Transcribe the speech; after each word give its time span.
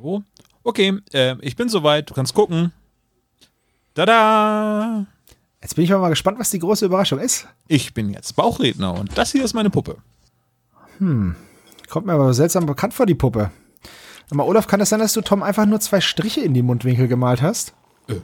So. 0.00 0.22
Okay, 0.62 0.98
äh, 1.12 1.34
ich 1.40 1.56
bin 1.56 1.68
soweit. 1.68 2.08
Du 2.08 2.14
kannst 2.14 2.34
gucken. 2.34 2.72
Tada! 3.94 5.06
Jetzt 5.60 5.74
bin 5.74 5.84
ich 5.84 5.90
mal 5.90 6.08
gespannt, 6.08 6.38
was 6.38 6.50
die 6.50 6.60
große 6.60 6.86
Überraschung 6.86 7.18
ist. 7.18 7.48
Ich 7.66 7.92
bin 7.94 8.10
jetzt 8.10 8.36
Bauchredner 8.36 8.94
und 8.94 9.18
das 9.18 9.32
hier 9.32 9.44
ist 9.44 9.54
meine 9.54 9.70
Puppe. 9.70 9.96
Kommt 11.00 12.06
mir 12.06 12.12
aber 12.12 12.32
seltsam 12.34 12.66
bekannt 12.66 12.94
vor, 12.94 13.06
die 13.06 13.14
Puppe. 13.16 13.50
Aber 14.30 14.46
Olaf, 14.46 14.66
kann 14.68 14.80
es 14.80 14.90
sein, 14.90 15.00
dass 15.00 15.14
du 15.14 15.20
Tom 15.20 15.42
einfach 15.42 15.66
nur 15.66 15.80
zwei 15.80 16.00
Striche 16.00 16.42
in 16.42 16.54
die 16.54 16.62
Mundwinkel 16.62 17.08
gemalt 17.08 17.42
hast? 17.42 17.72
W- 18.06 18.20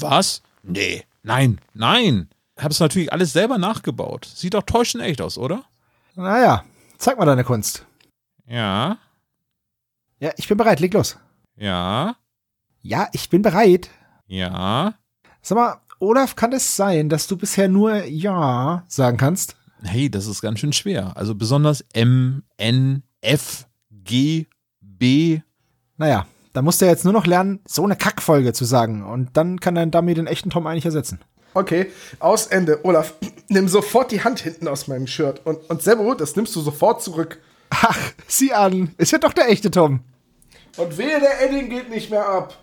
Was? 0.00 0.42
Nee. 0.62 1.04
Nein, 1.22 1.60
nein. 1.72 2.28
Hab's 2.58 2.78
natürlich 2.78 3.12
alles 3.12 3.32
selber 3.32 3.58
nachgebaut. 3.58 4.26
Sieht 4.32 4.54
doch 4.54 4.62
täuschend 4.62 5.02
echt 5.02 5.20
aus, 5.20 5.38
oder? 5.38 5.64
Naja, 6.14 6.64
zeig 6.98 7.18
mal 7.18 7.24
deine 7.24 7.42
Kunst. 7.42 7.84
Ja, 8.46 8.98
Ja, 10.24 10.30
ich 10.38 10.48
bin 10.48 10.56
bereit, 10.56 10.80
leg 10.80 10.94
los. 10.94 11.18
ja, 11.56 12.16
Ja, 12.80 13.08
ich 13.12 13.28
bin 13.28 13.42
bereit. 13.42 13.90
ja. 14.26 14.94
Sag 15.42 15.56
mal, 15.58 15.76
Olaf, 15.98 16.34
kann 16.36 16.52
es 16.54 16.74
sein, 16.76 17.10
dass 17.10 17.26
du 17.26 17.36
bisher 17.36 17.68
nur 17.68 18.04
Ja 18.04 18.84
sagen 18.88 19.18
kannst? 19.18 19.56
Hey, 19.82 20.08
das 20.08 20.26
ist 20.26 20.40
ganz 20.40 20.58
schön 20.60 20.72
schwer. 20.72 21.12
Also 21.14 21.34
besonders 21.34 21.84
M, 21.92 22.42
N, 22.56 23.02
F, 23.20 23.66
G, 23.90 24.46
B. 24.80 25.40
Naja, 25.98 26.26
dann 26.54 26.64
musst 26.64 26.80
du 26.80 26.86
ja 26.86 26.92
jetzt 26.92 27.04
nur 27.04 27.12
noch 27.12 27.26
lernen, 27.26 27.60
so 27.68 27.84
eine 27.84 27.94
Kackfolge 27.96 28.54
zu 28.54 28.64
sagen. 28.64 29.04
Und 29.04 29.36
dann 29.36 29.60
kann 29.60 29.74
dein 29.74 29.90
Dummy 29.90 30.14
den 30.14 30.26
echten 30.26 30.48
Tom 30.48 30.66
eigentlich 30.66 30.86
ersetzen. 30.86 31.20
Okay, 31.52 31.90
aus 32.20 32.46
Ende. 32.46 32.80
Olaf, 32.84 33.12
nimm 33.48 33.68
sofort 33.68 34.12
die 34.12 34.24
Hand 34.24 34.40
hinten 34.40 34.66
aus 34.68 34.88
meinem 34.88 35.06
Shirt. 35.06 35.42
Und, 35.44 35.58
und 35.68 35.82
Sebo, 35.82 36.14
das 36.14 36.34
nimmst 36.36 36.56
du 36.56 36.62
sofort 36.62 37.02
zurück. 37.02 37.38
Ach, 37.68 37.98
sieh 38.26 38.54
an, 38.54 38.94
ist 38.96 39.12
ja 39.12 39.18
doch 39.18 39.34
der 39.34 39.50
echte 39.50 39.70
Tom. 39.70 40.00
Und 40.76 40.98
wehe, 40.98 41.20
der 41.20 41.40
Edding 41.40 41.68
geht 41.68 41.88
nicht 41.88 42.10
mehr 42.10 42.26
ab. 42.26 42.54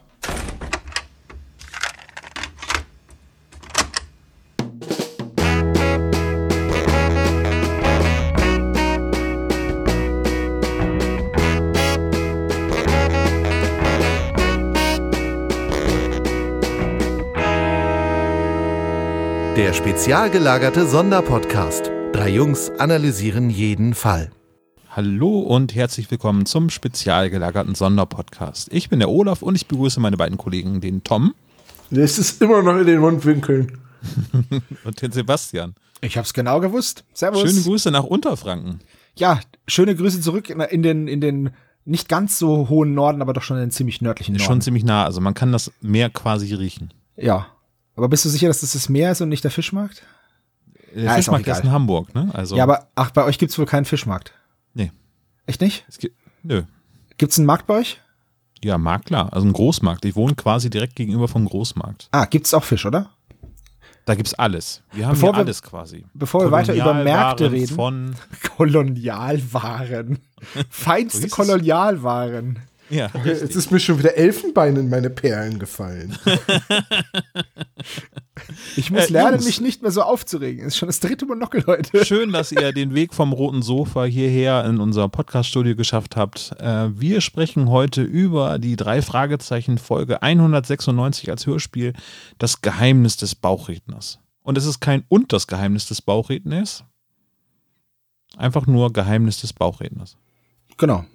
Der 19.56 19.74
spezial 19.74 20.30
gelagerte 20.30 20.86
Sonderpodcast. 20.86 21.92
Drei 22.14 22.30
Jungs 22.30 22.72
analysieren 22.78 23.50
jeden 23.50 23.94
Fall. 23.94 24.32
Hallo 24.94 25.40
und 25.40 25.74
herzlich 25.74 26.12
willkommen 26.12 26.46
zum 26.46 26.70
spezial 26.70 27.30
gelagerten 27.30 27.76
Sonderpodcast. 27.76 28.74
Ich 28.74 28.90
bin 28.90 29.00
der 29.00 29.10
Olaf 29.10 29.42
und 29.42 29.56
ich 29.56 29.68
begrüße 29.68 30.02
meine 30.02 30.18
beiden 30.18 30.38
Kollegen, 30.38 30.82
den 30.82 31.02
Tom 31.04 31.34
Das 31.90 32.18
ist 32.20 32.42
immer 32.42 32.62
noch 32.62 32.76
in 32.78 32.86
den 32.88 33.00
Mundwinkeln. 33.00 33.78
und 34.84 35.02
den 35.02 35.12
Sebastian. 35.12 35.76
Ich 36.02 36.18
hab's 36.18 36.34
genau 36.34 36.60
gewusst. 36.60 37.06
Servus. 37.14 37.42
Schöne 37.42 37.62
Grüße 37.62 37.90
nach 37.92 38.04
Unterfranken. 38.04 38.82
Ja, 39.16 39.40
schöne 39.68 39.96
Grüße 39.96 40.20
zurück 40.20 40.50
in, 40.50 40.84
den, 40.84 41.08
in 41.08 41.22
den 41.22 41.52
nicht 41.86 42.10
ganz 42.10 42.38
so 42.38 42.68
hohen 42.68 42.94
Norden, 42.94 43.22
aber 43.22 43.32
doch 43.34 43.44
schon 43.44 43.58
in 43.58 43.64
den 43.66 43.72
ziemlich 43.72 44.02
nördlichen 44.02 44.36
Ist 44.36 44.42
Norden. 44.42 44.56
schon 44.56 44.62
ziemlich 44.62 44.84
nah, 44.84 45.06
also 45.06 45.22
man 45.22 45.34
kann 45.34 45.52
das 45.54 45.72
Meer 45.82 46.10
quasi 46.10 46.54
riechen. 46.54 46.94
Ja. 47.16 47.48
Aber 47.96 48.10
bist 48.10 48.26
du 48.26 48.30
sicher, 48.30 48.48
dass 48.48 48.60
das 48.62 48.74
das 48.74 48.90
Meer 48.90 49.12
ist 49.14 49.22
und 49.22 49.30
nicht 49.30 49.44
der 49.44 49.52
Fischmarkt? 49.52 50.04
Der 50.94 51.04
Ja, 51.04 51.10
ist 51.12 51.16
Fischmarkt 51.18 51.48
ist, 51.48 51.54
egal. 51.60 51.68
in 51.68 51.72
Hamburg, 51.72 52.14
ne? 52.14 52.30
Also, 52.34 52.58
Ja, 52.58 52.64
aber 52.64 52.88
ach, 52.96 53.12
bei 53.12 53.24
euch 53.24 53.38
gibt's 53.38 53.58
wohl 53.58 53.66
keinen 53.66 53.86
Fischmarkt. 53.86 54.34
Echt 55.52 55.60
nicht? 55.60 55.84
Es 55.90 55.98
gibt, 55.98 56.16
nö. 56.44 56.64
Gibt's 57.18 57.38
einen 57.38 57.46
Markt 57.46 57.68
bei 57.68 57.80
euch? 57.80 58.00
Ja, 58.64 58.78
Markt, 58.78 59.08
klar. 59.08 59.34
Also 59.34 59.46
ein 59.46 59.52
Großmarkt. 59.52 60.06
Ich 60.06 60.16
wohne 60.16 60.34
quasi 60.36 60.70
direkt 60.70 60.96
gegenüber 60.96 61.28
vom 61.28 61.44
Großmarkt. 61.44 62.08
Ah, 62.12 62.24
gibt's 62.24 62.54
auch 62.54 62.64
Fisch, 62.64 62.86
oder? 62.86 63.10
Da 64.06 64.16
gibt's 64.16 64.34
alles. 64.34 64.82
Wir 64.94 65.08
haben 65.08 65.14
Bevor 65.16 65.30
hier 65.32 65.34
wir- 65.40 65.44
alles 65.44 65.62
quasi. 65.62 66.06
bevor 66.14 66.42
wir 66.46 66.52
weiter 66.52 66.74
über 66.74 66.94
Märkte 66.94 67.52
reden. 67.52 67.76
Von, 67.76 68.16
Kolonialwaren. 68.56 70.20
Feinste 70.70 71.26
es? 71.28 71.32
Kolonialwaren. 71.34 72.60
Ja, 72.92 73.10
Jetzt 73.26 73.56
ist 73.56 73.72
mir 73.72 73.80
schon 73.80 73.98
wieder 74.00 74.16
Elfenbein 74.16 74.76
in 74.76 74.90
meine 74.90 75.10
Perlen 75.10 75.58
gefallen. 75.60 76.18
Ich 78.76 78.90
muss 78.92 79.10
Äh, 79.10 79.14
lernen, 79.14 79.34
Jungs. 79.36 79.46
mich 79.46 79.62
nicht 79.62 79.82
mehr 79.82 79.92
so 79.92 80.02
aufzuregen. 80.02 80.66
Ist 80.66 80.78
schon 80.78 80.88
das 80.88 81.00
dritte 81.00 81.26
Monokel 81.26 81.64
heute. 81.68 82.06
Schön, 82.06 82.32
dass 82.32 82.52
ihr 82.52 82.72
den 82.72 82.94
Weg 82.96 83.14
vom 83.14 83.34
roten 83.34 83.62
Sofa 83.62 84.06
hierher 84.06 84.66
in 84.66 84.80
unser 84.80 85.10
Podcast-Studio 85.10 85.76
geschafft 85.76 86.16
habt. 86.16 86.52
Äh, 86.60 86.90
wir 87.00 87.22
sprechen 87.22 87.70
heute 87.70 88.02
über 88.02 88.58
die 88.60 88.76
drei 88.76 89.02
Fragezeichen 89.02 89.78
Folge 89.78 90.22
196 90.22 91.30
als 91.30 91.46
Hörspiel 91.46 91.94
Das 92.40 92.62
Geheimnis 92.62 93.18
des 93.18 93.36
Bauchredners. 93.36 94.20
Und 94.44 94.58
es 94.58 94.66
ist 94.66 94.80
kein 94.80 95.04
und 95.08 95.34
das 95.34 95.48
Geheimnis 95.48 95.86
des 95.88 96.02
Bauchredners. 96.02 96.84
Einfach 98.38 98.66
nur 98.66 98.92
Geheimnis 98.94 99.42
des 99.42 99.54
Bauchredners. 99.54 100.18
Genau. 100.78 101.06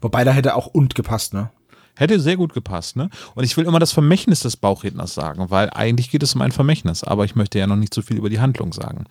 Wobei 0.00 0.24
da 0.24 0.32
hätte 0.32 0.54
auch 0.54 0.66
und 0.66 0.94
gepasst, 0.94 1.34
ne? 1.34 1.50
Hätte 1.94 2.18
sehr 2.20 2.36
gut 2.36 2.54
gepasst, 2.54 2.96
ne? 2.96 3.10
Und 3.34 3.44
ich 3.44 3.56
will 3.56 3.66
immer 3.66 3.78
das 3.78 3.92
Vermächtnis 3.92 4.40
des 4.40 4.56
Bauchredners 4.56 5.14
sagen, 5.14 5.50
weil 5.50 5.70
eigentlich 5.70 6.10
geht 6.10 6.22
es 6.22 6.34
um 6.34 6.40
ein 6.40 6.52
Vermächtnis, 6.52 7.04
aber 7.04 7.24
ich 7.24 7.34
möchte 7.34 7.58
ja 7.58 7.66
noch 7.66 7.76
nicht 7.76 7.92
so 7.92 8.00
viel 8.00 8.16
über 8.16 8.30
die 8.30 8.40
Handlung 8.40 8.72
sagen. 8.72 9.04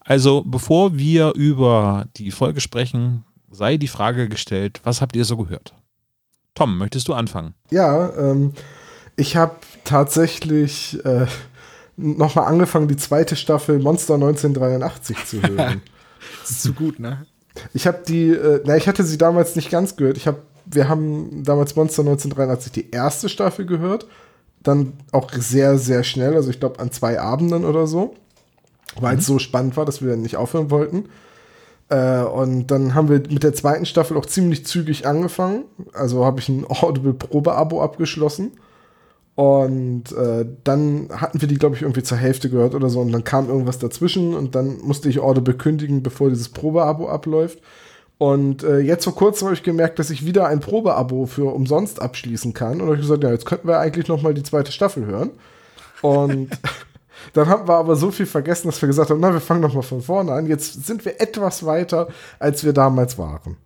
Also, 0.00 0.42
bevor 0.46 0.96
wir 0.96 1.32
über 1.34 2.06
die 2.16 2.30
Folge 2.30 2.60
sprechen, 2.60 3.24
sei 3.50 3.78
die 3.78 3.88
Frage 3.88 4.28
gestellt, 4.28 4.80
was 4.84 5.00
habt 5.00 5.16
ihr 5.16 5.24
so 5.24 5.36
gehört? 5.36 5.74
Tom, 6.54 6.78
möchtest 6.78 7.08
du 7.08 7.14
anfangen? 7.14 7.54
Ja, 7.70 8.10
ähm, 8.16 8.52
ich 9.16 9.36
habe 9.36 9.56
tatsächlich 9.84 11.02
äh, 11.04 11.26
nochmal 11.96 12.46
angefangen, 12.46 12.88
die 12.88 12.96
zweite 12.96 13.36
Staffel 13.36 13.78
Monster 13.78 14.14
1983 14.14 15.24
zu 15.24 15.42
hören. 15.42 15.82
Das 16.40 16.50
ist 16.50 16.62
zu 16.62 16.72
gut, 16.72 16.98
ne? 16.98 17.24
Ich 17.74 17.86
habe 17.86 17.98
die, 18.06 18.30
äh, 18.30 18.60
na, 18.64 18.76
ich 18.76 18.88
hatte 18.88 19.04
sie 19.04 19.18
damals 19.18 19.56
nicht 19.56 19.70
ganz 19.70 19.96
gehört. 19.96 20.16
Ich 20.16 20.26
habe, 20.26 20.38
wir 20.66 20.88
haben 20.88 21.42
damals 21.44 21.76
Monster 21.76 22.02
1983 22.02 22.72
die 22.72 22.90
erste 22.90 23.28
Staffel 23.28 23.66
gehört, 23.66 24.06
dann 24.62 24.94
auch 25.12 25.30
sehr, 25.32 25.78
sehr 25.78 26.02
schnell, 26.04 26.34
also 26.34 26.50
ich 26.50 26.60
glaube 26.60 26.80
an 26.80 26.90
zwei 26.90 27.20
Abenden 27.20 27.64
oder 27.64 27.86
so, 27.86 28.14
weil 29.00 29.18
es 29.18 29.26
so 29.26 29.38
spannend 29.38 29.76
war, 29.76 29.84
dass 29.84 30.02
wir 30.02 30.10
dann 30.10 30.22
nicht 30.22 30.36
aufhören 30.36 30.70
wollten. 30.70 31.04
Äh, 31.88 32.22
und 32.22 32.68
dann 32.68 32.94
haben 32.94 33.08
wir 33.08 33.18
mit 33.18 33.42
der 33.42 33.54
zweiten 33.54 33.86
Staffel 33.86 34.16
auch 34.16 34.26
ziemlich 34.26 34.66
zügig 34.66 35.06
angefangen. 35.06 35.64
Also 35.92 36.24
habe 36.24 36.40
ich 36.40 36.48
ein 36.48 36.66
Audible 36.68 37.14
Probe-Abo 37.14 37.82
abgeschlossen. 37.82 38.52
Und 39.36 40.12
äh, 40.12 40.46
dann 40.64 41.10
hatten 41.10 41.42
wir 41.42 41.46
die, 41.46 41.58
glaube 41.58 41.76
ich, 41.76 41.82
irgendwie 41.82 42.02
zur 42.02 42.16
Hälfte 42.16 42.48
gehört 42.48 42.74
oder 42.74 42.88
so. 42.88 43.00
Und 43.00 43.12
dann 43.12 43.22
kam 43.22 43.48
irgendwas 43.48 43.78
dazwischen 43.78 44.34
und 44.34 44.54
dann 44.54 44.78
musste 44.80 45.10
ich 45.10 45.20
Audible 45.20 45.54
kündigen, 45.54 46.02
bevor 46.02 46.30
dieses 46.30 46.48
Probeabo 46.48 47.10
abläuft. 47.10 47.60
Und 48.16 48.62
äh, 48.62 48.78
jetzt 48.78 49.04
vor 49.04 49.14
kurzem 49.14 49.48
habe 49.48 49.54
ich 49.54 49.62
gemerkt, 49.62 49.98
dass 49.98 50.08
ich 50.08 50.24
wieder 50.24 50.46
ein 50.46 50.60
Probeabo 50.60 51.26
für 51.26 51.54
umsonst 51.54 52.00
abschließen 52.00 52.54
kann. 52.54 52.80
Und 52.80 52.86
habe 52.86 52.94
ich 52.94 53.02
gesagt, 53.02 53.24
ja, 53.24 53.30
jetzt 53.30 53.44
könnten 53.44 53.68
wir 53.68 53.78
eigentlich 53.78 54.08
noch 54.08 54.22
mal 54.22 54.32
die 54.32 54.42
zweite 54.42 54.72
Staffel 54.72 55.04
hören. 55.04 55.30
Und 56.00 56.48
dann 57.34 57.46
haben 57.46 57.68
wir 57.68 57.74
aber 57.74 57.94
so 57.94 58.10
viel 58.10 58.24
vergessen, 58.24 58.68
dass 58.68 58.80
wir 58.80 58.86
gesagt 58.86 59.10
haben, 59.10 59.20
na, 59.20 59.34
wir 59.34 59.42
fangen 59.42 59.60
noch 59.60 59.74
mal 59.74 59.82
von 59.82 60.00
vorne 60.00 60.32
an. 60.32 60.46
Jetzt 60.46 60.86
sind 60.86 61.04
wir 61.04 61.20
etwas 61.20 61.66
weiter, 61.66 62.08
als 62.38 62.64
wir 62.64 62.72
damals 62.72 63.18
waren. 63.18 63.58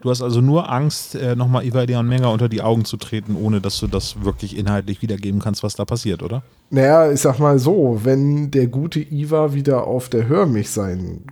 Du 0.00 0.10
hast 0.10 0.22
also 0.22 0.40
nur 0.40 0.70
Angst, 0.70 1.14
äh, 1.16 1.34
nochmal 1.34 1.64
Evadion 1.64 2.06
Menger 2.06 2.30
unter 2.30 2.48
die 2.48 2.62
Augen 2.62 2.84
zu 2.84 2.96
treten, 2.96 3.34
ohne 3.36 3.60
dass 3.60 3.80
du 3.80 3.88
das 3.88 4.22
wirklich 4.22 4.56
inhaltlich 4.56 5.02
wiedergeben 5.02 5.40
kannst, 5.40 5.62
was 5.62 5.74
da 5.74 5.84
passiert, 5.84 6.22
oder? 6.22 6.42
Naja, 6.70 7.10
ich 7.10 7.20
sag 7.20 7.38
mal 7.40 7.58
so, 7.58 8.00
wenn 8.04 8.50
der 8.50 8.68
gute 8.68 9.00
Iva 9.00 9.54
wieder 9.54 9.86
auf 9.86 10.08
der 10.08 10.28
Hörmich 10.28 10.70
sein 10.70 11.24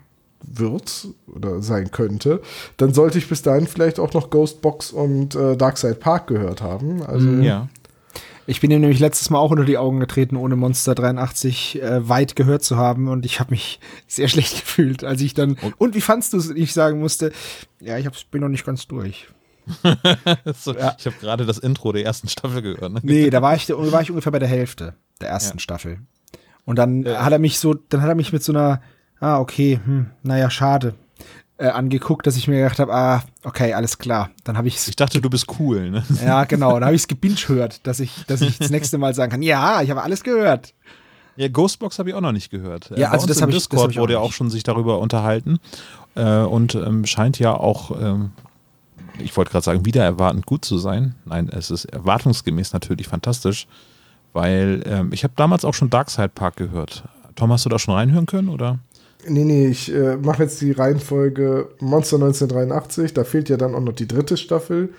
wird 0.43 1.09
oder 1.34 1.60
sein 1.60 1.91
könnte, 1.91 2.41
dann 2.77 2.94
sollte 2.94 3.19
ich 3.19 3.28
bis 3.28 3.43
dahin 3.43 3.66
vielleicht 3.66 3.99
auch 3.99 4.12
noch 4.15 4.31
Ghostbox 4.31 4.93
und 4.93 5.34
äh, 5.34 5.56
Darkside 5.56 5.94
Park 5.97 6.28
gehört 6.28 6.63
haben. 6.63 7.03
Also 7.03 7.28
Ja. 7.28 7.68
Ich 8.48 8.60
bin 8.60 8.71
ihm 8.71 8.81
nämlich 8.81 9.01
letztes 9.01 9.31
Mal 9.31 9.39
auch 9.39 9.51
unter 9.51 9.65
die 9.65 9.78
Augen 9.78 9.98
getreten, 10.01 10.37
ohne 10.37 10.54
Monster 10.57 10.95
83 10.95 11.83
äh, 11.83 12.09
weit 12.09 12.37
gehört 12.37 12.63
zu 12.63 12.77
haben 12.77 13.09
und 13.09 13.27
ich 13.27 13.41
habe 13.41 13.51
mich 13.51 13.81
sehr 14.07 14.28
schlecht 14.28 14.60
gefühlt, 14.60 15.03
als 15.04 15.21
ich 15.21 15.34
dann 15.34 15.57
und, 15.78 15.95
wie 15.95 16.01
fandst 16.01 16.33
du 16.33 16.37
es? 16.39 16.51
Ich 16.51 16.72
sagen 16.72 17.01
musste, 17.01 17.33
ja, 17.81 17.98
ich 17.98 18.07
hab's, 18.07 18.25
bin 18.25 18.41
noch 18.43 18.48
nicht 18.48 18.65
ganz 18.66 18.87
durch. 18.87 19.27
So, 20.57 20.75
Ich 20.77 21.07
habe 21.07 21.16
gerade 21.21 21.45
das 21.45 21.59
Intro 21.59 21.91
der 21.91 22.04
ersten 22.04 22.28
Staffel 22.28 22.63
gehört. 22.63 22.93
Ne? 22.93 23.01
Nee, 23.03 23.31
da 23.31 23.43
war 23.43 23.57
ich, 23.57 23.66
da 23.66 23.75
war 23.77 24.01
ich 24.01 24.10
ungefähr 24.10 24.31
bei 24.31 24.39
der 24.39 24.49
Hälfte 24.49 24.95
der 25.21 25.31
ersten 25.31 25.59
Ja. 25.59 25.60
Staffel. 25.60 25.99
Und 26.65 26.78
dann 26.78 27.04
hat 27.07 27.33
er 27.33 27.41
mich 27.41 27.59
so, 27.59 27.75
dann 27.75 28.01
hat 28.01 28.09
er 28.09 28.15
mich 28.15 28.33
mit 28.33 28.45
so 28.45 28.53
einer, 28.53 28.81
ah, 29.19 29.39
okay, 29.41 29.81
hm, 29.84 30.10
naja, 30.22 30.51
schade, 30.51 30.95
äh, 31.58 31.68
angeguckt, 31.68 32.26
dass 32.26 32.36
ich 32.36 32.48
mir 32.48 32.58
gedacht 32.62 32.78
habe, 32.78 32.92
ah, 32.94 33.22
okay, 33.44 33.72
alles 33.74 33.98
klar. 33.98 34.30
Dann 34.44 34.56
habe 34.58 34.68
ich 34.68 34.76
Ich 34.88 34.97
dachte, 34.97 35.20
du 35.20 35.30
bist 35.30 35.47
cool, 35.58 35.91
ne? 35.91 36.04
ja, 36.24 36.44
genau, 36.48 36.74
dann 36.74 36.84
habe 36.84 36.94
ich 36.94 37.03
es 37.03 37.08
gebinged 37.08 37.48
hört, 37.48 37.86
dass 37.86 38.00
ich, 38.00 38.24
dass 38.26 38.41
ich 38.42 38.58
das 38.58 38.70
nächste 38.70 38.98
Mal 38.98 39.14
sagen 39.14 39.32
kann, 39.32 39.42
ja, 39.42 39.80
ich 39.82 39.91
habe 39.91 40.03
alles 40.03 40.22
gehört. 40.22 40.74
Ja, 41.36 41.48
Ghostbox 41.48 41.98
habe 41.98 42.08
ich 42.10 42.14
auch 42.14 42.20
noch 42.22 42.32
nicht 42.32 42.50
gehört. 42.50 42.91
Äh, 42.91 43.00
Ja, 43.00 43.08
bei 43.08 43.14
also 43.14 43.26
das 43.26 43.38
im 43.38 43.42
hab 43.44 43.48
ich- 43.50 43.56
Discord 43.56 43.91
ich 43.91 43.98
wurde 43.98 44.14
ja 44.14 44.18
auch 44.20 44.32
schon 44.32 44.50
sich 44.50 44.62
darüber 44.62 44.98
unterhalten 45.00 45.58
äh, 46.14 46.41
und 46.41 46.74
ähm, 46.74 47.04
scheint 47.06 47.38
ja 47.38 47.54
auch 47.54 47.91
ähm, 48.00 48.32
ich 49.18 49.34
wollte 49.36 49.50
gerade 49.50 49.64
sagen, 49.64 49.86
wieder 49.86 50.04
erwartend 50.04 50.44
gut 50.44 50.64
zu 50.66 50.76
sein. 50.76 51.14
Nein, 51.24 51.48
es 51.48 51.70
ist 51.70 51.86
erwartungsgemäß 51.86 52.74
natürlich 52.74 53.08
fantastisch, 53.08 53.66
weil 54.34 54.82
ähm, 54.86 55.10
ich 55.12 55.24
habe 55.24 55.32
damals 55.36 55.64
auch 55.64 55.72
schon 55.72 55.88
Darkside 55.88 56.28
Park 56.28 56.56
gehört. 56.56 57.04
Tom, 57.34 57.50
hast 57.50 57.64
du 57.64 57.70
da 57.70 57.78
schon 57.78 57.94
reinhören 57.94 58.26
können, 58.26 58.50
oder? 58.50 58.78
Nee, 59.28 59.45
nee, 59.45 59.67
ich 59.67 59.93
äh, 59.95 60.17
mache 60.17 60.45
jetzt 60.45 60.61
die 60.61 60.73
Reihenfolge 60.73 61.69
Monster 61.81 62.17
1983. 62.17 63.15
Da 63.15 63.25
fehlt 63.25 63.49
ja 63.49 63.57
dann 63.57 63.75
auch 63.75 63.81
noch 63.81 63.93
die 63.95 64.09
dritte 64.09 64.37
Staffel. 64.37 64.91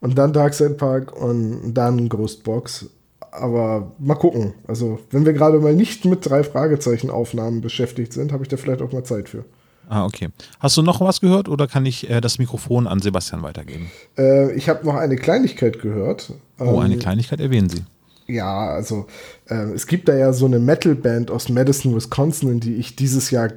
Und 0.00 0.16
dann 0.16 0.32
Darkside 0.32 0.70
Park 0.74 1.14
und 1.20 1.74
dann 1.74 2.08
Ghostbox. 2.08 2.86
Aber 3.32 3.92
mal 3.98 4.14
gucken. 4.16 4.54
Also, 4.66 4.98
wenn 5.10 5.24
wir 5.26 5.32
gerade 5.34 5.58
mal 5.60 5.74
nicht 5.74 6.04
mit 6.04 6.28
drei 6.28 6.42
Fragezeichen-Aufnahmen 6.42 7.60
beschäftigt 7.60 8.12
sind, 8.12 8.32
habe 8.32 8.42
ich 8.42 8.48
da 8.48 8.56
vielleicht 8.56 8.82
auch 8.82 8.92
mal 8.92 9.04
Zeit 9.04 9.28
für. 9.28 9.44
Ah, 9.88 10.04
okay. 10.04 10.28
Hast 10.60 10.76
du 10.76 10.82
noch 10.82 11.00
was 11.00 11.20
gehört 11.20 11.48
oder 11.48 11.66
kann 11.66 11.84
ich 11.84 12.08
äh, 12.08 12.20
das 12.20 12.38
Mikrofon 12.38 12.86
an 12.86 13.00
Sebastian 13.00 13.42
weitergeben? 13.42 13.90
Äh, 14.16 14.52
ich 14.52 14.68
habe 14.68 14.86
noch 14.86 14.94
eine 14.94 15.16
Kleinigkeit 15.16 15.80
gehört. 15.80 16.32
Oh, 16.58 16.78
eine 16.78 16.94
Ähm, 16.94 17.00
Kleinigkeit 17.00 17.40
erwähnen 17.40 17.68
Sie. 17.68 17.82
Ja, 18.26 18.68
also 18.68 19.06
es 19.54 19.86
gibt 19.86 20.08
da 20.08 20.14
ja 20.14 20.32
so 20.32 20.46
eine 20.46 20.58
Metal-Band 20.58 21.30
aus 21.30 21.48
Madison, 21.48 21.94
Wisconsin, 21.94 22.50
in 22.50 22.60
die 22.60 22.76
ich 22.76 22.96
dieses 22.96 23.30
Jahr 23.30 23.50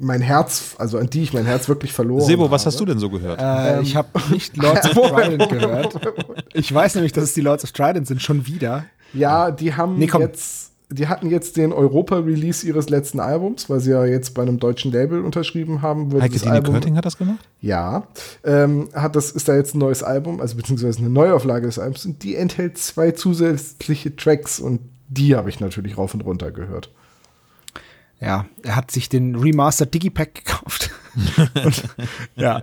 mein 0.00 0.22
Herz, 0.22 0.74
also 0.78 0.98
an 0.98 1.10
die 1.10 1.22
ich 1.22 1.32
mein 1.34 1.44
Herz 1.44 1.68
wirklich 1.68 1.92
verloren 1.92 2.22
Sebo, 2.22 2.50
was 2.50 2.62
habe. 2.62 2.72
hast 2.72 2.80
du 2.80 2.86
denn 2.86 2.98
so 2.98 3.10
gehört? 3.10 3.40
Äh, 3.40 3.82
ich 3.82 3.94
habe 3.94 4.08
nicht 4.30 4.56
Lords 4.56 4.96
of 4.96 5.10
Trident 5.10 5.48
gehört. 5.50 5.94
Ich 6.54 6.72
weiß 6.72 6.94
nämlich, 6.94 7.12
dass 7.12 7.24
es 7.24 7.34
die 7.34 7.42
Lords 7.42 7.62
of 7.64 7.72
Trident 7.72 8.06
sind, 8.06 8.22
schon 8.22 8.46
wieder. 8.46 8.86
Ja, 9.12 9.50
die 9.50 9.74
haben 9.74 9.98
Nee, 9.98 10.08
jetzt, 10.18 10.72
die 10.88 11.08
hatten 11.08 11.28
jetzt 11.28 11.58
den 11.58 11.72
Europa-Release 11.72 12.66
ihres 12.66 12.88
letzten 12.88 13.20
Albums, 13.20 13.68
weil 13.68 13.80
sie 13.80 13.90
ja 13.90 14.04
jetzt 14.06 14.32
bei 14.32 14.42
einem 14.42 14.58
deutschen 14.58 14.92
Label 14.92 15.22
unterschrieben 15.22 15.82
haben. 15.82 16.10
Heike 16.20 16.34
das 16.34 16.42
Dine 16.42 16.54
Album, 16.54 16.72
Körting 16.72 16.96
hat 16.96 17.04
das 17.04 17.18
gemacht? 17.18 17.46
Ja, 17.60 18.06
ähm, 18.44 18.88
hat 18.94 19.14
das 19.14 19.30
ist 19.30 19.46
da 19.46 19.56
jetzt 19.56 19.74
ein 19.74 19.78
neues 19.78 20.02
Album, 20.02 20.40
also 20.40 20.56
beziehungsweise 20.56 21.00
eine 21.00 21.10
Neuauflage 21.10 21.66
des 21.66 21.78
Albums 21.78 22.06
und 22.06 22.22
die 22.22 22.34
enthält 22.34 22.78
zwei 22.78 23.10
zusätzliche 23.10 24.16
Tracks 24.16 24.58
und 24.58 24.80
die 25.08 25.34
habe 25.36 25.48
ich 25.48 25.60
natürlich 25.60 25.96
rauf 25.98 26.14
und 26.14 26.22
runter 26.22 26.50
gehört. 26.50 26.90
Ja, 28.20 28.46
er 28.62 28.76
hat 28.76 28.90
sich 28.90 29.08
den 29.08 29.36
Remastered 29.36 29.92
Digipack 29.92 30.34
gekauft. 30.34 30.90
Und, 31.64 31.82
ja. 32.34 32.62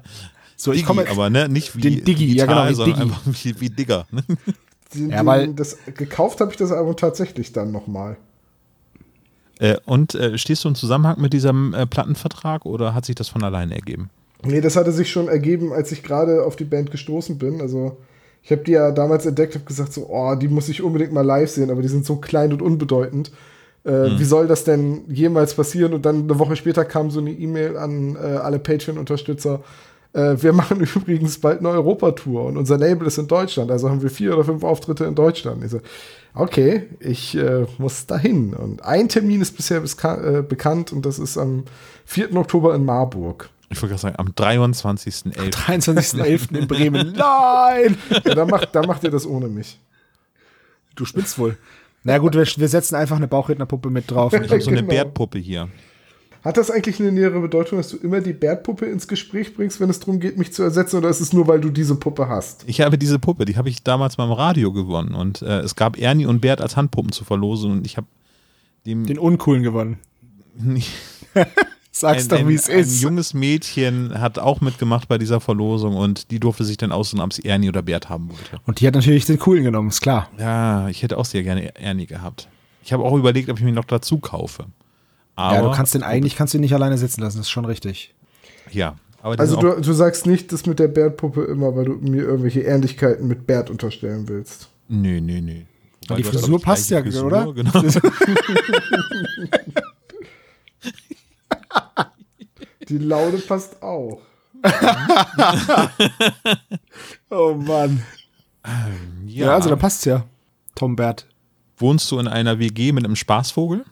So, 0.55 0.71
ich 0.71 0.77
Digi, 0.79 0.87
komme 0.87 1.09
aber 1.09 1.29
ne, 1.29 1.47
nicht 1.49 1.75
wie 1.75 1.81
den 1.81 2.03
Digi, 2.05 2.25
ja, 2.35 2.45
digital, 2.45 2.47
genau, 2.47 2.69
wie 2.69 2.73
sondern 2.73 2.95
Digi. 2.95 3.01
einfach 3.03 3.43
wie, 3.45 3.61
wie 3.61 3.69
Digger. 3.69 4.07
Ne? 4.11 4.23
Den, 4.93 5.09
Ja, 5.09 5.25
weil- 5.25 5.53
das, 5.53 5.77
gekauft 5.95 6.39
habe 6.41 6.51
ich 6.51 6.57
das 6.57 6.71
Album 6.71 6.95
tatsächlich 6.95 7.51
dann 7.51 7.71
nochmal. 7.71 8.17
Äh, 9.59 9.77
und 9.85 10.15
äh, 10.15 10.37
stehst 10.37 10.63
du 10.63 10.69
im 10.69 10.75
Zusammenhang 10.75 11.19
mit 11.21 11.33
diesem 11.33 11.73
äh, 11.73 11.85
Plattenvertrag 11.85 12.65
oder 12.65 12.93
hat 12.93 13.05
sich 13.05 13.15
das 13.15 13.29
von 13.29 13.43
alleine 13.43 13.75
ergeben? 13.75 14.09
Nee, 14.43 14.61
das 14.61 14.75
hatte 14.75 14.91
sich 14.91 15.09
schon 15.11 15.27
ergeben, 15.27 15.71
als 15.71 15.91
ich 15.91 16.03
gerade 16.03 16.43
auf 16.43 16.55
die 16.55 16.65
Band 16.65 16.91
gestoßen 16.91 17.37
bin. 17.37 17.61
Also, 17.61 17.97
ich 18.43 18.51
habe 18.51 18.63
die 18.63 18.71
ja 18.71 18.91
damals 18.91 19.25
entdeckt, 19.25 19.55
habe 19.55 19.65
gesagt, 19.65 19.93
so, 19.93 20.07
oh, 20.09 20.35
die 20.35 20.49
muss 20.49 20.67
ich 20.67 20.81
unbedingt 20.81 21.13
mal 21.13 21.25
live 21.25 21.49
sehen, 21.49 21.71
aber 21.71 21.81
die 21.81 21.87
sind 21.87 22.05
so 22.05 22.17
klein 22.17 22.51
und 22.51 22.61
unbedeutend. 22.61 23.31
Äh, 23.85 24.17
Wie 24.17 24.23
soll 24.23 24.47
das 24.47 24.63
denn 24.63 25.03
jemals 25.07 25.53
passieren? 25.53 25.93
Und 25.93 26.05
dann 26.05 26.23
eine 26.23 26.39
Woche 26.39 26.55
später 26.55 26.85
kam 26.85 27.09
so 27.09 27.19
eine 27.19 27.31
E-Mail 27.31 27.77
an 27.77 28.15
äh, 28.15 28.19
alle 28.19 28.59
Patreon-Unterstützer. 28.59 29.61
Äh, 30.13 30.35
wir 30.41 30.53
machen 30.53 30.81
übrigens 30.81 31.39
bald 31.39 31.59
eine 31.59 31.69
Europatour 31.69 32.45
und 32.45 32.57
unser 32.57 32.77
Label 32.77 33.07
ist 33.07 33.17
in 33.17 33.27
Deutschland. 33.27 33.71
Also 33.71 33.89
haben 33.89 34.01
wir 34.01 34.09
vier 34.09 34.33
oder 34.33 34.43
fünf 34.43 34.63
Auftritte 34.63 35.05
in 35.05 35.15
Deutschland. 35.15 35.63
Ich 35.63 35.71
so, 35.71 35.79
okay, 36.35 36.83
ich 36.99 37.37
äh, 37.37 37.65
muss 37.77 38.05
dahin. 38.05 38.53
Und 38.53 38.83
ein 38.83 39.09
Termin 39.09 39.41
ist 39.41 39.55
bisher 39.55 39.81
äh, 39.81 40.41
bekannt 40.41 40.91
und 40.91 41.05
das 41.05 41.19
ist 41.19 41.37
am 41.37 41.63
4. 42.05 42.35
Oktober 42.35 42.75
in 42.75 42.85
Marburg. 42.85 43.49
Ich 43.73 43.81
wollte 43.81 43.95
gerade 43.95 44.01
sagen, 44.01 44.15
am 44.19 44.27
23.11. 44.29 45.51
23.11. 45.51 46.57
in 46.57 46.67
Bremen. 46.67 47.13
Nein! 47.17 47.97
Ja, 48.23 48.35
da, 48.35 48.45
macht, 48.45 48.73
da 48.73 48.85
macht 48.85 49.03
ihr 49.03 49.11
das 49.11 49.25
ohne 49.25 49.47
mich. 49.47 49.79
Du 50.95 51.05
spinnst 51.05 51.37
wohl. 51.39 51.57
Na 52.03 52.17
gut, 52.19 52.33
wir, 52.35 52.45
wir 52.45 52.67
setzen 52.67 52.95
einfach 52.95 53.15
eine 53.17 53.27
Bauchrednerpuppe 53.27 53.89
mit 53.89 54.11
drauf. 54.11 54.33
Ich 54.33 54.39
habe 54.49 54.61
so 54.61 54.69
eine 54.69 54.81
Genau. 54.81 54.93
Bärtpuppe 54.93 55.39
hier. 55.39 55.69
Hat 56.43 56.57
das 56.57 56.69
eigentlich 56.69 56.99
eine 56.99 57.13
nähere 57.13 57.39
Bedeutung, 57.39 57.77
dass 57.77 57.87
du 57.87 57.97
immer 57.97 58.19
die 58.19 58.33
Bärtpuppe 58.33 58.85
ins 58.85 59.07
Gespräch 59.07 59.55
bringst, 59.55 59.79
wenn 59.79 59.89
es 59.89 59.99
darum 60.01 60.19
geht, 60.19 60.37
mich 60.37 60.51
zu 60.53 60.61
ersetzen, 60.61 60.97
oder 60.97 61.07
ist 61.07 61.21
es 61.21 61.31
nur, 61.31 61.47
weil 61.47 61.61
du 61.61 61.69
diese 61.69 61.95
Puppe 61.95 62.27
hast? 62.27 62.65
Ich 62.67 62.81
habe 62.81 62.97
diese 62.97 63.17
Puppe, 63.17 63.45
die 63.45 63.55
habe 63.55 63.69
ich 63.69 63.81
damals 63.83 64.17
beim 64.17 64.31
Radio 64.33 64.73
gewonnen 64.73 65.15
und 65.15 65.41
äh, 65.41 65.59
es 65.61 65.75
gab 65.75 65.97
Ernie 65.97 66.25
und 66.25 66.41
Bert 66.41 66.59
als 66.59 66.75
Handpuppen 66.75 67.13
zu 67.13 67.23
verlosen 67.23 67.71
und 67.71 67.85
ich 67.85 67.95
habe 67.95 68.07
dem 68.85 69.05
Den 69.05 69.17
uncoolen 69.17 69.63
gewonnen. 69.63 69.97
Sag's 71.95 72.23
ein, 72.23 72.29
doch, 72.29 72.39
ein, 72.39 72.47
wie 72.49 72.55
es 72.55 72.67
ein 72.69 72.79
ist. 72.79 73.01
junges 73.03 73.35
Mädchen 73.35 74.19
hat 74.19 74.39
auch 74.39 74.61
mitgemacht 74.61 75.07
bei 75.07 75.19
dieser 75.19 75.39
Verlosung 75.39 75.95
und 75.95 76.31
die 76.31 76.39
durfte 76.39 76.63
sich 76.63 76.75
dann 76.75 76.91
aussuchen, 76.91 77.21
ob 77.21 77.31
sie 77.33 77.45
Ernie 77.45 77.69
oder 77.69 77.83
Bert 77.83 78.09
haben 78.09 78.29
wollte. 78.29 78.59
Und 78.65 78.79
die 78.79 78.87
hat 78.87 78.95
natürlich 78.95 79.25
den 79.25 79.37
coolen 79.37 79.63
genommen, 79.63 79.89
ist 79.89 80.01
klar. 80.01 80.27
Ja, 80.39 80.89
ich 80.89 81.03
hätte 81.03 81.19
auch 81.19 81.25
sehr 81.25 81.43
gerne 81.43 81.75
Ernie 81.75 82.07
gehabt. 82.07 82.47
Ich 82.83 82.93
habe 82.93 83.03
auch 83.03 83.15
überlegt, 83.15 83.47
ob 83.49 83.59
ich 83.59 83.63
mir 83.63 83.71
noch 83.71 83.85
dazu 83.85 84.17
kaufe. 84.17 84.65
Aber, 85.35 85.55
ja, 85.55 85.61
du 85.61 85.71
kannst 85.71 85.93
den 85.93 86.01
eigentlich 86.01 86.35
kannst 86.35 86.55
du 86.55 86.57
ihn 86.57 86.61
nicht 86.61 86.73
alleine 86.73 86.97
sitzen 86.97 87.21
lassen, 87.21 87.37
das 87.37 87.45
ist 87.45 87.51
schon 87.51 87.65
richtig. 87.65 88.15
Ja, 88.71 88.95
aber 89.21 89.39
Also 89.39 89.57
du, 89.57 89.79
du 89.79 89.93
sagst 89.93 90.25
nicht 90.25 90.51
das 90.51 90.65
mit 90.65 90.79
der 90.79 90.87
Bärtpuppe 90.87 91.43
immer, 91.43 91.75
weil 91.75 91.85
du 91.85 91.93
mir 91.93 92.23
irgendwelche 92.23 92.61
Ähnlichkeiten 92.61 93.27
mit 93.27 93.45
Bärt 93.45 93.69
unterstellen 93.69 94.27
willst. 94.27 94.69
Nö, 94.87 95.21
nö, 95.21 95.41
nö. 95.41 95.61
Die 96.17 96.23
Frisur 96.23 96.59
passt 96.59 96.89
ja, 96.89 97.03
Frisur, 97.03 97.27
oder? 97.27 97.53
Genau. 97.53 97.71
Die 102.89 102.97
Laune 102.97 103.37
passt 103.39 103.81
auch. 103.81 104.21
Oh 107.29 107.53
Mann. 107.55 108.03
Ja, 109.25 109.45
Ja, 109.47 109.53
also 109.55 109.69
dann 109.69 109.79
passt's 109.79 110.05
ja. 110.05 110.25
Tom 110.75 110.95
Bert. 110.95 111.27
Wohnst 111.77 112.09
du 112.11 112.19
in 112.19 112.27
einer 112.27 112.59
WG 112.59 112.91
mit 112.91 113.03
einem 113.05 113.15
Spaßvogel? 113.15 113.83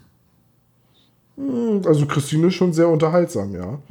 Hm, 1.38 1.82
Also 1.86 2.06
Christine 2.06 2.48
ist 2.48 2.56
schon 2.56 2.74
sehr 2.74 2.88
unterhaltsam, 2.88 3.54
ja. 3.54 3.80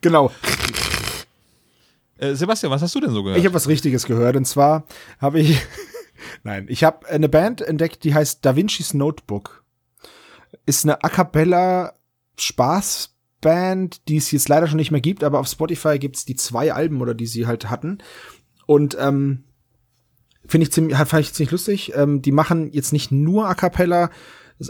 Genau. 0.00 0.30
Äh, 2.18 2.34
Sebastian, 2.34 2.70
was 2.70 2.82
hast 2.82 2.94
du 2.94 3.00
denn 3.00 3.10
so 3.10 3.22
gehört? 3.22 3.38
Ich 3.38 3.44
habe 3.44 3.54
was 3.54 3.66
Richtiges 3.68 4.06
gehört 4.06 4.36
und 4.36 4.46
zwar 4.46 4.84
habe 5.18 5.40
ich 5.40 5.60
Nein, 6.44 6.66
ich 6.68 6.84
habe 6.84 7.08
eine 7.08 7.28
Band 7.28 7.60
entdeckt, 7.60 8.04
die 8.04 8.14
heißt 8.14 8.44
Da 8.44 8.56
Vinci's 8.56 8.94
Notebook. 8.94 9.64
Ist 10.64 10.84
eine 10.84 11.02
A 11.02 11.08
cappella 11.08 11.94
Spaßband, 12.38 14.08
die 14.08 14.16
es 14.16 14.30
jetzt 14.30 14.48
leider 14.48 14.66
schon 14.66 14.76
nicht 14.76 14.90
mehr 14.90 15.00
gibt, 15.00 15.24
aber 15.24 15.40
auf 15.40 15.48
Spotify 15.48 15.98
gibt's 15.98 16.24
die 16.24 16.36
zwei 16.36 16.72
Alben 16.72 17.00
oder 17.00 17.14
die 17.14 17.26
sie 17.26 17.46
halt 17.46 17.70
hatten. 17.70 17.98
Und 18.66 18.96
ähm, 19.00 19.44
finde 20.46 20.66
ich 20.66 20.72
ziemlich 20.72 20.96
fand 20.96 21.24
ich 21.24 21.32
ziemlich 21.32 21.52
lustig. 21.52 21.92
Ähm, 21.94 22.22
die 22.22 22.32
machen 22.32 22.72
jetzt 22.72 22.92
nicht 22.92 23.12
nur 23.12 23.48
A 23.48 23.54
cappella, 23.54 24.10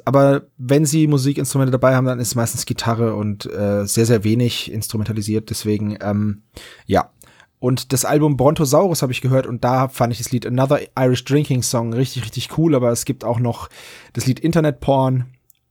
aber 0.05 0.49
wenn 0.57 0.85
sie 0.85 1.07
Musikinstrumente 1.07 1.71
dabei 1.71 1.95
haben, 1.95 2.07
dann 2.07 2.19
ist 2.19 2.29
es 2.29 2.35
meistens 2.35 2.67
Gitarre 2.67 3.15
und 3.15 3.47
äh, 3.47 3.87
sehr 3.87 4.07
sehr 4.07 4.25
wenig 4.25 4.71
instrumentalisiert, 4.73 5.51
deswegen 5.51 5.97
ähm, 6.01 6.43
ja, 6.87 7.11
und 7.59 7.93
das 7.93 8.05
Album 8.05 8.37
Brontosaurus 8.37 9.03
habe 9.03 9.13
ich 9.13 9.23
gehört 9.23 9.47
und 9.47 9.65
da 9.65 9.89
fand 9.89 10.13
ich 10.13 10.19
das 10.19 10.31
Lied 10.31 10.47
Another 10.47 10.81
Irish 10.99 11.25
Drinking 11.25 11.63
Song 11.63 11.93
richtig, 11.93 12.25
richtig 12.25 12.59
cool, 12.59 12.75
aber 12.75 12.91
es 12.91 13.05
gibt 13.05 13.25
auch 13.25 13.39
noch 13.39 13.69
das 14.13 14.27
Lied 14.27 14.41
Internet 14.41 14.81
Porn 14.81 15.27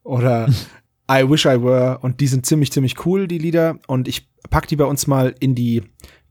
oder 0.06 0.48
I 1.12 1.30
Wish 1.30 1.46
I 1.46 1.62
Were 1.62 1.98
und 2.00 2.22
die 2.22 2.28
sind 2.28 2.46
ziemlich, 2.46 2.72
ziemlich 2.72 3.06
cool, 3.06 3.28
die 3.28 3.38
Lieder 3.38 3.80
und 3.88 4.08
ich 4.08 4.30
pack 4.50 4.68
die 4.68 4.76
bei 4.76 4.86
uns 4.86 5.08
mal 5.08 5.36
in 5.40 5.56
die 5.56 5.84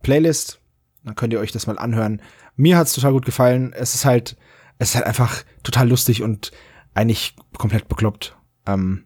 Playlist, 0.03 0.61
dann 1.05 1.15
könnt 1.15 1.33
ihr 1.33 1.41
euch 1.41 1.53
das 1.53 1.67
mal 1.67 1.79
anhören. 1.79 2.23
Mir 2.57 2.79
hat's 2.79 2.95
total 2.95 3.13
gut 3.13 3.27
gefallen, 3.27 3.73
es 3.73 3.95
ist 3.95 4.05
halt, 4.05 4.37
es 4.79 4.91
ist 4.91 4.95
halt 4.95 5.07
einfach 5.07 5.45
total 5.63 5.89
lustig 5.89 6.23
und 6.23 6.53
eigentlich 6.95 7.37
komplett 7.59 7.89
bekloppt. 7.89 8.37
Ähm, 8.67 9.05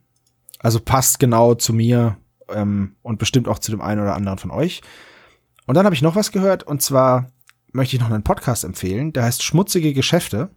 also 0.61 0.81
passt 0.81 1.19
genau 1.19 1.55
zu 1.55 1.73
mir 1.73 2.17
ähm, 2.51 2.97
und 3.03 3.19
bestimmt 3.19 3.49
auch 3.49 3.59
zu 3.59 3.71
dem 3.71 3.81
einen 3.81 4.01
oder 4.01 4.15
anderen 4.15 4.39
von 4.39 4.51
euch. 4.51 4.83
Und 5.67 5.77
dann 5.77 5.85
habe 5.85 5.95
ich 5.95 6.03
noch 6.03 6.17
was 6.17 6.33
gehört 6.33 6.63
und 6.63 6.83
zwar 6.83 7.31
möchte 7.73 7.97
ich 7.97 8.01
noch 8.01 8.11
einen 8.11 8.25
Podcast 8.25 8.65
empfehlen, 8.65 9.13
der 9.13 9.25
heißt 9.25 9.43
Schmutzige 9.43 9.93
Geschäfte. 9.93 10.51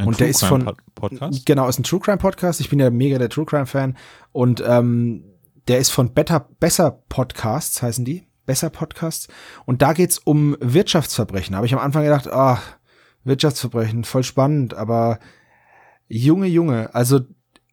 Ein 0.00 0.08
und 0.08 0.20
der 0.20 0.28
ist 0.28 0.40
Crime 0.40 0.50
von- 0.50 0.64
Pod- 0.64 0.94
Podcast? 0.94 1.46
Genau, 1.46 1.68
ist 1.68 1.78
ein 1.78 1.84
True 1.84 2.00
Crime 2.00 2.18
Podcast. 2.18 2.60
Ich 2.60 2.68
bin 2.70 2.78
ja 2.80 2.90
mega 2.90 3.18
der 3.18 3.28
True 3.28 3.46
Crime 3.46 3.66
Fan 3.66 3.96
und 4.32 4.62
ähm, 4.66 5.24
der 5.68 5.78
ist 5.78 5.90
von 5.90 6.12
Better 6.14 6.48
Besser 6.58 6.90
Podcasts 7.08 7.82
heißen 7.82 8.04
die, 8.04 8.26
Besser 8.46 8.70
Podcasts 8.70 9.28
und 9.66 9.82
da 9.82 9.92
geht's 9.92 10.18
um 10.18 10.56
Wirtschaftsverbrechen. 10.60 11.54
Habe 11.54 11.66
ich 11.66 11.72
am 11.74 11.78
Anfang 11.80 12.02
gedacht, 12.04 12.28
ah, 12.28 12.60
Wirtschaftsverbrechen, 13.24 14.04
voll 14.04 14.24
spannend, 14.24 14.74
aber 14.74 15.18
Junge, 16.08 16.46
Junge, 16.46 16.94
also 16.94 17.20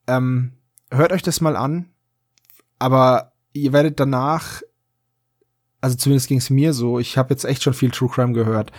ähm, 0.07 0.53
hört 0.91 1.11
euch 1.11 1.23
das 1.23 1.41
mal 1.41 1.55
an, 1.55 1.89
aber 2.79 3.31
ihr 3.53 3.73
werdet 3.73 3.99
danach, 3.99 4.61
also 5.81 5.95
zumindest 5.95 6.27
ging's 6.27 6.49
mir 6.49 6.73
so, 6.73 6.99
ich 6.99 7.17
habe 7.17 7.33
jetzt 7.33 7.45
echt 7.45 7.63
schon 7.63 7.73
viel 7.73 7.91
True 7.91 8.09
Crime 8.09 8.33
gehört, 8.33 8.71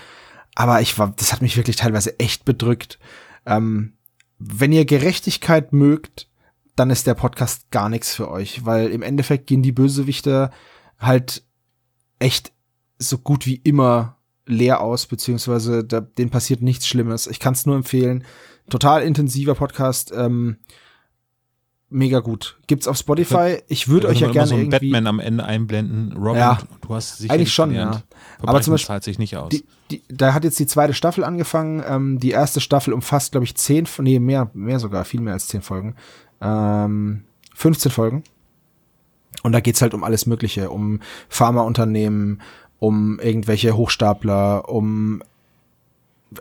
aber 0.54 0.80
ich 0.80 0.98
war, 0.98 1.12
das 1.16 1.32
hat 1.32 1.42
mich 1.42 1.56
wirklich 1.56 1.76
teilweise 1.76 2.18
echt 2.20 2.44
bedrückt. 2.44 2.98
Ähm, 3.46 3.94
wenn 4.38 4.72
ihr 4.72 4.84
Gerechtigkeit 4.84 5.72
mögt, 5.72 6.28
dann 6.76 6.90
ist 6.90 7.06
der 7.06 7.14
Podcast 7.14 7.70
gar 7.70 7.88
nichts 7.88 8.14
für 8.14 8.30
euch, 8.30 8.64
weil 8.64 8.90
im 8.90 9.02
Endeffekt 9.02 9.48
gehen 9.48 9.62
die 9.62 9.72
Bösewichter 9.72 10.50
halt 10.98 11.42
echt 12.18 12.52
so 12.98 13.18
gut 13.18 13.46
wie 13.46 13.56
immer 13.56 14.16
leer 14.46 14.80
aus, 14.80 15.06
beziehungsweise 15.06 15.84
da, 15.84 16.00
denen 16.00 16.30
passiert 16.30 16.62
nichts 16.62 16.86
Schlimmes. 16.86 17.26
Ich 17.26 17.40
kann 17.40 17.54
es 17.54 17.66
nur 17.66 17.76
empfehlen. 17.76 18.24
Total 18.70 19.02
intensiver 19.02 19.54
Podcast. 19.54 20.12
Ähm, 20.14 20.58
mega 21.90 22.20
gut. 22.20 22.58
Gibt's 22.66 22.86
auf 22.86 22.96
Spotify. 22.98 23.58
Ich 23.68 23.88
würde 23.88 24.08
euch 24.08 24.20
ja 24.20 24.30
gerne 24.30 24.46
so 24.48 24.54
einen 24.54 24.64
irgendwie 24.70 24.90
Batman 24.90 25.06
am 25.06 25.20
Ende 25.20 25.44
einblenden. 25.44 26.12
Robin, 26.16 26.36
Ja. 26.40 26.58
du 26.82 26.94
hast 26.94 27.18
sicher 27.18 27.32
Eigentlich 27.34 27.52
schon, 27.52 27.72
ja. 27.74 28.02
Aber 28.42 28.60
zum 28.60 28.72
Beispiel- 28.72 28.86
zahlt 28.88 29.04
sich 29.04 29.18
nicht 29.18 29.36
aus. 29.36 29.48
die, 29.50 29.64
die, 29.90 30.02
da 30.08 30.34
hat 30.34 30.44
jetzt 30.44 30.58
die 30.58 30.66
zweite 30.66 30.92
Staffel 30.92 31.24
angefangen. 31.24 31.82
Ähm, 31.88 32.18
die 32.18 32.30
erste 32.30 32.60
Staffel 32.60 32.92
umfasst, 32.92 33.32
glaube 33.32 33.44
ich, 33.44 33.54
zehn, 33.54 33.86
nee, 34.00 34.18
mehr, 34.18 34.50
mehr 34.52 34.78
sogar, 34.80 35.04
viel 35.04 35.20
mehr 35.20 35.32
als 35.32 35.46
zehn 35.48 35.62
Folgen. 35.62 35.94
Ähm, 36.40 37.24
15 37.54 37.90
Folgen. 37.90 38.22
Und 39.42 39.52
da 39.52 39.60
geht's 39.60 39.80
halt 39.82 39.94
um 39.94 40.04
alles 40.04 40.26
Mögliche, 40.26 40.70
um 40.70 41.00
Pharmaunternehmen, 41.28 42.42
um 42.80 43.18
irgendwelche 43.20 43.76
Hochstapler, 43.76 44.68
um 44.68 45.22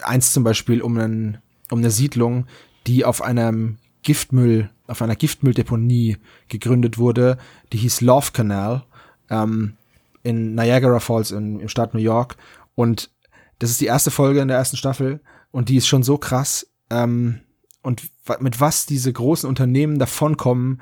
eins 0.02 0.32
zum 0.32 0.44
Beispiel 0.44 0.82
um, 0.82 0.98
einen, 0.98 1.38
um 1.70 1.78
eine 1.78 1.90
Siedlung, 1.90 2.46
die 2.86 3.04
auf 3.04 3.22
einem 3.22 3.78
Giftmüll, 4.08 4.70
auf 4.86 5.02
einer 5.02 5.16
Giftmülldeponie 5.16 6.16
gegründet 6.48 6.96
wurde, 6.96 7.36
die 7.74 7.76
hieß 7.76 8.00
Love 8.00 8.32
Canal 8.32 8.84
ähm, 9.28 9.74
in 10.22 10.54
Niagara 10.54 10.98
Falls 10.98 11.30
in, 11.30 11.60
im 11.60 11.68
Staat 11.68 11.92
New 11.92 12.00
York. 12.00 12.38
Und 12.74 13.10
das 13.58 13.68
ist 13.68 13.82
die 13.82 13.86
erste 13.86 14.10
Folge 14.10 14.40
in 14.40 14.48
der 14.48 14.56
ersten 14.56 14.78
Staffel 14.78 15.20
und 15.50 15.68
die 15.68 15.76
ist 15.76 15.88
schon 15.88 16.02
so 16.02 16.16
krass. 16.16 16.70
Ähm, 16.88 17.40
und 17.82 18.00
mit 18.40 18.62
was 18.62 18.86
diese 18.86 19.12
großen 19.12 19.46
Unternehmen 19.46 19.98
davonkommen, 19.98 20.80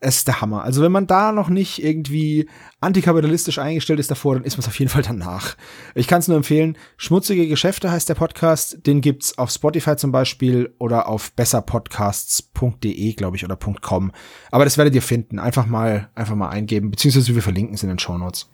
es 0.00 0.18
ist 0.18 0.28
der 0.28 0.40
Hammer. 0.40 0.62
Also 0.62 0.82
wenn 0.82 0.92
man 0.92 1.06
da 1.06 1.32
noch 1.32 1.48
nicht 1.48 1.82
irgendwie 1.82 2.48
antikapitalistisch 2.80 3.58
eingestellt 3.58 4.00
ist 4.00 4.10
davor, 4.10 4.34
dann 4.34 4.44
ist 4.44 4.56
man 4.56 4.62
es 4.62 4.68
auf 4.68 4.78
jeden 4.78 4.90
Fall 4.90 5.02
danach. 5.02 5.56
Ich 5.94 6.06
kann 6.06 6.20
es 6.20 6.28
nur 6.28 6.36
empfehlen. 6.36 6.76
Schmutzige 6.96 7.48
Geschäfte 7.48 7.90
heißt 7.90 8.08
der 8.08 8.14
Podcast. 8.14 8.86
Den 8.86 9.00
gibt's 9.00 9.38
auf 9.38 9.50
Spotify 9.50 9.96
zum 9.96 10.12
Beispiel 10.12 10.74
oder 10.78 11.08
auf 11.08 11.32
besserpodcasts.de, 11.32 13.12
glaube 13.14 13.36
ich, 13.36 13.44
oder 13.44 13.56
.com. 13.56 14.12
Aber 14.50 14.64
das 14.64 14.78
werdet 14.78 14.94
ihr 14.94 15.02
finden. 15.02 15.38
Einfach 15.38 15.66
mal, 15.66 16.08
einfach 16.14 16.34
mal 16.34 16.48
eingeben, 16.48 16.90
beziehungsweise 16.90 17.34
wir 17.34 17.42
verlinken 17.42 17.74
es 17.74 17.82
in 17.82 17.88
den 17.88 17.98
Shownotes. 17.98 18.48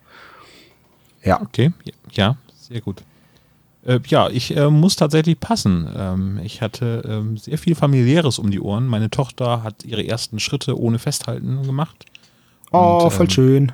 Ja. 1.22 1.40
Okay, 1.40 1.72
ja, 2.12 2.37
sehr 2.52 2.80
gut. 2.80 3.02
Äh, 3.85 4.01
ja, 4.07 4.29
ich 4.29 4.57
äh, 4.57 4.71
muss 4.71 4.97
tatsächlich 4.97 5.39
passen. 5.41 5.89
Ähm, 5.97 6.41
ich 6.43 6.62
hatte 6.62 7.03
ähm, 7.07 7.37
sehr 7.37 7.59
viel 7.59 7.75
familiäres 7.75 8.39
um 8.39 8.51
die 8.51 8.61
Ohren. 8.61 8.87
Meine 8.87 9.11
Tochter 9.11 9.62
hat 9.62 9.85
ihre 9.85 10.07
ersten 10.07 10.39
Schritte 10.39 10.79
ohne 10.79 10.99
Festhalten 10.99 11.62
gemacht. 11.62 12.07
Oh, 12.71 13.01
Und, 13.05 13.12
voll 13.12 13.27
ähm, 13.27 13.31
schön. 13.31 13.73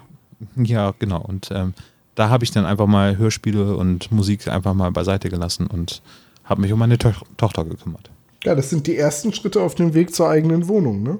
Ja, 0.57 0.95
genau. 0.99 1.21
Und 1.21 1.50
ähm, 1.53 1.75
da 2.15 2.31
habe 2.31 2.45
ich 2.45 2.50
dann 2.50 2.65
einfach 2.65 2.87
mal 2.87 3.17
Hörspiele 3.17 3.77
und 3.77 4.11
Musik 4.11 4.49
einfach 4.49 4.75
mal 4.75 4.91
beiseite 4.91 5.29
gelassen 5.29 5.67
und 5.67 6.03
habe 6.45 6.62
mich 6.62 6.73
um 6.73 6.79
meine 6.79 6.99
to 6.99 7.12
Tochter 7.37 7.65
gekümmert. 7.65 8.11
Ja, 8.45 8.55
das 8.55 8.71
sind 8.71 8.87
die 8.87 8.97
ersten 8.97 9.33
Schritte 9.33 9.61
auf 9.61 9.75
dem 9.75 9.95
Weg 9.95 10.15
zur 10.15 10.29
eigenen 10.29 10.69
Wohnung, 10.69 11.03
ne? 11.03 11.19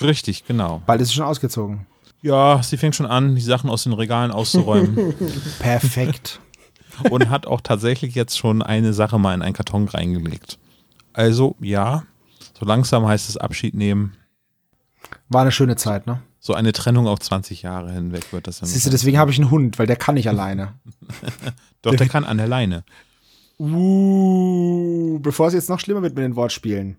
Richtig, 0.00 0.46
genau. 0.46 0.82
Bald 0.86 1.00
ist 1.00 1.08
sie 1.08 1.14
schon 1.14 1.24
ausgezogen. 1.24 1.86
Ja, 2.22 2.62
sie 2.62 2.78
fängt 2.78 2.96
schon 2.96 3.06
an, 3.06 3.34
die 3.34 3.42
Sachen 3.42 3.68
aus 3.68 3.84
den 3.84 3.92
Regalen 3.92 4.30
auszuräumen 4.30 5.14
Perfekt. 5.58 6.40
Und 7.10 7.30
hat 7.30 7.46
auch 7.46 7.60
tatsächlich 7.60 8.14
jetzt 8.14 8.38
schon 8.38 8.62
eine 8.62 8.92
Sache 8.92 9.18
mal 9.18 9.34
in 9.34 9.42
einen 9.42 9.54
Karton 9.54 9.88
reingelegt. 9.88 10.58
Also, 11.12 11.56
ja, 11.60 12.04
so 12.58 12.64
langsam 12.64 13.06
heißt 13.06 13.28
es 13.28 13.36
Abschied 13.36 13.74
nehmen. 13.74 14.16
War 15.28 15.42
eine 15.42 15.52
schöne 15.52 15.76
Zeit, 15.76 16.06
ne? 16.06 16.22
So 16.40 16.54
eine 16.54 16.72
Trennung 16.72 17.06
auf 17.06 17.20
20 17.20 17.62
Jahre 17.62 17.90
hinweg 17.92 18.32
wird 18.32 18.46
das 18.46 18.60
dann. 18.60 18.68
Siehst 18.68 18.84
du, 18.84 18.90
deswegen 18.90 19.18
habe 19.18 19.30
ich 19.30 19.38
einen 19.38 19.50
Hund, 19.50 19.78
weil 19.78 19.86
der 19.86 19.96
kann 19.96 20.14
nicht 20.14 20.28
alleine. 20.28 20.74
Doch, 21.82 21.94
der 21.94 22.08
kann 22.08 22.24
an 22.24 22.38
der 22.38 22.48
Leine. 22.48 22.84
Uh, 23.58 25.20
bevor 25.20 25.46
es 25.46 25.54
jetzt 25.54 25.70
noch 25.70 25.78
schlimmer 25.78 26.02
wird 26.02 26.16
mit 26.16 26.24
den 26.24 26.34
Wortspielen, 26.34 26.98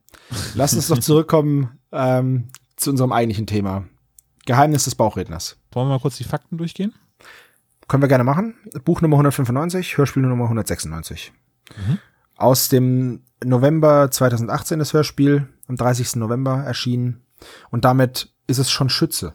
lass 0.54 0.74
uns 0.74 0.88
doch 0.88 1.00
zurückkommen 1.02 1.78
ähm, 1.92 2.48
zu 2.78 2.92
unserem 2.92 3.12
eigentlichen 3.12 3.46
Thema. 3.46 3.84
Geheimnis 4.46 4.86
des 4.86 4.96
Bauchredners. 4.96 5.58
Wollen 5.74 5.88
wir 5.88 5.96
mal 5.96 6.00
kurz 6.00 6.16
die 6.16 6.24
Fakten 6.24 6.58
durchgehen? 6.58 6.94
Können 7.88 8.04
wir 8.04 8.08
gerne 8.08 8.24
machen. 8.24 8.56
Buch 8.84 9.02
Nummer 9.02 9.16
195, 9.16 9.98
Hörspiel 9.98 10.24
Nummer 10.24 10.46
196. 10.46 11.32
Aus 12.36 12.70
dem 12.70 13.22
November 13.44 14.10
2018 14.12 14.80
das 14.80 14.94
Hörspiel, 14.94 15.48
am 15.68 15.76
30. 15.76 16.16
November 16.16 16.64
erschienen. 16.64 17.22
Und 17.70 17.86
damit 17.86 18.34
ist 18.48 18.58
es 18.58 18.72
schon 18.72 18.90
Schütze. 18.90 19.34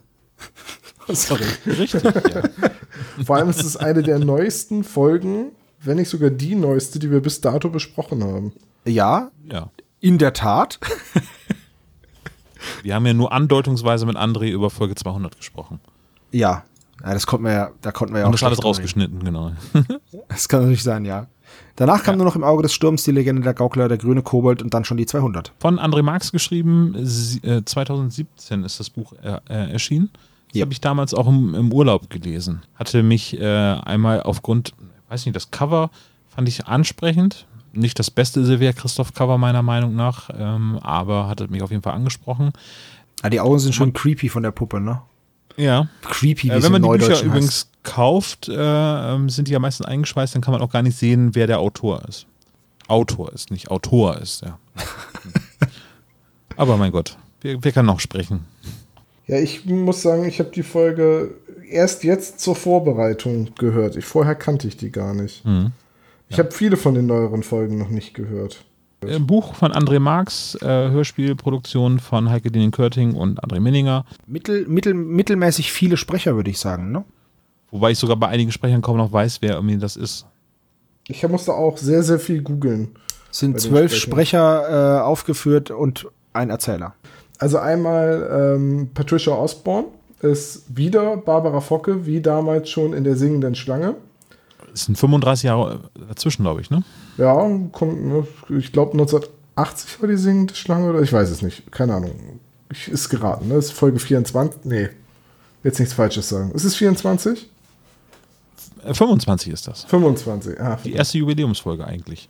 Sorry. 1.08 1.44
Richtig, 1.66 2.02
ja. 2.02 2.42
Vor 3.24 3.36
allem 3.36 3.50
ist 3.50 3.64
es 3.64 3.76
eine 3.76 4.02
der 4.02 4.18
neuesten 4.18 4.84
Folgen, 4.84 5.52
wenn 5.80 5.96
nicht 5.96 6.08
sogar 6.08 6.30
die 6.30 6.54
neueste, 6.54 6.98
die 6.98 7.10
wir 7.10 7.20
bis 7.20 7.40
dato 7.40 7.68
besprochen 7.70 8.22
haben. 8.22 8.52
Ja, 8.84 9.30
ja. 9.44 9.70
in 10.00 10.18
der 10.18 10.32
Tat. 10.32 10.78
Wir 12.82 12.94
haben 12.94 13.06
ja 13.06 13.14
nur 13.14 13.32
andeutungsweise 13.32 14.06
mit 14.06 14.16
André 14.16 14.50
über 14.50 14.70
Folge 14.70 14.94
200 14.94 15.36
gesprochen. 15.36 15.80
Ja. 16.30 16.64
Ja 17.04 17.12
das 17.14 17.26
konnten 17.26 17.46
wir 17.46 17.52
ja, 17.52 17.70
da 17.82 17.92
konnten 17.92 18.14
wir 18.14 18.20
ja 18.20 18.26
Und 18.26 18.30
auch 18.34 18.38
das 18.38 18.42
alles 18.42 18.58
schlecht 18.58 18.64
drüber 18.64 18.68
rausgeschnitten, 18.68 19.24
genau. 19.24 19.52
Das 20.28 20.48
kann 20.48 20.60
natürlich 20.60 20.82
sein, 20.82 21.04
ja. 21.04 21.26
Danach 21.76 22.02
kam 22.04 22.16
nur 22.16 22.26
noch 22.26 22.36
im 22.36 22.44
Auge 22.44 22.62
des 22.62 22.72
Sturms 22.74 23.02
die 23.04 23.10
Legende 23.10 23.42
der 23.42 23.54
Gaukler, 23.54 23.88
der 23.88 23.98
grüne 23.98 24.22
Kobold 24.22 24.62
und 24.62 24.72
dann 24.74 24.84
schon 24.84 24.96
die 24.96 25.06
200. 25.06 25.52
Von 25.58 25.78
André 25.80 26.02
Marx 26.02 26.30
geschrieben, 26.30 26.94
sie- 27.02 27.40
äh, 27.42 27.64
2017 27.64 28.62
ist 28.64 28.78
das 28.80 28.90
Buch 28.90 29.12
äh, 29.22 29.38
äh, 29.48 29.72
erschienen. 29.72 30.10
Das 30.48 30.58
Ja. 30.58 30.62
habe 30.64 30.72
ich 30.72 30.80
damals 30.80 31.14
auch 31.14 31.26
im, 31.28 31.54
im 31.54 31.72
Urlaub 31.72 32.10
gelesen. 32.10 32.62
Hatte 32.74 33.02
mich 33.02 33.38
äh, 33.40 33.44
einmal 33.46 34.22
aufgrund, 34.22 34.74
weiß 35.08 35.24
nicht, 35.26 35.34
das 35.36 35.50
Cover 35.50 35.90
fand 36.28 36.48
ich 36.48 36.66
ansprechend. 36.66 37.46
Nicht 37.72 37.98
das 37.98 38.10
beste 38.10 38.44
Silvia 38.44 38.72
Christoph 38.72 39.14
Cover 39.14 39.38
meiner 39.38 39.62
Meinung 39.62 39.94
nach, 39.94 40.28
ähm, 40.36 40.78
aber 40.82 41.28
hatte 41.28 41.48
mich 41.48 41.62
auf 41.62 41.70
jeden 41.70 41.82
Fall 41.82 41.94
angesprochen. 41.94 42.50
Ah, 43.22 43.30
die 43.30 43.40
Augen 43.40 43.58
sind 43.60 43.74
schon 43.74 43.92
creepy 43.92 44.28
von 44.28 44.42
der 44.42 44.50
Puppe, 44.50 44.80
ne? 44.80 45.02
Ja. 45.60 45.88
Creepy, 46.02 46.48
wie 46.48 46.52
Äh, 46.52 46.62
wenn 46.62 46.72
man 46.72 46.82
die 46.82 46.88
Bücher 46.88 47.12
heißt. 47.12 47.22
übrigens 47.22 47.70
kauft, 47.82 48.48
äh, 48.48 48.54
ähm, 49.14 49.28
sind 49.28 49.48
die 49.48 49.52
ja 49.52 49.58
meistens 49.58 49.86
eingeschweißt, 49.86 50.34
dann 50.34 50.42
kann 50.42 50.52
man 50.52 50.62
auch 50.62 50.70
gar 50.70 50.82
nicht 50.82 50.96
sehen, 50.96 51.34
wer 51.34 51.46
der 51.46 51.60
Autor 51.60 52.02
ist. 52.08 52.26
Autor 52.88 53.32
ist, 53.32 53.50
nicht 53.50 53.70
Autor 53.70 54.18
ist, 54.18 54.42
ja. 54.42 54.58
Aber 56.56 56.76
mein 56.76 56.92
Gott, 56.92 57.16
wer, 57.40 57.62
wer 57.62 57.72
kann 57.72 57.86
noch 57.86 58.00
sprechen? 58.00 58.46
Ja, 59.26 59.38
ich 59.38 59.64
muss 59.64 60.02
sagen, 60.02 60.24
ich 60.24 60.40
habe 60.40 60.50
die 60.50 60.62
Folge 60.64 61.34
erst 61.68 62.02
jetzt 62.04 62.40
zur 62.40 62.56
Vorbereitung 62.56 63.54
gehört. 63.56 63.96
Ich, 63.96 64.04
vorher 64.04 64.34
kannte 64.34 64.66
ich 64.66 64.76
die 64.76 64.90
gar 64.90 65.14
nicht. 65.14 65.44
Mhm. 65.44 65.72
Ich 66.28 66.38
habe 66.38 66.50
viele 66.52 66.76
von 66.76 66.94
den 66.94 67.06
neueren 67.06 67.42
Folgen 67.42 67.78
noch 67.78 67.90
nicht 67.90 68.14
gehört. 68.14 68.64
Äh, 69.06 69.18
Buch 69.18 69.54
von 69.54 69.72
André 69.72 69.98
Marx, 69.98 70.56
äh, 70.60 70.66
Hörspielproduktion 70.66 71.98
von 71.98 72.30
Heike 72.30 72.50
Dinen 72.50 72.70
Körting 72.70 73.14
und 73.14 73.42
André 73.42 73.60
Minninger. 73.60 74.04
Mittel, 74.26 74.66
mittel, 74.66 74.94
mittelmäßig 74.94 75.72
viele 75.72 75.96
Sprecher, 75.96 76.36
würde 76.36 76.50
ich 76.50 76.58
sagen, 76.58 76.92
ne? 76.92 77.04
Wobei 77.70 77.92
ich 77.92 77.98
sogar 77.98 78.16
bei 78.16 78.28
einigen 78.28 78.52
Sprechern 78.52 78.82
kaum 78.82 78.96
noch 78.96 79.12
weiß, 79.12 79.42
wer 79.42 79.54
irgendwie 79.54 79.78
das 79.78 79.96
ist. 79.96 80.26
Ich 81.06 81.26
musste 81.28 81.52
auch 81.54 81.76
sehr, 81.78 82.02
sehr 82.02 82.18
viel 82.18 82.42
googeln. 82.42 82.90
Sind 83.30 83.52
Bei 83.52 83.58
den 83.58 83.70
zwölf. 83.70 83.94
Sprecher 83.94 84.98
äh, 84.98 85.00
aufgeführt 85.02 85.70
und 85.70 86.06
ein 86.32 86.50
Erzähler. 86.50 86.94
Also 87.38 87.58
einmal 87.58 88.56
ähm, 88.56 88.90
Patricia 88.92 89.32
Osborne 89.32 89.86
ist 90.20 90.64
wieder 90.76 91.16
Barbara 91.16 91.60
Focke, 91.60 92.06
wie 92.06 92.20
damals 92.20 92.68
schon 92.68 92.92
in 92.92 93.04
der 93.04 93.16
singenden 93.16 93.54
Schlange. 93.54 93.94
Es 94.72 94.84
sind 94.84 94.96
35 94.98 95.44
Jahre 95.44 95.90
dazwischen, 96.08 96.42
glaube 96.42 96.60
ich, 96.60 96.70
ne? 96.70 96.82
Ja, 97.16 97.34
kommt, 97.72 98.04
ne, 98.04 98.26
ich 98.58 98.72
glaube 98.72 98.92
1980 98.92 100.00
war 100.00 100.08
die 100.08 100.16
singende 100.16 100.54
Schlange 100.54 100.90
oder 100.90 101.02
ich 101.02 101.12
weiß 101.12 101.30
es 101.30 101.42
nicht. 101.42 101.70
Keine 101.72 101.94
Ahnung. 101.94 102.40
Ich, 102.72 102.88
ist 102.88 103.08
geraten, 103.08 103.48
ne? 103.48 103.54
Ist 103.56 103.72
Folge 103.72 103.98
24. 103.98 104.64
Nee. 104.64 104.88
Jetzt 105.64 105.78
nichts 105.78 105.94
Falsches 105.94 106.28
sagen. 106.28 106.52
Ist 106.52 106.64
es 106.64 106.76
24? 106.76 107.48
Äh, 108.84 108.94
25 108.94 109.52
ist 109.52 109.66
das. 109.68 109.84
25. 109.84 110.60
Ah, 110.60 110.78
Die 110.84 110.92
erste 110.94 111.18
Jubiläumsfolge 111.18 111.84
eigentlich. 111.86 112.28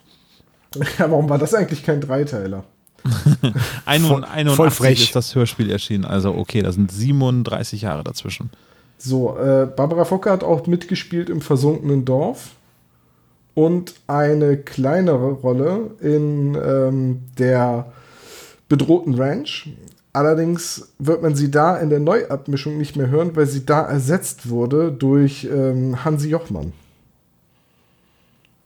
ja, 0.98 1.10
warum 1.10 1.28
war 1.28 1.38
das 1.38 1.54
eigentlich 1.54 1.82
kein 1.84 2.00
Dreiteiler? 2.00 2.64
Ein- 3.86 4.02
Voll- 4.02 4.24
81 4.24 4.56
voll 4.56 4.70
frech. 4.70 5.02
ist 5.02 5.16
das 5.16 5.34
Hörspiel 5.34 5.70
erschienen. 5.70 6.04
Also 6.04 6.34
okay, 6.34 6.62
da 6.62 6.70
sind 6.72 6.90
37 6.92 7.82
Jahre 7.82 8.04
dazwischen. 8.04 8.50
So, 9.02 9.34
äh, 9.38 9.66
Barbara 9.74 10.04
Focke 10.04 10.30
hat 10.30 10.44
auch 10.44 10.66
mitgespielt 10.66 11.30
im 11.30 11.40
versunkenen 11.40 12.04
Dorf 12.04 12.50
und 13.54 13.94
eine 14.06 14.58
kleinere 14.58 15.32
Rolle 15.32 15.92
in 16.00 16.54
ähm, 16.54 17.22
der 17.38 17.92
bedrohten 18.68 19.14
Ranch. 19.14 19.70
Allerdings 20.12 20.92
wird 20.98 21.22
man 21.22 21.34
sie 21.34 21.50
da 21.50 21.78
in 21.78 21.88
der 21.88 22.00
Neuabmischung 22.00 22.76
nicht 22.76 22.96
mehr 22.96 23.08
hören, 23.08 23.34
weil 23.36 23.46
sie 23.46 23.64
da 23.64 23.86
ersetzt 23.86 24.50
wurde 24.50 24.92
durch 24.92 25.48
ähm, 25.50 26.04
Hansi 26.04 26.28
Jochmann. 26.28 26.74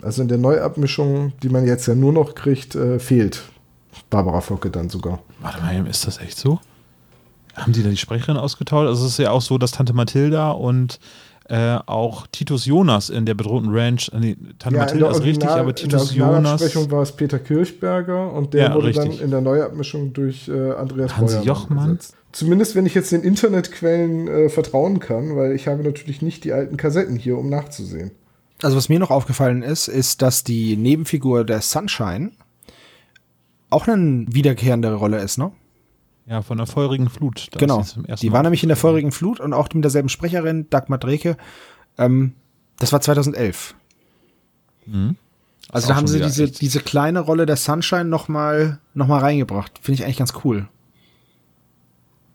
Also 0.02 0.22
in 0.22 0.28
der 0.28 0.38
Neuabmischung, 0.38 1.32
die 1.44 1.48
man 1.48 1.64
jetzt 1.64 1.86
ja 1.86 1.94
nur 1.94 2.12
noch 2.12 2.34
kriegt, 2.34 2.74
äh, 2.74 2.98
fehlt 2.98 3.44
Barbara 4.10 4.40
Focke 4.40 4.68
dann 4.68 4.88
sogar. 4.88 5.20
Warte 5.40 5.62
mal, 5.62 5.86
ist 5.86 6.08
das 6.08 6.18
echt 6.18 6.38
so? 6.38 6.58
Haben 7.56 7.72
die 7.72 7.82
da 7.82 7.88
die 7.90 7.96
Sprecherin 7.96 8.36
ausgetauscht? 8.36 8.88
Also 8.88 9.06
es 9.06 9.12
ist 9.12 9.18
ja 9.18 9.30
auch 9.30 9.42
so, 9.42 9.58
dass 9.58 9.70
Tante 9.72 9.92
Mathilda 9.92 10.50
und 10.52 10.98
äh, 11.48 11.78
auch 11.86 12.26
Titus 12.32 12.64
Jonas 12.64 13.10
in 13.10 13.26
der 13.26 13.34
bedrohten 13.34 13.68
Ranch. 13.70 14.10
Nee, 14.18 14.36
Tante 14.58 14.76
Ja, 14.78 14.82
in 14.84 14.86
Mathilda 14.88 15.10
ist 15.10 15.22
richtig, 15.22 15.48
aber 15.50 15.60
in 15.60 15.66
der 15.66 15.74
Titus 15.76 16.14
Jonas. 16.14 16.32
Originalabsprechung 16.34 16.90
war 16.90 17.02
es 17.02 17.12
Peter 17.12 17.38
Kirchberger 17.38 18.32
und 18.32 18.54
der 18.54 18.62
Ja, 18.68 18.74
wurde 18.74 18.88
richtig. 18.88 19.16
dann 19.16 19.24
in 19.24 19.30
der 19.30 19.40
Neuabmischung 19.42 20.12
durch 20.14 20.48
äh, 20.48 20.72
Andreas 20.72 21.16
Hansi 21.16 21.34
Beuermann 21.34 21.46
Jochmann? 21.46 21.88
ersetzt. 21.90 22.14
Zumindest 22.32 22.74
wenn 22.74 22.86
ich 22.86 22.94
jetzt 22.94 23.12
den 23.12 23.22
Internetquellen 23.22 24.26
äh, 24.26 24.48
vertrauen 24.48 24.98
kann, 25.00 25.36
weil 25.36 25.52
ich 25.52 25.68
habe 25.68 25.84
natürlich 25.84 26.22
nicht 26.22 26.42
die 26.44 26.52
alten 26.52 26.76
Kassetten 26.76 27.16
hier, 27.16 27.38
um 27.38 27.48
nachzusehen. 27.50 28.10
Also 28.62 28.76
was 28.76 28.88
mir 28.88 28.98
noch 28.98 29.10
aufgefallen 29.10 29.62
ist, 29.62 29.86
ist, 29.88 30.22
dass 30.22 30.42
die 30.44 30.76
Nebenfigur 30.76 31.44
der 31.44 31.60
Sunshine 31.60 32.30
auch 33.70 33.86
eine 33.86 34.24
wiederkehrende 34.28 34.94
Rolle 34.94 35.18
ist, 35.18 35.36
ne? 35.38 35.52
Ja, 36.26 36.40
von 36.42 36.56
der 36.56 36.66
feurigen 36.66 37.08
Flut. 37.10 37.48
Da 37.52 37.58
genau. 37.58 37.84
Die 38.20 38.32
war 38.32 38.42
nämlich 38.42 38.62
in 38.62 38.68
der 38.68 38.76
feurigen 38.78 39.12
Flut 39.12 39.40
und 39.40 39.52
auch 39.52 39.68
mit 39.74 39.84
derselben 39.84 40.08
Sprecherin, 40.08 40.68
Dagmar 40.70 40.98
Dreke. 40.98 41.36
Ähm, 41.98 42.32
das 42.78 42.92
war 42.92 43.00
2011. 43.00 43.74
Mhm. 44.86 45.16
Also 45.70 45.88
da 45.88 45.96
haben 45.96 46.06
sie 46.06 46.20
diese, 46.20 46.44
echt- 46.44 46.60
diese 46.60 46.80
kleine 46.80 47.20
Rolle 47.20 47.46
der 47.46 47.56
Sunshine 47.56 48.04
noch 48.06 48.28
mal, 48.28 48.78
noch 48.94 49.06
mal 49.06 49.18
reingebracht. 49.18 49.78
Finde 49.82 49.96
ich 50.00 50.04
eigentlich 50.04 50.16
ganz 50.18 50.32
cool. 50.44 50.68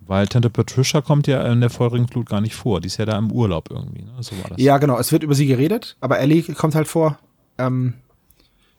Weil 0.06 0.28
Tante 0.28 0.50
Patricia 0.50 1.02
kommt 1.02 1.28
ja 1.28 1.46
in 1.52 1.62
der 1.62 1.70
feurigen 1.70 2.08
Flut 2.08 2.28
gar 2.30 2.42
nicht 2.42 2.56
vor. 2.56 2.82
Die 2.82 2.88
ist 2.88 2.98
ja 2.98 3.06
da 3.06 3.18
im 3.18 3.32
Urlaub 3.32 3.70
irgendwie. 3.70 4.04
Ne? 4.04 4.12
So 4.22 4.36
war 4.42 4.50
das. 4.50 4.60
Ja, 4.60 4.78
genau. 4.80 4.98
Es 4.98 5.12
wird 5.12 5.24
über 5.24 5.36
sie 5.36 5.46
geredet, 5.46 5.98
aber 6.02 6.20
Ellie 6.20 6.42
kommt 6.56 6.74
halt 6.76 6.88
vor. 6.88 7.20
Ähm, 7.60 7.94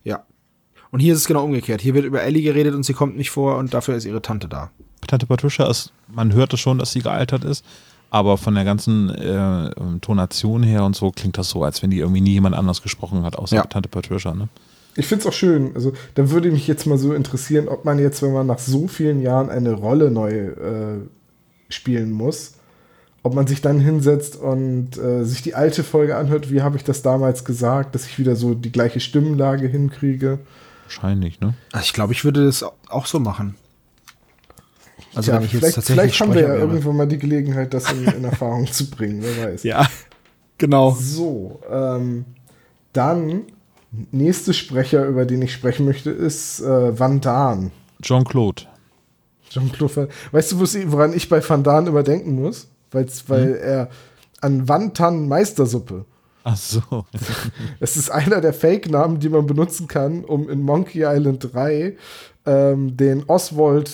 ja. 0.02 0.24
Und 0.90 0.98
hier 1.00 1.12
ist 1.14 1.20
es 1.20 1.26
genau 1.28 1.44
umgekehrt. 1.44 1.80
Hier 1.80 1.94
wird 1.94 2.04
über 2.04 2.22
Ellie 2.22 2.42
geredet 2.42 2.74
und 2.74 2.82
sie 2.84 2.94
kommt 2.94 3.16
nicht 3.16 3.30
vor 3.30 3.56
und 3.58 3.72
dafür 3.74 3.94
ist 3.94 4.04
ihre 4.06 4.22
Tante 4.22 4.48
da. 4.48 4.70
Tante 5.10 5.26
Patricia 5.26 5.68
ist, 5.68 5.92
man 6.08 6.32
hörte 6.32 6.56
schon, 6.56 6.78
dass 6.78 6.92
sie 6.92 7.00
gealtert 7.00 7.44
ist, 7.44 7.64
aber 8.10 8.38
von 8.38 8.54
der 8.54 8.64
ganzen 8.64 9.10
äh, 9.10 9.70
Tonation 10.00 10.62
her 10.62 10.84
und 10.84 10.94
so 10.94 11.10
klingt 11.10 11.36
das 11.36 11.50
so, 11.50 11.64
als 11.64 11.82
wenn 11.82 11.90
die 11.90 11.98
irgendwie 11.98 12.20
nie 12.20 12.32
jemand 12.32 12.54
anders 12.54 12.82
gesprochen 12.82 13.22
hat, 13.24 13.36
außer 13.36 13.56
Ja. 13.56 13.64
Tante 13.64 13.88
Patricia. 13.88 14.34
Ne? 14.34 14.48
Ich 14.96 15.06
finde 15.06 15.22
es 15.22 15.26
auch 15.28 15.32
schön. 15.32 15.72
Also, 15.74 15.92
da 16.14 16.30
würde 16.30 16.50
mich 16.50 16.66
jetzt 16.66 16.86
mal 16.86 16.98
so 16.98 17.12
interessieren, 17.12 17.68
ob 17.68 17.84
man 17.84 17.98
jetzt, 17.98 18.22
wenn 18.22 18.32
man 18.32 18.46
nach 18.46 18.58
so 18.58 18.88
vielen 18.88 19.20
Jahren 19.22 19.50
eine 19.50 19.72
Rolle 19.72 20.10
neu 20.10 20.30
äh, 20.32 20.98
spielen 21.68 22.10
muss, 22.12 22.54
ob 23.22 23.34
man 23.34 23.46
sich 23.46 23.60
dann 23.60 23.80
hinsetzt 23.80 24.36
und 24.36 24.96
äh, 24.96 25.24
sich 25.24 25.42
die 25.42 25.54
alte 25.54 25.84
Folge 25.84 26.16
anhört, 26.16 26.50
wie 26.50 26.62
habe 26.62 26.76
ich 26.76 26.84
das 26.84 27.02
damals 27.02 27.44
gesagt, 27.44 27.94
dass 27.94 28.06
ich 28.06 28.18
wieder 28.18 28.34
so 28.34 28.54
die 28.54 28.72
gleiche 28.72 29.00
Stimmlage 29.00 29.66
hinkriege. 29.68 30.38
Wahrscheinlich, 30.84 31.40
ne? 31.40 31.54
Also 31.72 31.84
ich 31.84 31.92
glaube, 31.92 32.12
ich 32.12 32.24
würde 32.24 32.44
das 32.44 32.64
auch 32.88 33.06
so 33.06 33.20
machen. 33.20 33.54
Also 35.14 35.32
jetzt 35.32 35.50
vielleicht, 35.50 35.82
vielleicht 35.82 36.20
haben 36.20 36.34
wir 36.34 36.42
ja 36.42 36.54
irgendwann 36.54 36.96
mal 36.96 37.06
die 37.06 37.18
Gelegenheit, 37.18 37.74
das 37.74 37.90
in, 37.92 38.04
in 38.06 38.24
Erfahrung 38.24 38.70
zu 38.70 38.88
bringen, 38.88 39.20
wer 39.22 39.52
weiß. 39.52 39.64
Ja, 39.64 39.86
genau. 40.58 40.96
So, 40.98 41.60
ähm, 41.70 42.24
dann 42.92 43.42
nächste 44.12 44.54
Sprecher, 44.54 45.04
über 45.06 45.24
den 45.24 45.42
ich 45.42 45.52
sprechen 45.52 45.84
möchte, 45.84 46.10
ist 46.10 46.60
äh, 46.60 46.98
Van 46.98 47.20
Daan. 47.20 47.72
Jean-Claude. 48.02 48.62
Jean-Claude 49.48 49.96
Van 49.96 50.08
Weißt 50.30 50.52
du, 50.52 50.60
woran 50.92 51.12
ich 51.12 51.28
bei 51.28 51.46
Van 51.46 51.62
Daan 51.62 51.86
immer 51.86 52.02
denken 52.02 52.40
muss? 52.40 52.68
Weil's, 52.92 53.28
weil 53.28 53.54
er 53.56 53.90
an 54.40 54.68
Wantan 54.68 55.28
Meistersuppe. 55.28 56.04
Ach 56.44 56.56
so. 56.56 56.80
Es 57.80 57.96
ist 57.96 58.10
einer 58.10 58.40
der 58.40 58.54
Fake-Namen, 58.54 59.20
die 59.20 59.28
man 59.28 59.46
benutzen 59.46 59.86
kann, 59.86 60.24
um 60.24 60.48
in 60.48 60.62
Monkey 60.62 61.02
Island 61.04 61.52
3 61.52 61.96
ähm, 62.46 62.96
den 62.96 63.24
Oswald 63.24 63.90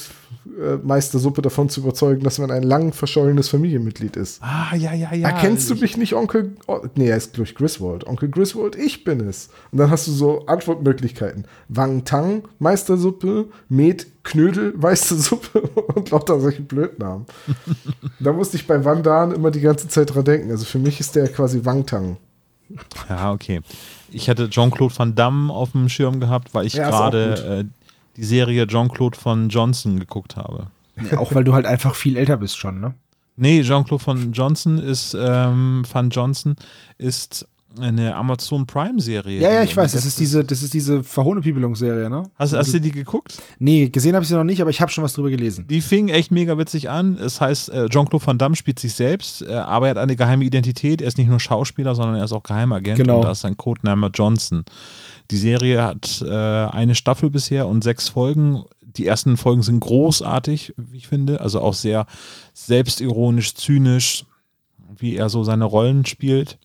äh, 0.61 0.77
Meistersuppe 0.83 1.43
davon 1.43 1.69
zu 1.69 1.81
überzeugen, 1.81 2.23
dass 2.23 2.39
man 2.39 2.51
ein 2.51 2.63
lang 2.63 2.93
verschollenes 2.93 3.49
Familienmitglied 3.49 4.17
ist. 4.17 4.43
ah, 4.43 4.75
ja, 4.77 4.93
ja, 4.95 5.13
ja. 5.15 5.29
Erkennst 5.29 5.69
du 5.71 5.75
Ich- 5.75 5.81
mich 5.81 5.97
nicht, 5.97 6.15
Onkel? 6.15 6.57
Oh, 6.67 6.81
nee, 6.95 7.09
er 7.09 7.17
ist, 7.17 7.35
glaube 7.35 7.49
ich, 7.49 7.55
Griswold. 7.55 8.07
Onkel 8.07 8.29
Griswold, 8.31 8.77
ich 8.77 9.05
bin 9.05 9.21
es. 9.21 9.51
Und 9.73 9.79
dann 9.79 9.91
hast 9.91 10.07
du 10.07 10.13
so 10.13 10.47
Antwortmöglichkeiten. 10.47 11.47
Wang 11.69 12.05
Tang, 12.05 12.45
Meistersuppe, 12.59 13.47
Met, 13.69 14.07
Knödel, 14.23 14.75
Meistersuppe 14.77 15.61
und 15.95 16.11
lauter 16.11 16.41
solche 16.41 16.63
Blödnamen. 16.63 17.27
da 18.21 18.33
musste 18.33 18.57
ich 18.57 18.67
bei 18.67 18.85
Van 18.85 19.03
Daan 19.03 19.33
immer 19.33 19.51
die 19.51 19.61
ganze 19.61 19.89
Zeit 19.89 20.15
dran 20.15 20.25
denken. 20.25 20.51
Also 20.51 20.65
für 20.65 20.79
mich 20.79 21.01
ist 21.01 21.15
der 21.17 21.29
quasi 21.29 21.65
Wang 21.65 21.87
Tang. 21.87 22.17
Ja, 23.09 23.33
okay. 23.33 23.61
Ich 24.11 24.29
hatte 24.29 24.51
Jean-Claude 24.51 24.97
Van 24.99 25.15
Damme 25.15 25.53
auf 25.53 25.73
dem 25.73 25.89
Schirm 25.89 26.19
gehabt, 26.19 26.53
weil 26.55 26.67
ich 26.67 26.75
Ja, 26.75 26.91
gerade 26.91 27.67
die 28.17 28.25
Serie 28.25 28.67
Jean-Claude 28.67 29.19
von 29.19 29.49
Johnson 29.49 29.99
geguckt 29.99 30.37
habe. 30.37 30.69
Ja, 31.11 31.19
auch 31.19 31.35
weil 31.35 31.45
du 31.45 31.53
halt 31.53 31.67
einfach 31.67 31.95
viel 31.95 32.17
älter 32.17 32.37
bist 32.37 32.57
schon, 32.57 32.81
ne? 32.81 32.95
Nee, 33.37 33.63
Jean-Claude 33.63 34.03
von 34.03 34.33
Johnson 34.33 34.79
ist, 34.79 35.17
ähm, 35.19 35.85
Van 35.91 36.09
Johnson 36.09 36.57
ist 36.97 37.47
eine 37.79 38.15
Amazon 38.15 38.67
Prime-Serie. 38.67 39.41
Ja, 39.41 39.53
ja, 39.53 39.61
die 39.61 39.69
ich 39.69 39.77
weiß, 39.77 39.93
das 39.93 40.07
ist 40.07 40.19
diese, 40.19 40.45
das 40.45 40.63
ist 40.63 40.73
diese 40.73 41.03
Verhohnepiebelungsserie, 41.03 42.09
ne? 42.09 42.23
Hast, 42.37 42.55
hast 42.55 42.73
du 42.73 42.81
die 42.81 42.91
geguckt? 42.91 43.39
Nee, 43.59 43.89
gesehen 43.89 44.15
habe 44.15 44.23
ich 44.23 44.29
sie 44.29 44.35
noch 44.35 44.45
nicht, 44.45 44.61
aber 44.61 44.71
ich 44.71 44.81
habe 44.81 44.91
schon 44.91 45.05
was 45.05 45.13
drüber 45.13 45.31
gelesen. 45.31 45.67
Die 45.69 45.81
fing 45.81 46.09
echt 46.09 46.31
mega 46.31 46.57
witzig 46.59 46.89
an. 46.89 47.19
Es 47.19 47.41
heißt, 47.41 47.69
äh, 47.71 47.89
Jean-Claude 47.89 48.27
Van 48.27 48.39
Damme 48.39 48.57
spielt 48.57 48.79
sich 48.79 48.95
selbst, 48.95 49.43
äh, 49.43 49.53
aber 49.53 49.89
er 49.89 49.91
hat 49.91 49.99
eine 49.99 50.17
geheime 50.17 50.45
Identität. 50.45 51.03
Er 51.03 51.09
ist 51.09 51.19
nicht 51.19 51.29
nur 51.29 51.41
Schauspieler, 51.41 51.95
sondern 51.95 52.17
er 52.17 52.25
ist 52.25 52.33
auch 52.33 52.43
Geheimagent. 52.43 52.97
Genau. 52.97 53.17
Und 53.17 53.25
da 53.25 53.33
ist 53.33 53.41
sein 53.41 53.57
Codename 53.57 54.11
Johnson. 54.13 54.65
Die 55.31 55.37
Serie 55.37 55.83
hat 55.83 56.23
äh, 56.23 56.31
eine 56.31 56.95
Staffel 56.95 57.31
bisher 57.31 57.67
und 57.67 57.83
sechs 57.83 58.09
Folgen. 58.09 58.65
Die 58.83 59.07
ersten 59.07 59.37
Folgen 59.37 59.63
sind 59.63 59.81
großartig, 59.81 60.75
wie 60.77 60.97
ich 60.97 61.09
finde. 61.09 61.41
Also 61.41 61.61
auch 61.61 61.75
sehr 61.75 62.07
selbstironisch, 62.55 63.55
zynisch, 63.55 64.25
wie 64.97 65.17
er 65.17 65.29
so 65.29 65.45
seine 65.45 65.65
Rollen 65.65 66.07
spielt. 66.07 66.59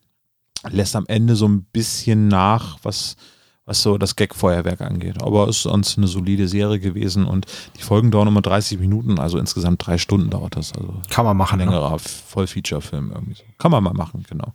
Lässt 0.70 0.94
am 0.96 1.06
Ende 1.06 1.34
so 1.34 1.48
ein 1.48 1.64
bisschen 1.64 2.28
nach, 2.28 2.78
was, 2.82 3.16
was 3.64 3.82
so 3.82 3.98
das 3.98 4.14
Gag-Feuerwerk 4.14 4.80
angeht. 4.80 5.20
Aber 5.20 5.48
es 5.48 5.56
ist 5.56 5.62
sonst 5.64 5.98
eine 5.98 6.06
solide 6.06 6.46
Serie 6.46 6.78
gewesen 6.78 7.26
und 7.26 7.46
die 7.76 7.82
Folgen 7.82 8.12
dauern 8.12 8.28
immer 8.28 8.42
30 8.42 8.78
Minuten, 8.78 9.18
also 9.18 9.38
insgesamt 9.38 9.84
drei 9.84 9.98
Stunden 9.98 10.30
dauert 10.30 10.56
das. 10.56 10.72
Also 10.72 10.94
Kann 11.10 11.24
man 11.24 11.36
machen, 11.36 11.60
ein 11.60 11.66
ne? 11.66 11.72
längerer 11.72 11.98
Vollfeature-Film 11.98 13.10
irgendwie 13.12 13.34
so. 13.34 13.42
Kann 13.58 13.72
man 13.72 13.82
mal 13.82 13.92
machen, 13.92 14.24
genau. 14.28 14.52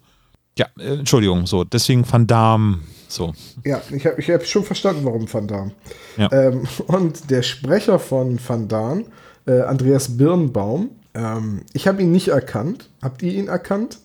Ja, 0.57 0.67
äh, 0.79 0.95
Entschuldigung, 0.95 1.45
so, 1.45 1.63
deswegen 1.63 2.05
Van 2.09 2.27
Damme, 2.27 2.79
so. 3.07 3.33
Ja, 3.63 3.81
ich 3.91 4.05
habe 4.05 4.19
ich 4.19 4.29
hab 4.29 4.45
schon 4.45 4.63
verstanden, 4.63 5.05
warum 5.05 5.31
Van 5.31 5.47
Daan. 5.47 5.71
Ja. 6.17 6.31
Ähm, 6.31 6.63
und 6.87 7.29
der 7.29 7.41
Sprecher 7.43 7.99
von 7.99 8.39
Van 8.45 8.67
Daan, 8.67 9.05
äh, 9.45 9.61
Andreas 9.61 10.17
Birnbaum, 10.17 10.89
ähm, 11.13 11.61
ich 11.73 11.87
habe 11.87 12.01
ihn 12.01 12.11
nicht 12.11 12.29
erkannt. 12.29 12.89
Habt 13.01 13.21
ihr 13.21 13.33
ihn 13.33 13.47
erkannt? 13.47 13.99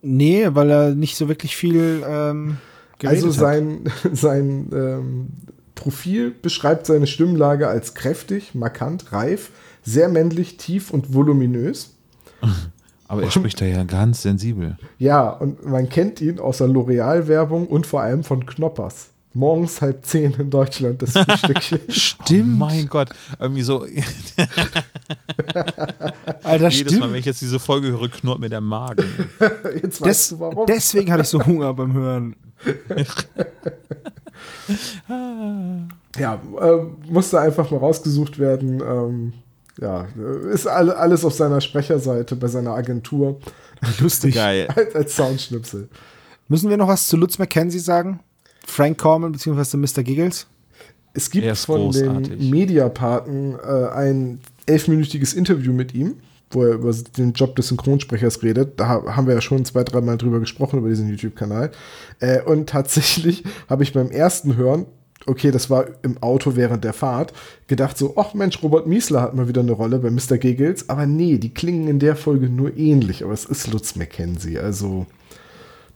Nee, 0.00 0.48
weil 0.52 0.70
er 0.70 0.94
nicht 0.94 1.16
so 1.16 1.28
wirklich 1.28 1.56
viel 1.56 2.02
ähm, 2.06 2.58
Also 3.04 3.28
hat. 3.28 3.34
sein, 3.34 3.92
sein 4.12 4.70
ähm, 4.72 5.28
Profil 5.74 6.30
beschreibt 6.30 6.86
seine 6.86 7.06
Stimmlage 7.06 7.68
als 7.68 7.94
kräftig, 7.94 8.54
markant, 8.54 9.12
reif, 9.12 9.50
sehr 9.82 10.08
männlich, 10.08 10.56
tief 10.56 10.90
und 10.90 11.14
voluminös. 11.14 11.94
Aber 13.08 13.22
er 13.22 13.30
spricht 13.30 13.60
da 13.60 13.64
ja 13.64 13.84
ganz 13.84 14.22
sensibel. 14.22 14.76
Ja, 14.98 15.30
und 15.30 15.64
man 15.64 15.88
kennt 15.88 16.20
ihn 16.20 16.38
aus 16.38 16.58
der 16.58 16.68
L'Oreal-Werbung 16.68 17.66
und 17.66 17.86
vor 17.86 18.02
allem 18.02 18.22
von 18.22 18.44
Knoppers. 18.44 19.08
Morgens 19.34 19.80
halb 19.80 20.04
zehn 20.04 20.32
in 20.34 20.50
Deutschland, 20.50 21.00
das 21.02 21.12
Frühstückchen. 21.12 21.80
Stimmt. 21.88 22.54
Oh 22.54 22.64
mein 22.66 22.86
Gott, 22.88 23.10
irgendwie 23.38 23.62
so, 23.62 23.84
Alter, 26.42 26.68
jedes 26.70 26.92
Mal, 26.94 27.00
wenn 27.00 27.08
stimmt. 27.08 27.16
ich 27.16 27.24
jetzt 27.24 27.40
diese 27.42 27.58
Folge 27.58 27.88
höre, 27.88 28.08
knurrt 28.08 28.40
mir 28.40 28.48
der 28.48 28.60
Magen. 28.60 29.04
Jetzt 29.82 30.00
weißt 30.00 30.06
Des, 30.06 30.28
du 30.30 30.40
warum. 30.40 30.66
deswegen 30.66 31.12
hatte 31.12 31.22
ich 31.22 31.28
so 31.28 31.44
Hunger 31.44 31.72
beim 31.74 31.92
Hören. 31.92 32.36
Ja, 36.18 36.34
äh, 36.60 37.10
musste 37.10 37.40
einfach 37.40 37.70
mal 37.70 37.78
rausgesucht 37.78 38.38
werden. 38.38 38.80
Ähm, 38.80 39.32
ja, 39.80 40.06
ist 40.52 40.66
alle, 40.66 40.96
alles 40.96 41.24
auf 41.24 41.34
seiner 41.34 41.60
Sprecherseite 41.60 42.36
bei 42.36 42.48
seiner 42.48 42.72
Agentur 42.74 43.40
Lustig. 44.00 44.34
Geil. 44.36 44.68
als, 44.74 44.94
als 44.94 45.16
Soundschnipsel. 45.16 45.88
Müssen 46.48 46.70
wir 46.70 46.76
noch 46.76 46.88
was 46.88 47.06
zu 47.08 47.16
Lutz 47.16 47.38
McKenzie 47.38 47.78
sagen? 47.78 48.20
Frank 48.66 48.98
Corman 48.98 49.32
bzw. 49.32 49.76
Mr. 49.76 50.02
Giggles? 50.02 50.46
Es 51.14 51.30
gibt 51.30 51.56
von 51.58 51.80
großartig. 51.82 52.38
den 52.38 52.50
Mediapaten 52.50 53.54
äh, 53.58 53.88
ein 53.94 54.40
elfminütiges 54.66 55.32
Interview 55.34 55.72
mit 55.72 55.94
ihm, 55.94 56.16
wo 56.50 56.62
er 56.64 56.74
über 56.74 56.92
den 57.16 57.32
Job 57.32 57.56
des 57.56 57.68
Synchronsprechers 57.68 58.42
redet. 58.42 58.78
Da 58.78 58.88
ha- 58.88 59.16
haben 59.16 59.26
wir 59.26 59.34
ja 59.34 59.40
schon 59.40 59.64
zwei, 59.64 59.84
dreimal 59.84 60.16
drüber 60.18 60.38
gesprochen, 60.40 60.78
über 60.78 60.88
diesen 60.88 61.08
YouTube-Kanal. 61.08 61.70
Äh, 62.20 62.42
und 62.42 62.68
tatsächlich 62.68 63.44
habe 63.68 63.82
ich 63.82 63.92
beim 63.92 64.10
ersten 64.10 64.56
Hören, 64.56 64.86
okay, 65.26 65.50
das 65.50 65.68
war 65.70 65.86
im 66.02 66.22
Auto 66.22 66.56
während 66.56 66.84
der 66.84 66.92
Fahrt, 66.92 67.32
gedacht 67.66 67.98
so, 67.98 68.14
ach 68.16 68.34
Mensch, 68.34 68.62
Robert 68.62 68.86
Miesler 68.86 69.22
hat 69.22 69.34
mal 69.34 69.48
wieder 69.48 69.60
eine 69.60 69.72
Rolle 69.72 69.98
bei 69.98 70.10
Mr. 70.10 70.38
Giggles. 70.38 70.88
Aber 70.88 71.06
nee, 71.06 71.38
die 71.38 71.52
klingen 71.52 71.88
in 71.88 71.98
der 71.98 72.16
Folge 72.16 72.48
nur 72.48 72.76
ähnlich. 72.76 73.24
Aber 73.24 73.32
es 73.32 73.44
ist 73.44 73.70
Lutz 73.72 73.96
McKenzie, 73.96 74.58
also... 74.58 75.06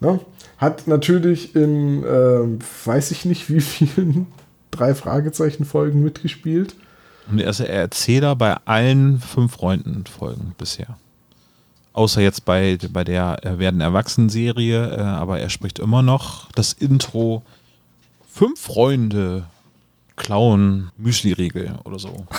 Ne? 0.00 0.18
Hat 0.58 0.88
natürlich 0.88 1.54
in, 1.54 2.04
ähm, 2.04 2.58
weiß 2.84 3.12
ich 3.12 3.24
nicht, 3.24 3.50
wie 3.50 3.60
vielen 3.60 4.26
drei 4.70 4.94
Fragezeichen-Folgen 4.94 6.02
mitgespielt. 6.02 6.74
Und 7.30 7.40
er 7.40 7.50
ist 7.50 7.60
der 7.60 7.70
Erzähler 7.70 8.34
bei 8.34 8.56
allen 8.64 9.20
fünf 9.20 9.52
Freunden-Folgen 9.52 10.54
bisher. 10.58 10.98
Außer 11.92 12.20
jetzt 12.20 12.44
bei, 12.44 12.78
bei 12.92 13.04
der 13.04 13.44
äh, 13.44 13.58
Werden 13.58 13.80
Erwachsenen-Serie, 13.80 14.96
äh, 14.96 15.00
aber 15.00 15.38
er 15.40 15.50
spricht 15.50 15.78
immer 15.78 16.02
noch 16.02 16.50
das 16.52 16.72
Intro 16.72 17.42
Fünf 18.32 18.60
Freunde 18.60 19.44
klauen 20.16 20.90
Müsli-Riegel 20.98 21.78
oder 21.84 21.98
so. 21.98 22.26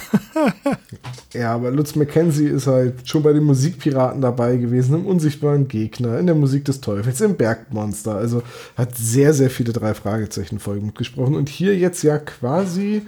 Ja, 1.33 1.55
aber 1.55 1.71
Lutz 1.71 1.95
McKenzie 1.95 2.45
ist 2.47 2.67
halt 2.67 3.09
schon 3.09 3.23
bei 3.23 3.33
den 3.33 3.43
Musikpiraten 3.43 4.21
dabei 4.21 4.57
gewesen, 4.57 4.93
im 4.93 5.05
unsichtbaren 5.07 5.67
Gegner, 5.67 6.19
in 6.19 6.27
der 6.27 6.35
Musik 6.35 6.63
des 6.65 6.79
Teufels, 6.79 7.21
im 7.21 7.35
Bergmonster. 7.37 8.13
Also 8.15 8.43
hat 8.77 8.95
sehr, 8.95 9.33
sehr 9.33 9.49
viele 9.49 9.73
drei 9.73 9.95
Fragezeichen-Folgen 9.95 10.85
mitgesprochen. 10.87 11.33
Und 11.35 11.49
hier 11.49 11.75
jetzt 11.75 12.03
ja 12.03 12.19
quasi. 12.19 13.01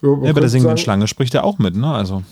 Ja, 0.00 0.08
bei 0.32 0.32
der 0.40 0.48
singenden 0.48 0.70
sagen- 0.70 0.78
Schlange 0.78 1.08
spricht 1.08 1.34
er 1.34 1.44
auch 1.44 1.58
mit, 1.58 1.76
ne? 1.76 1.92
Also, 1.92 2.22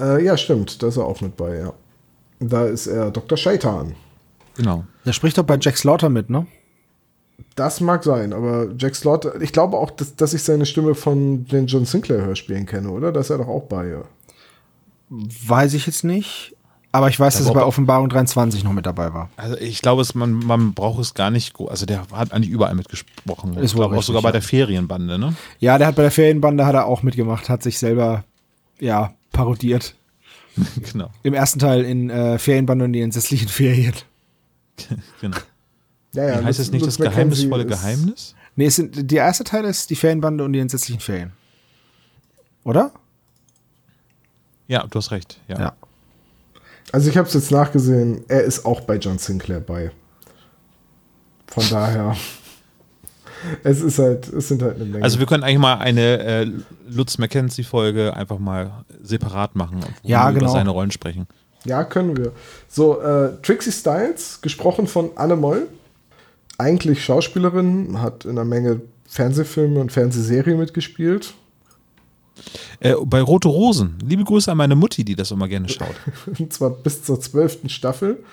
Äh, 0.00 0.24
ja, 0.24 0.36
stimmt, 0.36 0.82
da 0.82 0.88
ist 0.88 0.96
er 0.96 1.04
auch 1.04 1.20
mit 1.20 1.36
bei, 1.36 1.58
ja. 1.58 1.72
Da 2.40 2.64
ist 2.66 2.88
er 2.88 3.12
Dr. 3.12 3.38
Scheitan. 3.38 3.94
genau. 4.56 4.84
Der 5.06 5.12
spricht 5.12 5.38
doch 5.38 5.44
bei 5.44 5.58
Jack 5.60 5.76
Slaughter 5.76 6.08
mit, 6.08 6.28
ne? 6.28 6.46
Das 7.56 7.80
mag 7.80 8.02
sein, 8.02 8.32
aber 8.32 8.68
Jack 8.76 8.96
Slaughter, 8.96 9.40
ich 9.40 9.52
glaube 9.52 9.76
auch, 9.76 9.90
dass, 9.90 10.16
dass 10.16 10.34
ich 10.34 10.42
seine 10.42 10.66
Stimme 10.66 10.94
von 10.94 11.44
den 11.46 11.66
John 11.66 11.84
Sinclair 11.84 12.24
Hörspielen 12.24 12.66
kenne, 12.66 12.90
oder? 12.90 13.12
Da 13.12 13.20
ist 13.20 13.30
er 13.30 13.38
doch 13.38 13.48
auch 13.48 13.64
bei, 13.64 13.86
ja. 13.88 14.02
Weiß 15.08 15.74
ich 15.74 15.86
jetzt 15.86 16.04
nicht. 16.04 16.56
Aber 16.94 17.08
ich 17.08 17.18
weiß, 17.18 17.34
Da 17.34 17.40
dass 17.40 17.48
er 17.48 17.54
bei 17.54 17.64
Offenbarung 17.64 18.08
23 18.08 18.62
noch 18.62 18.72
mit 18.72 18.86
dabei 18.86 19.12
war. 19.12 19.28
Also 19.36 19.56
ich 19.58 19.82
glaube, 19.82 20.02
es, 20.02 20.14
man, 20.14 20.32
man 20.34 20.74
braucht 20.74 21.00
es 21.00 21.14
gar 21.14 21.30
nicht. 21.30 21.52
Also 21.58 21.86
der 21.86 22.02
hat 22.12 22.32
eigentlich 22.32 22.50
überall 22.50 22.76
mitgesprochen. 22.76 23.56
Ist 23.56 23.72
ich 23.72 23.74
wohl 23.76 23.80
glaube 23.80 23.96
auch 23.96 24.02
sogar 24.04 24.22
bei 24.22 24.28
ja. 24.28 24.34
der 24.34 24.42
Ferienbande, 24.42 25.18
ne? 25.18 25.34
Ja, 25.58 25.76
der 25.76 25.88
hat 25.88 25.96
bei 25.96 26.02
der 26.02 26.12
Ferienbande 26.12 26.64
hat 26.64 26.74
er 26.74 26.86
auch 26.86 27.02
mitgemacht, 27.02 27.48
hat 27.48 27.64
sich 27.64 27.80
selber, 27.80 28.22
ja, 28.78 29.12
parodiert. 29.32 29.96
genau. 30.92 31.10
Im 31.24 31.34
ersten 31.34 31.58
Teil 31.58 31.84
in 31.84 32.10
äh, 32.10 32.38
Ferienbande 32.38 32.84
und 32.84 32.92
die 32.92 33.00
entsetzlichen 33.00 33.48
Ferien. 33.48 33.94
genau. 35.20 35.36
Ja, 36.14 36.26
ja, 36.28 36.44
heißt 36.44 36.60
es 36.60 36.70
nicht 36.70 36.86
das 36.86 36.96
geheimnisvolle 36.96 37.66
Geheimnis? 37.66 38.34
Nee, 38.56 38.66
es 38.66 38.76
sind, 38.76 39.10
der 39.10 39.24
erste 39.24 39.44
Teil 39.44 39.64
ist 39.64 39.90
die 39.90 39.96
Ferienbande 39.96 40.44
und 40.44 40.52
die 40.52 40.60
entsetzlichen 40.60 41.00
Ferien. 41.00 41.32
Oder? 42.64 42.92
Ja, 44.68 44.86
du 44.86 44.98
hast 44.98 45.10
recht. 45.10 45.40
Ja. 45.48 45.58
Ja. 45.58 45.72
Also 46.92 47.10
ich 47.10 47.16
habe 47.16 47.26
es 47.26 47.34
jetzt 47.34 47.50
nachgesehen, 47.50 48.24
er 48.28 48.42
ist 48.44 48.64
auch 48.64 48.80
bei 48.82 48.96
John 48.96 49.18
Sinclair 49.18 49.60
bei. 49.60 49.90
Von 51.48 51.64
daher, 51.68 52.16
es 53.64 53.80
ist 53.82 53.98
halt, 53.98 54.28
es 54.28 54.48
sind 54.48 54.62
halt 54.62 54.76
eine 54.76 54.84
Menge. 54.84 55.04
Also 55.04 55.18
wir 55.18 55.26
können 55.26 55.42
eigentlich 55.42 55.58
mal 55.58 55.74
eine 55.78 56.18
äh, 56.20 56.50
Lutz 56.88 57.18
McKenzie-Folge 57.18 58.14
einfach 58.16 58.38
mal 58.38 58.84
separat 59.02 59.56
machen, 59.56 59.80
wo 59.82 60.08
Ja, 60.08 60.26
wir 60.28 60.34
genau. 60.34 60.44
über 60.46 60.52
seine 60.52 60.70
Rollen 60.70 60.90
sprechen. 60.90 61.26
ja, 61.64 61.84
können 61.84 62.16
wir. 62.16 62.32
So, 62.68 63.00
äh, 63.02 63.32
Trixie 63.42 63.72
Styles, 63.72 64.40
gesprochen 64.40 64.86
von 64.86 65.10
Anne 65.16 65.36
Moll. 65.36 65.66
Eigentlich 66.58 67.04
Schauspielerin, 67.04 68.00
hat 68.00 68.24
in 68.24 68.32
einer 68.32 68.44
Menge 68.44 68.80
Fernsehfilme 69.06 69.80
und 69.80 69.92
Fernsehserien 69.92 70.58
mitgespielt. 70.58 71.34
Äh, 72.80 72.94
bei 73.04 73.20
Rote 73.22 73.48
Rosen. 73.48 73.98
Liebe 74.04 74.24
Grüße 74.24 74.50
an 74.50 74.58
meine 74.58 74.74
Mutti, 74.74 75.04
die 75.04 75.14
das 75.14 75.30
immer 75.30 75.48
gerne 75.48 75.68
schaut. 75.68 75.94
Und 76.38 76.52
zwar 76.52 76.70
bis 76.70 77.02
zur 77.02 77.20
zwölften 77.20 77.68
Staffel. 77.68 78.24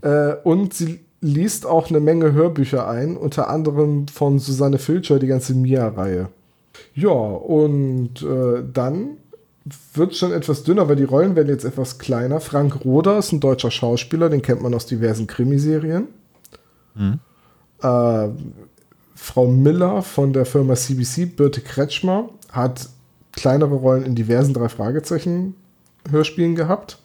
Äh, 0.00 0.34
und 0.44 0.74
sie 0.74 1.00
liest 1.20 1.66
auch 1.66 1.88
eine 1.88 2.00
Menge 2.00 2.32
Hörbücher 2.32 2.88
ein, 2.88 3.16
unter 3.16 3.48
anderem 3.48 4.08
von 4.08 4.38
Susanne 4.38 4.78
Filcher, 4.78 5.18
die 5.18 5.28
ganze 5.28 5.54
Mia-Reihe. 5.54 6.28
Ja, 6.94 7.10
und 7.10 8.22
äh, 8.22 8.62
dann 8.72 9.18
wird 9.94 10.16
schon 10.16 10.32
etwas 10.32 10.64
dünner, 10.64 10.88
weil 10.88 10.96
die 10.96 11.04
Rollen 11.04 11.36
werden 11.36 11.48
jetzt 11.48 11.64
etwas 11.64 11.98
kleiner. 11.98 12.40
Frank 12.40 12.84
Roder 12.84 13.18
ist 13.18 13.30
ein 13.32 13.38
deutscher 13.38 13.70
Schauspieler, 13.70 14.28
den 14.28 14.42
kennt 14.42 14.62
man 14.62 14.74
aus 14.74 14.86
diversen 14.86 15.28
Krimiserien. 15.28 16.08
Äh, 17.82 18.28
Frau 19.14 19.46
Miller 19.46 20.02
von 20.02 20.32
der 20.32 20.44
Firma 20.46 20.74
CBC, 20.74 21.26
Birte 21.36 21.60
Kretschmer, 21.60 22.28
hat 22.50 22.88
kleinere 23.32 23.74
Rollen 23.74 24.04
in 24.04 24.14
diversen 24.14 24.52
drei 24.54 24.68
Fragezeichen 24.68 25.54
Hörspielen 26.10 26.54
gehabt. 26.54 26.98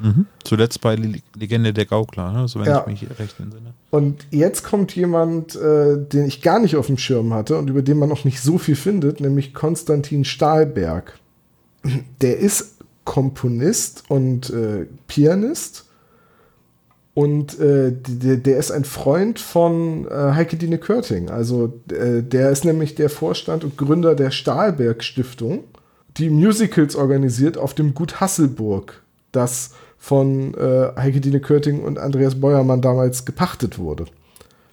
Mhm. 0.00 0.26
Zuletzt 0.42 0.80
bei 0.80 0.96
Le 0.96 1.20
Legende 1.36 1.72
der 1.72 1.86
Gaukler, 1.86 2.32
ne? 2.32 2.48
so 2.48 2.58
wenn 2.60 2.66
Ja. 2.66 2.80
ich 2.80 3.02
mich 3.02 3.18
recht 3.18 3.38
entsinne. 3.38 3.74
Und 3.90 4.26
jetzt 4.30 4.64
kommt 4.64 4.94
jemand, 4.94 5.54
äh, 5.56 5.96
den 5.98 6.26
ich 6.26 6.42
gar 6.42 6.58
nicht 6.58 6.76
auf 6.76 6.86
dem 6.88 6.98
Schirm 6.98 7.32
hatte 7.32 7.56
und 7.58 7.68
über 7.70 7.82
den 7.82 7.98
man 7.98 8.08
noch 8.08 8.24
nicht 8.24 8.40
so 8.40 8.58
viel 8.58 8.76
findet, 8.76 9.20
nämlich 9.20 9.54
Konstantin 9.54 10.24
Stahlberg. 10.24 11.18
Der 12.20 12.38
ist 12.38 12.78
Komponist 13.04 14.04
und 14.08 14.50
äh, 14.50 14.86
Pianist 15.06 15.84
und 17.14 17.60
äh, 17.60 17.92
der, 17.92 18.36
der 18.36 18.58
ist 18.58 18.72
ein 18.72 18.84
Freund 18.84 19.38
von 19.38 20.06
äh, 20.08 20.32
Heike 20.32 20.56
Dine 20.56 20.78
Körting. 20.78 21.30
Also 21.30 21.80
äh, 21.88 22.22
der 22.22 22.50
ist 22.50 22.64
nämlich 22.64 22.96
der 22.96 23.08
Vorstand 23.08 23.62
und 23.62 23.78
Gründer 23.78 24.16
der 24.16 24.32
Stahlberg 24.32 25.04
Stiftung, 25.04 25.64
die 26.16 26.28
Musicals 26.28 26.96
organisiert 26.96 27.56
auf 27.56 27.72
dem 27.74 27.94
Gut 27.94 28.20
Hasselburg, 28.20 29.02
das 29.30 29.70
von 29.96 30.54
äh, 30.54 30.92
Heike 30.96 31.20
Dine 31.20 31.40
Körting 31.40 31.82
und 31.82 31.98
Andreas 31.98 32.40
Beuermann 32.40 32.82
damals 32.82 33.24
gepachtet 33.24 33.78
wurde. 33.78 34.06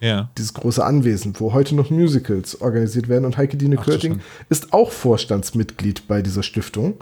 Ja. 0.00 0.28
Dieses 0.36 0.52
große 0.52 0.84
Anwesen, 0.84 1.34
wo 1.38 1.52
heute 1.52 1.76
noch 1.76 1.90
Musicals 1.90 2.60
organisiert 2.60 3.08
werden. 3.08 3.24
Und 3.24 3.36
Heike 3.36 3.56
Dine 3.56 3.76
Körting 3.76 4.20
ist 4.48 4.72
auch 4.72 4.90
Vorstandsmitglied 4.90 6.08
bei 6.08 6.22
dieser 6.22 6.42
Stiftung. 6.42 6.94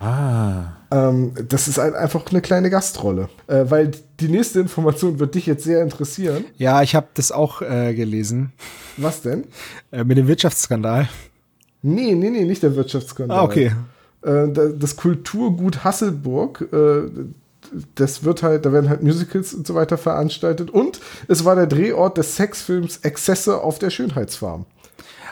Ah. 0.00 0.72
Ähm, 0.90 1.32
das 1.48 1.68
ist 1.68 1.78
halt 1.78 1.94
einfach 1.94 2.24
eine 2.30 2.40
kleine 2.40 2.70
Gastrolle. 2.70 3.28
Äh, 3.46 3.64
weil 3.68 3.90
die 4.20 4.28
nächste 4.28 4.60
Information 4.60 5.18
wird 5.18 5.34
dich 5.34 5.46
jetzt 5.46 5.64
sehr 5.64 5.82
interessieren. 5.82 6.44
Ja, 6.56 6.82
ich 6.82 6.94
habe 6.94 7.08
das 7.14 7.32
auch 7.32 7.60
äh, 7.62 7.94
gelesen. 7.94 8.52
Was 8.96 9.22
denn? 9.22 9.44
Äh, 9.90 10.04
mit 10.04 10.16
dem 10.18 10.28
Wirtschaftsskandal. 10.28 11.08
Nee, 11.82 12.14
nee, 12.14 12.30
nee, 12.30 12.44
nicht 12.44 12.62
der 12.62 12.74
Wirtschaftsskandal. 12.74 13.38
Ah, 13.38 13.42
okay. 13.44 13.72
Äh, 14.22 14.48
da- 14.52 14.68
das 14.68 14.96
Kulturgut 14.96 15.84
Hasselburg, 15.84 16.68
äh, 16.72 17.10
das 17.96 18.24
wird 18.24 18.42
halt, 18.42 18.64
da 18.64 18.72
werden 18.72 18.88
halt 18.88 19.02
Musicals 19.02 19.52
und 19.52 19.66
so 19.66 19.74
weiter 19.74 19.98
veranstaltet. 19.98 20.70
Und 20.70 21.00
es 21.28 21.44
war 21.44 21.54
der 21.54 21.66
Drehort 21.66 22.16
des 22.16 22.36
Sexfilms 22.36 22.98
Exzesse 22.98 23.60
auf 23.60 23.78
der 23.78 23.90
Schönheitsfarm. 23.90 24.64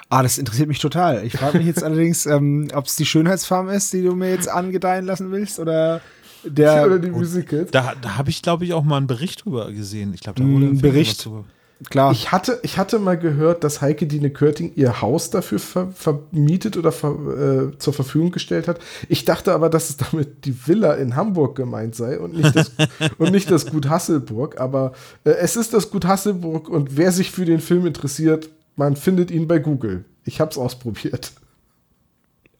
Ah, 0.08 0.22
das 0.22 0.38
interessiert 0.38 0.68
mich 0.68 0.78
total. 0.78 1.24
Ich 1.24 1.32
frage 1.36 1.58
mich 1.58 1.66
jetzt 1.66 1.82
allerdings, 1.84 2.26
ähm, 2.26 2.68
ob 2.74 2.86
es 2.86 2.96
die 2.96 3.06
Schönheitsfarm 3.06 3.68
ist, 3.68 3.92
die 3.92 4.02
du 4.02 4.14
mir 4.14 4.30
jetzt 4.30 4.48
angedeihen 4.48 5.04
lassen 5.04 5.30
willst, 5.32 5.58
oder 5.58 6.00
der 6.44 6.86
Oder 6.86 6.98
die 7.00 7.10
Musicals. 7.10 7.70
Da, 7.72 7.94
da 8.00 8.16
habe 8.16 8.30
ich, 8.30 8.40
glaube 8.42 8.64
ich, 8.64 8.72
auch 8.72 8.84
mal 8.84 8.98
einen 8.98 9.08
Bericht 9.08 9.44
drüber 9.44 9.72
gesehen. 9.72 10.12
Ich 10.14 10.20
glaube, 10.20 10.38
da 10.40 10.44
Ein 10.44 10.52
wurde 10.54 10.66
Fernsehen 10.66 10.82
Bericht? 10.82 11.24
drüber- 11.24 11.44
klar. 11.90 12.12
Ich 12.12 12.30
hatte, 12.30 12.60
ich 12.62 12.78
hatte 12.78 12.98
mal 13.00 13.18
gehört, 13.18 13.64
dass 13.64 13.80
Heike 13.82 14.06
Dine 14.06 14.30
Körting 14.30 14.72
ihr 14.76 15.02
Haus 15.02 15.30
dafür 15.30 15.58
ver 15.58 15.88
vermietet 15.92 16.76
oder 16.76 16.92
ver 16.92 17.72
äh, 17.74 17.78
zur 17.78 17.92
Verfügung 17.92 18.30
gestellt 18.30 18.68
hat. 18.68 18.78
Ich 19.08 19.24
dachte 19.24 19.52
aber, 19.52 19.68
dass 19.68 19.90
es 19.90 19.96
damit 19.96 20.44
die 20.44 20.54
Villa 20.68 20.94
in 20.94 21.16
Hamburg 21.16 21.56
gemeint 21.56 21.96
sei 21.96 22.18
und 22.20 22.34
nicht 22.36 22.54
das, 22.54 22.70
und 23.18 23.32
nicht 23.32 23.50
das 23.50 23.66
Gut 23.66 23.88
Hasselburg. 23.88 24.60
Aber 24.60 24.92
äh, 25.24 25.30
es 25.32 25.56
ist 25.56 25.74
das 25.74 25.90
Gut 25.90 26.04
Hasselburg 26.06 26.68
und 26.68 26.96
wer 26.96 27.10
sich 27.10 27.30
für 27.32 27.44
den 27.44 27.58
Film 27.60 27.86
interessiert, 27.86 28.48
man 28.76 28.96
findet 28.96 29.30
ihn 29.30 29.48
bei 29.48 29.58
Google. 29.58 30.04
Ich 30.24 30.40
habe 30.40 30.50
es 30.50 30.58
ausprobiert. 30.58 31.32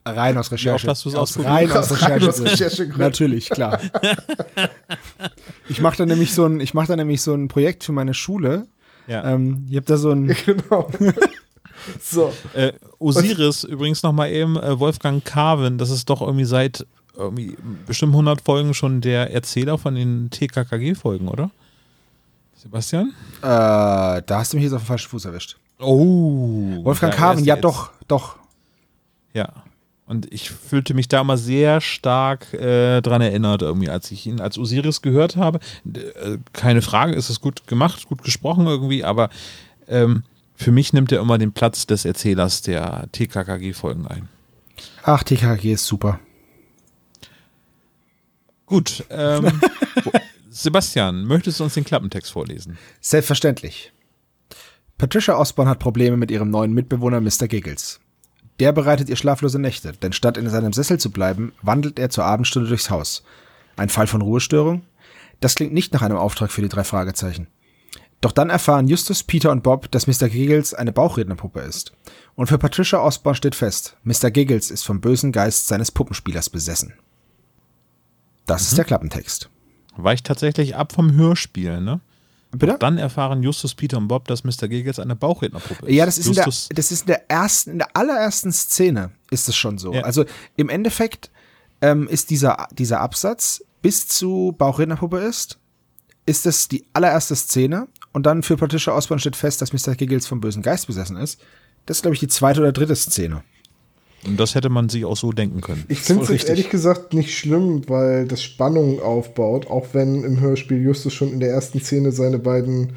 rein 0.04 0.38
aus 0.38 0.50
Recherche. 0.52 0.86
hast 0.88 1.04
du 1.04 1.08
es 1.10 1.14
Aus- 1.14 1.36
ausprobiert? 1.36 1.52
Rein 1.54 1.70
aus 1.72 2.02
Rein 2.02 2.28
aus 2.28 2.40
Recherche. 2.40 2.86
Natürlich, 2.96 3.48
klar. 3.50 3.80
Ich 5.68 5.80
mache 5.80 5.96
da 5.96 6.06
nämlich 6.06 6.32
so 6.32 6.44
ein, 6.46 6.60
ich 6.60 6.74
mache 6.74 6.86
da 6.88 6.96
nämlich 6.96 7.22
so 7.22 7.34
ein 7.34 7.48
Projekt 7.48 7.82
für 7.82 7.90
meine 7.92 8.14
Schule. 8.14 8.66
Ja. 9.08 9.24
Ähm, 9.32 9.66
ich 9.68 9.76
habe 9.76 9.86
da 9.86 9.96
so 9.96 10.10
ein, 10.12 10.28
Genau. 10.46 10.88
so. 12.00 12.32
Äh, 12.54 12.72
Osiris, 13.00 13.64
übrigens 13.64 14.02
nochmal 14.04 14.30
eben, 14.30 14.56
äh, 14.56 14.78
Wolfgang 14.78 15.24
Carven, 15.24 15.76
das 15.78 15.90
ist 15.90 16.08
doch 16.08 16.20
irgendwie 16.22 16.44
seit 16.44 16.86
irgendwie 17.16 17.56
bestimmt 17.86 18.12
100 18.12 18.40
Folgen 18.42 18.74
schon 18.74 19.00
der 19.00 19.32
Erzähler 19.32 19.76
von 19.78 19.94
den 19.96 20.30
TKKG-Folgen, 20.30 21.28
oder? 21.28 21.50
Sebastian? 22.54 23.12
äh, 23.42 23.42
da 23.42 24.22
hast 24.30 24.52
du 24.52 24.56
mich 24.56 24.64
jetzt 24.64 24.72
auf 24.74 24.82
den 24.82 24.86
falschen 24.86 25.08
Fuß 25.10 25.24
erwischt. 25.24 25.56
Oh. 25.78 26.84
Wolfgang 26.84 27.14
Carven, 27.14 27.44
ja 27.44 27.56
doch, 27.56 27.90
doch. 28.08 28.36
Ja. 29.34 29.64
Und 30.06 30.32
ich 30.32 30.50
fühlte 30.50 30.94
mich 30.94 31.08
damals 31.08 31.44
sehr 31.44 31.80
stark 31.80 32.54
äh, 32.54 33.00
dran 33.02 33.20
erinnert, 33.20 33.62
irgendwie, 33.62 33.90
als 33.90 34.10
ich 34.12 34.24
ihn 34.26 34.40
als 34.40 34.56
Osiris 34.56 35.02
gehört 35.02 35.36
habe. 35.36 35.58
Äh, 35.84 36.38
keine 36.52 36.80
Frage, 36.80 37.14
ist 37.14 37.28
es 37.28 37.40
gut 37.40 37.66
gemacht, 37.66 38.06
gut 38.06 38.22
gesprochen 38.22 38.66
irgendwie, 38.66 39.04
aber 39.04 39.30
ähm, 39.88 40.22
für 40.54 40.70
mich 40.70 40.92
nimmt 40.92 41.10
er 41.10 41.20
immer 41.20 41.38
den 41.38 41.52
Platz 41.52 41.86
des 41.86 42.04
Erzählers 42.04 42.62
der 42.62 43.08
TKKG-Folgen 43.10 44.06
ein. 44.06 44.28
Ach, 45.02 45.24
TKG 45.24 45.72
ist 45.72 45.86
super. 45.86 46.20
Gut. 48.64 49.04
Ähm, 49.10 49.60
Sebastian, 50.50 51.24
möchtest 51.24 51.60
du 51.60 51.64
uns 51.64 51.74
den 51.74 51.84
Klappentext 51.84 52.30
vorlesen? 52.30 52.78
Selbstverständlich. 53.00 53.92
Patricia 54.98 55.36
Osborne 55.36 55.70
hat 55.70 55.78
Probleme 55.78 56.16
mit 56.16 56.30
ihrem 56.30 56.48
neuen 56.50 56.72
Mitbewohner 56.72 57.20
Mr. 57.20 57.48
Giggles. 57.48 58.00
Der 58.60 58.72
bereitet 58.72 59.10
ihr 59.10 59.16
schlaflose 59.16 59.58
Nächte, 59.58 59.92
denn 59.92 60.14
statt 60.14 60.38
in 60.38 60.48
seinem 60.48 60.72
Sessel 60.72 60.98
zu 60.98 61.10
bleiben, 61.10 61.52
wandelt 61.60 61.98
er 61.98 62.08
zur 62.08 62.24
Abendstunde 62.24 62.68
durchs 62.68 62.88
Haus. 62.88 63.22
Ein 63.76 63.90
Fall 63.90 64.06
von 64.06 64.22
Ruhestörung? 64.22 64.82
Das 65.40 65.54
klingt 65.54 65.74
nicht 65.74 65.92
nach 65.92 66.00
einem 66.00 66.16
Auftrag 66.16 66.50
für 66.50 66.62
die 66.62 66.70
drei 66.70 66.82
Fragezeichen. 66.82 67.48
Doch 68.22 68.32
dann 68.32 68.48
erfahren 68.48 68.88
Justus, 68.88 69.22
Peter 69.22 69.50
und 69.50 69.62
Bob, 69.62 69.90
dass 69.90 70.06
Mr. 70.06 70.30
Giggles 70.30 70.72
eine 70.72 70.92
Bauchrednerpuppe 70.92 71.60
ist. 71.60 71.92
Und 72.34 72.46
für 72.46 72.56
Patricia 72.56 72.98
Osborne 72.98 73.36
steht 73.36 73.54
fest, 73.54 73.98
Mr. 74.04 74.30
Giggles 74.30 74.70
ist 74.70 74.84
vom 74.84 75.02
bösen 75.02 75.30
Geist 75.30 75.68
seines 75.68 75.92
Puppenspielers 75.92 76.48
besessen. 76.48 76.94
Das 78.46 78.62
ist 78.62 78.78
der 78.78 78.86
Klappentext. 78.86 79.50
Weicht 79.98 80.26
tatsächlich 80.26 80.74
ab 80.74 80.92
vom 80.92 81.12
Hörspiel, 81.12 81.82
ne? 81.82 82.00
Bitte? 82.58 82.76
Dann 82.78 82.98
erfahren 82.98 83.42
Justus, 83.42 83.74
Peter 83.74 83.96
und 83.98 84.08
Bob, 84.08 84.26
dass 84.28 84.44
Mr. 84.44 84.68
Giggles 84.68 84.98
eine 84.98 85.16
Bauchrednerpuppe 85.16 85.86
ist. 85.86 85.94
Ja, 85.94 86.06
das 86.06 86.18
ist, 86.18 86.26
in 86.26 86.34
der, 86.34 86.44
das 86.44 86.68
ist 86.68 87.00
in 87.02 87.06
der 87.06 87.30
ersten, 87.30 87.70
in 87.70 87.78
der 87.78 87.88
allerersten 87.94 88.52
Szene 88.52 89.10
ist 89.30 89.48
es 89.48 89.56
schon 89.56 89.78
so. 89.78 89.92
Ja. 89.92 90.02
Also 90.02 90.24
im 90.56 90.68
Endeffekt 90.68 91.30
ähm, 91.80 92.08
ist 92.08 92.30
dieser, 92.30 92.68
dieser 92.72 93.00
Absatz 93.00 93.64
bis 93.82 94.08
zu 94.08 94.54
Bauchrednerpuppe 94.56 95.18
ist, 95.18 95.58
ist 96.26 96.46
es 96.46 96.68
die 96.68 96.84
allererste 96.92 97.36
Szene 97.36 97.88
und 98.12 98.26
dann 98.26 98.42
für 98.42 98.56
Patricia 98.56 98.92
Osborne 98.92 99.20
steht 99.20 99.36
fest, 99.36 99.62
dass 99.62 99.72
Mr. 99.72 99.94
Giggles 99.94 100.26
vom 100.26 100.40
bösen 100.40 100.62
Geist 100.62 100.86
besessen 100.86 101.16
ist. 101.16 101.40
Das 101.86 101.98
ist, 101.98 102.02
glaube 102.02 102.14
ich, 102.14 102.20
die 102.20 102.28
zweite 102.28 102.60
oder 102.60 102.72
dritte 102.72 102.96
Szene. 102.96 103.44
Und 104.24 104.40
das 104.40 104.54
hätte 104.54 104.68
man 104.70 104.88
sich 104.88 105.04
auch 105.04 105.16
so 105.16 105.32
denken 105.32 105.60
können. 105.60 105.84
Ich 105.88 106.00
finde 106.00 106.24
es 106.24 106.30
jetzt 106.30 106.48
ehrlich 106.48 106.70
gesagt 106.70 107.14
nicht 107.14 107.36
schlimm, 107.36 107.88
weil 107.88 108.26
das 108.26 108.42
Spannung 108.42 109.00
aufbaut, 109.00 109.68
auch 109.68 109.88
wenn 109.92 110.24
im 110.24 110.40
Hörspiel 110.40 110.82
Justus 110.82 111.12
schon 111.14 111.32
in 111.32 111.40
der 111.40 111.50
ersten 111.50 111.80
Szene 111.80 112.10
seine 112.12 112.38
beiden 112.38 112.94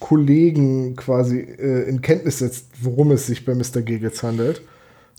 Kollegen 0.00 0.96
quasi 0.96 1.38
äh, 1.40 1.88
in 1.88 2.02
Kenntnis 2.02 2.40
setzt, 2.40 2.66
worum 2.82 3.10
es 3.12 3.26
sich 3.26 3.44
bei 3.44 3.54
Mr. 3.54 3.80
Giggles 3.82 4.22
handelt. 4.22 4.60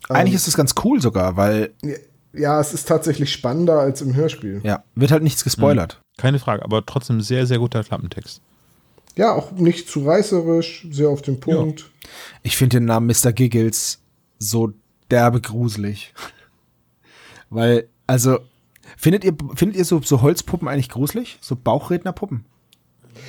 Eigentlich 0.10 0.36
ist 0.36 0.48
das 0.48 0.56
ganz 0.56 0.76
cool 0.84 1.02
sogar, 1.02 1.36
weil, 1.36 1.72
Ja, 2.34 2.60
es 2.62 2.74
ist 2.74 2.88
tatsächlich 2.88 3.32
spannender 3.32 3.80
als 3.80 4.02
im 4.02 4.16
Hörspiel. 4.16 4.62
ja, 4.64 4.84
wird 4.96 5.12
halt 5.12 5.24
nichts 5.24 5.44
gespoilert. 5.44 6.00
Keine 6.18 6.38
Frage, 6.40 6.64
aber 6.64 6.86
trotzdem 6.86 7.22
sehr, 7.22 7.48
sehr 7.48 7.58
guter 7.58 7.84
Klappentext. 7.84 8.42
Ja, 9.16 9.34
auch 9.34 9.52
nicht 9.52 9.90
zu 9.90 10.06
reißerisch, 10.06 10.88
sehr 10.92 11.10
auf 11.10 11.24
den 11.24 11.40
Punkt. 11.40 11.90
Ich 12.44 12.56
finde 12.56 12.78
den 12.78 12.86
Namen 12.86 13.08
Mr. 13.08 13.34
Giggles 13.34 14.00
so 14.38 14.72
derbe 15.12 15.42
gruselig. 15.42 16.14
Weil, 17.50 17.88
also, 18.06 18.40
findet 18.98 19.24
ihr, 19.24 19.36
findet 19.56 19.78
ihr 19.78 19.86
so, 19.86 20.02
so 20.02 20.22
Holzpuppen 20.22 20.68
eigentlich 20.68 20.90
gruselig? 20.90 21.38
So 21.42 21.56
Bauchrednerpuppen? 21.56 22.46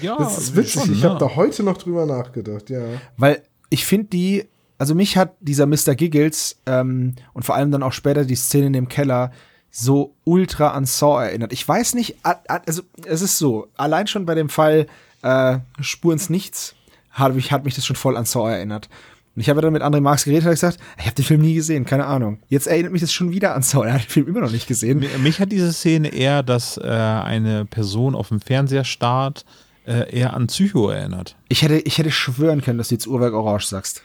Ja, 0.01 0.17
Das 0.17 0.39
ist 0.39 0.57
witzig, 0.57 0.83
schon, 0.83 0.93
ich 0.93 1.05
habe 1.05 1.19
da 1.19 1.35
heute 1.37 1.63
noch 1.63 1.79
drüber 1.79 2.07
nachgedacht, 2.07 2.71
ja. 2.71 2.83
Weil 3.17 3.43
ich 3.71 3.87
finde 3.87 4.09
die, 4.09 4.45
also 4.77 4.95
mich 4.95 5.17
hat 5.17 5.37
dieser 5.41 5.67
Mr. 5.67 5.95
Giggles 5.95 6.61
ähm, 6.67 7.15
und 7.33 7.45
vor 7.45 7.55
allem 7.55 7.71
dann 7.71 7.83
auch 7.83 7.93
später 7.93 8.25
die 8.25 8.37
Szene 8.37 8.67
in 8.67 8.73
dem 8.73 8.89
Keller 8.89 9.33
so 9.71 10.15
ultra 10.25 10.69
an 10.69 10.87
Saw 10.87 11.23
erinnert. 11.23 11.53
Ich 11.53 11.67
weiß 11.67 11.95
nicht, 11.95 12.17
also 12.23 12.83
es 13.05 13.23
ist 13.23 13.39
so, 13.39 13.69
allein 13.77 14.07
schon 14.07 14.25
bei 14.25 14.35
dem 14.35 14.49
Fall 14.49 14.87
äh, 15.23 15.59
Spurens 15.81 16.31
Nichts 16.31 16.75
hat 17.11 17.35
mich, 17.35 17.53
hat 17.53 17.65
mich 17.65 17.75
das 17.75 17.85
schon 17.85 17.97
voll 17.97 18.17
an 18.17 18.25
Saw 18.25 18.49
erinnert. 18.51 18.89
Und 19.39 19.43
ich 19.43 19.49
habe 19.51 19.61
dann 19.61 19.73
mit 19.73 19.83
André 19.83 20.01
Marx 20.01 20.25
geredet 20.25 20.47
und 20.47 20.51
gesagt, 20.51 20.79
ich 20.99 21.05
habe 21.05 21.15
den 21.15 21.25
Film 21.25 21.43
nie 21.43 21.55
gesehen, 21.55 21.85
keine 21.85 22.07
Ahnung. 22.07 22.41
Jetzt 22.49 22.67
erinnert 22.67 22.91
mich 22.91 23.03
das 23.03 23.13
schon 23.13 23.31
wieder 23.31 23.55
an 23.55 23.63
Saw. 23.63 23.87
Er 23.87 23.93
hat 23.95 24.03
den 24.03 24.09
Film 24.11 24.27
immer 24.27 24.41
noch 24.41 24.51
nicht 24.51 24.67
gesehen. 24.67 24.99
Mi- 25.01 25.17
Mich 25.19 25.41
hat 25.41 25.53
diese 25.53 25.73
Szene 25.73 26.09
eher, 26.09 26.43
dass 26.43 26.77
äh, 26.77 26.81
eine 26.83 27.65
Person 27.65 28.17
auf 28.17 28.31
dem 28.31 28.41
Fernseher 28.41 28.83
starrt, 28.83 29.45
äh, 29.87 30.13
eher 30.13 30.35
an 30.35 30.49
Psycho 30.49 30.89
erinnert. 30.91 31.37
Ich 31.49 31.63
hätte, 31.63 31.77
ich 31.79 31.99
hätte 31.99 32.11
schwören 32.11 32.63
können, 32.63 32.79
dass 32.79 32.89
du 32.89 32.97
jetzt 32.97 33.07
Uhrwerk 33.07 33.33
Orange 33.33 33.67
sagst. 33.67 34.03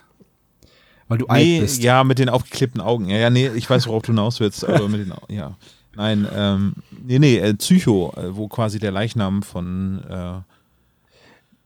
Weil 1.07 1.17
du 1.17 1.25
Nee, 1.25 1.55
alt 1.55 1.61
bist. 1.61 1.81
ja, 1.81 2.03
mit 2.03 2.19
den 2.19 2.29
aufgeklebten 2.29 2.79
Augen. 2.79 3.09
Ja, 3.09 3.17
ja, 3.17 3.29
nee, 3.31 3.49
ich 3.55 3.67
weiß, 3.67 3.87
worauf 3.87 4.03
du 4.03 4.11
hinaus 4.11 4.39
willst, 4.39 4.63
aber 4.69 4.87
mit 4.87 5.01
den 5.01 5.13
Augen, 5.13 5.33
ja. 5.33 5.57
Nein, 5.95 6.27
ähm, 6.31 6.73
nee, 7.05 7.17
nee, 7.17 7.37
äh, 7.37 7.55
Psycho, 7.55 8.13
äh, 8.17 8.35
wo 8.35 8.47
quasi 8.47 8.77
der 8.77 8.91
Leichnam 8.91 9.41
von 9.41 10.03
äh, 10.07 10.41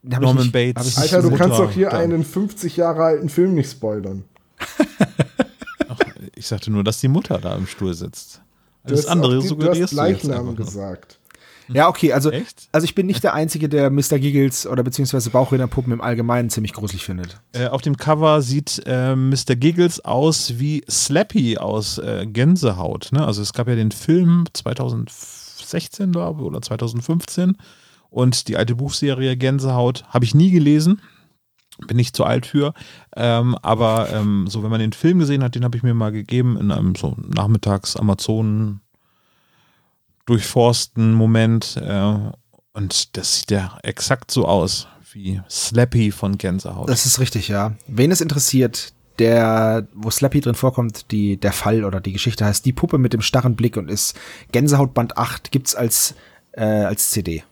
Norman 0.07 0.43
nicht- 0.43 0.51
Bates. 0.51 0.97
Alter, 0.97 1.21
du 1.21 1.29
Mutter 1.29 1.43
kannst 1.43 1.59
doch 1.59 1.71
hier 1.71 1.89
da. 1.89 1.97
einen 1.99 2.23
50 2.23 2.77
Jahre 2.77 3.03
alten 3.03 3.29
Film 3.29 3.53
nicht 3.55 3.69
spoilern. 3.71 4.23
ich 6.35 6.47
sagte 6.47 6.71
nur, 6.71 6.83
dass 6.83 6.99
die 6.99 7.07
Mutter 7.07 7.39
da 7.39 7.55
im 7.55 7.67
Stuhl 7.67 7.93
sitzt. 7.93 8.41
Alles 8.83 9.01
hast 9.01 9.07
andere 9.07 9.39
die- 9.39 9.47
suggerierst 9.47 9.91
du 9.93 9.95
du 9.97 10.01
hast 10.01 10.23
Leichnam 10.23 10.55
gesagt. 10.55 11.19
Ja, 11.69 11.89
okay, 11.89 12.13
also, 12.13 12.31
Echt? 12.31 12.69
also 12.71 12.85
ich 12.85 12.95
bin 12.95 13.07
nicht 13.07 13.25
der 13.25 13.33
Einzige, 13.33 13.67
der 13.67 13.89
Mr. 13.89 14.19
Giggles 14.19 14.65
oder 14.65 14.83
beziehungsweise 14.83 15.29
Bauchrednerpuppen 15.31 15.91
im 15.91 15.99
Allgemeinen 15.99 16.49
ziemlich 16.49 16.71
gruselig 16.71 17.03
findet. 17.03 17.41
Äh, 17.51 17.67
auf 17.67 17.81
dem 17.81 17.97
Cover 17.97 18.41
sieht 18.41 18.81
äh, 18.85 19.17
Mr. 19.17 19.57
Giggles 19.57 19.99
aus 20.05 20.59
wie 20.59 20.85
Slappy 20.89 21.57
aus 21.57 21.97
äh, 21.97 22.25
Gänsehaut. 22.25 23.09
Ne? 23.11 23.25
Also 23.27 23.41
es 23.41 23.51
gab 23.51 23.67
ja 23.67 23.75
den 23.75 23.91
Film 23.91 24.45
2016, 24.53 26.13
glaube 26.13 26.39
ich, 26.41 26.47
oder 26.47 26.61
2015 26.61 27.57
und 28.09 28.47
die 28.47 28.57
alte 28.57 28.75
Buchserie 28.75 29.35
Gänsehaut 29.35 30.05
habe 30.09 30.25
ich 30.25 30.35
nie 30.35 30.51
gelesen. 30.51 31.01
Bin 31.87 31.99
ich 31.99 32.13
zu 32.13 32.23
alt 32.23 32.47
für. 32.47 32.73
Ähm, 33.15 33.55
aber 33.61 34.09
ähm, 34.11 34.47
so, 34.47 34.63
wenn 34.63 34.71
man 34.71 34.79
den 34.79 34.93
Film 34.93 35.19
gesehen 35.19 35.43
hat, 35.43 35.53
den 35.53 35.63
habe 35.63 35.77
ich 35.77 35.83
mir 35.83 35.93
mal 35.93 36.11
gegeben 36.11 36.57
in 36.59 36.71
einem 36.71 36.95
so 36.95 37.15
nachmittags 37.19 37.95
Amazon 37.95 38.81
durchforsten 40.25 41.13
Moment. 41.13 41.77
Äh, 41.77 42.31
und 42.73 43.17
das 43.17 43.39
sieht 43.39 43.51
ja 43.51 43.77
exakt 43.83 44.31
so 44.31 44.45
aus 44.45 44.87
wie 45.13 45.41
Slappy 45.49 46.11
von 46.11 46.37
Gänsehaut. 46.37 46.89
Das 46.89 47.05
ist 47.05 47.19
richtig, 47.19 47.47
ja. 47.47 47.73
Wen 47.87 48.11
es 48.11 48.21
interessiert, 48.21 48.93
der, 49.19 49.87
wo 49.93 50.11
Slappy 50.11 50.41
drin 50.41 50.55
vorkommt, 50.55 51.11
die, 51.11 51.37
der 51.37 51.53
Fall 51.53 51.83
oder 51.83 51.99
die 51.99 52.13
Geschichte 52.13 52.45
heißt 52.45 52.65
Die 52.65 52.73
Puppe 52.73 52.97
mit 52.97 53.13
dem 53.13 53.21
starren 53.21 53.55
Blick 53.55 53.77
und 53.77 53.89
ist 53.89 54.15
Gänsehautband 54.51 55.17
8, 55.17 55.51
gibt's 55.51 55.75
als, 55.75 56.15
äh, 56.51 56.63
als 56.63 57.09
CD. 57.09 57.43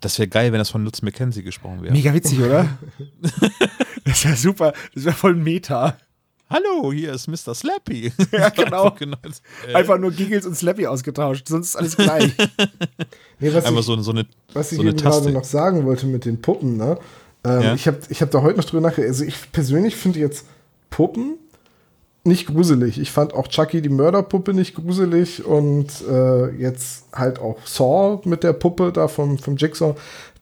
Das 0.00 0.18
wäre 0.18 0.28
geil, 0.28 0.52
wenn 0.52 0.58
das 0.58 0.70
von 0.70 0.84
Lutz 0.84 1.02
McKenzie 1.02 1.42
gesprochen 1.42 1.82
wäre. 1.82 1.92
Mega 1.92 2.14
witzig, 2.14 2.40
oder? 2.40 2.78
das 4.04 4.24
wäre 4.24 4.36
super. 4.36 4.72
Das 4.94 5.04
wäre 5.04 5.14
voll 5.14 5.34
Meta. 5.34 5.96
Hallo, 6.50 6.92
hier 6.92 7.12
ist 7.12 7.26
Mr. 7.28 7.54
Slappy. 7.54 8.10
Ja, 8.32 8.48
genau. 8.48 8.90
genau. 8.92 9.18
Äh, 9.68 9.74
Einfach 9.74 9.98
nur 9.98 10.12
Giggles 10.12 10.46
und 10.46 10.54
Slappy 10.56 10.86
ausgetauscht, 10.86 11.46
sonst 11.48 11.68
ist 11.70 11.76
alles 11.76 11.96
gleich. 11.96 12.32
Nee, 13.40 13.54
was 13.54 13.66
einfach 13.66 13.80
ich, 13.80 13.86
so, 13.86 14.00
so 14.02 14.10
eine. 14.10 14.26
was 14.52 14.72
ich 14.72 14.76
so 14.76 14.82
eine 14.82 14.90
eben 14.90 14.98
gerade 14.98 15.16
Taste. 15.16 15.30
noch 15.30 15.44
sagen 15.44 15.84
wollte 15.84 16.06
mit 16.06 16.24
den 16.24 16.40
Puppen, 16.40 16.76
ne? 16.76 16.98
Ähm, 17.44 17.60
Ja. 17.62 17.74
Ich 17.74 17.86
habe 17.86 17.98
ich 18.08 18.20
hab 18.20 18.30
da 18.32 18.42
heute 18.42 18.56
noch 18.58 18.64
drüber 18.64 18.80
nachgedacht. 18.80 19.08
Also 19.10 19.24
ich 19.24 19.52
persönlich 19.52 19.94
finde 19.94 20.18
jetzt 20.18 20.44
Puppen 20.90 21.34
nicht 22.28 22.46
gruselig. 22.46 23.00
Ich 23.00 23.10
fand 23.10 23.34
auch 23.34 23.48
Chucky 23.48 23.82
die 23.82 23.88
Mörderpuppe 23.88 24.54
nicht 24.54 24.74
gruselig 24.74 25.44
und 25.44 25.86
äh, 26.08 26.50
jetzt 26.56 27.04
halt 27.12 27.40
auch 27.40 27.56
Saw 27.64 28.20
mit 28.24 28.44
der 28.44 28.52
Puppe 28.52 28.92
da 28.92 29.08
vom, 29.08 29.38
vom 29.38 29.56
Jigsaw. 29.56 29.94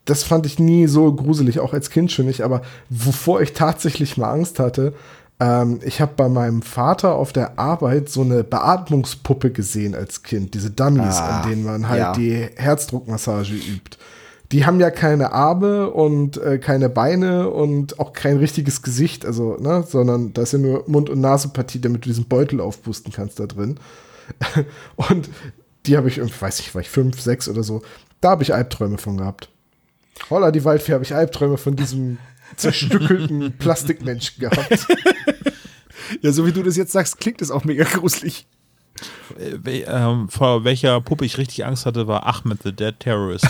Das 0.04 0.22
fand 0.22 0.46
ich 0.46 0.58
nie 0.58 0.86
so 0.86 1.12
gruselig, 1.12 1.58
auch 1.60 1.72
als 1.72 1.90
Kind 1.90 2.12
schon 2.12 2.26
nicht. 2.26 2.42
Aber 2.42 2.62
wovor 2.90 3.40
ich 3.40 3.54
tatsächlich 3.54 4.16
mal 4.16 4.30
Angst 4.30 4.58
hatte, 4.58 4.92
ähm, 5.40 5.80
ich 5.84 6.00
habe 6.00 6.12
bei 6.16 6.28
meinem 6.28 6.62
Vater 6.62 7.14
auf 7.14 7.32
der 7.32 7.58
Arbeit 7.58 8.08
so 8.08 8.22
eine 8.22 8.44
Beatmungspuppe 8.44 9.50
gesehen 9.50 9.94
als 9.94 10.22
Kind. 10.22 10.54
Diese 10.54 10.70
Dummies, 10.70 11.16
Ah, 11.16 11.40
an 11.40 11.50
denen 11.50 11.64
man 11.64 11.88
halt 11.88 12.00
ja. 12.00 12.12
die 12.12 12.48
Herzdruckmassage 12.56 13.54
übt. 13.54 13.98
Die 14.52 14.64
haben 14.64 14.78
ja 14.78 14.90
keine 14.90 15.32
Arme 15.32 15.90
und 15.90 16.36
äh, 16.36 16.58
keine 16.58 16.88
Beine 16.88 17.50
und 17.50 17.98
auch 17.98 18.12
kein 18.12 18.36
richtiges 18.36 18.82
Gesicht, 18.82 19.26
also, 19.26 19.56
ne, 19.56 19.84
sondern 19.86 20.32
da 20.32 20.42
ist 20.42 20.52
ja 20.52 20.58
nur 20.58 20.84
Mund- 20.86 21.10
und 21.10 21.20
Nasenpartie, 21.20 21.80
damit 21.80 22.04
du 22.04 22.08
diesen 22.08 22.26
Beutel 22.26 22.60
aufpusten 22.60 23.12
kannst 23.12 23.40
da 23.40 23.46
drin. 23.46 23.80
und 24.96 25.28
die 25.86 25.96
habe 25.96 26.08
ich, 26.08 26.18
irgendwie, 26.18 26.40
weiß 26.40 26.60
ich, 26.60 26.74
war 26.74 26.80
ich 26.80 26.90
fünf, 26.90 27.20
sechs 27.20 27.48
oder 27.48 27.62
so, 27.62 27.82
da 28.20 28.30
habe 28.30 28.42
ich 28.42 28.54
Albträume 28.54 28.98
von 28.98 29.16
gehabt. 29.16 29.50
Holla, 30.30 30.50
die 30.50 30.64
Waldfee 30.64 30.92
habe 30.92 31.04
ich 31.04 31.14
Albträume 31.14 31.58
von 31.58 31.76
diesem 31.76 32.18
zerstückelten 32.56 33.56
Plastikmenschen 33.58 34.40
gehabt. 34.40 34.86
ja, 36.22 36.32
so 36.32 36.46
wie 36.46 36.52
du 36.52 36.62
das 36.62 36.76
jetzt 36.76 36.92
sagst, 36.92 37.18
klingt 37.18 37.40
das 37.40 37.50
auch 37.50 37.64
mega 37.64 37.84
gruselig. 37.84 38.46
Äh, 39.38 39.80
ähm, 39.82 40.28
vor 40.28 40.64
welcher 40.64 41.00
Puppe 41.00 41.24
ich 41.24 41.38
richtig 41.38 41.64
Angst 41.66 41.86
hatte, 41.86 42.06
war 42.06 42.26
Ahmed 42.26 42.62
the 42.62 42.72
Dead 42.72 42.94
Terrorist. 42.98 43.46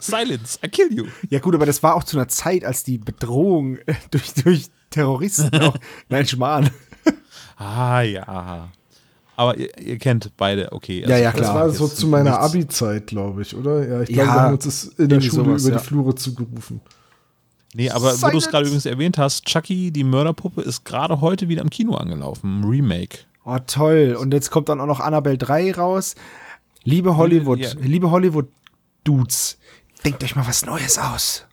Silence, 0.00 0.58
I 0.64 0.68
kill 0.68 0.92
you. 0.92 1.06
Ja 1.30 1.38
gut, 1.40 1.54
aber 1.54 1.66
das 1.66 1.82
war 1.82 1.94
auch 1.94 2.04
zu 2.04 2.16
einer 2.16 2.28
Zeit, 2.28 2.64
als 2.64 2.84
die 2.84 2.98
Bedrohung 2.98 3.78
durch, 4.10 4.34
durch 4.34 4.66
Terroristen 4.90 5.54
auch, 5.60 5.76
nein, 6.08 6.26
Schmarrn. 6.26 6.70
Ah 7.56 8.02
ja. 8.02 8.70
Aber 9.36 9.56
ihr, 9.56 9.76
ihr 9.78 9.98
kennt 9.98 10.32
beide, 10.36 10.72
okay. 10.72 11.04
Ja, 11.06 11.16
ja, 11.16 11.30
Das 11.30 11.40
klar. 11.40 11.54
war 11.54 11.70
so 11.70 11.86
jetzt 11.86 11.96
zu 11.98 12.06
meiner 12.08 12.40
Abi-Zeit, 12.40 13.06
glaube 13.08 13.42
ich, 13.42 13.54
oder? 13.54 13.86
Ja, 13.86 14.00
ich 14.02 14.08
Ja, 14.10 14.24
glaube, 14.24 14.28
wir 14.36 14.42
haben 14.42 14.54
uns 14.54 14.64
das 14.64 14.84
in 14.84 15.08
der 15.08 15.20
Schule 15.20 15.44
sowas, 15.44 15.62
über 15.64 15.74
ja. 15.74 15.78
die 15.80 15.86
Flure 15.86 16.14
zugerufen. 16.14 16.80
Nee, 17.74 17.90
aber 17.90 18.06
wo 18.06 18.08
du 18.08 18.14
es 18.14 18.20
Silence. 18.20 18.50
gerade 18.50 18.64
übrigens 18.66 18.86
erwähnt 18.86 19.18
hast, 19.18 19.44
Chucky, 19.44 19.90
die 19.90 20.04
Mörderpuppe, 20.04 20.62
ist 20.62 20.84
gerade 20.84 21.20
heute 21.20 21.48
wieder 21.48 21.62
im 21.62 21.70
Kino 21.70 21.94
angelaufen. 21.94 22.60
Ein 22.60 22.64
Remake. 22.64 23.18
Oh, 23.44 23.58
toll. 23.66 24.16
Und 24.18 24.32
jetzt 24.34 24.50
kommt 24.50 24.68
dann 24.68 24.80
auch 24.80 24.86
noch 24.86 25.00
Annabelle 25.00 25.38
3 25.38 25.72
raus. 25.74 26.14
Liebe 26.84 27.16
Hollywood, 27.16 27.58
Ja. 27.58 27.70
liebe 27.80 28.10
Hollywood-Dudes, 28.10 29.58
denkt 30.04 30.22
euch 30.24 30.34
mal 30.36 30.46
was 30.46 30.64
Neues 30.64 30.98
aus. 30.98 31.44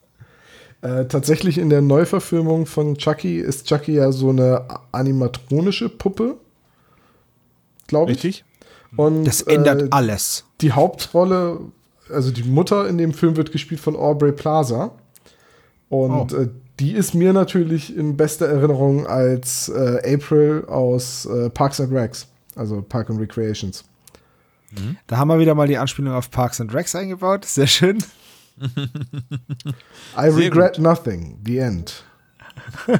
Äh, 0.82 1.06
tatsächlich 1.06 1.58
in 1.58 1.68
der 1.70 1.80
Neuverfilmung 1.82 2.66
von 2.66 2.96
Chucky 2.96 3.38
ist 3.40 3.66
Chucky 3.66 3.94
ja 3.94 4.12
so 4.12 4.30
eine 4.30 4.66
animatronische 4.92 5.88
Puppe, 5.88 6.36
glaube 7.86 8.12
ich. 8.12 8.18
Richtig? 8.24 8.44
Und, 8.96 9.24
Das 9.24 9.42
ändert 9.42 9.82
äh, 9.82 9.88
alles. 9.90 10.44
Die 10.60 10.72
Hauptrolle, 10.72 11.60
also 12.10 12.30
die 12.30 12.44
Mutter 12.44 12.88
in 12.88 12.98
dem 12.98 13.12
Film 13.12 13.36
wird 13.36 13.52
gespielt 13.52 13.80
von 13.80 13.96
Aubrey 13.96 14.32
Plaza. 14.32 14.92
Und 15.88 16.32
Oh. 16.32 16.36
äh, 16.36 16.48
die 16.80 16.92
ist 16.92 17.14
mir 17.14 17.32
natürlich 17.32 17.96
in 17.96 18.16
bester 18.16 18.46
Erinnerung 18.46 19.06
als 19.06 19.68
äh, 19.68 20.14
April 20.14 20.64
aus 20.68 21.24
äh, 21.26 21.48
Parks 21.50 21.80
and 21.80 21.92
Recs, 21.92 22.26
also 22.54 22.82
Park 22.82 23.08
and 23.10 23.20
Recreations. 23.20 23.84
Da 25.06 25.16
haben 25.16 25.28
wir 25.28 25.38
wieder 25.38 25.54
mal 25.54 25.66
die 25.68 25.78
Anspielung 25.78 26.12
auf 26.12 26.30
Parks 26.30 26.60
and 26.60 26.74
Recs 26.74 26.94
eingebaut. 26.94 27.46
Sehr 27.46 27.66
schön. 27.66 27.98
I 28.60 30.30
Sehr 30.30 30.36
regret 30.36 30.78
nothing. 30.78 31.38
The 31.46 31.58
end. 31.58 32.04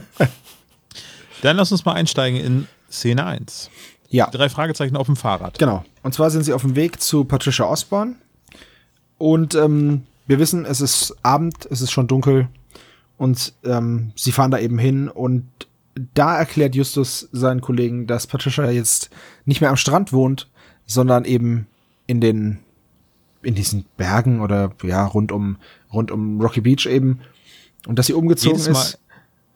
Dann 1.42 1.56
lass 1.56 1.72
uns 1.72 1.84
mal 1.84 1.92
einsteigen 1.94 2.40
in 2.40 2.66
Szene 2.90 3.26
1. 3.26 3.70
Ja. 4.08 4.28
Drei 4.30 4.48
Fragezeichen 4.48 4.96
auf 4.96 5.06
dem 5.06 5.16
Fahrrad. 5.16 5.58
Genau. 5.58 5.84
Und 6.02 6.14
zwar 6.14 6.30
sind 6.30 6.44
sie 6.44 6.52
auf 6.52 6.62
dem 6.62 6.76
Weg 6.76 7.00
zu 7.00 7.24
Patricia 7.24 7.66
Osborne. 7.66 8.14
Und 9.18 9.54
ähm, 9.54 10.04
wir 10.26 10.38
wissen, 10.38 10.64
es 10.64 10.80
ist 10.80 11.14
Abend, 11.22 11.66
es 11.70 11.80
ist 11.82 11.90
schon 11.90 12.06
dunkel. 12.06 12.48
Und 13.18 13.54
ähm, 13.64 14.12
sie 14.14 14.32
fahren 14.32 14.50
da 14.50 14.58
eben 14.58 14.78
hin. 14.78 15.08
Und 15.08 15.46
da 16.14 16.36
erklärt 16.38 16.74
Justus 16.74 17.28
seinen 17.32 17.60
Kollegen, 17.60 18.06
dass 18.06 18.26
Patricia 18.26 18.70
jetzt 18.70 19.10
nicht 19.46 19.60
mehr 19.60 19.70
am 19.70 19.76
Strand 19.76 20.12
wohnt, 20.12 20.48
sondern 20.86 21.24
eben 21.24 21.66
in 22.06 22.20
den 22.20 22.58
in 23.42 23.54
diesen 23.54 23.84
Bergen 23.96 24.40
oder 24.40 24.72
ja 24.82 25.06
rund 25.06 25.30
um 25.30 25.56
rund 25.92 26.10
um 26.10 26.40
Rocky 26.40 26.60
Beach 26.60 26.86
eben 26.86 27.20
und 27.86 27.96
dass 27.98 28.06
sie 28.06 28.12
umgezogen 28.12 28.58
Jedes 28.58 28.72
Mal- 28.72 28.80
ist. 28.82 28.98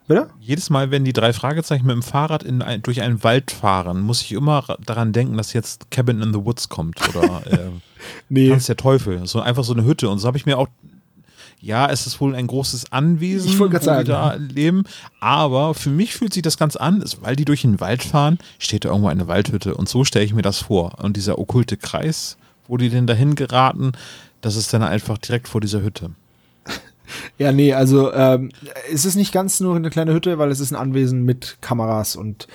Bitte? 0.06 0.30
Jedes 0.40 0.70
Mal, 0.70 0.90
wenn 0.90 1.04
die 1.04 1.12
drei 1.12 1.32
Fragezeichen 1.32 1.86
mit 1.86 1.94
dem 1.94 2.02
Fahrrad 2.02 2.42
in 2.42 2.62
ein, 2.62 2.82
durch 2.82 3.00
einen 3.02 3.22
Wald 3.22 3.50
fahren, 3.52 4.00
muss 4.00 4.22
ich 4.22 4.32
immer 4.32 4.58
ra- 4.58 4.76
daran 4.84 5.12
denken, 5.12 5.36
dass 5.36 5.52
jetzt 5.52 5.90
Cabin 5.92 6.20
in 6.20 6.32
the 6.32 6.44
Woods 6.44 6.68
kommt 6.68 7.00
oder 7.08 7.46
äh, 7.52 7.70
Nee. 8.28 8.48
Tanz 8.48 8.66
der 8.66 8.76
Teufel. 8.76 9.24
So 9.26 9.40
einfach 9.40 9.62
so 9.62 9.72
eine 9.72 9.84
Hütte. 9.84 10.08
Und 10.08 10.18
so 10.18 10.26
habe 10.26 10.36
ich 10.38 10.46
mir 10.46 10.58
auch. 10.58 10.68
Ja, 11.62 11.88
es 11.90 12.06
ist 12.06 12.20
wohl 12.22 12.34
ein 12.34 12.46
großes 12.46 12.90
Anwesen, 12.90 13.58
wo 13.58 13.66
die 13.68 13.76
sagen. 13.84 14.08
da 14.08 14.34
leben. 14.34 14.84
Aber 15.20 15.74
für 15.74 15.90
mich 15.90 16.14
fühlt 16.14 16.32
sich 16.32 16.42
das 16.42 16.56
ganz 16.56 16.74
an, 16.76 17.02
ist, 17.02 17.22
weil 17.22 17.36
die 17.36 17.44
durch 17.44 17.62
den 17.62 17.80
Wald 17.80 18.02
fahren, 18.02 18.38
steht 18.58 18.84
da 18.86 18.88
irgendwo 18.88 19.08
eine 19.08 19.28
Waldhütte. 19.28 19.74
Und 19.74 19.88
so 19.88 20.04
stelle 20.04 20.24
ich 20.24 20.32
mir 20.32 20.40
das 20.42 20.58
vor. 20.60 20.98
Und 21.02 21.16
dieser 21.18 21.38
okkulte 21.38 21.76
Kreis, 21.76 22.38
wo 22.66 22.78
die 22.78 22.88
denn 22.88 23.06
dahin 23.06 23.34
geraten, 23.34 23.92
das 24.40 24.56
ist 24.56 24.72
dann 24.72 24.82
einfach 24.82 25.18
direkt 25.18 25.48
vor 25.48 25.60
dieser 25.60 25.82
Hütte. 25.82 26.10
Ja, 27.38 27.50
nee, 27.50 27.74
also 27.74 28.12
ähm, 28.12 28.50
es 28.92 29.04
ist 29.04 29.16
nicht 29.16 29.32
ganz 29.32 29.58
nur 29.58 29.74
eine 29.74 29.90
kleine 29.90 30.12
Hütte, 30.14 30.38
weil 30.38 30.48
es 30.52 30.60
ist 30.60 30.70
ein 30.70 30.76
Anwesen 30.76 31.24
mit 31.24 31.56
Kameras 31.60 32.14
und 32.14 32.46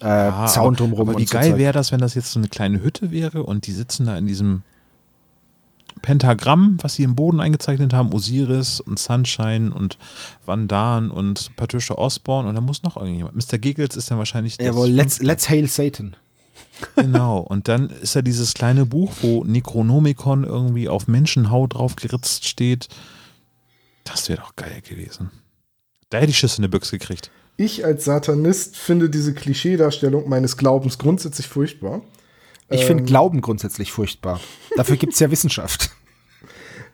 äh, 0.00 0.06
Ah, 0.06 0.46
Zaun 0.46 0.68
aber- 0.68 0.76
drumrum. 0.76 1.08
Aber 1.10 1.18
wie 1.18 1.26
so 1.26 1.32
geil 1.34 1.58
wäre 1.58 1.74
das, 1.74 1.92
wenn 1.92 2.00
das 2.00 2.14
jetzt 2.14 2.32
so 2.32 2.40
eine 2.40 2.48
kleine 2.48 2.82
Hütte 2.82 3.10
wäre 3.10 3.42
und 3.42 3.66
die 3.66 3.72
sitzen 3.72 4.06
da 4.06 4.16
in 4.16 4.26
diesem 4.26 4.62
Pentagramm, 6.02 6.78
was 6.80 6.94
sie 6.94 7.02
im 7.02 7.14
Boden 7.14 7.40
eingezeichnet 7.40 7.92
haben, 7.92 8.12
Osiris 8.12 8.80
und 8.80 8.98
Sunshine 8.98 9.72
und 9.72 9.98
Vandan 10.44 11.10
und 11.10 11.54
Patricia 11.56 11.96
Osborne 11.96 12.48
und 12.48 12.54
da 12.54 12.60
muss 12.60 12.82
noch 12.82 12.96
irgendjemand. 12.96 13.36
Mr. 13.36 13.58
Giggles 13.58 13.96
ist 13.96 14.10
dann 14.10 14.18
wahrscheinlich 14.18 14.56
das 14.56 14.66
Jawohl, 14.66 14.88
let's, 14.88 15.20
let's 15.20 15.48
hail 15.48 15.68
Satan. 15.68 16.16
Genau. 16.96 17.38
Und 17.38 17.68
dann 17.68 17.90
ist 17.90 18.16
da 18.16 18.22
dieses 18.22 18.54
kleine 18.54 18.86
Buch, 18.86 19.12
wo 19.20 19.44
Necronomicon 19.44 20.44
irgendwie 20.44 20.88
auf 20.88 21.08
Menschenhaut 21.08 21.74
drauf 21.74 21.96
geritzt 21.96 22.46
steht. 22.46 22.88
Das 24.04 24.28
wäre 24.28 24.40
doch 24.40 24.56
geil 24.56 24.80
gewesen. 24.88 25.30
Da 26.08 26.18
hätte 26.18 26.30
ich 26.30 26.38
Schiss 26.38 26.58
in 26.58 26.62
der 26.62 26.68
Büchse 26.68 26.98
gekriegt. 26.98 27.30
Ich 27.56 27.84
als 27.84 28.04
Satanist 28.04 28.76
finde 28.76 29.10
diese 29.10 29.34
Klischeedarstellung 29.34 30.28
meines 30.28 30.56
Glaubens 30.56 30.98
grundsätzlich 30.98 31.46
furchtbar. 31.46 32.02
Ich 32.70 32.84
finde 32.84 33.04
Glauben 33.04 33.40
grundsätzlich 33.40 33.92
furchtbar. 33.92 34.40
Dafür 34.76 34.96
gibt's 34.96 35.18
ja 35.18 35.30
Wissenschaft. 35.30 35.90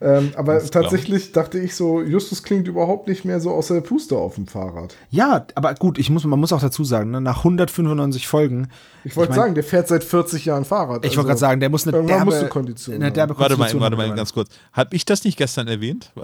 Ähm, 0.00 0.32
aber 0.37 0.62
tatsächlich 0.64 1.32
dachte 1.32 1.59
ich 1.59 1.74
so, 1.74 2.02
Justus 2.02 2.42
klingt 2.42 2.68
überhaupt 2.68 3.09
nicht 3.09 3.24
mehr 3.24 3.40
so 3.40 3.50
aus 3.52 3.68
der 3.68 3.80
Puste 3.80 4.16
auf 4.16 4.35
dem 4.35 4.46
Fahrrad. 4.46 4.94
Ja, 5.11 5.46
aber 5.54 5.74
gut, 5.74 5.98
ich 5.98 6.11
muss, 6.11 6.24
man 6.24 6.38
muss 6.38 6.52
auch 6.52 6.61
dazu 6.61 6.85
sagen, 6.85 7.11
ne, 7.12 7.20
nach 7.20 7.38
195 7.38 8.26
Folgen, 8.26 8.68
Ich 9.04 9.16
wollte 9.16 9.32
Ich 9.32 9.37
mein- 9.37 9.44
sagen, 9.44 9.54
der 9.54 9.64
fährt 9.64 9.88
seit 9.88 10.04
40 10.04 10.44
Jahren 10.44 10.64
Fahrrad. 10.64 11.04
ich 11.04 11.16
wollte 11.16 11.28
gerade 11.28 11.38
sagen, 11.40 11.61
der 11.61 11.70
muss 11.70 11.87
eine 11.87 12.02
derbe, 12.04 12.24
musst 12.26 12.42
du 12.42 12.48
Kondition 12.48 12.96
eine 12.96 13.11
derbe 13.12 13.38
Warte 13.38 13.56
mal, 13.56 13.72
warte 13.80 13.96
mal 13.96 14.14
ganz 14.14 14.32
kurz. 14.32 14.50
Hab 14.72 14.92
ich 14.92 15.04
das 15.04 15.24
nicht 15.24 15.38
gestern 15.38 15.68
erwähnt? 15.68 16.12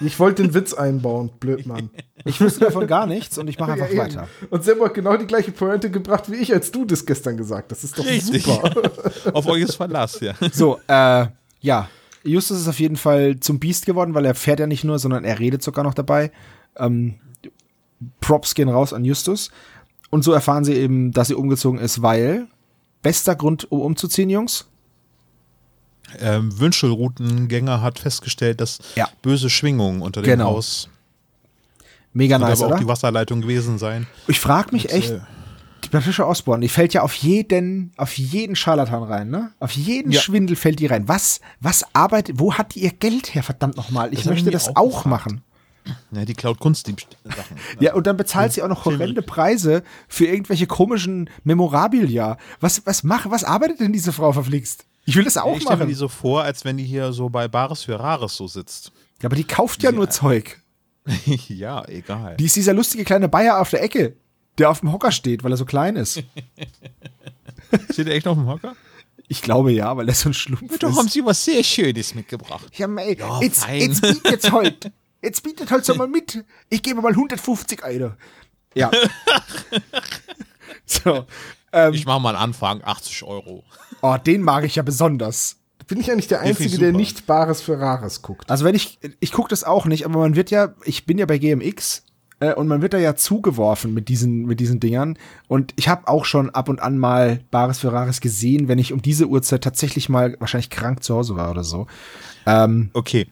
Ich 0.00 0.20
wollte 0.20 0.42
den 0.42 0.54
Witz 0.54 0.74
einbauen, 0.74 1.30
blöd 1.40 1.66
Mann. 1.66 1.90
Ich 2.24 2.40
wusste 2.40 2.60
davon 2.60 2.86
gar 2.86 3.06
nichts 3.06 3.36
und 3.36 3.48
ich 3.48 3.58
mache 3.58 3.72
einfach 3.72 3.90
Ja, 3.90 4.04
weiter. 4.04 4.28
Und 4.50 4.62
Sebo 4.62 4.84
hat 4.84 4.94
genau 4.94 5.16
die 5.16 5.26
gleiche 5.26 5.50
Pointe 5.50 5.90
gebracht 5.90 6.30
wie 6.30 6.36
ich, 6.36 6.52
als 6.54 6.70
du 6.70 6.84
das 6.84 7.04
gestern 7.04 7.36
gesagt 7.36 7.72
hast. 7.72 7.82
Das 7.82 7.90
ist 7.90 7.98
doch 7.98 8.04
Richtig. 8.06 8.44
super. 8.44 8.70
Auf 9.32 9.46
euch 9.48 9.62
ist 9.62 9.74
Verlass, 9.74 10.20
ja. 10.20 10.34
So, 10.52 10.78
äh, 10.86 11.26
ja. 11.60 11.88
Justus 12.28 12.60
ist 12.60 12.68
auf 12.68 12.78
jeden 12.80 12.96
Fall 12.96 13.38
zum 13.40 13.58
Biest 13.58 13.86
geworden, 13.86 14.14
weil 14.14 14.24
er 14.24 14.34
fährt 14.34 14.60
ja 14.60 14.66
nicht 14.66 14.84
nur, 14.84 14.98
sondern 14.98 15.24
er 15.24 15.38
redet 15.38 15.62
sogar 15.62 15.84
noch 15.84 15.94
dabei. 15.94 16.30
Ähm, 16.76 17.14
Props 18.20 18.54
gehen 18.54 18.68
raus 18.68 18.92
an 18.92 19.04
Justus. 19.04 19.50
Und 20.10 20.22
so 20.24 20.32
erfahren 20.32 20.64
sie 20.64 20.74
eben, 20.74 21.12
dass 21.12 21.28
sie 21.28 21.34
umgezogen 21.34 21.78
ist, 21.80 22.00
weil 22.02 22.46
bester 23.02 23.34
Grund, 23.36 23.70
um 23.70 23.80
umzuziehen, 23.80 24.30
Jungs. 24.30 24.66
ähm, 26.20 26.58
Wünschelroutengänger 26.58 27.82
hat 27.82 27.98
festgestellt, 27.98 28.60
dass 28.62 28.78
Ja. 28.94 29.08
böse 29.20 29.50
Schwingungen 29.50 30.00
unter 30.00 30.22
dem 30.22 30.26
Genau. 30.26 30.46
Haus 30.46 30.88
Mega 32.14 32.36
und 32.36 32.42
nice, 32.42 32.60
aber 32.60 32.68
auch 32.68 32.70
oder? 32.76 32.80
die 32.80 32.88
Wasserleitung 32.88 33.42
gewesen 33.42 33.76
sein. 33.78 34.06
Ich 34.26 34.40
frage 34.40 34.72
mich 34.72 34.90
echt, 34.90 35.10
äh, 35.10 35.20
die 35.84 35.88
Patricia 35.88 36.24
Osborne, 36.24 36.60
die 36.62 36.68
fällt 36.68 36.94
ja 36.94 37.02
auf 37.02 37.14
jeden, 37.14 37.92
auf 37.96 38.16
jeden 38.18 38.56
Scharlatan 38.56 39.02
rein, 39.02 39.30
ne? 39.30 39.52
Auf 39.60 39.72
jeden 39.72 40.12
Ja. 40.12 40.20
Schwindel 40.20 40.56
fällt 40.56 40.80
die 40.80 40.86
rein. 40.86 41.08
Was, 41.08 41.40
was 41.60 41.84
arbeitet, 41.94 42.38
wo 42.38 42.54
hat 42.54 42.74
die 42.74 42.80
ihr 42.80 42.90
Geld 42.92 43.34
her, 43.34 43.42
verdammt 43.42 43.76
nochmal? 43.76 44.08
Ich 44.08 44.16
Das 44.16 44.24
ich 44.26 44.30
möchte 44.30 44.50
das 44.50 44.68
auch 44.68 44.76
auch 44.76 45.04
machen. 45.04 45.42
Ja, 46.10 46.24
die 46.24 46.34
klaut 46.34 46.58
Kunstdieb-Sachen. 46.58 47.56
Ja, 47.80 47.94
und 47.94 48.06
dann 48.06 48.16
bezahlt 48.16 48.52
sie 48.52 48.62
auch 48.62 48.68
noch 48.68 48.84
horrende 48.84 49.22
Preise 49.22 49.82
für 50.06 50.26
irgendwelche 50.26 50.66
komischen 50.66 51.30
Memorabilia. 51.44 52.36
Was, 52.60 52.82
was 52.84 53.02
macht, 53.04 53.30
was 53.30 53.44
arbeitet 53.44 53.80
denn 53.80 53.92
diese 53.92 54.12
Frau 54.12 54.32
verflixt? 54.32 54.84
Ich 55.06 55.16
will 55.16 55.24
das 55.24 55.38
auch 55.38 55.52
ich 55.56 55.62
stelle 55.62 55.76
mir 55.76 55.84
machen. 55.84 55.88
die 55.88 55.94
so 55.94 56.08
vor, 56.08 56.42
als 56.42 56.64
wenn 56.66 56.76
die 56.76 56.84
hier 56.84 57.12
so 57.12 57.30
bei 57.30 57.48
Bares 57.48 57.84
für 57.84 57.98
Rares 57.98 58.36
so 58.36 58.46
sitzt. 58.46 58.92
ja, 59.22 59.26
aber 59.28 59.36
die 59.36 59.44
kauft 59.44 59.82
ja 59.82 59.90
nur 59.90 60.10
Zeug. 60.10 60.60
ja, 61.48 61.86
egal. 61.88 62.36
Die 62.36 62.44
ist 62.44 62.56
dieser 62.56 62.74
lustige 62.74 63.04
kleine 63.04 63.28
Bayer 63.30 63.58
auf 63.60 63.70
der 63.70 63.82
Ecke, 63.82 64.16
der 64.58 64.70
auf 64.70 64.80
dem 64.80 64.92
Hocker 64.92 65.12
steht, 65.12 65.44
weil 65.44 65.52
er 65.52 65.56
so 65.56 65.64
klein 65.64 65.96
ist. 65.96 66.22
Steht 67.92 68.06
der 68.06 68.14
echt 68.14 68.26
auf 68.26 68.36
dem 68.36 68.46
Hocker? 68.46 68.74
Ich 69.28 69.42
glaube 69.42 69.72
ja, 69.72 69.94
weil 69.96 70.08
er 70.08 70.14
so 70.14 70.30
ein 70.30 70.34
Schlumpf 70.34 70.78
Da 70.78 70.88
haben 70.94 71.06
ist. 71.06 71.12
sie 71.12 71.24
was 71.24 71.44
sehr 71.44 71.62
Schönes 71.62 72.14
mitgebracht. 72.14 72.66
Ja, 72.74 72.86
mei, 72.86 73.12
Ja, 73.18 73.40
jetzt, 73.42 73.64
fein. 73.64 73.80
jetzt 73.80 74.00
bietet 74.00 74.52
halt. 74.52 74.90
Jetzt 75.20 75.42
bietet 75.42 75.70
halt 75.70 75.84
so 75.84 75.94
mal 75.94 76.08
mit. 76.08 76.44
Ich 76.70 76.82
gebe 76.82 77.02
mal 77.02 77.10
150 77.12 77.84
Euro. 77.84 78.12
Ja. 78.74 78.90
so. 80.86 81.26
Ähm, 81.72 81.92
Ich 81.92 82.06
mache 82.06 82.20
mal 82.20 82.30
einen 82.30 82.38
Anfang, 82.44 82.82
80 82.82 83.22
Euro. 83.24 83.64
oh, 84.02 84.16
den 84.16 84.42
mag 84.42 84.64
ich 84.64 84.76
ja 84.76 84.82
besonders. 84.82 85.56
Bin 85.86 86.00
ich 86.00 86.10
eigentlich 86.10 86.28
der 86.28 86.38
finde 86.40 86.52
ich 86.52 86.60
Einzige, 86.60 86.78
der 86.78 86.92
nicht 86.92 87.26
Bares 87.26 87.62
für 87.62 87.78
Rares 87.78 88.20
guckt? 88.22 88.50
Also 88.50 88.64
wenn 88.64 88.74
ich, 88.74 88.98
ich 89.20 89.32
gucke 89.32 89.48
das 89.48 89.64
auch 89.64 89.86
nicht, 89.86 90.04
aber 90.04 90.18
man 90.20 90.36
wird 90.36 90.50
ja, 90.50 90.74
ich 90.84 91.06
bin 91.06 91.16
ja 91.18 91.24
bei 91.26 91.38
GMX 91.38 92.02
äh, 92.40 92.54
und 92.54 92.68
man 92.68 92.82
wird 92.82 92.94
da 92.94 92.98
ja 92.98 93.16
zugeworfen 93.16 93.92
mit 93.94 94.08
diesen, 94.08 94.46
mit 94.46 94.60
diesen 94.60 94.80
Dingern. 94.80 95.18
Und 95.48 95.72
ich 95.76 95.88
habe 95.88 96.06
auch 96.08 96.24
schon 96.24 96.50
ab 96.50 96.68
und 96.68 96.80
an 96.80 96.98
mal 96.98 97.40
Bares 97.50 97.78
für 97.80 97.92
Rares 97.92 98.20
gesehen, 98.20 98.68
wenn 98.68 98.78
ich 98.78 98.92
um 98.92 99.02
diese 99.02 99.26
Uhrzeit 99.26 99.62
tatsächlich 99.62 100.08
mal 100.08 100.36
wahrscheinlich 100.38 100.70
krank 100.70 101.02
zu 101.02 101.14
Hause 101.14 101.36
war 101.36 101.50
oder 101.50 101.64
so. 101.64 101.86
Ähm, 102.46 102.90
Okay. 102.94 103.26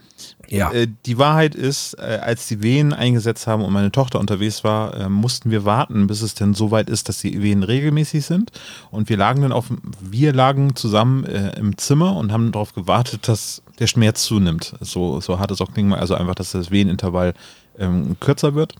ja. 0.48 0.70
Äh, 0.72 0.88
die 1.06 1.18
Wahrheit 1.18 1.54
ist, 1.54 1.94
äh, 1.94 2.18
als 2.20 2.48
die 2.48 2.62
Wehen 2.62 2.92
eingesetzt 2.92 3.46
haben 3.46 3.62
und 3.64 3.72
meine 3.72 3.92
Tochter 3.92 4.20
unterwegs 4.20 4.64
war, 4.64 4.94
äh, 4.94 5.08
mussten 5.08 5.50
wir 5.50 5.64
warten, 5.64 6.06
bis 6.06 6.20
es 6.20 6.34
denn 6.34 6.52
so 6.52 6.70
weit 6.70 6.90
ist, 6.90 7.08
dass 7.08 7.20
die 7.20 7.42
Wehen 7.42 7.62
regelmäßig 7.62 8.26
sind. 8.26 8.50
Und 8.90 9.08
wir 9.08 9.16
lagen 9.16 9.42
dann 9.42 9.52
auf, 9.52 9.66
wir 10.00 10.32
lagen 10.32 10.74
zusammen 10.76 11.24
äh, 11.24 11.56
im 11.58 11.78
Zimmer 11.78 12.16
und 12.16 12.32
haben 12.32 12.52
darauf 12.52 12.74
gewartet, 12.74 13.28
dass 13.28 13.62
der 13.78 13.86
Schmerz 13.86 14.22
zunimmt. 14.24 14.74
So, 14.80 15.20
so 15.20 15.38
hart 15.38 15.50
es 15.50 15.60
auch 15.60 15.72
klingen 15.72 15.90
mag, 15.90 16.00
also 16.00 16.14
einfach, 16.14 16.34
dass 16.34 16.52
das 16.52 16.70
Wehenintervall 16.70 17.34
ähm, 17.78 18.16
kürzer 18.20 18.54
wird. 18.54 18.74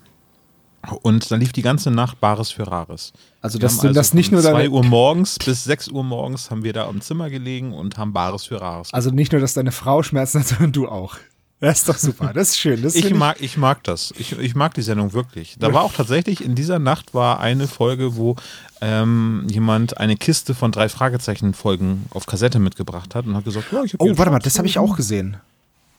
Und 1.03 1.31
dann 1.31 1.41
lief 1.41 1.53
die 1.53 1.63
ganze 1.63 1.91
Nacht 1.91 2.21
Bares 2.21 2.51
für 2.51 2.67
Rares. 2.67 3.13
Also, 3.41 3.59
haben 3.59 3.79
du 3.81 3.93
das 3.93 4.15
nicht 4.15 4.27
von 4.31 4.35
nur 4.35 4.43
deine- 4.43 4.65
2 4.65 4.71
Uhr 4.71 4.85
morgens 4.85 5.39
bis 5.39 5.65
6 5.65 5.89
Uhr 5.89 6.05
morgens 6.05 6.51
haben 6.51 6.65
wir 6.65 6.73
da 6.73 6.89
im 6.89 7.01
Zimmer 7.01 7.31
gelegen 7.31 7.73
und 7.73 7.97
haben 7.99 8.13
Bares 8.13 8.45
für 8.45 8.61
Rares. 8.61 8.93
also 8.93 9.11
nicht 9.11 9.33
nur, 9.33 9.41
dass 9.41 9.55
deine 9.55 9.73
Frau 9.73 10.03
Schmerzen 10.03 10.41
hat, 10.41 10.49
sondern 10.49 10.73
du 10.73 10.89
auch. 10.89 11.17
Das 11.59 11.79
ist 11.79 11.89
doch 11.89 11.97
super. 11.97 12.33
Das 12.35 12.51
ist 12.51 12.59
schön. 12.59 12.83
Das 12.83 12.95
Ich 12.95 13.15
mag, 13.15 13.41
ich 13.41 13.57
mag 13.57 13.83
das. 13.85 14.13
Ich, 14.19 14.39
ich 14.39 14.55
mag 14.55 14.75
die 14.75 14.83
Sendung 14.83 15.15
wirklich. 15.15 15.57
Da 15.59 15.73
war 15.73 15.85
auch 15.85 15.95
tatsächlich, 15.95 16.45
in 16.45 16.55
dieser 16.55 16.79
Nacht 16.79 17.15
war 17.15 17.41
eine 17.41 17.67
Folge, 17.67 18.17
wo 18.17 18.37
ähm, 18.83 19.47
jemand 19.51 19.97
eine 19.97 20.17
Kiste 20.19 20.55
von 20.55 20.71
drei 20.71 20.91
Fragezeichen-Folgen 20.91 22.07
auf 22.11 22.27
Kassette 22.27 22.59
mitgebracht 22.59 23.15
hat 23.15 23.25
und 23.27 23.35
hat 23.37 23.45
gesagt, 23.45 23.69
Oh, 23.73 23.83
hier 24.05 24.19
warte 24.19 24.31
mal, 24.31 24.39
das 24.39 24.59
habe 24.59 24.69
ich 24.69 24.79
auch 24.79 24.97
gesehen. 24.97 25.39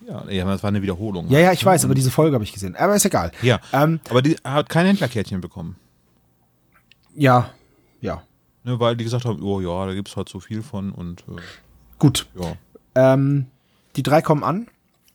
Ja, 0.07 0.23
ja, 0.29 0.45
das 0.45 0.63
war 0.63 0.69
eine 0.69 0.81
Wiederholung. 0.81 1.27
Ja, 1.29 1.39
ja, 1.39 1.51
ich 1.51 1.65
weiß, 1.65 1.83
aber 1.83 1.93
diese 1.93 2.11
Folge 2.11 2.33
habe 2.35 2.43
ich 2.43 2.53
gesehen. 2.53 2.75
Aber 2.77 2.95
ist 2.95 3.03
egal. 3.05 3.31
Ja, 3.41 3.59
Ähm, 3.73 3.99
aber 4.09 4.21
die 4.21 4.37
hat 4.43 4.69
kein 4.69 4.85
Händlerkärtchen 4.85 5.41
bekommen. 5.41 5.75
ja, 7.15 7.49
ja. 7.99 8.23
Ne, 8.63 8.79
weil 8.79 8.95
die 8.97 9.03
gesagt 9.05 9.25
haben, 9.25 9.41
oh 9.43 9.61
ja, 9.61 9.85
da 9.85 9.93
gibt 9.93 10.09
es 10.09 10.17
halt 10.17 10.27
so 10.29 10.39
viel 10.39 10.61
von 10.61 10.91
und 10.91 11.21
äh, 11.29 11.41
Gut. 11.99 12.27
ja. 12.35 12.53
Ähm, 13.13 13.45
die 13.95 14.03
drei 14.03 14.21
kommen 14.21 14.43
an. 14.43 14.67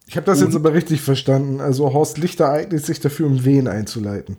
Ich 0.06 0.16
habe 0.16 0.26
das 0.26 0.40
jetzt 0.40 0.56
aber 0.56 0.72
richtig 0.72 1.00
verstanden. 1.00 1.60
Also 1.60 1.92
Horst 1.92 2.18
Lichter 2.18 2.50
eignet 2.50 2.84
sich 2.84 3.00
dafür, 3.00 3.26
um 3.26 3.44
Wehen 3.44 3.68
einzuleiten. 3.68 4.36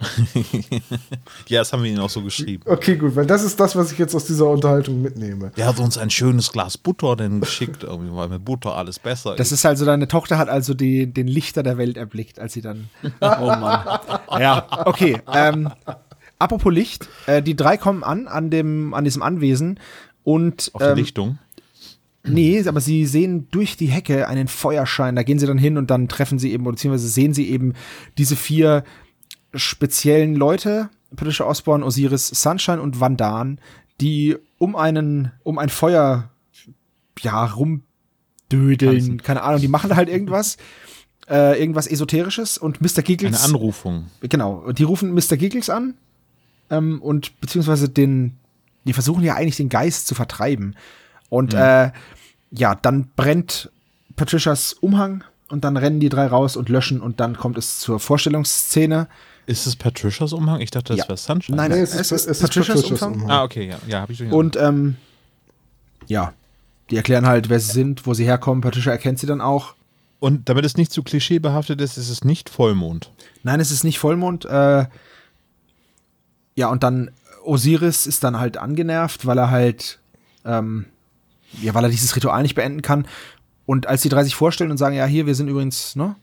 Ja, 1.48 1.60
das 1.60 1.72
haben 1.72 1.82
wir 1.82 1.90
ihnen 1.90 2.00
auch 2.00 2.10
so 2.10 2.22
geschrieben. 2.22 2.62
Okay, 2.66 2.96
gut, 2.96 3.16
weil 3.16 3.26
das 3.26 3.42
ist 3.42 3.58
das, 3.58 3.74
was 3.74 3.92
ich 3.92 3.98
jetzt 3.98 4.14
aus 4.14 4.26
dieser 4.26 4.46
Unterhaltung 4.46 5.02
mitnehme. 5.02 5.50
Der 5.56 5.66
hat 5.66 5.78
uns 5.78 5.98
ein 5.98 6.10
schönes 6.10 6.52
Glas 6.52 6.78
Butter 6.78 7.16
denn 7.16 7.40
geschickt, 7.40 7.84
irgendwie, 7.84 8.14
weil 8.14 8.28
mit 8.28 8.44
Butter 8.44 8.76
alles 8.76 8.98
besser 8.98 9.34
Das 9.36 9.52
ist 9.52 9.64
also, 9.64 9.84
deine 9.84 10.08
Tochter 10.08 10.38
hat 10.38 10.48
also 10.48 10.74
die, 10.74 11.06
den 11.12 11.26
Lichter 11.26 11.62
der 11.62 11.78
Welt 11.78 11.96
erblickt, 11.96 12.38
als 12.38 12.52
sie 12.52 12.62
dann. 12.62 12.88
Oh 13.20 13.46
Mann. 13.46 14.00
Ja, 14.38 14.86
okay. 14.86 15.20
Ähm, 15.32 15.70
apropos 16.38 16.72
Licht, 16.72 17.08
äh, 17.26 17.42
die 17.42 17.56
drei 17.56 17.76
kommen 17.76 18.02
an, 18.02 18.26
an, 18.26 18.50
dem, 18.50 18.94
an 18.94 19.04
diesem 19.04 19.22
Anwesen 19.22 19.80
und. 20.24 20.70
Auf 20.72 20.80
der 20.80 20.90
ähm, 20.90 20.96
Lichtung. 20.96 21.38
Nee, 22.24 22.62
aber 22.66 22.80
sie 22.80 23.06
sehen 23.06 23.48
durch 23.50 23.76
die 23.76 23.86
Hecke 23.86 24.28
einen 24.28 24.48
Feuerschein. 24.48 25.16
Da 25.16 25.22
gehen 25.22 25.38
sie 25.38 25.46
dann 25.46 25.58
hin 25.58 25.78
und 25.78 25.90
dann 25.90 26.08
treffen 26.08 26.38
sie 26.38 26.52
eben, 26.52 26.64
beziehungsweise 26.64 27.08
sehen 27.08 27.32
sie 27.32 27.48
eben 27.48 27.74
diese 28.18 28.36
vier 28.36 28.84
speziellen 29.58 30.34
Leute, 30.34 30.90
Patricia 31.14 31.46
Osborne, 31.46 31.84
Osiris, 31.84 32.28
Sunshine 32.28 32.80
und 32.80 33.00
Vandan, 33.00 33.60
die 34.00 34.36
um 34.58 34.76
einen, 34.76 35.32
um 35.42 35.58
ein 35.58 35.68
Feuer, 35.68 36.30
ja, 37.20 37.44
rumdödeln. 37.46 38.98
Tanzen. 38.98 39.22
Keine 39.22 39.42
Ahnung, 39.42 39.60
die 39.60 39.68
machen 39.68 39.94
halt 39.96 40.08
irgendwas. 40.08 40.56
Äh, 41.28 41.60
irgendwas 41.60 41.86
Esoterisches 41.86 42.56
und 42.56 42.80
Mr. 42.80 43.02
Giggles. 43.02 43.44
Eine 43.44 43.54
Anrufung. 43.54 44.06
Genau, 44.20 44.72
die 44.72 44.84
rufen 44.84 45.12
Mr. 45.12 45.36
Giggles 45.36 45.68
an 45.68 45.94
ähm, 46.70 47.02
und 47.02 47.38
beziehungsweise 47.40 47.90
den, 47.90 48.38
die 48.84 48.94
versuchen 48.94 49.22
ja 49.22 49.34
eigentlich 49.34 49.58
den 49.58 49.68
Geist 49.68 50.06
zu 50.06 50.14
vertreiben. 50.14 50.74
Und 51.28 51.52
äh, 51.52 51.90
ja, 52.50 52.74
dann 52.74 53.10
brennt 53.14 53.70
Patricias 54.16 54.72
Umhang 54.72 55.22
und 55.48 55.64
dann 55.64 55.76
rennen 55.76 56.00
die 56.00 56.08
drei 56.08 56.26
raus 56.26 56.56
und 56.56 56.68
löschen 56.68 57.00
und 57.00 57.20
dann 57.20 57.36
kommt 57.36 57.58
es 57.58 57.78
zur 57.78 58.00
Vorstellungsszene. 58.00 59.08
Ist 59.48 59.66
es 59.66 59.76
Patricias 59.76 60.32
Umhang? 60.34 60.60
Ich 60.60 60.70
dachte, 60.70 60.92
das 60.92 60.98
Ja. 60.98 61.08
wäre 61.08 61.16
Sunshine. 61.16 61.56
Nein, 61.56 61.70
Nee, 61.70 61.78
es, 61.80 61.94
es 61.94 62.12
ist- 62.12 62.26
es 62.26 62.26
ist 62.26 62.40
Patricias 62.42 62.82
Patricias 62.82 63.02
Umhang. 63.02 63.14
Umhang. 63.22 63.30
Ah, 63.30 63.42
okay, 63.44 63.66
ja, 63.68 63.78
ja, 63.88 64.00
habe 64.02 64.12
ich 64.12 64.18
durch. 64.18 64.30
Und 64.30 64.56
ähm, 64.56 64.96
ja, 66.06 66.34
die 66.90 66.96
erklären 66.96 67.26
halt, 67.26 67.48
wer 67.48 67.58
sie 67.58 67.72
sind, 67.72 68.06
wo 68.06 68.12
sie 68.14 68.24
herkommen. 68.24 68.60
Patricia 68.60 68.92
erkennt 68.92 69.18
sie 69.18 69.26
dann 69.26 69.40
auch. 69.40 69.74
Und 70.20 70.48
damit 70.48 70.64
es 70.66 70.76
nicht 70.76 70.92
zu 70.92 71.02
klischeebehaftet 71.02 71.80
ist, 71.80 71.96
ist 71.96 72.10
es 72.10 72.24
nicht 72.24 72.50
Vollmond. 72.50 73.10
Nein, 73.42 73.58
es 73.60 73.70
ist 73.70 73.84
nicht 73.84 73.98
Vollmond. 73.98 74.44
Äh, 74.44 74.86
ja, 76.54 76.68
und 76.68 76.82
dann 76.82 77.10
Osiris 77.44 78.06
ist 78.06 78.24
dann 78.24 78.38
halt 78.38 78.56
angenervt, 78.58 79.24
weil 79.26 79.38
er 79.38 79.50
halt, 79.50 79.98
ähm, 80.44 80.86
ja, 81.62 81.72
weil 81.72 81.84
er 81.84 81.90
dieses 81.90 82.14
Ritual 82.16 82.42
nicht 82.42 82.54
beenden 82.54 82.82
kann. 82.82 83.06
Und 83.64 83.86
als 83.86 84.02
die 84.02 84.08
drei 84.08 84.24
sich 84.24 84.34
vorstellen 84.34 84.70
und 84.70 84.76
sagen, 84.76 84.96
ja, 84.96 85.06
hier, 85.06 85.26
wir 85.26 85.34
sind 85.34 85.48
übrigens, 85.48 85.94
ne? 85.96 86.16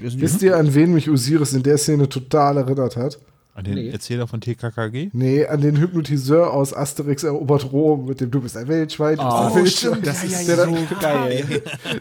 Wisst 0.00 0.42
ihr, 0.42 0.56
an 0.56 0.74
wen 0.74 0.94
mich 0.94 1.08
Osiris 1.10 1.52
in 1.52 1.62
der 1.62 1.78
Szene 1.78 2.08
total 2.08 2.56
erinnert 2.58 2.96
hat? 2.96 3.18
An 3.54 3.64
den 3.64 3.74
Nee. 3.74 3.88
Erzähler 3.90 4.28
von 4.28 4.40
TKKG? 4.40 5.10
Nee, 5.12 5.44
an 5.44 5.60
den 5.60 5.76
Hypnotiseur 5.80 6.52
aus 6.52 6.72
Asterix 6.72 7.24
erobert 7.24 7.72
Rom 7.72 8.06
mit 8.06 8.20
dem 8.20 8.30
Du 8.30 8.40
bist 8.40 8.56
ein 8.56 8.68
Wildschwein, 8.68 9.16
du 9.16 9.24
bist 9.24 9.34
ein 9.36 9.54
Wildschwein. 9.56 10.02
das 10.04 10.22
ist 10.22 10.46
der, 10.48 10.56
dann, 10.58 10.74
so 10.74 10.80
geil. 11.00 11.44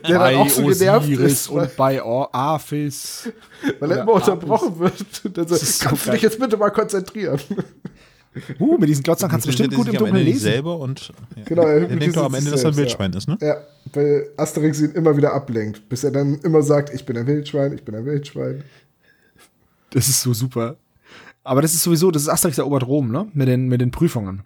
der 0.07 0.19
dann 0.19 0.35
auch 0.35 0.49
so 0.49 0.61
genervt 0.63 1.07
Osiris 1.07 1.31
ist, 1.31 1.47
und 1.49 1.75
bei 1.75 2.03
Or 2.03 2.29
Aphis. 2.35 3.29
weil 3.79 3.89
er 3.91 4.01
immer 4.03 4.13
unterbrochen 4.13 4.77
wird. 4.77 4.93
Und 5.25 5.35
dann 5.35 5.47
so, 5.47 5.55
ist 5.55 5.79
so 5.79 5.87
kannst 5.89 6.05
du 6.07 6.11
dich 6.11 6.21
jetzt 6.21 6.39
bitte 6.39 6.57
mal 6.57 6.69
konzentrieren? 6.69 7.39
Uh, 8.59 8.77
mit 8.77 8.87
diesen 8.87 9.01
Glotzern 9.01 9.31
kannst 9.31 9.47
du 9.47 9.49
bestimmt 9.49 9.73
gut 9.73 9.87
im 9.87 9.95
Dunkeln 9.95 10.23
lesen. 10.23 10.41
selber 10.41 10.77
und 10.77 11.07
ja. 11.35 11.43
Genau, 11.45 11.63
er 11.63 11.89
er 11.89 11.95
denkt 11.95 12.15
doch 12.15 12.25
am 12.25 12.35
Ende, 12.35 12.51
dass 12.51 12.63
er 12.63 12.69
ein 12.69 12.77
Wildschwein 12.77 13.11
ist, 13.13 13.27
ne? 13.27 13.35
Ja, 13.41 13.55
weil 13.93 14.29
Asterix 14.37 14.79
ihn 14.81 14.91
immer 14.91 15.17
wieder 15.17 15.33
ablenkt, 15.33 15.87
bis 15.89 16.03
er 16.03 16.11
dann 16.11 16.39
immer 16.39 16.61
sagt, 16.61 16.93
ich 16.93 17.05
bin 17.05 17.17
ein 17.17 17.27
Wildschwein, 17.27 17.73
ich 17.73 17.83
bin 17.83 17.95
ein 17.95 18.05
Wildschwein. 18.05 18.63
Das 19.91 20.07
ist 20.09 20.21
so 20.21 20.33
super. 20.33 20.77
Aber 21.43 21.61
das 21.61 21.73
ist 21.73 21.83
sowieso, 21.83 22.11
das 22.11 22.23
ist 22.23 22.29
Asterix 22.29 22.57
erobert 22.57 22.85
Rom, 22.85 23.11
ne? 23.11 23.29
Mit 23.33 23.47
den, 23.47 23.67
mit 23.67 23.79
den 23.79 23.91
Prüfungen. 23.91 24.43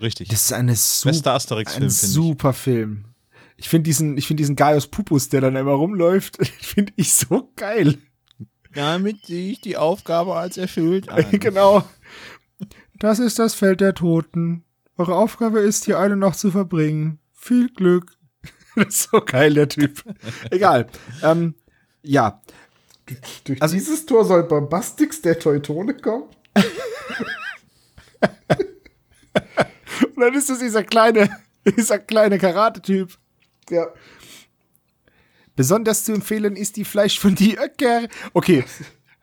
Richtig. 0.00 0.28
Das 0.28 0.42
ist 0.42 0.52
eine 0.52 0.74
super, 0.74 1.12
Bester 1.12 1.32
Asterix-Film, 1.34 1.84
ein 1.84 1.90
finde 1.90 2.06
ich. 2.06 2.12
super 2.12 2.52
Film. 2.52 3.04
Ich 3.56 3.68
finde 3.68 3.84
diesen, 3.84 4.16
ich 4.18 4.26
finde 4.26 4.42
diesen 4.42 4.56
Gaius 4.56 4.86
Pupus, 4.86 5.28
der 5.28 5.40
dann 5.40 5.56
immer 5.56 5.72
rumläuft, 5.72 6.38
finde 6.60 6.92
ich 6.96 7.12
so 7.12 7.50
geil. 7.56 7.98
Damit 8.74 9.24
sehe 9.26 9.52
ich 9.52 9.60
die 9.60 9.76
Aufgabe 9.76 10.36
als 10.36 10.58
erfüllt 10.58 11.08
genau. 11.32 11.84
Das 12.98 13.18
ist 13.18 13.38
das 13.38 13.54
Feld 13.54 13.80
der 13.80 13.94
Toten. 13.94 14.64
Eure 14.98 15.14
Aufgabe 15.14 15.60
ist, 15.60 15.84
hier 15.84 15.98
eine 15.98 16.16
Nacht 16.16 16.38
zu 16.38 16.50
verbringen. 16.50 17.18
Viel 17.32 17.68
Glück. 17.68 18.15
Das 18.84 18.88
ist 18.88 19.08
so 19.10 19.20
geil, 19.20 19.54
der 19.54 19.68
Typ. 19.68 20.02
Egal. 20.50 20.86
Ähm, 21.22 21.54
ja. 22.02 22.40
Durch 23.44 23.60
Also- 23.62 23.74
dieses 23.74 24.04
Tor 24.06 24.24
soll 24.24 24.42
Bombastix 24.44 25.22
der 25.22 25.38
Teutone 25.38 25.94
kommen. 25.96 26.24
Und 30.14 30.20
dann 30.22 30.34
ist 30.34 30.48
das 30.50 30.58
dieser 30.58 30.84
kleine, 30.84 31.30
dieser 31.76 31.98
kleine 31.98 32.38
Karate-Typ. 32.38 33.16
Ja, 33.70 33.86
Besonders 35.56 36.04
zu 36.04 36.12
empfehlen 36.12 36.54
ist 36.54 36.76
die 36.76 36.84
Fleisch 36.84 37.18
von 37.18 37.34
die 37.34 37.56
Öcker. 37.56 38.08
Okay. 38.34 38.64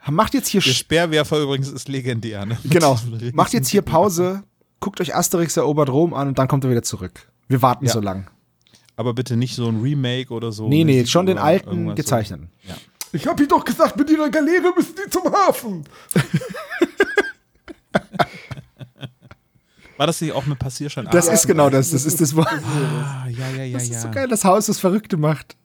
Macht 0.10 0.34
jetzt 0.34 0.48
hier 0.48 0.62
Der 0.62 0.72
Speerwerfer 0.72 1.40
übrigens 1.40 1.70
ist 1.70 1.88
legendär, 1.88 2.46
ne? 2.48 2.58
Genau. 2.66 3.00
Macht 3.34 3.54
jetzt 3.54 3.70
hier 3.70 3.84
Pause, 3.84 4.44
guckt 4.80 5.00
euch 5.00 5.16
Asterix 5.16 5.56
erobert 5.58 5.90
Rom 5.90 6.14
an 6.16 6.28
und 6.30 6.40
dann 6.40 6.48
kommt 6.48 6.64
er 6.64 6.72
wieder 6.72 6.82
zurück. 6.82 7.32
Wir 7.48 7.62
warten 7.62 7.86
Ja. 7.86 7.92
so 7.92 8.00
lang. 8.00 8.28
Aber 8.96 9.14
bitte 9.14 9.36
nicht 9.38 9.56
so 9.56 9.68
ein 9.68 9.82
Remake 9.82 10.32
oder 10.34 10.52
so. 10.52 10.68
Nee, 10.70 10.84
nee, 10.84 11.06
schon 11.06 11.26
den 11.26 11.38
alten 11.38 11.96
gezeichneten. 11.96 12.50
So. 12.64 12.70
Ja. 12.70 12.78
ich 13.14 13.26
hab 13.28 13.40
ihm 13.40 13.48
doch 13.48 13.64
gesagt, 13.66 13.98
mit 13.98 14.10
ihrer 14.10 14.30
Galeere 14.30 14.72
müssen 14.76 14.94
die 15.04 15.10
zum 15.10 15.24
Hafen. 15.34 15.84
War 19.98 20.08
das 20.08 20.20
nicht 20.22 20.34
auch 20.34 20.46
mit 20.46 20.58
Passierschein? 20.60 21.08
Das 21.12 21.30
Ah, 21.30 21.34
ist 21.34 21.46
genau 21.48 21.70
das. 21.70 21.92
Das 21.92 22.04
ist 22.06 22.20
das 22.20 22.36
Wort. 22.36 22.48
Ah, 22.52 23.28
ja, 23.30 23.50
ja, 23.58 23.64
ja, 23.64 23.74
Das 23.78 23.88
ja. 23.90 23.96
ist 23.96 24.02
so 24.02 24.10
geil, 24.12 24.28
das 24.28 24.44
Haus, 24.44 24.66
das 24.66 24.80
Verrückte 24.80 25.18
macht. 25.18 25.56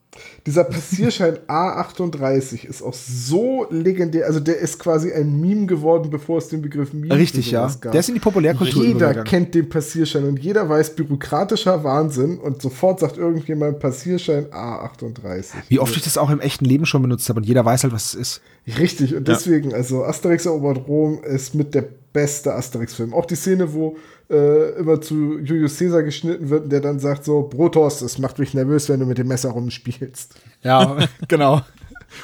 Dieser 0.49 0.65
Passierschein 0.65 1.37
A38 1.47 2.65
ist 2.65 2.81
auch 2.81 2.95
so 2.95 3.67
legendär. 3.69 4.25
Also 4.25 4.41
der 4.41 4.57
ist 4.57 4.79
quasi 4.79 5.13
ein 5.13 5.39
Meme 5.39 5.67
geworden, 5.67 6.09
bevor 6.09 6.39
es 6.39 6.49
den 6.49 6.63
Begriff 6.63 6.95
Meme 6.95 7.15
Richtig, 7.15 7.51
ja. 7.51 7.71
gab. 7.79 7.93
Der 7.93 8.01
ist 8.01 8.09
in 8.09 8.15
die 8.15 8.21
Populärkultur 8.21 8.83
Jeder 8.83 9.25
kennt 9.25 9.55
den 9.55 9.69
Passierschein 9.69 10.25
und 10.25 10.39
jeder 10.39 10.67
weiß 10.67 10.97
bürokratischer 10.97 11.85
Wahnsinn 11.85 12.39
und 12.39 12.63
sofort 12.63 13.01
sagt 13.01 13.19
irgendjemand 13.19 13.79
Passierschein 13.79 14.47
A38. 14.47 15.49
Wie 15.69 15.81
oft 15.81 15.95
ich 15.95 16.03
das 16.03 16.17
auch 16.17 16.31
im 16.31 16.41
echten 16.41 16.65
Leben 16.65 16.87
schon 16.87 17.03
benutzt 17.03 17.29
habe 17.29 17.41
und 17.41 17.45
jeder 17.45 17.67
weiß 17.67 17.83
halt, 17.83 17.93
was 17.93 18.15
es 18.15 18.15
ist. 18.15 18.41
Richtig, 18.79 19.15
und 19.15 19.29
deswegen, 19.29 19.75
also 19.75 20.03
Asterix 20.03 20.47
erobert 20.47 20.89
Rom 20.89 21.23
ist 21.25 21.55
mit 21.55 21.75
der 21.75 21.85
beste 22.15 22.55
Asterix-Film. 22.55 23.13
Auch 23.13 23.27
die 23.27 23.37
Szene, 23.37 23.75
wo 23.75 23.99
äh, 24.31 24.79
immer 24.79 25.01
zu 25.01 25.39
Julius 25.39 25.79
Caesar 25.79 26.03
geschnitten 26.03 26.51
wird 26.51 26.65
und 26.65 26.71
der 26.71 26.81
dann 26.81 26.99
sagt 26.99 27.25
so, 27.25 27.43
Brotos, 27.43 28.03
es 28.03 28.19
macht 28.19 28.39
mich 28.39 28.55
nervös, 28.55 28.89
wenn 28.89 29.01
du 29.01 29.07
mit 29.07 29.19
dem 29.19 29.29
Messer 29.29 29.51
rumspielst. 29.51 30.35
Ja, 30.63 30.99
genau. 31.29 31.63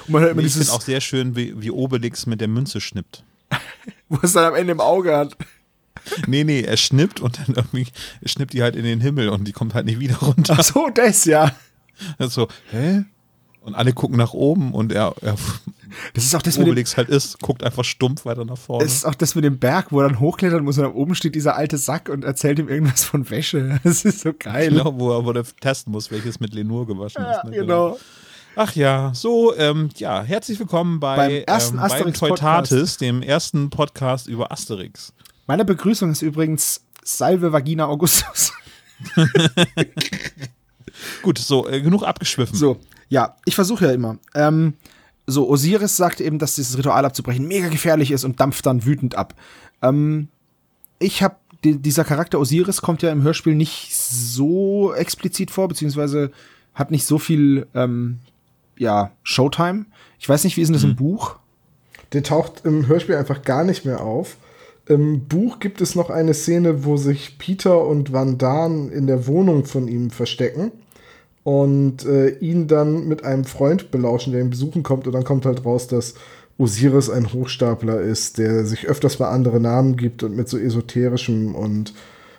Und 0.07 0.11
man 0.11 0.22
hört 0.22 0.32
immer 0.32 0.40
ich 0.40 0.48
dieses, 0.48 0.68
finde 0.68 0.76
auch 0.76 0.84
sehr 0.84 1.00
schön, 1.00 1.36
wie, 1.36 1.61
wie 1.61 1.70
Obelix 1.70 2.26
mit 2.26 2.40
der 2.40 2.48
Münze 2.48 2.80
schnippt. 2.80 3.24
wo 4.09 4.18
es 4.22 4.32
dann 4.32 4.44
am 4.44 4.55
Ende 4.55 4.72
im 4.72 4.80
Auge 4.80 5.16
hat. 5.16 5.36
Nee, 6.26 6.44
nee, 6.44 6.61
er 6.61 6.76
schnippt 6.76 7.20
und 7.20 7.38
dann 7.38 7.55
irgendwie, 7.57 7.86
er 8.20 8.28
schnippt 8.28 8.52
die 8.52 8.62
halt 8.62 8.76
in 8.76 8.84
den 8.84 9.00
Himmel 9.00 9.30
und 9.30 9.48
die 9.48 9.52
kommt 9.52 9.74
halt 9.74 9.86
nicht 9.86 10.00
wieder 10.00 10.16
runter. 10.16 10.57
Ach 10.59 10.64
so, 10.64 10.90
das 10.92 11.24
ja. 11.24 11.55
Das 12.18 12.28
ist 12.28 12.34
so, 12.34 12.48
hä? 12.70 13.05
Und 13.61 13.74
alle 13.74 13.94
gucken 13.94 14.18
nach 14.18 14.34
oben 14.34 14.74
und 14.74 14.92
er, 14.92 15.14
er 15.22 15.36
Das 16.14 16.24
ist 16.24 16.34
auch 16.34 16.42
das 16.42 16.59
mit 16.59 16.66
dem, 16.66 16.70
Obelix 16.70 16.97
halt 16.97 17.09
ist, 17.09 17.40
guckt 17.40 17.62
einfach 17.62 17.84
stumpf 17.84 18.24
weiter 18.24 18.45
nach 18.45 18.59
vorne. 18.59 18.84
das 18.84 18.95
ist 18.95 19.05
auch 19.05 19.14
das 19.14 19.34
mit 19.34 19.45
dem 19.45 19.59
Berg, 19.59 19.86
wo 19.90 20.01
er 20.01 20.09
dann 20.09 20.20
hochklettern 20.20 20.64
muss 20.64 20.78
und 20.78 20.84
da 20.84 20.92
oben 20.92 21.14
steht 21.14 21.34
dieser 21.34 21.57
alte 21.57 21.78
Sack 21.78 22.09
und 22.09 22.24
erzählt 22.24 22.59
ihm 22.59 22.68
irgendwas 22.68 23.05
von 23.05 23.28
Wäsche. 23.30 23.64
Das 23.84 24.05
ist 24.05 24.20
so 24.20 24.32
geil. 24.38 24.70
Genau, 24.70 24.99
wo 24.99 25.12
er, 25.12 25.24
wo 25.24 25.32
er 25.32 25.45
testen 25.61 25.92
muss, 25.92 26.11
welches 26.11 26.40
mit 26.40 26.55
Lenur 26.55 26.86
gewaschen 26.86 27.22
Ja, 27.22 27.32
ist. 27.32 27.45
Ne? 27.45 27.51
genau. 27.51 27.99
Ach 28.57 28.74
ja, 28.74 29.12
so, 29.14 29.55
ähm, 29.57 29.90
ja, 29.97 30.22
herzlich 30.22 30.59
willkommen 30.59 31.01
bei 31.01 31.16
Beim 31.16 31.30
ersten 31.47 31.76
ähm, 31.76 31.82
beim 31.82 31.90
Asterix-Podcast. 31.90 32.70
Teutatis, 32.70 32.97
dem 32.99 33.22
ersten 33.22 33.70
Podcast 33.70 34.28
über 34.28 34.53
Asterix. 34.53 35.12
Meine 35.47 35.64
Begrüßung 35.64 36.12
ist 36.12 36.22
übrigens 36.22 36.82
Salve 37.03 37.53
Vagina 37.53 37.86
Augustus. 37.86 38.53
Gut, 41.22 41.38
so, 41.38 41.68
äh, 41.68 41.80
genug 41.80 42.05
abgeschwiffen. 42.05 42.57
So, 42.57 42.78
ja, 43.09 43.36
ich 43.45 43.55
versuche 43.55 43.86
ja 43.86 43.92
immer. 43.92 44.18
Ähm, 44.34 44.74
so, 45.26 45.48
Osiris 45.48 45.96
sagt 45.96 46.20
eben, 46.20 46.38
dass 46.38 46.54
dieses 46.56 46.76
Ritual 46.76 47.04
abzubrechen 47.04 47.46
mega 47.46 47.68
gefährlich 47.68 48.10
ist 48.10 48.24
und 48.24 48.40
dampft 48.40 48.66
dann 48.66 48.84
wütend 48.84 49.14
ab. 49.14 49.34
Ähm, 49.82 50.28
ich 50.98 51.22
habe 51.22 51.36
dieser 51.62 52.04
Charakter 52.04 52.38
Osiris 52.38 52.82
kommt 52.82 53.00
ja 53.02 53.10
im 53.10 53.22
Hörspiel 53.22 53.54
nicht 53.54 53.94
so 53.96 54.92
explizit 54.92 55.50
vor, 55.50 55.68
beziehungsweise 55.68 56.30
hat 56.74 56.90
nicht 56.90 57.06
so 57.06 57.18
viel 57.18 57.66
ähm, 57.74 58.18
ja, 58.76 59.12
Showtime. 59.22 59.86
Ich 60.18 60.28
weiß 60.28 60.44
nicht, 60.44 60.56
wie 60.56 60.60
ist 60.60 60.68
denn 60.68 60.74
das 60.74 60.84
im 60.84 60.96
Buch? 60.96 61.36
Der 62.12 62.22
taucht 62.22 62.62
im 62.64 62.86
Hörspiel 62.86 63.16
einfach 63.16 63.42
gar 63.42 63.64
nicht 63.64 63.86
mehr 63.86 64.02
auf. 64.02 64.36
Im 64.86 65.26
Buch 65.26 65.58
gibt 65.58 65.80
es 65.80 65.94
noch 65.94 66.10
eine 66.10 66.34
Szene, 66.34 66.84
wo 66.84 66.98
sich 66.98 67.38
Peter 67.38 67.86
und 67.86 68.12
Van 68.12 68.36
Daan 68.36 68.90
in 68.90 69.06
der 69.06 69.26
Wohnung 69.26 69.64
von 69.64 69.88
ihm 69.88 70.10
verstecken 70.10 70.72
und 71.45 72.05
äh, 72.07 72.30
ihn 72.38 72.66
dann 72.66 73.07
mit 73.07 73.24
einem 73.24 73.45
Freund 73.45 73.90
belauschen, 73.90 74.32
der 74.32 74.40
ihn 74.42 74.51
besuchen 74.51 74.82
kommt. 74.82 75.07
Und 75.07 75.12
dann 75.12 75.24
kommt 75.24 75.47
halt 75.47 75.64
raus, 75.64 75.86
dass 75.86 76.14
Osiris 76.59 77.11
ein 77.11 77.32
Hochstapler 77.32 78.01
ist, 78.01 78.38
der 78.38 78.64
sich 78.64 78.86
öfters 78.86 79.18
mal 79.18 79.28
andere 79.28 79.61
Namen 79.61 79.97
gibt 79.97 80.22
und 80.22 80.34
mit 80.34 80.49
so 80.49 80.59
esoterischem 80.59 81.55
und 81.55 81.92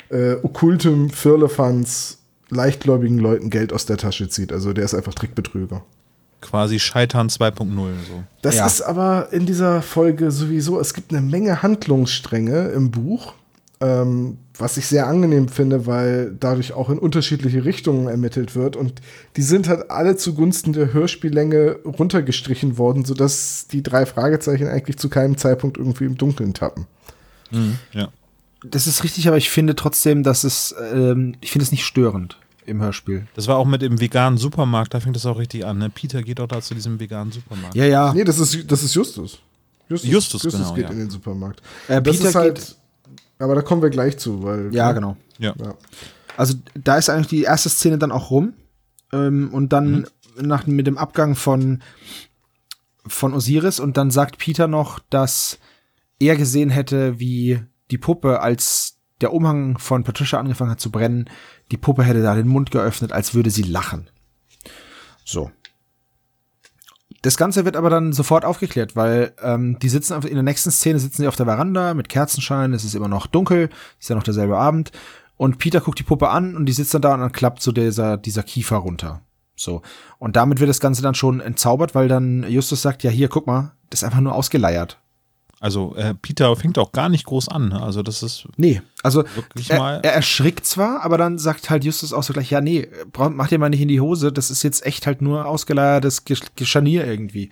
äh, 0.09 0.33
okkultem 0.41 1.09
Firlefanz 1.09 2.17
leichtgläubigen 2.49 3.17
Leuten 3.19 3.49
Geld 3.49 3.73
aus 3.73 3.85
der 3.85 3.97
Tasche 3.97 4.27
zieht. 4.29 4.51
Also 4.53 4.73
der 4.73 4.85
ist 4.85 4.93
einfach 4.93 5.13
Trickbetrüger. 5.13 5.83
Quasi 6.41 6.79
Scheitern 6.79 7.27
2.0 7.27 7.75
so. 7.75 8.23
Das 8.41 8.55
Ja. 8.55 8.67
ist 8.67 8.81
aber 8.81 9.29
in 9.31 9.45
dieser 9.45 9.81
Folge 9.81 10.29
sowieso, 10.31 10.79
es 10.79 10.93
gibt 10.93 11.11
eine 11.11 11.21
Menge 11.21 11.63
Handlungsstränge 11.63 12.67
im 12.69 12.91
Buch, 12.91 13.33
ähm, 13.81 14.37
was 14.57 14.77
ich 14.77 14.87
sehr 14.87 15.07
angenehm 15.07 15.47
finde, 15.49 15.85
weil 15.85 16.35
dadurch 16.39 16.73
auch 16.73 16.89
in 16.89 16.97
unterschiedliche 16.97 17.65
Richtungen 17.65 18.07
ermittelt 18.07 18.55
wird 18.55 18.75
und 18.75 19.01
die 19.35 19.41
sind 19.41 19.67
halt 19.67 19.89
alle 19.91 20.15
zugunsten 20.15 20.73
der 20.73 20.93
Hörspiellänge 20.93 21.77
runtergestrichen 21.85 22.77
worden, 22.77 23.05
sodass 23.05 23.67
die 23.67 23.83
drei 23.83 24.05
Fragezeichen 24.05 24.67
eigentlich 24.67 24.97
zu 24.97 25.09
keinem 25.09 25.37
Zeitpunkt 25.37 25.77
irgendwie 25.77 26.05
im 26.05 26.17
Dunkeln 26.17 26.53
tappen. 26.53 26.87
Ja. 27.93 28.09
Das 28.63 28.87
ist 28.87 29.03
richtig, 29.03 29.27
aber 29.27 29.37
ich 29.37 29.49
finde 29.49 29.75
trotzdem, 29.75 30.23
dass 30.23 30.43
es, 30.43 30.73
ähm, 30.93 31.35
ich 31.41 31.51
finde 31.51 31.63
es 31.63 31.71
nicht 31.71 31.85
störend 31.85 32.39
im 32.65 32.81
Hörspiel. 32.81 33.27
Das 33.35 33.47
war 33.47 33.57
auch 33.57 33.65
mit 33.67 33.81
dem 33.81 34.01
veganen 34.01 34.37
Supermarkt, 34.37 34.93
da 34.93 34.99
fängt 34.99 35.15
das 35.15 35.25
auch 35.25 35.37
richtig 35.37 35.65
an. 35.65 35.77
Ne? 35.77 35.89
Peter 35.89 36.23
geht 36.23 36.39
auch 36.39 36.47
da 36.47 36.61
zu 36.61 36.73
diesem 36.73 36.99
veganen 36.99 37.31
Supermarkt. 37.31 37.75
Ja, 37.75 37.85
ja. 37.85 38.13
Nee, 38.13 38.23
das 38.23 38.39
ist, 38.39 38.71
das 38.71 38.81
ist 38.83 38.95
Justus. 38.95 39.39
Justus, 39.87 40.09
Justus, 40.09 40.41
genau, 40.51 40.73
geht 40.73 40.85
ja. 40.85 40.89
in 40.89 40.97
den 40.97 41.09
Supermarkt. 41.11 41.61
Äh, 41.87 42.01
das 42.01 42.17
Peter 42.17 42.29
ist 42.29 42.35
halt, 42.35 42.55
geht- 42.55 42.75
aber 43.39 43.55
da 43.55 43.61
kommen 43.61 43.81
wir 43.81 43.89
gleich 43.89 44.17
zu, 44.17 44.43
weil. 44.43 44.73
Ja, 44.73 44.91
genau. 44.91 45.17
Ja. 45.37 45.53
Ja. 45.57 45.75
Also 46.37 46.55
da 46.73 46.97
ist 46.97 47.09
eigentlich 47.09 47.27
die 47.27 47.43
erste 47.43 47.69
Szene 47.69 47.97
dann 47.97 48.11
auch 48.11 48.31
rum. 48.31 48.53
Ähm, 49.13 49.49
und 49.53 49.73
dann 49.73 50.07
nach, 50.41 50.67
mit 50.67 50.87
dem 50.87 50.97
Abgang 50.97 51.35
von, 51.35 51.81
von 53.05 53.33
Osiris 53.33 53.79
und 53.79 53.97
dann 53.97 54.11
sagt 54.11 54.37
Peter 54.37 54.67
noch, 54.67 54.99
dass 55.09 55.59
er 56.19 56.35
gesehen 56.35 56.69
hätte, 56.69 57.19
wie 57.19 57.61
die 57.91 57.97
Puppe, 57.97 58.41
als 58.41 58.97
der 59.21 59.33
Umhang 59.33 59.77
von 59.77 60.03
Patricia 60.03 60.39
angefangen 60.39 60.71
hat 60.71 60.81
zu 60.81 60.91
brennen, 60.91 61.29
die 61.71 61.77
Puppe 61.77 62.03
hätte 62.03 62.21
da 62.21 62.35
den 62.35 62.47
Mund 62.47 62.71
geöffnet, 62.71 63.11
als 63.11 63.33
würde 63.33 63.49
sie 63.49 63.63
lachen. 63.63 64.09
So. 65.23 65.51
Das 67.25 67.37
Ganze 67.37 67.65
wird 67.65 67.75
aber 67.75 67.89
dann 67.89 68.13
sofort 68.13 68.45
aufgeklärt, 68.45 68.95
weil 68.95 69.33
ähm, 69.41 69.79
die 69.79 69.89
sitzen 69.89 70.21
in 70.21 70.35
der 70.35 70.43
nächsten 70.43 70.69
Szene 70.69 70.99
sitzen 70.99 71.23
sie 71.23 71.27
auf 71.27 71.35
der 71.35 71.47
Veranda 71.47 71.95
mit 71.95 72.07
Kerzenschein, 72.07 72.71
es 72.71 72.83
ist 72.83 72.93
immer 72.93 73.07
noch 73.07 73.25
dunkel, 73.25 73.69
ist 73.99 74.09
ja 74.09 74.15
noch 74.15 74.21
derselbe 74.21 74.59
Abend 74.59 74.91
und 75.35 75.57
Peter 75.57 75.81
guckt 75.81 75.97
die 75.97 76.03
Puppe 76.03 76.29
an 76.29 76.55
und 76.55 76.67
die 76.67 76.71
sitzt 76.71 76.93
dann 76.93 77.01
da 77.01 77.15
und 77.15 77.21
dann 77.21 77.31
klappt 77.31 77.63
so 77.63 77.71
dieser 77.71 78.17
dieser 78.17 78.43
Kiefer 78.43 78.75
runter. 78.75 79.21
So 79.55 79.81
und 80.19 80.35
damit 80.35 80.59
wird 80.59 80.69
das 80.69 80.79
Ganze 80.79 81.01
dann 81.01 81.15
schon 81.15 81.39
entzaubert, 81.39 81.95
weil 81.95 82.07
dann 82.07 82.45
Justus 82.47 82.83
sagt, 82.83 83.01
ja 83.01 83.09
hier 83.09 83.27
guck 83.27 83.47
mal, 83.47 83.71
das 83.89 84.01
ist 84.01 84.03
einfach 84.03 84.21
nur 84.21 84.35
ausgeleiert. 84.35 84.99
Also 85.65 85.95
äh, 85.95 86.13
Peter 86.13 86.55
fängt 86.55 86.77
auch 86.77 86.91
gar 86.91 87.09
nicht 87.09 87.25
groß 87.25 87.49
an. 87.49 87.69
Ne? 87.69 87.81
Also 87.81 88.03
das 88.03 88.21
ist 88.21 88.47
Nee, 88.55 88.83
also 89.01 89.23
Wirklich 89.35 89.71
er, 89.71 89.79
mal? 89.79 89.99
er 90.03 90.13
erschrickt 90.13 90.63
zwar, 90.67 91.01
aber 91.03 91.17
dann 91.17 91.39
sagt 91.39 91.71
halt 91.71 91.83
Justus 91.83 92.13
auch 92.13 92.21
so 92.21 92.33
gleich, 92.33 92.51
ja 92.51 92.61
nee, 92.61 92.87
mach 93.17 93.47
dir 93.47 93.57
mal 93.57 93.69
nicht 93.69 93.81
in 93.81 93.87
die 93.87 93.99
Hose, 93.99 94.31
das 94.31 94.51
ist 94.51 94.61
jetzt 94.61 94.85
echt 94.85 95.07
halt 95.07 95.23
nur 95.23 95.47
ausgeleiertes 95.47 96.23
Gesch- 96.27 96.51
Gescharnier 96.55 97.07
irgendwie. 97.07 97.49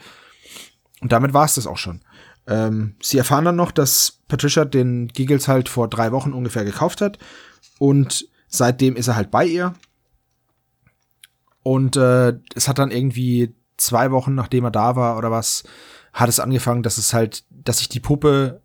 Und 1.02 1.12
damit 1.12 1.34
war 1.34 1.46
es 1.46 1.56
das 1.56 1.66
auch 1.66 1.78
schon. 1.80 2.02
Ähm, 2.46 2.98
sie 3.02 3.18
erfahren 3.18 3.46
dann 3.46 3.56
noch, 3.56 3.72
dass 3.72 4.20
Patricia 4.28 4.64
den 4.64 5.08
Giggles 5.08 5.48
halt 5.48 5.68
vor 5.68 5.88
drei 5.88 6.12
Wochen 6.12 6.34
ungefähr 6.34 6.66
gekauft 6.66 7.02
hat 7.02 7.18
und 7.80 8.28
seitdem 8.48 8.96
ist 8.96 9.08
er 9.08 9.16
halt 9.16 9.32
bei 9.32 9.48
ihr. 9.48 9.74
Und 11.64 11.96
äh, 11.98 12.34
es 12.54 12.68
hat 12.68 12.78
dann 12.78 12.92
irgendwie 12.92 13.56
zwei 13.78 14.12
Wochen, 14.12 14.36
nachdem 14.36 14.66
er 14.66 14.72
da 14.72 14.96
war 14.96 15.18
oder 15.18 15.32
was, 15.32 15.64
hat 16.14 16.30
es 16.30 16.40
angefangen, 16.40 16.84
dass 16.84 16.98
es 16.98 17.14
halt, 17.14 17.44
dass 17.50 17.80
sich 17.80 17.90
die 17.90 18.00
Puppe 18.00 18.62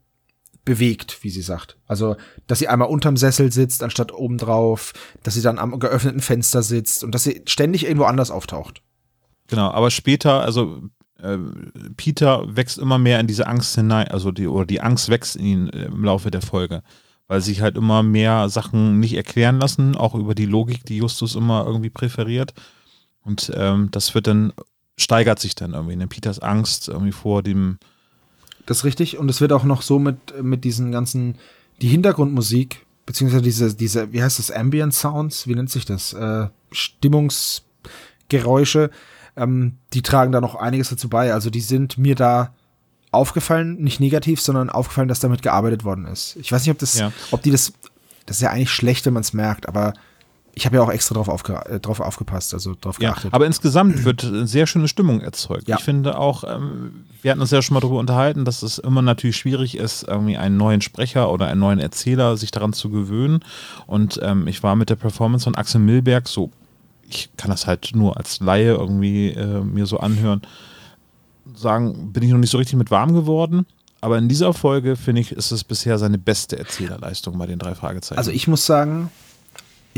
bewegt, 0.64 1.24
wie 1.24 1.30
sie 1.30 1.40
sagt. 1.40 1.78
Also, 1.86 2.16
dass 2.46 2.58
sie 2.58 2.68
einmal 2.68 2.88
unterm 2.88 3.16
Sessel 3.16 3.50
sitzt, 3.50 3.82
anstatt 3.82 4.12
oben 4.12 4.36
drauf, 4.36 4.92
dass 5.22 5.32
sie 5.34 5.40
dann 5.40 5.58
am 5.58 5.78
geöffneten 5.78 6.20
Fenster 6.20 6.62
sitzt 6.62 7.02
und 7.02 7.14
dass 7.14 7.24
sie 7.24 7.42
ständig 7.46 7.84
irgendwo 7.84 8.04
anders 8.04 8.30
auftaucht. 8.30 8.82
Genau, 9.46 9.70
aber 9.70 9.90
später, 9.90 10.42
also 10.42 10.82
äh, 11.22 11.38
Peter 11.96 12.44
wächst 12.54 12.76
immer 12.76 12.98
mehr 12.98 13.18
in 13.18 13.26
diese 13.26 13.46
Angst 13.46 13.74
hinein, 13.76 14.08
also 14.08 14.30
die, 14.30 14.46
oder 14.46 14.66
die 14.66 14.82
Angst 14.82 15.08
wächst 15.08 15.36
in 15.36 15.46
ihn 15.46 15.68
äh, 15.70 15.86
im 15.86 16.04
Laufe 16.04 16.30
der 16.30 16.42
Folge, 16.42 16.82
weil 17.28 17.40
sich 17.40 17.62
halt 17.62 17.78
immer 17.78 18.02
mehr 18.02 18.50
Sachen 18.50 19.00
nicht 19.00 19.14
erklären 19.14 19.58
lassen, 19.58 19.96
auch 19.96 20.14
über 20.14 20.34
die 20.34 20.44
Logik, 20.46 20.84
die 20.84 20.98
Justus 20.98 21.34
immer 21.34 21.64
irgendwie 21.66 21.90
präferiert. 21.90 22.52
Und 23.22 23.50
ähm, 23.54 23.88
das 23.90 24.14
wird 24.14 24.26
dann, 24.26 24.52
steigert 24.98 25.38
sich 25.38 25.54
dann 25.54 25.72
irgendwie, 25.72 25.96
ne? 25.96 26.06
Peters 26.06 26.40
Angst 26.40 26.88
irgendwie 26.88 27.12
vor 27.12 27.42
dem, 27.42 27.78
Das 28.66 28.78
ist 28.78 28.84
richtig. 28.84 29.16
Und 29.16 29.30
es 29.30 29.40
wird 29.40 29.52
auch 29.52 29.64
noch 29.64 29.80
so 29.80 29.98
mit, 29.98 30.42
mit 30.42 30.64
diesen 30.64 30.92
ganzen, 30.92 31.36
die 31.80 31.88
Hintergrundmusik, 31.88 32.84
beziehungsweise 33.06 33.42
diese, 33.42 33.74
diese, 33.74 34.12
wie 34.12 34.22
heißt 34.22 34.38
das, 34.38 34.50
Ambient 34.50 34.92
Sounds, 34.92 35.46
wie 35.46 35.54
nennt 35.54 35.70
sich 35.70 35.86
das? 35.86 36.12
Äh, 36.12 36.48
Stimmungsgeräusche, 36.72 38.90
ähm, 39.36 39.76
die 39.94 40.02
tragen 40.02 40.32
da 40.32 40.40
noch 40.40 40.54
einiges 40.56 40.90
dazu 40.90 41.08
bei. 41.08 41.32
Also 41.32 41.50
die 41.50 41.60
sind 41.60 41.98
mir 41.98 42.14
da 42.14 42.54
aufgefallen, 43.10 43.76
nicht 43.82 44.00
negativ, 44.00 44.40
sondern 44.40 44.68
aufgefallen, 44.68 45.08
dass 45.08 45.20
damit 45.20 45.42
gearbeitet 45.42 45.84
worden 45.84 46.04
ist. 46.06 46.36
Ich 46.36 46.52
weiß 46.52 46.62
nicht, 46.62 46.70
ob 46.72 46.78
das, 46.78 46.98
Ja. 46.98 47.12
ob 47.30 47.42
die 47.42 47.50
das, 47.50 47.72
das 48.26 48.36
ist 48.36 48.42
ja 48.42 48.50
eigentlich 48.50 48.70
schlecht, 48.70 49.06
wenn 49.06 49.14
man 49.14 49.22
es 49.22 49.32
merkt, 49.32 49.68
aber 49.68 49.94
ich 50.54 50.66
habe 50.66 50.76
ja 50.76 50.82
auch 50.82 50.90
extra 50.90 51.14
drauf, 51.14 51.28
aufge, 51.28 51.54
äh, 51.66 51.78
drauf 51.80 52.00
aufgepasst, 52.00 52.52
also 52.52 52.74
drauf 52.80 53.00
Ja, 53.00 53.10
geachtet. 53.10 53.32
aber 53.32 53.46
insgesamt 53.46 54.04
wird 54.04 54.24
eine 54.24 54.46
sehr 54.46 54.66
schöne 54.66 54.88
Stimmung 54.88 55.20
erzeugt. 55.20 55.68
Ja. 55.68 55.76
Ich 55.78 55.84
finde 55.84 56.18
auch, 56.18 56.42
ähm, 56.44 57.04
wir 57.22 57.30
hatten 57.30 57.40
uns 57.40 57.50
ja 57.52 57.62
schon 57.62 57.74
mal 57.74 57.80
darüber 57.80 57.98
unterhalten, 58.00 58.44
dass 58.44 58.62
es 58.62 58.78
immer 58.78 59.02
natürlich 59.02 59.36
schwierig 59.36 59.76
ist, 59.76 60.02
irgendwie 60.02 60.36
einen 60.36 60.56
neuen 60.56 60.80
Sprecher 60.80 61.30
oder 61.30 61.46
einen 61.46 61.60
neuen 61.60 61.78
Erzähler 61.78 62.36
sich 62.36 62.50
daran 62.50 62.72
zu 62.72 62.90
gewöhnen. 62.90 63.40
Und 63.86 64.18
ähm, 64.22 64.46
ich 64.48 64.62
war 64.62 64.74
mit 64.76 64.90
der 64.90 64.96
Performance 64.96 65.44
von 65.44 65.54
Axel 65.54 65.80
Milberg 65.80 66.28
so, 66.28 66.50
ich 67.08 67.30
kann 67.36 67.50
das 67.50 67.66
halt 67.66 67.90
nur 67.94 68.16
als 68.16 68.40
Laie 68.40 68.72
irgendwie 68.74 69.30
äh, 69.30 69.60
mir 69.62 69.86
so 69.86 69.98
anhören, 69.98 70.42
sagen, 71.54 72.12
bin 72.12 72.22
ich 72.22 72.30
noch 72.30 72.38
nicht 72.38 72.50
so 72.50 72.58
richtig 72.58 72.76
mit 72.76 72.90
warm 72.90 73.14
geworden. 73.14 73.64
Aber 74.00 74.18
in 74.18 74.28
dieser 74.28 74.52
Folge, 74.52 74.94
finde 74.96 75.20
ich, 75.22 75.32
ist 75.32 75.50
es 75.50 75.64
bisher 75.64 75.98
seine 75.98 76.18
beste 76.18 76.58
Erzählerleistung 76.58 77.36
bei 77.38 77.46
den 77.46 77.58
drei 77.58 77.74
Fragezeichen. 77.74 78.18
Also 78.18 78.30
ich 78.30 78.46
muss 78.46 78.64
sagen, 78.64 79.10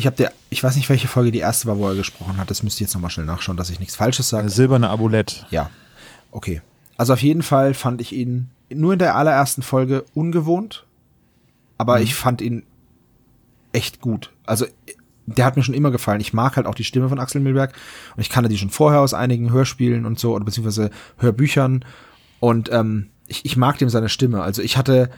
ich 0.00 0.06
habe 0.06 0.16
der, 0.16 0.32
ich 0.48 0.64
weiß 0.64 0.76
nicht, 0.76 0.88
welche 0.88 1.08
Folge 1.08 1.30
die 1.30 1.40
erste 1.40 1.68
war, 1.68 1.76
wo 1.76 1.86
er 1.86 1.94
gesprochen 1.94 2.38
hat. 2.38 2.50
Das 2.50 2.62
müsste 2.62 2.78
ich 2.78 2.88
jetzt 2.88 2.94
nochmal 2.94 3.10
schnell 3.10 3.26
nachschauen, 3.26 3.58
dass 3.58 3.68
ich 3.68 3.80
nichts 3.80 3.96
Falsches 3.96 4.30
sage. 4.30 4.44
Eine 4.44 4.50
silberne 4.50 4.88
Abulett. 4.88 5.46
Ja, 5.50 5.68
okay. 6.30 6.62
Also 6.96 7.12
auf 7.12 7.22
jeden 7.22 7.42
Fall 7.42 7.74
fand 7.74 8.00
ich 8.00 8.12
ihn 8.14 8.48
nur 8.72 8.94
in 8.94 8.98
der 8.98 9.14
allerersten 9.14 9.60
Folge 9.60 10.06
ungewohnt, 10.14 10.86
aber 11.76 12.00
ich 12.00 12.14
fand 12.14 12.40
ihn 12.40 12.62
echt 13.72 14.00
gut. 14.00 14.32
Also 14.46 14.64
der 15.26 15.44
hat 15.44 15.58
mir 15.58 15.62
schon 15.62 15.74
immer 15.74 15.90
gefallen. 15.90 16.22
Ich 16.22 16.32
mag 16.32 16.56
halt 16.56 16.66
auch 16.66 16.74
die 16.74 16.84
Stimme 16.84 17.10
von 17.10 17.18
Axel 17.18 17.42
Milberg 17.42 17.74
und 18.16 18.22
ich 18.22 18.30
kannte 18.30 18.48
die 18.48 18.56
schon 18.56 18.70
vorher 18.70 19.00
aus 19.00 19.12
einigen 19.12 19.52
Hörspielen 19.52 20.06
und 20.06 20.18
so 20.18 20.32
oder 20.32 20.46
beziehungsweise 20.46 20.90
Hörbüchern 21.18 21.84
und 22.40 22.72
ähm, 22.72 23.10
ich, 23.26 23.44
ich 23.44 23.58
mag 23.58 23.76
dem 23.76 23.90
seine 23.90 24.08
Stimme. 24.08 24.42
Also 24.42 24.62
ich 24.62 24.78
hatte 24.78 25.10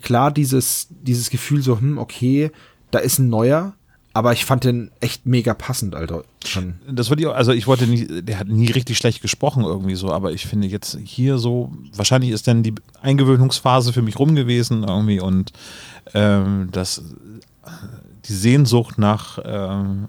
klar 0.00 0.30
dieses 0.30 0.88
dieses 0.90 1.28
Gefühl 1.28 1.60
so, 1.60 1.78
hm, 1.78 1.98
okay, 1.98 2.50
da 2.90 2.98
ist 2.98 3.18
ein 3.18 3.28
neuer, 3.28 3.74
aber 4.14 4.32
ich 4.32 4.44
fand 4.44 4.64
den 4.64 4.90
echt 5.00 5.26
mega 5.26 5.54
passend, 5.54 5.94
Alter. 5.94 6.24
Schon. 6.44 6.74
Das 6.90 7.08
würde 7.08 7.22
ich 7.22 7.28
also 7.28 7.52
ich 7.52 7.66
wollte 7.66 7.86
nie, 7.86 8.22
der 8.22 8.38
hat 8.38 8.48
nie 8.48 8.70
richtig 8.70 8.98
schlecht 8.98 9.22
gesprochen 9.22 9.64
irgendwie 9.64 9.94
so, 9.94 10.12
aber 10.12 10.32
ich 10.32 10.46
finde 10.46 10.68
jetzt 10.68 10.98
hier 11.04 11.38
so, 11.38 11.72
wahrscheinlich 11.94 12.30
ist 12.30 12.46
dann 12.46 12.62
die 12.62 12.74
Eingewöhnungsphase 13.00 13.92
für 13.92 14.02
mich 14.02 14.18
rum 14.18 14.34
gewesen 14.34 14.84
irgendwie 14.84 15.20
und 15.20 15.52
ähm, 16.14 16.68
das, 16.72 17.02
die 18.26 18.34
Sehnsucht 18.34 18.98
nach 18.98 19.38
ähm, 19.44 20.08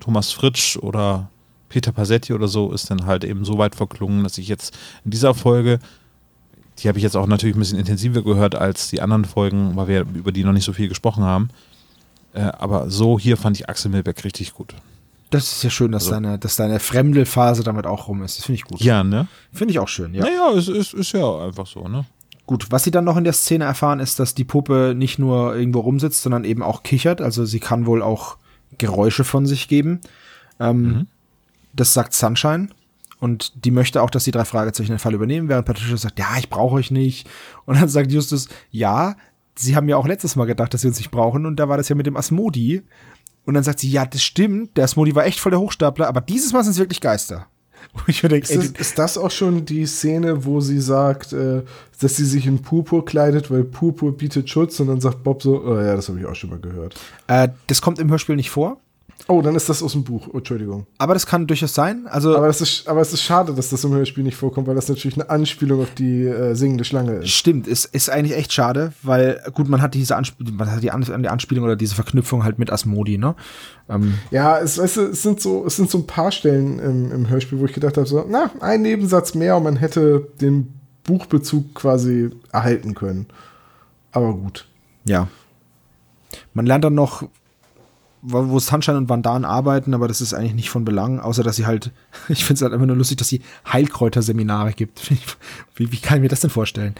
Thomas 0.00 0.32
Fritsch 0.32 0.76
oder 0.76 1.28
Peter 1.68 1.92
Passetti 1.92 2.32
oder 2.32 2.48
so 2.48 2.72
ist 2.72 2.90
dann 2.90 3.04
halt 3.04 3.24
eben 3.24 3.44
so 3.44 3.58
weit 3.58 3.74
verklungen, 3.74 4.22
dass 4.22 4.38
ich 4.38 4.48
jetzt 4.48 4.76
in 5.04 5.10
dieser 5.10 5.34
Folge, 5.34 5.80
die 6.78 6.88
habe 6.88 6.98
ich 6.98 7.04
jetzt 7.04 7.16
auch 7.16 7.26
natürlich 7.26 7.56
ein 7.56 7.58
bisschen 7.58 7.78
intensiver 7.78 8.22
gehört 8.22 8.54
als 8.54 8.90
die 8.90 9.00
anderen 9.00 9.24
Folgen, 9.24 9.76
weil 9.76 9.88
wir 9.88 10.00
über 10.14 10.32
die 10.32 10.44
noch 10.44 10.52
nicht 10.52 10.64
so 10.64 10.72
viel 10.72 10.88
gesprochen 10.88 11.24
haben. 11.24 11.48
Äh, 12.34 12.40
aber 12.58 12.90
so 12.90 13.18
hier 13.18 13.36
fand 13.36 13.56
ich 13.58 13.68
Axel 13.68 13.90
Milberg 13.90 14.22
richtig 14.24 14.52
gut. 14.54 14.74
Das 15.30 15.50
ist 15.52 15.64
ja 15.64 15.70
schön, 15.70 15.90
dass 15.92 16.04
Also- 16.04 16.12
deine, 16.14 16.38
dass 16.38 16.56
deine 16.56 16.78
Fremdelphase 16.80 17.62
damit 17.64 17.86
auch 17.86 18.08
rum 18.08 18.22
ist. 18.22 18.38
Das 18.38 18.44
finde 18.46 18.56
ich 18.56 18.64
gut. 18.64 18.80
Ja, 18.80 19.02
ne? 19.02 19.26
Finde 19.52 19.72
ich 19.72 19.78
auch 19.78 19.88
schön, 19.88 20.14
ja. 20.14 20.22
Naja, 20.24 20.50
es 20.56 20.68
ist, 20.68 20.94
ist 20.94 21.12
ja 21.12 21.38
einfach 21.44 21.66
so, 21.66 21.88
ne? 21.88 22.04
Gut, 22.46 22.66
was 22.70 22.84
sie 22.84 22.90
dann 22.90 23.04
noch 23.04 23.16
in 23.16 23.24
der 23.24 23.32
Szene 23.32 23.64
erfahren, 23.64 24.00
ist, 24.00 24.18
dass 24.20 24.34
die 24.34 24.44
Puppe 24.44 24.94
nicht 24.94 25.18
nur 25.18 25.56
irgendwo 25.56 25.80
rumsitzt, 25.80 26.22
sondern 26.22 26.44
eben 26.44 26.62
auch 26.62 26.82
kichert. 26.82 27.20
Also 27.22 27.44
sie 27.46 27.58
kann 27.58 27.86
wohl 27.86 28.02
auch 28.02 28.36
Geräusche 28.76 29.24
von 29.24 29.46
sich 29.46 29.66
geben. 29.68 30.00
Ähm, 30.60 31.06
Das 31.72 31.94
sagt 31.94 32.12
Sunshine. 32.14 32.68
Und 33.18 33.64
die 33.64 33.70
möchte 33.70 34.02
auch, 34.02 34.10
dass 34.10 34.24
die 34.24 34.30
drei 34.30 34.44
Fragezeichen 34.44 34.90
den 34.90 34.98
Fall 34.98 35.14
übernehmen, 35.14 35.48
während 35.48 35.66
Patricia 35.66 35.96
sagt, 35.96 36.18
ja, 36.18 36.36
ich 36.38 36.50
brauche 36.50 36.74
euch 36.74 36.90
nicht. 36.90 37.26
Und 37.64 37.80
dann 37.80 37.88
sagt 37.88 38.12
Justus, 38.12 38.48
ja, 38.70 39.16
sie 39.56 39.76
haben 39.76 39.88
ja 39.88 39.96
auch 39.96 40.06
letztes 40.06 40.36
Mal 40.36 40.46
gedacht, 40.46 40.74
dass 40.74 40.82
sie 40.82 40.88
uns 40.88 40.98
nicht 40.98 41.10
brauchen 41.10 41.46
und 41.46 41.56
da 41.56 41.68
war 41.68 41.76
das 41.76 41.88
ja 41.88 41.94
mit 41.94 42.06
dem 42.06 42.16
Asmodi. 42.16 42.82
Und 43.46 43.54
dann 43.54 43.62
sagt 43.62 43.80
sie, 43.80 43.90
ja, 43.90 44.06
das 44.06 44.22
stimmt, 44.22 44.76
der 44.76 44.84
Asmodi 44.84 45.14
war 45.14 45.26
echt 45.26 45.38
voll 45.38 45.50
der 45.50 45.60
Hochstapler, 45.60 46.08
aber 46.08 46.22
dieses 46.22 46.52
Mal 46.52 46.62
sind 46.64 46.72
es 46.72 46.78
wirklich 46.78 47.00
Geister. 47.00 47.46
Wo 47.92 48.00
ich 48.06 48.22
mir 48.22 48.30
denke, 48.30 48.50
Ist, 48.50 48.74
das, 48.74 48.80
ist 48.80 48.98
das 48.98 49.18
auch 49.18 49.30
schon 49.30 49.66
die 49.66 49.84
Szene, 49.84 50.46
wo 50.46 50.60
sie 50.60 50.80
sagt, 50.80 51.34
äh, 51.34 51.62
dass 52.00 52.16
sie 52.16 52.24
sich 52.24 52.46
in 52.46 52.62
Purpur 52.62 53.04
kleidet, 53.04 53.50
weil 53.50 53.62
Purpur 53.62 54.16
bietet 54.16 54.48
Schutz 54.48 54.80
und 54.80 54.86
dann 54.86 55.02
sagt 55.02 55.22
Bob 55.22 55.42
so, 55.42 55.62
oh 55.62 55.78
ja, 55.78 55.94
das 55.94 56.08
habe 56.08 56.18
ich 56.18 56.24
auch 56.24 56.34
schon 56.34 56.48
mal 56.48 56.58
gehört. 56.58 56.94
äh, 57.26 57.48
das 57.66 57.82
kommt 57.82 57.98
im 57.98 58.10
Hörspiel 58.10 58.36
nicht 58.36 58.50
vor, 58.50 58.78
Oh, 59.26 59.40
dann 59.40 59.54
ist 59.54 59.70
das 59.70 59.82
aus 59.82 59.92
dem 59.92 60.04
Buch. 60.04 60.28
Oh, 60.32 60.38
Entschuldigung. 60.38 60.86
aber 60.98 61.14
das 61.14 61.24
kann 61.24 61.46
durchaus 61.46 61.72
sein. 61.72 62.06
Also 62.08 62.36
Aber, 62.36 62.46
das 62.46 62.60
ist, 62.60 62.86
aber 62.86 63.00
es 63.00 63.12
ist 63.12 63.22
schade, 63.22 63.54
dass 63.54 63.70
das 63.70 63.82
im 63.82 63.92
Hörspiel 63.92 64.22
nicht 64.22 64.36
vorkommt, 64.36 64.66
weil 64.66 64.74
das 64.74 64.88
natürlich 64.88 65.16
eine 65.16 65.30
Anspielung 65.30 65.80
auf 65.80 65.94
die 65.94 66.24
äh, 66.26 66.54
singende 66.54 66.84
Schlange 66.84 67.12
ist. 67.14 67.30
Stimmt, 67.30 67.66
ist, 67.66 67.86
ist 67.86 68.10
eigentlich 68.10 68.36
echt 68.36 68.52
schade, 68.52 68.92
weil 69.02 69.40
gut, 69.54 69.68
man 69.68 69.80
hat 69.80 69.94
diese 69.94 70.16
Anspielung, 70.16 70.56
man 70.56 70.70
hat 70.70 70.82
die, 70.82 70.90
An 70.90 71.22
die 71.22 71.28
Anspielung 71.28 71.64
oder 71.64 71.76
diese 71.76 71.94
Verknüpfung 71.94 72.44
halt 72.44 72.58
mit 72.58 72.70
Asmodi, 72.70 73.16
ne? 73.16 73.34
Ähm, 73.88 74.18
Ja, 74.30 74.58
es, 74.58 74.74
du, 74.74 74.82
es, 74.82 75.22
sind 75.22 75.40
so, 75.40 75.64
es 75.66 75.76
sind 75.76 75.90
so 75.90 75.98
ein 75.98 76.06
paar 76.06 76.30
Stellen 76.30 76.78
im, 76.78 77.10
im 77.12 77.28
Hörspiel, 77.30 77.58
wo 77.60 77.64
ich 77.64 77.72
gedacht 77.72 77.96
habe, 77.96 78.06
so, 78.06 78.26
na, 78.28 78.50
ein 78.60 78.82
Nebensatz 78.82 79.34
mehr 79.34 79.56
und 79.56 79.62
man 79.64 79.76
hätte 79.76 80.28
den 80.40 80.74
Buchbezug 81.04 81.74
quasi 81.74 82.30
erhalten 82.52 82.94
können. 82.94 83.26
Aber 84.12 84.34
gut. 84.34 84.66
ja. 85.04 85.28
Man 86.52 86.66
lernt 86.66 86.84
dann 86.84 86.94
noch, 86.94 87.24
wo 88.26 88.58
Sunshine 88.58 88.96
und 88.96 89.08
Vandan 89.08 89.44
arbeiten, 89.44 89.92
aber 89.94 90.08
das 90.08 90.20
ist 90.20 90.32
eigentlich 90.34 90.54
nicht 90.54 90.70
von 90.70 90.84
Belang, 90.84 91.20
außer 91.20 91.42
dass 91.42 91.56
sie 91.56 91.66
halt, 91.66 91.90
ich 92.28 92.44
finde 92.44 92.58
es 92.58 92.62
halt 92.62 92.72
einfach 92.72 92.86
nur 92.86 92.96
lustig, 92.96 93.18
dass 93.18 93.28
sie 93.28 93.42
Heilkräuterseminare 93.70 94.72
gibt. 94.72 95.10
Wie, 95.76 95.90
wie 95.92 95.98
kann 95.98 96.18
ich 96.18 96.22
mir 96.22 96.28
das 96.28 96.40
denn 96.40 96.50
vorstellen? 96.50 96.94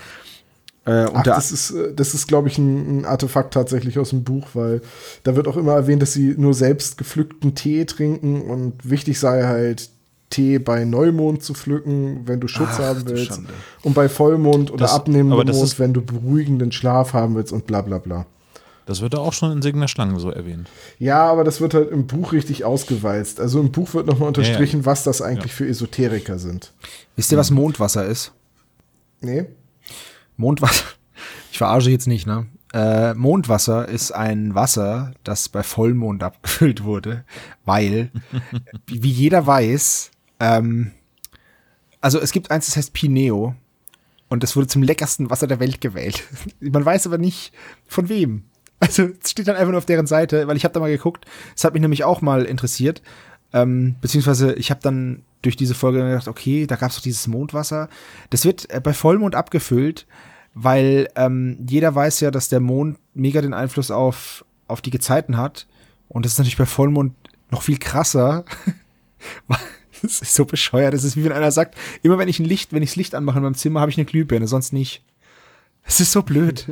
Äh, 0.85 1.07
und 1.07 1.17
Ach, 1.17 1.23
das 1.23 1.51
ist, 1.53 1.71
äh, 1.71 1.95
das 1.95 2.13
ist 2.13 2.27
glaube 2.27 2.49
ich, 2.49 2.59
ein, 2.59 3.01
ein 3.01 3.05
Artefakt 3.07 3.55
tatsächlich 3.55 3.99
aus 3.99 4.11
dem 4.11 4.23
Buch, 4.25 4.49
weil 4.55 4.83
da 5.23 5.35
wird 5.37 5.49
auch 5.49 5.57
immer 5.57 5.73
erwähnt, 5.73 6.03
dass 6.03 6.13
sie 6.13 6.35
nur 6.37 6.53
selbst 6.55 6.99
gepflückten 6.99 7.55
Tee 7.55 7.85
trinken 7.87 8.43
und 8.43 8.75
wichtig 8.89 9.19
sei 9.19 9.45
halt, 9.45 9.91
Tee 10.31 10.59
bei 10.59 10.85
Neumond 10.85 11.43
zu 11.45 11.55
pflücken, 11.55 12.23
wenn 12.27 12.41
du 12.41 12.49
Schutz 12.49 12.71
Ach, 12.73 12.79
haben 12.81 13.03
willst. 13.07 13.41
Und 13.83 13.95
bei 13.95 14.09
Vollmond 14.09 14.71
oder 14.73 14.85
Das- 14.85 14.93
abnehmendem 14.95 15.47
Mond, 15.47 15.51
ist- 15.51 15.79
wenn 15.79 15.93
du 15.93 16.03
beruhigenden 16.03 16.73
Schlaf 16.73 17.13
haben 17.13 17.35
willst 17.37 17.53
und 17.53 17.67
bla 17.67 17.83
bla 17.83 17.99
bla. 17.99 18.27
Das 18.87 19.01
wird 19.01 19.15
da 19.15 19.19
auch 19.19 19.33
schon 19.33 19.51
in 19.53 19.63
Segen 19.63 19.81
der 19.81 19.89
Schlange 19.89 20.19
so 20.21 20.31
erwähnt. 20.31 20.69
Ja, 20.99 21.25
aber 21.25 21.45
das 21.45 21.61
wird 21.61 21.75
halt 21.75 21.91
im 21.91 22.07
Buch 22.07 22.33
richtig 22.33 22.65
ausgewalzt. 22.65 23.41
Also 23.41 23.61
im 23.61 23.73
Buch 23.73 23.95
wird 23.95 24.07
nochmal 24.07 24.29
unterstrichen, 24.29 24.85
was 24.85 25.05
das 25.05 25.23
eigentlich 25.23 25.55
für 25.55 25.67
Esoteriker 25.67 26.39
sind. 26.39 26.73
wisst 27.17 27.33
ihr, 27.33 27.39
was 27.39 27.51
Mondwasser 27.51 28.05
ist? 28.05 28.33
Nee? 29.21 29.47
Mondwasser. 30.37 30.85
Ich 31.53 31.59
verarsche 31.59 31.89
jetzt 31.91 32.09
nicht, 32.09 32.27
ne? 32.27 32.49
Äh, 32.73 33.15
Mondwasser 33.15 33.89
ist 33.89 34.11
ein 34.11 34.57
Wasser, 34.57 35.15
das 35.23 35.49
bei 35.49 35.63
Vollmond 35.63 36.25
abgefüllt 36.25 36.83
wurde, 36.83 37.25
weil, 37.65 38.11
wie 38.89 39.05
wie 39.05 39.11
jeder 39.11 39.47
weiß, 39.47 40.11
ähm, 40.41 40.91
also 42.01 42.19
es 42.19 42.33
gibt 42.33 42.51
eins, 42.51 42.67
das 42.67 42.77
heißt 42.77 42.93
Pineo 42.93 43.55
und 44.29 44.43
das 44.43 44.57
wurde 44.57 44.67
zum 44.67 44.83
leckersten 44.83 45.31
Wasser 45.31 45.47
der 45.47 45.61
Welt 45.61 45.81
gewählt. 45.81 46.25
Man 46.61 46.85
weiß 46.85 47.07
aber 47.07 47.19
nicht 47.19 47.53
von 47.87 48.09
wem. 48.09 48.47
Also 48.81 49.09
es 49.23 49.31
steht 49.31 49.49
dann 49.49 49.57
einfach 49.57 49.71
nur 49.71 49.79
auf 49.79 49.87
deren 49.87 50.07
Seite, 50.07 50.47
weil 50.47 50.57
ich 50.57 50.65
habe 50.65 50.75
da 50.75 50.81
mal 50.81 50.91
geguckt. 50.91 51.25
Es 51.57 51.65
hat 51.65 51.73
mich 51.73 51.83
nämlich 51.83 52.05
auch 52.05 52.21
mal 52.21 52.45
interessiert. 52.45 53.03
Ähm, 53.53 53.97
beziehungsweise 54.01 54.53
ich 54.55 54.71
habe 54.71 54.81
dann 54.83 55.23
durch 55.43 55.57
diese 55.57 55.75
Folge 55.75 56.03
gedacht, 56.03 56.29
okay, 56.29 56.67
da 56.67 56.77
gab 56.77 56.91
es 56.91 56.97
doch 56.97 57.03
dieses 57.03 57.27
Mondwasser. 57.27 57.89
Das 58.31 58.45
wird 58.45 58.71
äh, 58.71 58.81
bei 58.81 58.93
Vollmond 58.93 59.35
abgefüllt, 59.35 60.07
weil 60.55 61.09
ähm, 61.17 61.59
jeder 61.69 61.95
weiß 61.95 62.21
ja, 62.21 62.31
dass 62.31 62.49
der 62.49 62.61
Mond 62.61 62.99
mega 63.15 63.41
den 63.41 63.55
Einfluss 63.55 63.91
auf, 63.91 64.45
auf 64.67 64.81
die 64.81 64.91
Gezeiten 64.91 65.37
hat. 65.37 65.67
Und 66.09 66.25
das 66.25 66.33
ist 66.33 66.39
natürlich 66.39 66.59
bei 66.59 66.67
Vollmond 66.67 67.15
noch 67.51 67.63
viel 67.63 67.79
krasser. 67.79 68.45
Das 70.03 70.21
ist 70.21 70.35
so 70.35 70.45
bescheuert. 70.45 70.93
Das 70.93 71.03
ist 71.03 71.17
wie 71.17 71.25
wenn 71.25 71.33
einer 71.33 71.51
sagt, 71.51 71.77
immer 72.03 72.19
wenn 72.19 72.29
ich 72.29 72.39
ein 72.39 72.45
Licht, 72.45 72.75
wenn 72.75 72.83
ich 72.83 72.91
das 72.91 72.97
Licht 72.97 73.15
anmache 73.15 73.39
in 73.39 73.45
meinem 73.45 73.55
Zimmer, 73.55 73.81
habe 73.81 73.91
ich 73.91 73.97
eine 73.97 74.05
Glühbirne, 74.05 74.47
sonst 74.47 74.75
nicht. 74.75 75.03
Das 75.83 75.99
ist 75.99 76.13
so 76.13 76.23
blöd. 76.23 76.67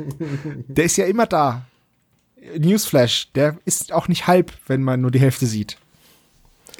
Der 0.67 0.85
ist 0.85 0.97
ja 0.97 1.05
immer 1.05 1.25
da. 1.25 1.65
Newsflash, 2.57 3.29
der 3.35 3.57
ist 3.65 3.91
auch 3.91 4.07
nicht 4.07 4.27
halb, 4.27 4.51
wenn 4.67 4.83
man 4.83 5.01
nur 5.01 5.11
die 5.11 5.19
Hälfte 5.19 5.45
sieht. 5.45 5.77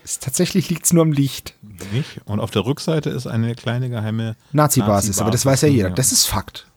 Es, 0.04 0.20
tatsächlich 0.20 0.70
liegt 0.70 0.86
es 0.86 0.94
nur 0.94 1.04
am 1.04 1.12
Licht. 1.12 1.56
Nicht? 1.94 2.20
Und 2.26 2.40
auf 2.40 2.52
der 2.52 2.66
Rückseite 2.66 3.10
ist 3.10 3.28
eine 3.28 3.56
kleine 3.56 3.90
geheime 3.90 4.36
Nazi-Basis, 4.52 5.20
aber 5.20 5.32
das 5.32 5.46
weiß 5.46 5.62
ja 5.62 5.70
jeder. 5.70 5.90
Ja. 5.90 5.96
Das 5.96 6.12
ist 6.12 6.26
Fakt. 6.26 6.68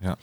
Ja. 0.00 0.16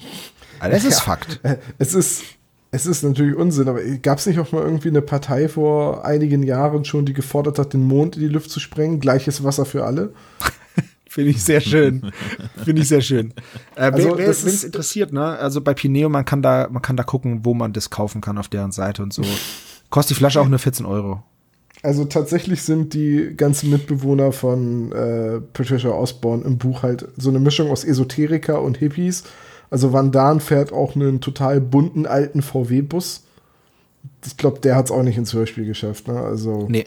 Also 0.60 0.76
Das 0.76 0.86
ist 0.86 1.02
Fakt. 1.02 1.42
Es 1.78 1.94
ist, 1.94 2.24
es 2.72 2.86
ist 2.86 3.04
natürlich 3.04 3.36
Unsinn, 3.36 3.68
aber 3.68 3.84
gab 3.98 4.20
es 4.20 4.26
nicht 4.26 4.40
auch 4.40 4.52
mal 4.52 4.64
irgendwie 4.64 4.88
eine 4.90 5.02
Partei 5.02 5.50
vor 5.50 6.06
einigen 6.06 6.44
Jahren 6.44 6.86
schon, 6.86 7.06
die 7.06 7.14
gefordert 7.14 7.60
hat, 7.60 7.74
den 7.74 7.84
Mond 7.84 8.16
in 8.16 8.22
die 8.22 8.30
Luft 8.30 8.50
zu 8.50 8.60
sprengen? 8.60 9.00
Gleiches 9.00 9.44
Wasser 9.44 9.66
für 9.66 9.86
alle? 9.86 10.14
Finde 11.14 11.30
ich 11.30 11.44
sehr 11.44 11.62
schön. 11.62 12.12
Finde 12.66 12.82
ich 12.82 12.88
sehr 12.88 13.02
schön. 13.02 13.36
Äh, 13.76 13.92
Also, 13.92 14.18
wer, 14.18 14.28
es 14.30 14.64
interessiert, 14.64 15.14
ne? 15.14 15.24
Also 15.24 15.62
bei 15.62 15.76
Pineo, 15.76 16.10
man 16.10 16.26
kann 16.26 16.42
da, 16.42 16.68
man 16.72 16.82
kann 16.82 16.98
da 16.98 17.04
gucken, 17.04 17.42
wo 17.44 17.54
man 17.54 17.72
das 17.72 17.92
kaufen 17.92 18.20
kann 18.20 18.40
auf 18.40 18.48
deren 18.48 18.72
Seite 18.72 19.04
und 19.04 19.14
so. 19.14 19.22
Kostet 19.92 20.16
die 20.16 20.20
Flasche 20.20 20.42
auch 20.42 20.48
nur 20.48 20.58
14 20.58 20.88
Euro. 20.88 21.22
Also 21.84 22.06
tatsächlich 22.06 22.64
sind 22.64 22.96
die 22.96 23.36
ganzen 23.38 23.70
Mitbewohner 23.70 24.32
von 24.32 24.92
äh, 24.92 25.40
Patricia 25.40 25.92
Osborne 25.92 26.44
im 26.46 26.58
Buch 26.58 26.82
halt 26.82 27.08
so 27.16 27.30
eine 27.30 27.40
Mischung 27.40 27.70
aus 27.70 27.84
Esoteriker 27.84 28.60
und 28.64 28.78
Hippies. 28.78 29.24
Also 29.70 29.94
Van 29.94 30.12
Daan 30.12 30.40
fährt 30.40 30.74
auch 30.74 30.96
einen 30.96 31.22
total 31.22 31.62
bunten 31.62 32.08
alten 32.08 32.42
VW-Bus. 32.42 33.22
Ich 34.26 34.38
glaube, 34.38 34.62
der 34.62 34.76
hat 34.76 34.86
es 34.86 34.92
auch 34.92 35.04
nicht 35.04 35.18
ins 35.20 35.34
Hörspiel 35.34 35.66
geschafft. 35.66 36.08
Ne? 36.08 36.20
Also 36.20 36.66
Nee. 36.70 36.86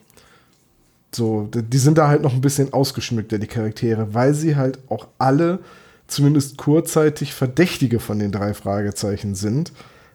So, 1.16 1.48
die 1.50 1.78
sind 1.78 1.96
da 1.98 2.08
halt 2.08 2.20
noch 2.22 2.34
ein 2.34 2.40
bisschen 2.42 2.72
ausgeschmückter, 2.74 3.38
die 3.38 3.46
Charaktere, 3.46 4.12
weil 4.12 4.34
sie 4.34 4.54
halt 4.56 4.78
auch 4.88 5.06
alle 5.18 5.60
zumindest 6.08 6.58
kurzzeitig 6.58 7.32
Verdächtige 7.32 8.00
von 8.00 8.18
den 8.18 8.32
drei 8.32 8.52
Fragezeichen 8.54 9.34
sind, 9.34 9.72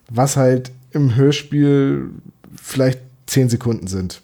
was 0.09 0.37
halt 0.37 0.71
im 0.91 1.15
Hörspiel 1.15 2.09
vielleicht 2.55 2.99
zehn 3.25 3.49
Sekunden 3.49 3.87
sind. 3.87 4.21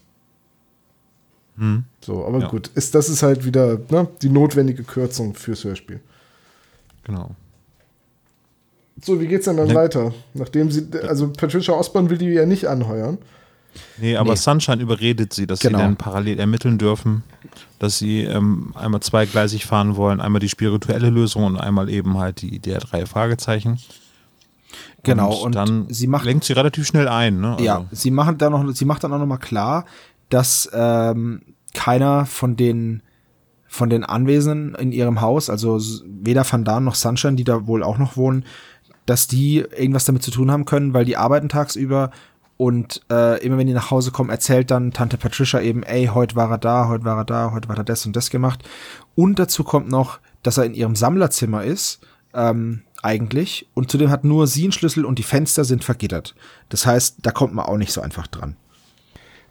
So, 2.01 2.23
aber 2.25 2.39
Ja. 2.41 2.47
gut, 2.49 2.69
ist, 2.75 2.93
das 2.93 3.09
ist 3.09 3.23
halt 3.23 3.43
wieder 3.43 3.79
ne, 3.89 4.07
die 4.21 4.29
notwendige 4.29 4.83
Kürzung 4.83 5.33
fürs 5.33 5.63
Hörspiel. 5.63 5.99
Genau. 7.03 7.31
So, 9.03 9.19
wie 9.19 9.25
geht's 9.27 9.45
denn 9.45 9.57
dann 9.57 9.69
Ja. 9.69 9.75
weiter? 9.75 10.13
Nachdem 10.35 10.69
sie, 10.69 10.85
also 11.07 11.29
Patricia 11.29 11.73
Osborne 11.73 12.11
will 12.11 12.19
die 12.19 12.27
ja 12.27 12.45
nicht 12.45 12.67
anheuern. 12.67 13.17
Nee, 13.97 14.15
aber 14.17 14.31
Nee. 14.31 14.35
Sunshine 14.37 14.81
überredet 14.81 15.33
sie, 15.33 15.47
dass 15.47 15.59
Genau. 15.59 15.77
sie 15.77 15.83
dann 15.83 15.95
parallel 15.97 16.39
ermitteln 16.39 16.77
dürfen, 16.77 17.23
dass 17.79 17.97
sie 17.99 18.21
ähm, 18.23 18.73
einmal 18.75 19.01
zweigleisig 19.01 19.65
fahren 19.65 19.95
wollen, 19.95 20.21
einmal 20.21 20.39
die 20.39 20.49
spirituelle 20.49 21.09
Lösung 21.09 21.43
und 21.43 21.57
einmal 21.57 21.89
eben 21.89 22.17
halt 22.17 22.41
die 22.41 22.59
der 22.59 22.79
drei 22.79 23.05
Fragezeichen. 23.05 23.79
Genau, 25.03 25.33
und 25.33 25.55
dann 25.55 25.85
sie 25.89 26.07
macht- 26.07 26.25
lenkt 26.25 26.43
sie 26.43 26.53
relativ 26.53 26.85
schnell 26.85 27.07
ein. 27.07 27.39
Ne? 27.39 27.51
Also, 27.53 27.63
Ja, 27.63 27.85
sie 27.91 28.11
machen 28.11 28.37
da 28.37 28.49
noch, 28.49 28.69
sie 28.73 28.85
macht 28.85 29.03
dann 29.03 29.13
auch 29.13 29.19
noch 29.19 29.25
mal 29.25 29.37
klar, 29.37 29.85
dass 30.29 30.69
ähm, 30.73 31.41
keiner 31.73 32.25
von 32.25 32.55
den 32.55 33.01
von 33.69 33.89
den 33.89 34.03
Anwesenden 34.05 34.75
in 34.75 34.91
ihrem 34.93 35.19
Haus, 35.21 35.49
also 35.49 35.79
weder 36.05 36.45
Van 36.49 36.63
Daan 36.63 36.83
noch 36.85 36.95
Sunshine, 36.95 37.35
die 37.35 37.43
da 37.43 37.67
wohl 37.67 37.83
auch 37.83 37.97
noch 37.97 38.15
wohnen, 38.15 38.45
dass 39.05 39.27
die 39.27 39.57
irgendwas 39.57 40.05
damit 40.05 40.23
zu 40.23 40.31
tun 40.31 40.49
haben 40.51 40.65
können, 40.65 40.93
weil 40.93 41.03
die 41.05 41.17
arbeiten 41.17 41.49
tagsüber 41.49 42.11
und 42.57 43.01
äh, 43.11 43.43
immer 43.45 43.57
wenn 43.57 43.67
die 43.67 43.73
nach 43.73 43.91
Hause 43.91 44.11
kommen, 44.11 44.31
erzählt 44.31 44.71
dann 44.71 44.91
Tante 44.91 45.17
Patricia 45.17 45.61
eben, 45.61 45.83
ey, 45.83 46.07
heute 46.07 46.35
war 46.35 46.49
er 46.49 46.57
da, 46.57 46.87
heute 46.89 47.05
war 47.05 47.17
er 47.17 47.25
da, 47.25 47.51
heute 47.53 47.67
hat 47.69 47.77
er 47.77 47.83
das 47.83 48.05
und 48.05 48.15
das 48.15 48.31
gemacht. 48.31 48.67
Und 49.15 49.37
dazu 49.37 49.63
kommt 49.63 49.89
noch, 49.89 50.19
dass 50.41 50.57
er 50.57 50.65
in 50.65 50.73
ihrem 50.73 50.95
Sammlerzimmer 50.95 51.63
ist, 51.63 51.99
ähm, 52.33 52.81
eigentlich. 53.03 53.67
Und 53.75 53.91
zudem 53.91 54.09
hat 54.09 54.23
nur 54.23 54.47
sie 54.47 54.63
einen 54.63 54.71
Schlüssel 54.71 55.05
und 55.05 55.19
die 55.19 55.23
Fenster 55.23 55.65
sind 55.65 55.83
vergittert. 55.83 56.33
Das 56.69 56.85
heißt, 56.85 57.17
da 57.21 57.31
kommt 57.31 57.53
man 57.53 57.65
auch 57.65 57.77
nicht 57.77 57.93
so 57.93 58.01
einfach 58.01 58.25
dran. 58.27 58.55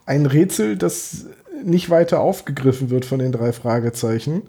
Ein 0.04 0.26
Rätsel, 0.26 0.76
das 0.76 1.26
nicht 1.64 1.90
weiter 1.90 2.20
aufgegriffen 2.20 2.90
wird 2.90 3.04
von 3.04 3.20
den 3.20 3.32
drei 3.32 3.52
Fragezeichen. 3.52 4.42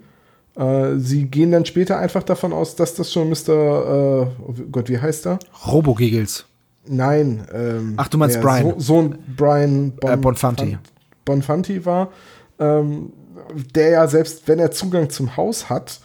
Äh, 0.56 0.96
sie 0.96 1.26
gehen 1.26 1.52
dann 1.52 1.64
später 1.64 1.98
einfach 1.98 2.24
davon 2.24 2.52
aus, 2.52 2.74
dass 2.74 2.94
das 2.94 3.12
schon 3.12 3.28
Mr. 3.28 3.48
Äh, 3.48 4.26
oh 4.42 4.54
Gott, 4.72 4.88
wie 4.88 4.98
heißt 4.98 5.26
er? 5.26 5.38
Robo-Giggles. 5.66 6.44
Nein. 6.88 7.46
Ähm, 7.52 7.94
Ach, 7.96 8.08
du 8.08 8.18
meinst 8.18 8.40
Brian. 8.40 8.74
So 8.76 8.78
Sohn 8.78 9.18
Brian 9.36 9.92
Äh, 10.02 10.16
Bonfanti. 10.16 10.70
Fan- 10.72 10.78
Bonfanti 11.24 11.84
war, 11.84 12.10
ähm, 12.58 13.12
der 13.74 13.90
ja 13.90 14.08
selbst, 14.08 14.48
wenn 14.48 14.58
er 14.58 14.70
Zugang 14.70 15.10
zum 15.10 15.36
Haus 15.36 15.68
hat, 15.68 16.00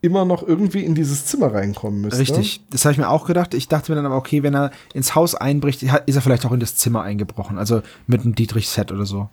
immer 0.00 0.24
noch 0.24 0.42
irgendwie 0.42 0.84
in 0.84 0.94
dieses 0.94 1.26
Zimmer 1.26 1.54
reinkommen 1.54 2.00
müsste. 2.00 2.20
Richtig. 2.20 2.62
Das 2.70 2.84
habe 2.84 2.92
ich 2.92 2.98
mir 2.98 3.08
auch 3.08 3.26
gedacht. 3.26 3.54
Ich 3.54 3.68
dachte 3.68 3.92
mir 3.92 3.96
dann 3.96 4.06
aber, 4.06 4.16
okay, 4.16 4.42
wenn 4.42 4.54
er 4.54 4.70
ins 4.94 5.14
Haus 5.14 5.34
einbricht, 5.34 5.82
ist 5.82 6.14
er 6.16 6.22
vielleicht 6.22 6.44
auch 6.44 6.52
in 6.52 6.60
das 6.60 6.74
Zimmer 6.76 7.02
eingebrochen. 7.02 7.58
Also 7.58 7.82
mit 8.06 8.22
einem 8.22 8.34
Dietrich-Set 8.34 8.90
oder 8.90 9.06
so. 9.06 9.28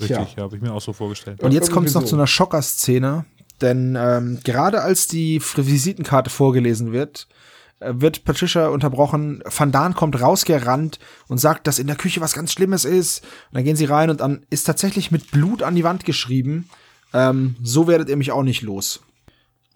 Richtig, 0.00 0.36
ja, 0.36 0.42
habe 0.44 0.56
ich 0.56 0.62
mir 0.62 0.72
auch 0.72 0.80
so 0.80 0.92
vorgestellt. 0.92 1.42
Und 1.42 1.52
jetzt 1.52 1.72
kommt 1.72 1.88
es 1.88 1.94
noch 1.94 2.02
so. 2.02 2.08
zu 2.08 2.16
einer 2.16 2.26
Schocker-Szene. 2.26 3.24
Denn 3.60 3.96
ähm, 4.00 4.38
gerade 4.44 4.82
als 4.82 5.08
die 5.08 5.40
Visitenkarte 5.42 6.30
vorgelesen 6.30 6.92
wird, 6.92 7.26
äh, 7.26 7.34
wird 7.80 8.24
Patricia 8.24 8.68
unterbrochen. 8.68 9.42
Van 9.44 9.72
Daan 9.72 9.94
kommt 9.94 10.20
rausgerannt 10.20 10.98
und 11.28 11.38
sagt, 11.38 11.66
dass 11.66 11.78
in 11.78 11.86
der 11.86 11.96
Küche 11.96 12.20
was 12.20 12.32
ganz 12.32 12.52
Schlimmes 12.52 12.84
ist. 12.84 13.22
Und 13.22 13.56
dann 13.56 13.64
gehen 13.64 13.76
sie 13.76 13.84
rein 13.84 14.10
und 14.10 14.20
dann 14.20 14.44
ist 14.50 14.64
tatsächlich 14.64 15.10
mit 15.10 15.30
Blut 15.30 15.62
an 15.62 15.76
die 15.76 15.84
Wand 15.84 16.04
geschrieben. 16.04 16.68
Ähm, 17.12 17.56
so 17.62 17.86
werdet 17.86 18.08
ihr 18.08 18.16
mich 18.16 18.32
auch 18.32 18.42
nicht 18.42 18.62
los. 18.62 19.00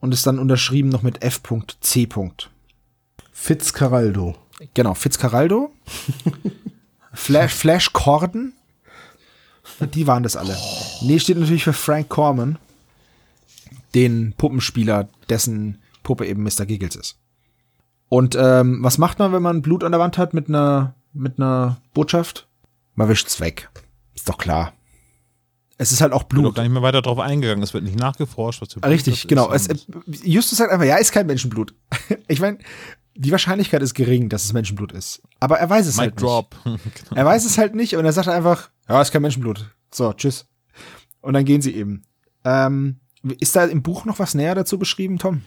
Und 0.00 0.12
ist 0.12 0.26
dann 0.26 0.40
unterschrieben 0.40 0.88
noch 0.88 1.03
mit 1.03 1.22
F.C. 1.22 2.09
Fitzcarraldo. 3.32 4.36
Genau, 4.74 4.94
Fitzcarraldo. 4.94 5.72
Flash, 7.14 7.53
Flash 7.53 7.92
Corden. 7.92 8.55
Die 9.94 10.07
waren 10.07 10.22
das 10.22 10.36
alle. 10.36 10.57
Nee, 11.03 11.18
steht 11.18 11.38
natürlich 11.38 11.64
für 11.64 11.72
Frank 11.72 12.09
Corman, 12.09 12.59
den 13.94 14.34
Puppenspieler, 14.36 15.09
dessen 15.28 15.80
Puppe 16.03 16.26
eben 16.26 16.42
Mr. 16.42 16.66
Giggles 16.66 16.96
ist. 16.96 17.22
Und 18.13 18.37
ähm, 18.39 18.81
was 18.83 18.99
macht 18.99 19.21
man, 19.21 19.33
wenn 19.33 19.41
man 19.41 19.63
Blut 19.63 19.83
an 19.83 19.91
der 19.91 19.99
Wand 19.99 20.19
hat 20.19 20.35
mit 20.35 20.47
einer 20.47 20.95
mit 21.15 21.39
einer 21.39 21.79
Botschaft? 21.95 22.47
Man 22.95 23.09
wischt's 23.09 23.41
weg. 23.41 23.71
Ist 24.15 24.29
doch 24.29 24.37
klar. 24.37 24.75
Es 25.79 25.93
ist 25.93 26.03
halt 26.03 26.13
auch 26.13 26.25
Bin 26.25 26.41
Blut. 26.41 26.51
doch 26.51 26.57
gar 26.57 26.63
nicht 26.63 26.73
mehr 26.73 26.83
weiter 26.83 27.01
drauf 27.01 27.19
eingegangen. 27.19 27.63
Es 27.63 27.73
wird 27.73 27.85
nicht 27.85 27.99
nachgeforscht, 27.99 28.61
was 28.61 28.75
für 28.75 28.81
Blut 28.81 28.93
Richtig, 28.93 29.29
genau. 29.29 29.51
Es, 29.51 29.67
Justus 30.25 30.59
sagt 30.59 30.71
einfach, 30.71 30.85
ja, 30.85 30.97
ist 30.97 31.13
kein 31.13 31.27
Menschenblut. 31.27 31.75
ich 32.29 32.39
meine, 32.39 32.59
die 33.15 33.33
Wahrscheinlichkeit 33.33 33.81
ist 33.81 33.95
gering, 33.95 34.29
dass 34.29 34.45
es 34.45 34.53
Menschenblut 34.53 34.93
ist. 34.93 35.23
Aber 35.41 35.59
er 35.59 35.71
weiß 35.71 35.87
es 35.87 35.97
Mic 35.97 36.11
halt 36.11 36.21
drop. 36.21 36.55
nicht. 36.67 36.83
Er 37.15 37.25
weiß 37.25 37.47
es 37.47 37.57
halt 37.57 37.75
nicht 37.75 37.97
und 37.97 38.05
er 38.05 38.13
sagt 38.13 38.29
einfach, 38.29 38.69
ja, 38.91 39.01
ist 39.01 39.13
kein 39.13 39.23
Menschenblut. 39.23 39.71
So, 39.91 40.13
tschüss. 40.13 40.45
Und 41.23 41.33
dann 41.33 41.47
gehen 41.47 41.63
sie 41.63 41.75
eben. 41.75 42.03
Ähm, 42.45 43.01
ist 43.41 43.57
da 43.57 43.65
im 43.65 43.83
Buch 43.83 44.05
noch 44.05 44.19
was 44.19 44.35
näher 44.35 44.55
dazu 44.55 44.79
beschrieben, 44.79 45.17
Tom? 45.17 45.41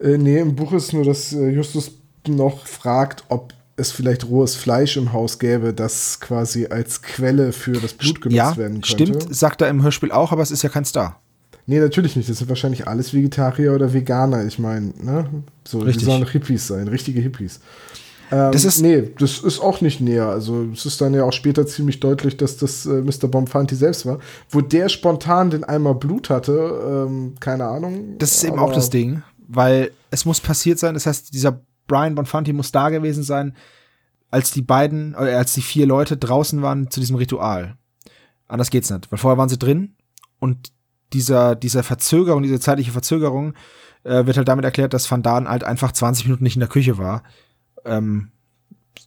Äh, 0.00 0.18
nee, 0.18 0.38
im 0.38 0.54
Buch 0.54 0.72
ist 0.72 0.92
nur, 0.92 1.04
dass 1.04 1.32
äh, 1.32 1.48
Justus 1.50 1.90
noch 2.26 2.66
fragt, 2.66 3.24
ob 3.28 3.52
es 3.76 3.90
vielleicht 3.92 4.28
rohes 4.28 4.56
Fleisch 4.56 4.96
im 4.96 5.12
Haus 5.12 5.38
gäbe, 5.38 5.72
das 5.72 6.18
quasi 6.20 6.66
als 6.66 7.00
Quelle 7.02 7.52
für 7.52 7.72
das 7.72 7.94
Blut 7.94 8.20
genutzt 8.20 8.36
ja, 8.36 8.56
werden 8.56 8.80
könnte. 8.80 8.88
stimmt, 8.88 9.34
sagt 9.34 9.62
er 9.62 9.68
im 9.68 9.82
Hörspiel 9.82 10.10
auch, 10.12 10.32
aber 10.32 10.42
es 10.42 10.50
ist 10.50 10.62
ja 10.62 10.68
kein 10.68 10.84
Star. 10.84 11.20
Nee, 11.66 11.78
natürlich 11.80 12.16
nicht. 12.16 12.28
Das 12.28 12.38
sind 12.38 12.48
wahrscheinlich 12.48 12.88
alles 12.88 13.12
Vegetarier 13.12 13.74
oder 13.74 13.92
Veganer. 13.92 14.44
Ich 14.46 14.58
meine, 14.58 14.92
ne? 15.02 15.28
So, 15.66 15.80
Richtig. 15.80 15.98
die 15.98 16.04
sollen 16.06 16.22
doch 16.22 16.30
Hippies 16.30 16.66
sein, 16.66 16.88
richtige 16.88 17.20
Hippies. 17.20 17.60
Ähm, 18.32 18.52
Das 18.52 18.64
ist- 18.64 18.80
nee, 18.80 19.10
das 19.18 19.38
ist 19.40 19.60
auch 19.60 19.80
nicht 19.82 20.00
näher. 20.00 20.26
Also 20.28 20.64
es 20.72 20.86
ist 20.86 21.00
dann 21.00 21.12
ja 21.14 21.24
auch 21.24 21.32
später 21.32 21.66
ziemlich 21.66 22.00
deutlich, 22.00 22.36
dass 22.38 22.56
das 22.56 22.86
äh, 22.86 23.02
Mr. 23.02 23.28
Bomfanti 23.28 23.74
selbst 23.74 24.06
war. 24.06 24.18
Wo 24.50 24.60
der 24.62 24.88
spontan 24.88 25.50
den 25.50 25.62
Eimer 25.64 25.94
Blut 25.94 26.30
hatte, 26.30 27.06
ähm, 27.06 27.34
keine 27.38 27.66
Ahnung. 27.66 28.16
Das 28.18 28.32
ist 28.32 28.44
eben 28.44 28.58
auch 28.58 28.72
das 28.72 28.88
Ding, 28.90 29.22
weil 29.48 29.90
es 30.10 30.24
muss 30.24 30.40
passiert 30.40 30.78
sein. 30.78 30.94
Das 30.94 31.06
heißt, 31.06 31.34
dieser 31.34 31.60
Brian 31.88 32.14
Bonfanti 32.14 32.52
muss 32.52 32.70
da 32.70 32.90
gewesen 32.90 33.24
sein, 33.24 33.56
als 34.30 34.50
die 34.52 34.62
beiden, 34.62 35.14
äh, 35.14 35.34
als 35.34 35.54
die 35.54 35.62
vier 35.62 35.86
Leute 35.86 36.16
draußen 36.16 36.62
waren 36.62 36.90
zu 36.90 37.00
diesem 37.00 37.16
Ritual. 37.16 37.76
Anders 38.46 38.70
geht's 38.70 38.90
nicht, 38.90 39.10
weil 39.10 39.18
vorher 39.18 39.38
waren 39.38 39.48
sie 39.48 39.58
drin 39.58 39.96
und 40.38 40.72
dieser, 41.12 41.56
dieser 41.56 41.82
Verzögerung, 41.82 42.42
diese 42.42 42.60
zeitliche 42.60 42.92
Verzögerung 42.92 43.54
äh, 44.04 44.26
wird 44.26 44.36
halt 44.36 44.48
damit 44.48 44.64
erklärt, 44.64 44.92
dass 44.92 45.10
Van 45.10 45.22
Daan 45.22 45.48
halt 45.48 45.64
einfach 45.64 45.92
20 45.92 46.26
Minuten 46.26 46.44
nicht 46.44 46.56
in 46.56 46.60
der 46.60 46.68
Küche 46.68 46.98
war, 46.98 47.22
ähm, 47.86 48.30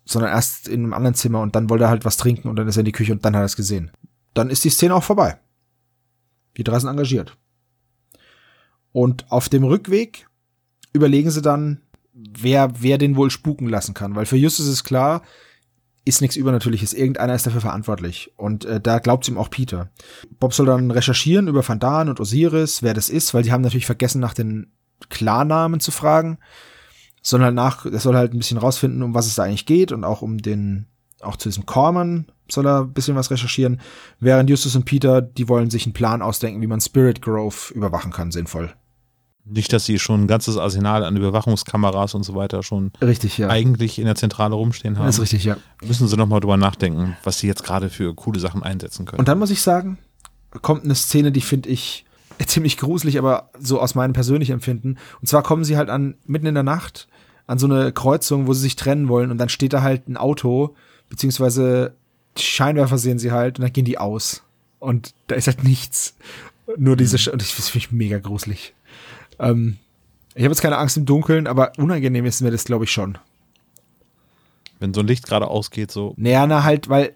sondern 0.05 0.31
erst 0.31 0.67
in 0.67 0.83
einem 0.83 0.93
anderen 0.93 1.15
Zimmer 1.15 1.41
und 1.41 1.55
dann 1.55 1.69
wollte 1.69 1.85
er 1.85 1.89
halt 1.89 2.05
was 2.05 2.17
trinken 2.17 2.47
und 2.47 2.55
dann 2.55 2.67
ist 2.67 2.77
er 2.77 2.81
in 2.81 2.85
die 2.85 2.91
Küche 2.91 3.13
und 3.13 3.23
dann 3.23 3.35
hat 3.35 3.43
er 3.43 3.45
es 3.45 3.55
gesehen. 3.55 3.91
Dann 4.33 4.49
ist 4.49 4.63
die 4.63 4.69
Szene 4.69 4.95
auch 4.95 5.03
vorbei. 5.03 5.39
Die 6.57 6.63
drei 6.63 6.79
sind 6.79 6.89
engagiert. 6.89 7.37
Und 8.91 9.31
auf 9.31 9.47
dem 9.47 9.63
Rückweg 9.63 10.27
überlegen 10.93 11.31
sie 11.31 11.41
dann, 11.41 11.81
wer, 12.13 12.71
wer 12.81 12.97
den 12.97 13.15
wohl 13.15 13.31
spuken 13.31 13.67
lassen 13.67 13.93
kann. 13.93 14.15
Weil 14.15 14.25
für 14.25 14.37
Justus 14.37 14.67
ist 14.67 14.83
klar, 14.83 15.21
ist 16.03 16.21
nichts 16.21 16.35
Übernatürliches. 16.35 16.93
Irgendeiner 16.93 17.35
ist 17.35 17.45
dafür 17.45 17.61
verantwortlich. 17.61 18.31
Und 18.37 18.65
äh, 18.65 18.81
da 18.81 18.99
glaubt 18.99 19.27
ihm 19.27 19.37
auch 19.37 19.49
Peter. 19.49 19.91
Bob 20.39 20.53
soll 20.53 20.65
dann 20.65 20.91
recherchieren 20.91 21.47
über 21.47 21.67
Van 21.67 21.79
Daan 21.79 22.09
und 22.09 22.19
Osiris, 22.19 22.81
wer 22.81 22.93
das 22.93 23.09
ist, 23.09 23.33
weil 23.33 23.43
die 23.43 23.51
haben 23.51 23.61
natürlich 23.61 23.85
vergessen, 23.85 24.19
nach 24.19 24.33
den 24.33 24.71
Klarnamen 25.09 25.79
zu 25.79 25.91
fragen. 25.91 26.39
Sondern 27.21 27.47
halt 27.47 27.55
nach, 27.55 27.85
er 27.85 27.99
soll 27.99 28.15
halt 28.15 28.33
ein 28.33 28.39
bisschen 28.39 28.57
rausfinden, 28.57 29.03
um 29.03 29.13
was 29.13 29.27
es 29.27 29.35
da 29.35 29.43
eigentlich 29.43 29.67
geht 29.67 29.91
und 29.91 30.03
auch 30.03 30.23
um 30.23 30.39
den, 30.39 30.87
auch 31.21 31.35
zu 31.35 31.49
diesem 31.49 31.67
Corman 31.67 32.25
soll 32.49 32.65
er 32.65 32.81
ein 32.81 32.93
bisschen 32.93 33.15
was 33.15 33.29
recherchieren. 33.29 33.79
Während 34.19 34.49
Justus 34.49 34.75
und 34.75 34.85
Peter, 34.85 35.21
die 35.21 35.47
wollen 35.47 35.69
sich 35.69 35.85
einen 35.85 35.93
Plan 35.93 36.23
ausdenken, 36.23 36.61
wie 36.61 36.67
man 36.67 36.81
Spirit 36.81 37.21
Grove 37.21 37.73
überwachen 37.73 38.11
kann, 38.11 38.31
sinnvoll. 38.31 38.73
Nicht, 39.43 39.73
dass 39.73 39.85
sie 39.85 39.97
schon 39.97 40.23
ein 40.23 40.27
ganzes 40.27 40.57
Arsenal 40.57 41.03
an 41.03 41.17
Überwachungskameras 41.17 42.13
und 42.13 42.23
so 42.23 42.35
weiter 42.35 42.61
schon 42.63 42.91
Richtig, 43.01 43.37
ja. 43.37 43.49
eigentlich 43.49 43.97
in 43.97 44.05
der 44.05 44.15
Zentrale 44.15 44.55
rumstehen 44.55 44.97
haben. 44.97 45.07
Das 45.07 45.15
ist 45.15 45.21
richtig, 45.21 45.45
ja. 45.45 45.57
Müssen 45.83 46.07
sie 46.07 46.15
noch 46.15 46.27
mal 46.27 46.39
drüber 46.39 46.57
nachdenken, 46.57 47.17
was 47.23 47.39
sie 47.39 47.47
jetzt 47.47 47.63
gerade 47.63 47.89
für 47.89 48.13
coole 48.13 48.39
Sachen 48.39 48.63
einsetzen 48.63 49.05
können. 49.05 49.19
Und 49.19 49.27
dann 49.27 49.39
muss 49.39 49.49
ich 49.49 49.61
sagen, 49.61 49.97
kommt 50.61 50.83
eine 50.83 50.95
Szene, 50.95 51.31
die 51.31 51.41
finde 51.41 51.69
ich 51.69 52.05
ziemlich 52.45 52.77
gruselig, 52.77 53.17
aber 53.17 53.49
so 53.59 53.79
aus 53.79 53.95
meinem 53.95 54.13
persönlichen 54.13 54.53
Empfinden. 54.53 54.97
Und 55.21 55.27
zwar 55.27 55.43
kommen 55.43 55.63
sie 55.63 55.77
halt 55.77 55.89
an, 55.89 56.15
mitten 56.25 56.45
in 56.45 56.53
der 56.53 56.63
Nacht, 56.63 57.07
an 57.47 57.59
so 57.59 57.67
eine 57.67 57.91
Kreuzung, 57.91 58.47
wo 58.47 58.53
sie 58.53 58.61
sich 58.61 58.75
trennen 58.75 59.09
wollen 59.09 59.31
und 59.31 59.37
dann 59.37 59.49
steht 59.49 59.73
da 59.73 59.81
halt 59.81 60.07
ein 60.07 60.17
Auto, 60.17 60.75
beziehungsweise 61.09 61.93
Scheinwerfer 62.37 62.97
sehen 62.97 63.19
sie 63.19 63.31
halt 63.31 63.59
und 63.59 63.63
dann 63.63 63.73
gehen 63.73 63.85
die 63.85 63.97
aus. 63.97 64.43
Und 64.79 65.13
da 65.27 65.35
ist 65.35 65.47
halt 65.47 65.63
nichts. 65.63 66.15
Nur 66.77 66.95
diese, 66.95 67.17
Sch 67.17 67.27
und 67.27 67.41
das 67.41 67.51
finde 67.51 67.85
ich 67.85 67.91
mega 67.91 68.19
gruselig. 68.19 68.73
Ähm, 69.41 69.77
ich 70.35 70.43
habe 70.43 70.53
jetzt 70.53 70.61
keine 70.61 70.77
Angst 70.77 70.95
im 70.95 71.05
Dunkeln, 71.05 71.47
aber 71.47 71.73
unangenehm 71.77 72.25
ist 72.25 72.41
mir 72.41 72.51
das, 72.51 72.63
glaube 72.63 72.85
ich, 72.85 72.91
schon. 72.91 73.17
Wenn 74.79 74.93
so 74.93 75.01
ein 75.01 75.07
Licht 75.07 75.25
gerade 75.25 75.47
ausgeht, 75.47 75.91
so. 75.91 76.13
Naja, 76.15 76.47
na 76.47 76.63
halt, 76.63 76.87
weil 76.87 77.13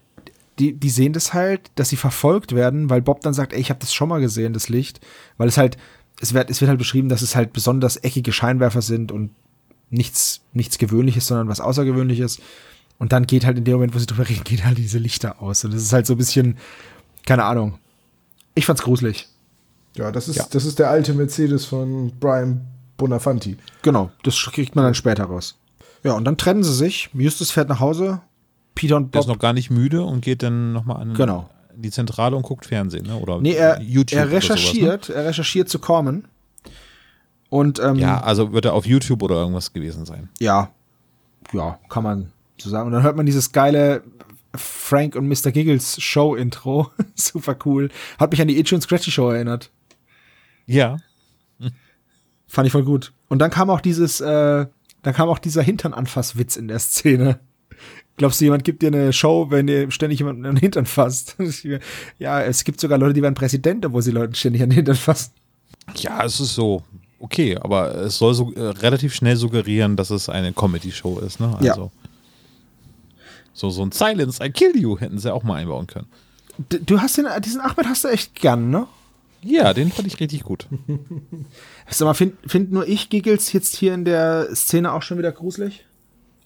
die, 0.58 0.74
die 0.74 0.90
sehen 0.90 1.12
das 1.12 1.32
halt, 1.32 1.70
dass 1.74 1.88
sie 1.88 1.96
verfolgt 1.96 2.54
werden, 2.54 2.90
weil 2.90 3.02
Bob 3.02 3.20
dann 3.20 3.34
sagt, 3.34 3.52
ey, 3.52 3.60
ich 3.60 3.70
habe 3.70 3.80
das 3.80 3.94
schon 3.94 4.08
mal 4.08 4.20
gesehen, 4.20 4.52
das 4.52 4.68
Licht. 4.68 5.00
Weil 5.36 5.48
es 5.48 5.56
halt, 5.56 5.76
es 6.20 6.34
wird, 6.34 6.50
es 6.50 6.60
wird 6.60 6.68
halt 6.68 6.78
beschrieben, 6.78 7.08
dass 7.08 7.22
es 7.22 7.36
halt 7.36 7.52
besonders 7.52 7.96
eckige 7.96 8.32
Scheinwerfer 8.32 8.82
sind 8.82 9.12
und 9.12 9.30
nichts, 9.90 10.42
nichts 10.52 10.78
Gewöhnliches, 10.78 11.26
sondern 11.26 11.48
was 11.48 11.60
Außergewöhnliches. 11.60 12.40
Und 12.98 13.12
dann 13.12 13.26
geht 13.26 13.44
halt 13.44 13.58
in 13.58 13.64
dem 13.64 13.74
Moment, 13.74 13.94
wo 13.94 13.98
sie 13.98 14.06
drüber 14.06 14.28
reden, 14.28 14.44
geht 14.44 14.64
halt 14.64 14.78
diese 14.78 14.98
Lichter 14.98 15.42
aus. 15.42 15.64
Und 15.64 15.74
das 15.74 15.82
ist 15.82 15.92
halt 15.92 16.06
so 16.06 16.14
ein 16.14 16.18
bisschen, 16.18 16.58
keine 17.26 17.44
Ahnung. 17.44 17.78
Ich 18.54 18.66
fand's 18.66 18.82
gruselig. 18.82 19.28
Ja, 19.96 20.12
das 20.12 20.28
ist, 20.28 20.36
Ja. 20.36 20.46
das 20.50 20.64
ist 20.64 20.78
der 20.78 20.90
alte 20.90 21.14
Mercedes 21.14 21.64
von 21.64 22.12
Brian 22.20 22.66
Bonafanti. 22.96 23.56
Genau, 23.82 24.10
das 24.22 24.36
kriegt 24.52 24.74
man 24.76 24.84
dann 24.84 24.94
später 24.94 25.24
raus. 25.24 25.56
Ja, 26.02 26.12
und 26.12 26.24
dann 26.24 26.36
trennen 26.36 26.62
sie 26.62 26.72
sich. 26.74 27.10
Justus 27.14 27.50
fährt 27.50 27.68
nach 27.68 27.80
Hause. 27.80 28.20
Peter 28.74 28.96
und 28.96 29.14
Der 29.14 29.20
ist 29.20 29.26
Bob 29.26 29.36
noch 29.36 29.40
gar 29.40 29.52
nicht 29.52 29.70
müde 29.70 30.02
und 30.04 30.20
geht 30.20 30.42
dann 30.42 30.72
noch 30.72 30.84
mal 30.84 30.96
an 30.96 31.14
Genau. 31.14 31.48
die 31.74 31.90
Zentrale 31.90 32.36
und 32.36 32.42
guckt 32.42 32.66
Fernsehen, 32.66 33.06
ne? 33.06 33.16
Oder 33.16 33.40
Nee, 33.40 33.52
er, 33.54 33.80
YouTube 33.80 34.18
er 34.18 34.26
oder 34.26 34.30
sowas, 34.40 34.50
recherchiert, 34.50 35.08
er 35.08 35.24
recherchiert 35.26 35.68
zu 35.68 35.78
Corman. 35.78 36.24
Und 37.48 37.78
ähm, 37.78 37.94
ne? 37.96 38.02
Ja, 38.02 38.20
also 38.20 38.52
wird 38.52 38.64
er 38.64 38.74
auf 38.74 38.86
YouTube 38.86 39.22
oder 39.22 39.36
irgendwas 39.36 39.72
gewesen 39.72 40.04
sein. 40.04 40.28
ja, 40.40 40.70
ja, 41.52 41.78
kann 41.88 42.02
man 42.02 42.32
so 42.60 42.68
sagen. 42.70 42.86
Und 42.88 42.92
dann 42.92 43.02
hört 43.04 43.16
man 43.16 43.24
dieses 43.24 43.52
geile 43.52 44.02
Frank 44.54 45.14
und 45.14 45.28
Mr. 45.28 45.52
Giggles 45.52 46.00
Show-Intro. 46.02 46.90
Super 47.14 47.56
cool. 47.64 47.88
Hat 48.18 48.30
mich 48.32 48.40
an 48.42 48.48
die 48.48 48.58
Itchy 48.58 48.74
und 48.74 48.80
Scratchy 48.80 49.10
Show 49.12 49.30
erinnert. 49.30 49.70
Ja. 50.66 50.96
Fand 52.48 52.66
ich 52.66 52.72
voll 52.72 52.84
gut. 52.84 53.12
Und 53.28 53.38
dann 53.40 53.50
kam 53.50 53.70
auch 53.70 53.80
dieses, 53.80 54.20
äh, 54.20 54.66
dann 55.02 55.14
kam 55.14 55.28
auch 55.28 55.38
dieser 55.38 55.62
Hinternanfasswitz 55.62 56.56
in 56.56 56.68
der 56.68 56.78
Szene. 56.78 57.40
Glaubst 58.16 58.40
du, 58.40 58.44
jemand 58.46 58.64
gibt 58.64 58.82
dir 58.82 58.86
eine 58.88 59.12
Show, 59.12 59.50
wenn 59.50 59.66
dir 59.66 59.90
ständig 59.90 60.20
jemand 60.20 60.38
an 60.38 60.54
den 60.54 60.60
Hintern 60.60 60.86
fasst? 60.86 61.36
ja, 62.18 62.40
es 62.42 62.64
gibt 62.64 62.80
sogar 62.80 62.98
Leute, 62.98 63.12
die 63.14 63.22
werden 63.22 63.34
Präsident, 63.34 63.84
obwohl 63.84 64.00
sie 64.02 64.10
Leuten 64.10 64.34
ständig 64.34 64.62
an 64.62 64.70
den 64.70 64.76
Hintern 64.76 64.96
fassen. 64.96 65.32
Ja, 65.96 66.24
es 66.24 66.40
ist 66.40 66.54
so. 66.54 66.82
Okay, 67.18 67.56
aber 67.60 67.94
es 67.96 68.18
soll 68.18 68.34
so 68.34 68.52
äh, 68.54 68.60
relativ 68.60 69.14
schnell 69.14 69.36
suggerieren, 69.36 69.96
dass 69.96 70.10
es 70.10 70.28
eine 70.28 70.52
Comedy-Show 70.52 71.18
ist, 71.20 71.40
ne? 71.40 71.56
Ja. 71.60 71.72
Also. 71.72 71.90
So, 73.54 73.70
so 73.70 73.82
ein 73.82 73.92
Silence, 73.92 74.44
I 74.44 74.50
kill 74.50 74.76
you 74.76 74.98
hätten 74.98 75.18
sie 75.18 75.32
auch 75.32 75.42
mal 75.42 75.54
einbauen 75.54 75.86
können. 75.86 76.06
D- 76.70 76.80
Du 76.84 77.00
hast 77.00 77.16
den, 77.16 77.26
diesen 77.42 77.60
Ahmed 77.60 77.86
hast 77.86 78.04
du 78.04 78.08
echt 78.08 78.34
gern, 78.34 78.70
ne? 78.70 78.86
Ja, 79.46 79.72
den 79.72 79.92
fand 79.92 80.08
ich 80.08 80.18
richtig 80.18 80.42
gut. 80.42 80.66
Sag 81.90 82.06
mal, 82.06 82.14
find, 82.14 82.34
find 82.46 82.72
nur 82.72 82.86
ich 82.86 83.08
Giggles 83.10 83.52
jetzt 83.52 83.76
hier 83.76 83.94
in 83.94 84.04
der 84.04 84.54
Szene 84.54 84.92
auch 84.92 85.02
schon 85.02 85.18
wieder 85.18 85.32
gruselig? 85.32 85.86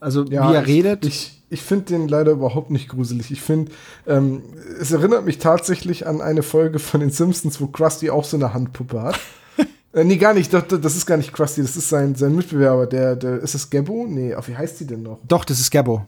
Also, 0.00 0.30
wie 0.30 0.34
er 0.34 0.62
ich, 0.62 0.68
redet? 0.68 1.04
Ich, 1.04 1.42
ich 1.50 1.62
finde 1.62 1.86
den 1.86 2.08
leider 2.08 2.32
überhaupt 2.32 2.70
nicht 2.70 2.88
gruselig. 2.88 3.30
Ich 3.30 3.40
finde, 3.40 3.72
ähm, 4.06 4.42
es 4.78 4.92
erinnert 4.92 5.24
mich 5.24 5.38
tatsächlich 5.38 6.06
an 6.06 6.20
eine 6.20 6.42
Folge 6.42 6.78
von 6.78 7.00
den 7.00 7.10
Simpsons, 7.10 7.60
wo 7.60 7.66
Krusty 7.66 8.10
auch 8.10 8.24
so 8.24 8.36
eine 8.36 8.54
Handpuppe 8.54 9.02
hat. 9.02 9.20
äh, 9.92 10.04
nee, 10.04 10.16
gar 10.16 10.34
nicht. 10.34 10.52
Doch, 10.52 10.62
das 10.62 10.96
ist 10.96 11.06
gar 11.06 11.16
nicht 11.16 11.32
Krusty, 11.32 11.62
das 11.62 11.76
ist 11.76 11.88
sein, 11.88 12.14
sein 12.14 12.34
Mitbewerber. 12.34 12.86
Der, 12.86 13.16
der, 13.16 13.40
ist 13.40 13.54
das 13.54 13.68
Gabbo? 13.68 14.06
Nee, 14.08 14.34
auf 14.34 14.48
wie 14.48 14.56
heißt 14.56 14.80
die 14.80 14.86
denn 14.86 15.02
noch? 15.02 15.18
Doch, 15.26 15.44
das 15.44 15.60
ist 15.60 15.70
Gabbo. 15.70 16.06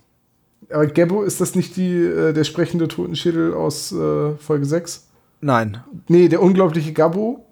Aber 0.71 0.87
Gabbo, 0.87 1.23
ist 1.23 1.41
das 1.41 1.55
nicht 1.55 1.77
die, 1.77 1.97
äh, 1.97 2.33
der 2.33 2.45
sprechende 2.45 2.89
Totenschädel 2.89 3.53
aus 3.53 3.93
äh, 3.93 4.37
Folge 4.37 4.65
6? 4.65 5.07
Nein. 5.43 5.79
Nee, 6.09 6.29
der 6.29 6.41
unglaubliche 6.41 6.93
Gabbo. 6.93 7.45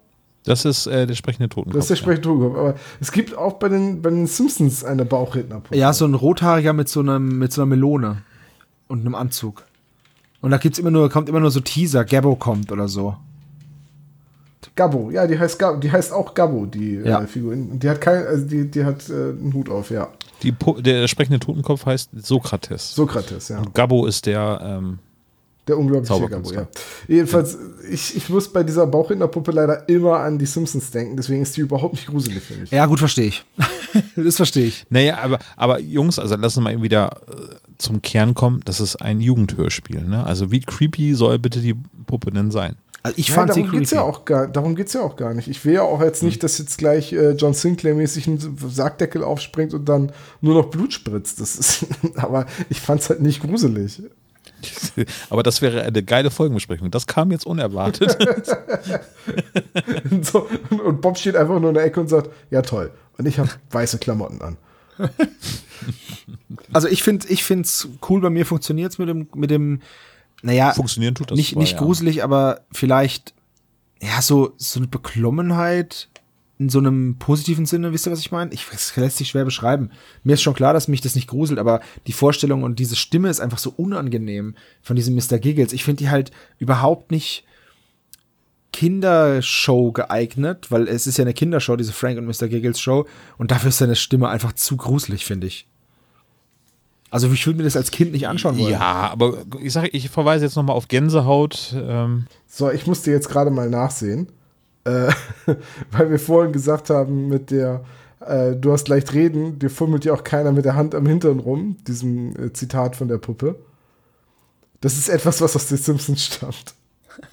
Das 0.43 0.65
ist 0.65 0.87
äh, 0.87 1.05
der 1.05 1.13
sprechende 1.13 1.49
Totenkopf. 1.49 1.75
Das 1.75 1.83
ist 1.85 1.89
der 1.91 1.95
sprechende 1.97 2.21
Totenkopf. 2.27 2.57
Aber 2.57 2.75
es 2.99 3.11
gibt 3.11 3.37
auch 3.37 3.53
bei 3.53 3.69
den, 3.69 4.01
bei 4.01 4.09
den 4.09 4.25
Simpsons 4.25 4.83
eine 4.83 5.05
Bauchrednerpuppe. 5.05 5.77
Ja, 5.77 5.93
so 5.93 6.05
ein 6.05 6.15
Rothaariger 6.15 6.73
mit 6.73 6.89
so 6.89 7.01
einem, 7.01 7.37
mit 7.37 7.53
so 7.53 7.61
einer 7.61 7.67
Melone 7.69 8.23
und 8.87 9.01
einem 9.01 9.13
Anzug. 9.13 9.63
Und 10.41 10.49
da 10.49 10.57
gibt's 10.57 10.79
immer 10.79 10.89
nur, 10.89 11.09
kommt 11.11 11.29
immer 11.29 11.39
nur 11.39 11.51
so 11.51 11.59
Teaser, 11.59 12.03
Gabbo 12.05 12.35
kommt 12.35 12.71
oder 12.71 12.87
so. 12.87 13.15
Gabbo, 14.75 15.11
ja, 15.11 15.27
die 15.27 15.37
heißt, 15.37 15.59
Gabbo, 15.59 15.79
die 15.79 15.91
heißt 15.91 16.13
auch 16.13 16.33
Gabbo, 16.33 16.65
die 16.65 16.95
Ja. 16.95 17.21
äh, 17.21 17.27
Figur. 17.27 17.53
Die 17.55 17.89
hat 17.89 17.99
kein, 18.01 18.25
also 18.25 18.45
die, 18.47 18.71
die 18.71 18.83
hat 18.85 19.07
äh, 19.09 19.13
einen 19.13 19.53
Hut 19.53 19.69
auf, 19.69 19.91
ja. 19.91 20.07
Die 20.41 20.53
der 20.79 21.07
sprechende 21.07 21.39
Totenkopf 21.39 21.85
heißt 21.85 22.09
Sokrates. 22.25 22.95
Sokrates, 22.95 23.49
ja. 23.49 23.59
Und 23.59 23.75
Gabbo 23.75 24.05
ist 24.07 24.25
der, 24.25 24.59
ähm, 24.63 24.99
Der 25.71 25.79
unglaubliche 25.79 26.13
Zauberkünstler. 26.13 26.63
ja. 26.63 26.67
Jedenfalls, 27.07 27.57
ich, 27.89 28.17
ich 28.17 28.27
muss 28.27 28.51
bei 28.51 28.61
dieser 28.61 28.85
Bauchrednerpuppe 28.85 29.51
leider 29.51 29.87
immer 29.87 30.19
an 30.19 30.37
die 30.37 30.45
Simpsons 30.45 30.91
denken, 30.91 31.15
deswegen 31.15 31.41
ist 31.43 31.55
die 31.55 31.61
überhaupt 31.61 31.93
nicht 31.93 32.07
gruselig 32.07 32.43
für 32.43 32.55
mich. 32.55 32.71
Ja, 32.71 32.87
gut, 32.87 32.99
verstehe 32.99 33.27
ich. 33.27 33.45
das 34.17 34.35
verstehe 34.35 34.65
ich. 34.65 34.85
Naja, 34.89 35.19
aber, 35.19 35.39
aber 35.55 35.79
Jungs, 35.79 36.19
also 36.19 36.35
lassen 36.35 36.57
wir 36.57 36.63
mal 36.63 36.73
eben 36.73 36.83
wieder 36.83 37.21
äh, 37.29 37.55
zum 37.77 38.01
Kern 38.01 38.33
kommen. 38.33 38.59
Das 38.65 38.81
ist 38.81 38.97
ein 38.97 39.21
Jugendhörspiel. 39.21 40.01
Ne? 40.01 40.25
Also 40.25 40.51
wie 40.51 40.59
creepy 40.59 41.15
soll 41.15 41.39
bitte 41.39 41.61
die 41.61 41.75
Puppe 42.05 42.31
denn 42.31 42.51
sein? 42.51 42.75
Also 43.03 43.17
ich 43.17 43.31
fand 43.31 43.53
sie 43.53 43.61
darum 43.61 43.79
geht's 43.79 43.91
creepy. 43.91 44.03
ja 44.03 44.07
auch 44.07 44.25
gar, 44.25 44.47
darum 44.47 44.75
geht's 44.75 44.93
ja 44.93 45.01
auch 45.01 45.15
gar 45.15 45.33
nicht. 45.33 45.47
Ich 45.47 45.63
will 45.63 45.73
ja 45.73 45.83
auch 45.83 46.01
jetzt 46.01 46.21
nicht, 46.21 46.43
dass 46.43 46.57
jetzt 46.57 46.77
gleich 46.77 47.13
äh, 47.13 47.31
John 47.31 47.53
Sinclair 47.53 47.95
mäßig 47.95 48.27
ein 48.27 48.57
Sargdeckel 48.67 49.23
aufspringt 49.23 49.73
und 49.73 49.85
dann 49.85 50.11
nur 50.41 50.53
noch 50.53 50.69
Blut 50.69 50.91
spritzt. 50.91 51.39
Das 51.39 51.55
ist, 51.55 51.85
aber 52.15 52.45
ich 52.69 52.81
fand's 52.81 53.09
halt 53.09 53.21
nicht 53.21 53.41
gruselig. 53.41 54.03
Aber 55.29 55.43
das 55.43 55.61
wäre 55.61 55.83
eine 55.83 56.03
geile 56.03 56.31
Folgenbesprechung. 56.31 56.91
Das 56.91 57.07
kam 57.07 57.31
jetzt 57.31 57.45
unerwartet. 57.45 58.17
Und 60.09 60.25
so, 60.25 60.47
und 60.69 61.01
Bob 61.01 61.17
steht 61.17 61.35
einfach 61.35 61.59
nur 61.59 61.69
in 61.69 61.75
der 61.75 61.83
Ecke 61.83 61.99
und 61.99 62.07
sagt, 62.07 62.29
ja 62.49 62.61
toll. 62.61 62.91
Und 63.17 63.27
ich 63.27 63.39
habe 63.39 63.49
weiße 63.71 63.97
Klamotten 63.97 64.41
an. 64.41 64.57
Also 66.73 66.87
ich 66.87 67.01
finde, 67.01 67.27
ich 67.27 67.43
find's 67.43 67.87
cool. 68.07 68.21
Bei 68.21 68.29
mir 68.29 68.45
funktioniert's 68.45 68.99
mit 68.99 69.09
dem, 69.09 69.27
mit 69.35 69.49
dem, 69.49 69.81
naja, 70.43 70.73
Funktionieren 70.73 71.15
tut 71.15 71.31
das 71.31 71.37
nicht, 71.37 71.53
zwar, 71.53 71.61
nicht 71.61 71.73
ja. 71.73 71.79
gruselig, 71.79 72.23
aber 72.23 72.61
vielleicht, 72.71 73.33
ja, 73.99 74.21
so, 74.21 74.53
so 74.57 74.79
eine 74.79 74.87
Beklommenheit 74.87 76.10
in 76.61 76.69
so 76.69 76.77
einem 76.77 77.15
positiven 77.17 77.65
Sinne, 77.65 77.91
wisst 77.91 78.05
ihr, 78.05 78.11
was 78.11 78.19
ich 78.19 78.31
meine? 78.31 78.53
Ich, 78.53 78.67
das 78.71 78.95
lässt 78.95 79.17
sich 79.17 79.29
schwer 79.29 79.45
beschreiben. 79.45 79.89
Mir 80.23 80.33
ist 80.33 80.43
schon 80.43 80.53
klar, 80.53 80.73
dass 80.73 80.87
mich 80.87 81.01
das 81.01 81.15
nicht 81.15 81.27
gruselt, 81.27 81.57
aber 81.57 81.81
die 82.05 82.13
Vorstellung 82.13 82.61
und 82.61 82.77
diese 82.77 82.95
Stimme 82.95 83.29
ist 83.29 83.39
einfach 83.39 83.57
so 83.57 83.73
unangenehm 83.75 84.53
von 84.83 84.95
diesem 84.95 85.15
Mr. 85.15 85.39
Giggles. 85.39 85.73
Ich 85.73 85.83
finde 85.83 86.03
die 86.03 86.11
halt 86.11 86.29
überhaupt 86.59 87.09
nicht 87.09 87.45
Kindershow 88.71 89.91
geeignet, 89.91 90.69
weil 90.69 90.87
es 90.87 91.07
ist 91.07 91.17
ja 91.17 91.23
eine 91.23 91.33
Kindershow, 91.33 91.75
diese 91.77 91.93
Frank 91.93 92.19
und 92.19 92.27
Mr. 92.27 92.47
Giggles 92.47 92.79
Show, 92.79 93.07
und 93.39 93.49
dafür 93.49 93.69
ist 93.69 93.79
seine 93.79 93.95
Stimme 93.95 94.29
einfach 94.29 94.53
zu 94.53 94.77
gruselig, 94.77 95.25
finde 95.25 95.47
ich. 95.47 95.67
Also 97.09 97.31
ich 97.31 97.47
würde 97.47 97.57
mir 97.57 97.63
das 97.63 97.75
als 97.75 97.89
Kind 97.89 98.11
nicht 98.11 98.27
anschauen 98.27 98.59
wollen. 98.59 98.71
Ja, 98.71 99.09
aber 99.11 99.39
ich 99.59 99.73
sage, 99.73 99.89
ich 99.89 100.11
verweise 100.11 100.45
jetzt 100.45 100.55
nochmal 100.55 100.75
auf 100.75 100.87
Gänsehaut. 100.87 101.73
Ähm, 101.75 102.27
So, 102.45 102.69
ich 102.69 102.85
musste 102.85 103.09
jetzt 103.09 103.29
gerade 103.29 103.49
mal 103.49 103.67
nachsehen, 103.67 104.27
äh, 104.85 105.11
weil 105.91 106.09
wir 106.11 106.19
vorhin 106.19 106.53
gesagt 106.53 106.89
haben, 106.89 107.27
mit 107.27 107.51
der 107.51 107.83
äh, 108.19 108.55
Du 108.55 108.71
hast 108.71 108.87
leicht 108.87 109.13
reden, 109.13 109.59
dir 109.59 109.69
fummelt 109.69 110.05
ja 110.05 110.13
auch 110.13 110.23
keiner 110.23 110.51
mit 110.51 110.65
der 110.65 110.75
Hand 110.75 110.93
am 110.95 111.05
Hintern 111.05 111.39
rum, 111.39 111.77
diesem 111.87 112.35
äh, 112.35 112.53
Zitat 112.53 112.95
von 112.95 113.07
der 113.07 113.17
Puppe. 113.17 113.55
Das 114.81 114.97
ist 114.97 115.09
etwas, 115.09 115.41
was 115.41 115.55
aus 115.55 115.67
den 115.67 115.77
Simpsons 115.77 116.25
stammt. 116.25 116.73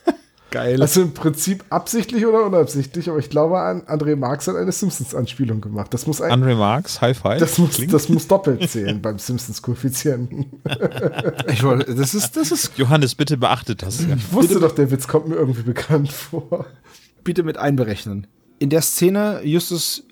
Geil. 0.50 0.80
Also 0.80 1.02
im 1.02 1.12
Prinzip 1.12 1.62
absichtlich 1.68 2.24
oder 2.24 2.46
unabsichtlich, 2.46 3.10
aber 3.10 3.18
ich 3.18 3.28
glaube, 3.28 3.60
an 3.60 3.82
André 3.82 4.16
Marx 4.16 4.48
hat 4.48 4.56
eine 4.56 4.72
Simpsons-Anspielung 4.72 5.60
gemacht. 5.60 5.92
Das 5.92 6.06
muss 6.06 6.22
ein, 6.22 6.30
André 6.32 6.54
Marx, 6.54 7.02
High 7.02 7.18
Five. 7.18 7.38
das 7.38 7.58
muss, 7.58 7.72
Klingt- 7.74 7.92
das 7.92 8.08
muss 8.08 8.26
doppelt 8.28 8.70
zählen 8.70 9.02
beim 9.02 9.18
Simpsons-Koeffizienten. 9.18 10.46
Ich 11.48 11.62
wollte, 11.62 11.94
das 11.94 12.14
ist, 12.14 12.34
das 12.34 12.50
ist 12.50 12.78
Johannes, 12.78 13.14
bitte 13.14 13.36
beachtet 13.36 13.82
das. 13.82 14.00
Ja. 14.06 14.14
Ich 14.16 14.32
wusste 14.32 14.58
doch, 14.58 14.72
der 14.74 14.90
Witz 14.90 15.06
kommt 15.06 15.28
mir 15.28 15.34
irgendwie 15.36 15.62
bekannt 15.64 16.10
vor. 16.12 16.64
Bitte 17.24 17.42
mit 17.42 17.58
einberechnen. 17.58 18.26
In 18.58 18.70
der 18.70 18.82
Szene 18.82 19.40
Justus 19.44 20.04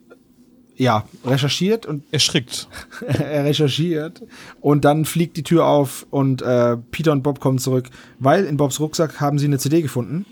ja 0.77 1.05
recherchiert 1.25 1.87
und 1.87 2.03
Erschrickt. 2.13 2.69
er 3.07 3.45
recherchiert 3.45 4.23
und 4.61 4.85
dann 4.85 5.05
fliegt 5.05 5.37
die 5.37 5.43
Tür 5.43 5.67
auf 5.67 6.07
und 6.11 6.43
äh, 6.43 6.77
Peter 6.91 7.13
und 7.13 7.23
Bob 7.23 7.41
kommen 7.41 7.59
zurück, 7.59 7.89
weil 8.19 8.45
in 8.45 8.57
Bobs 8.57 8.79
Rucksack 8.79 9.21
haben 9.21 9.39
sie 9.39 9.47
eine 9.47 9.59
CD 9.59 9.83
gefunden 9.83 10.27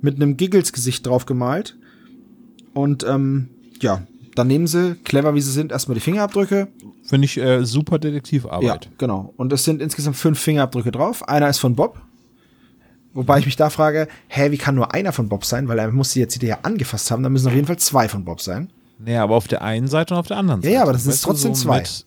mit 0.00 0.16
einem 0.16 0.36
Giggles-Gesicht 0.36 1.06
drauf 1.06 1.26
gemalt 1.26 1.76
und 2.74 3.04
ähm, 3.04 3.48
ja, 3.80 4.02
dann 4.34 4.48
nehmen 4.48 4.66
sie, 4.66 4.96
clever 5.04 5.34
wie 5.34 5.40
sie 5.40 5.52
sind, 5.52 5.72
erstmal 5.72 5.94
die 5.94 6.00
Fingerabdrücke. 6.00 6.68
Finde 7.04 7.24
ich 7.26 7.36
äh, 7.38 7.64
super 7.64 7.96
Ja, 7.96 7.98
Detektivarbeit. 7.98 8.88
genau. 8.98 9.32
Und 9.36 9.52
es 9.52 9.64
sind 9.64 9.82
insgesamt 9.82 10.16
fünf 10.16 10.38
Fingerabdrücke 10.40 10.90
drauf. 10.90 11.28
Einer 11.28 11.48
ist 11.48 11.58
von 11.58 11.76
Bob. 11.76 12.00
Wobei 13.14 13.38
ich 13.38 13.44
mich 13.46 13.56
da 13.56 13.68
frage, 13.70 14.08
hä, 14.28 14.50
wie 14.50 14.58
kann 14.58 14.74
nur 14.74 14.94
einer 14.94 15.12
von 15.12 15.28
Bob 15.28 15.44
sein? 15.44 15.68
Weil 15.68 15.78
er 15.78 15.90
muss 15.90 16.12
die 16.12 16.20
jetzt 16.20 16.32
CD 16.34 16.46
ja 16.48 16.58
angefasst 16.62 17.10
haben, 17.10 17.22
dann 17.22 17.32
müssen 17.32 17.48
auf 17.48 17.54
jeden 17.54 17.66
Fall 17.66 17.78
zwei 17.78 18.08
von 18.08 18.24
Bob 18.24 18.40
sein. 18.40 18.70
Naja, 18.98 19.22
aber 19.24 19.36
auf 19.36 19.48
der 19.48 19.62
einen 19.62 19.88
Seite 19.88 20.14
und 20.14 20.20
auf 20.20 20.26
der 20.28 20.38
anderen 20.38 20.62
Seite. 20.62 20.72
ja, 20.74 20.82
aber 20.82 20.92
das 20.92 21.02
ist 21.02 21.08
Weißt 21.08 21.24
du, 21.24 21.26
trotzdem 21.28 21.54
zwei. 21.54 21.78
mit- 21.80 22.06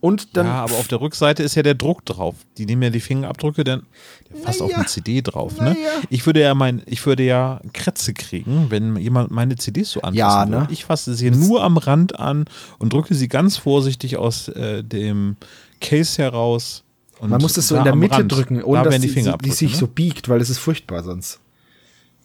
Und 0.00 0.36
dann 0.36 0.46
ja, 0.46 0.64
aber 0.64 0.74
auf 0.74 0.86
der 0.88 1.00
Rückseite 1.00 1.42
ist 1.42 1.54
ja 1.54 1.62
der 1.62 1.74
Druck 1.74 2.04
drauf. 2.04 2.34
Die 2.58 2.66
nehmen 2.66 2.82
ja 2.82 2.90
die 2.90 3.00
Fingerabdrücke, 3.00 3.64
dann 3.64 3.84
der 4.30 4.42
fasst 4.42 4.60
auf 4.60 4.68
Naja. 4.68 4.80
eine 4.80 4.86
CD 4.86 5.22
drauf. 5.22 5.56
Ne? 5.58 5.70
Naja. 5.70 5.90
Ich 6.10 6.26
würde 6.26 6.40
ja 6.42 6.54
mein, 6.54 6.82
ich 6.84 7.06
würde 7.06 7.22
ja 7.22 7.60
Krätze 7.72 8.12
kriegen, 8.12 8.66
wenn 8.68 8.96
jemand 8.96 9.30
meine 9.30 9.56
CDs 9.56 9.92
so 9.92 10.00
anfassen 10.02 10.18
Ja, 10.18 10.44
ne? 10.44 10.60
würde. 10.62 10.72
Ich 10.74 10.84
fasse 10.84 11.14
sie 11.14 11.30
nur 11.30 11.62
am 11.64 11.78
Rand 11.78 12.18
an 12.20 12.44
und 12.78 12.92
drücke 12.92 13.14
sie 13.14 13.28
ganz 13.28 13.56
vorsichtig 13.56 14.18
aus 14.18 14.48
äh, 14.48 14.82
dem 14.84 15.36
Case 15.80 16.20
heraus. 16.22 16.83
Und 17.24 17.30
man 17.30 17.40
muss 17.40 17.54
das 17.54 17.68
so 17.68 17.76
da 17.76 17.80
in 17.80 17.84
der 17.86 17.96
Mitte 17.96 18.16
Rand, 18.16 18.30
drücken, 18.30 18.58
da 18.58 18.64
ohne 18.64 18.82
dass 18.82 18.92
werden 18.92 19.00
die 19.00 19.14
die, 19.14 19.38
die 19.44 19.50
sich 19.50 19.72
ne? 19.72 19.78
so 19.78 19.86
biegt, 19.86 20.28
weil 20.28 20.42
es 20.42 20.50
ist 20.50 20.58
furchtbar 20.58 21.02
sonst. 21.02 21.40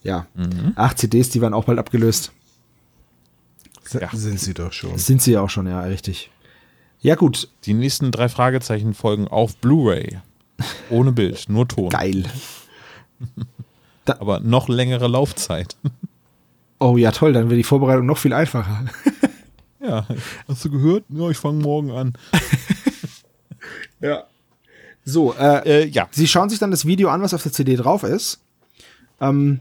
Ja. 0.04 0.28
Mhm. 0.34 0.74
Ach, 0.76 0.94
CDs, 0.94 1.30
die 1.30 1.40
werden 1.40 1.54
auch 1.54 1.64
bald 1.64 1.80
abgelöst. 1.80 2.34
Ja. 3.94 4.10
Sind 4.12 4.42
sie 4.42 4.54
doch 4.54 4.74
schon. 4.74 4.92
Das 4.92 5.06
sind 5.06 5.22
sie 5.22 5.32
ja 5.32 5.42
auch 5.42 5.50
schon, 5.50 5.68
ja, 5.68 5.80
richtig. 5.84 6.32
Ja, 7.00 7.16
gut. 7.16 7.48
Die 7.64 7.74
nächsten 7.74 8.12
drei 8.12 8.28
Fragezeichen 8.28 8.94
folgen 8.94 9.30
auf 9.30 9.56
Blu-ray. 9.56 10.20
Ohne 10.90 11.14
Bild, 11.14 11.46
nur 11.48 11.66
Ton. 11.66 11.88
Geil. 11.88 12.26
Aber 14.06 14.42
noch 14.42 14.68
längere 14.68 15.08
Laufzeit. 15.08 15.78
Oh 16.82 16.96
ja, 16.96 17.12
toll, 17.12 17.34
dann 17.34 17.50
wird 17.50 17.60
die 17.60 17.66
Vorbereitung 17.66 18.06
noch 18.06 18.18
viel 18.18 18.32
einfacher. 18.32 18.86
Ja, 19.82 20.06
hast 20.48 20.64
du 20.64 20.70
gehört? 20.70 21.04
Ja, 21.10 21.30
ich 21.30 21.38
fange 21.38 21.62
morgen 21.62 21.92
an. 21.92 22.14
Ja. 24.02 24.24
So, 25.06 25.34
äh, 25.34 25.84
Äh, 25.84 25.88
ja. 25.88 26.08
Sie 26.12 26.28
schauen 26.28 26.50
sich 26.50 26.60
dann 26.60 26.72
das 26.72 26.86
Video 26.86 27.10
an, 27.10 27.22
was 27.22 27.34
auf 27.34 27.44
der 27.44 27.52
CD 27.52 27.76
drauf 27.76 28.04
ist. 28.04 28.42
Ähm, 29.20 29.60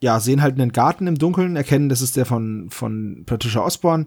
ja, 0.00 0.20
sehen 0.20 0.42
halt 0.42 0.54
einen 0.54 0.72
Garten 0.72 1.06
im 1.06 1.16
Dunkeln, 1.16 1.56
erkennen, 1.56 1.88
das 1.88 2.02
ist 2.02 2.16
der 2.16 2.26
von, 2.26 2.68
von 2.70 3.24
Patricia 3.26 3.62
Osborne. 3.62 4.06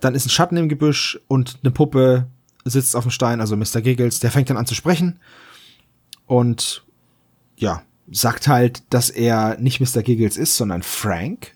Dann 0.00 0.14
ist 0.14 0.26
ein 0.26 0.30
Schatten 0.30 0.56
im 0.56 0.68
Gebüsch 0.68 1.18
und 1.28 1.58
eine 1.62 1.72
Puppe 1.72 2.28
sitzt 2.64 2.96
auf 2.96 3.04
dem 3.04 3.10
Stein, 3.10 3.40
also 3.40 3.56
Mr. 3.56 3.80
Giggles, 3.80 4.20
der 4.20 4.30
fängt 4.30 4.50
dann 4.50 4.56
an 4.56 4.66
zu 4.66 4.74
sprechen. 4.74 5.20
Und 6.26 6.84
ja, 7.56 7.82
sagt 8.10 8.48
halt, 8.48 8.82
dass 8.90 9.10
er 9.10 9.58
nicht 9.58 9.80
Mr. 9.80 10.02
Giggles 10.02 10.36
ist, 10.36 10.56
sondern 10.56 10.82
Frank. 10.82 11.52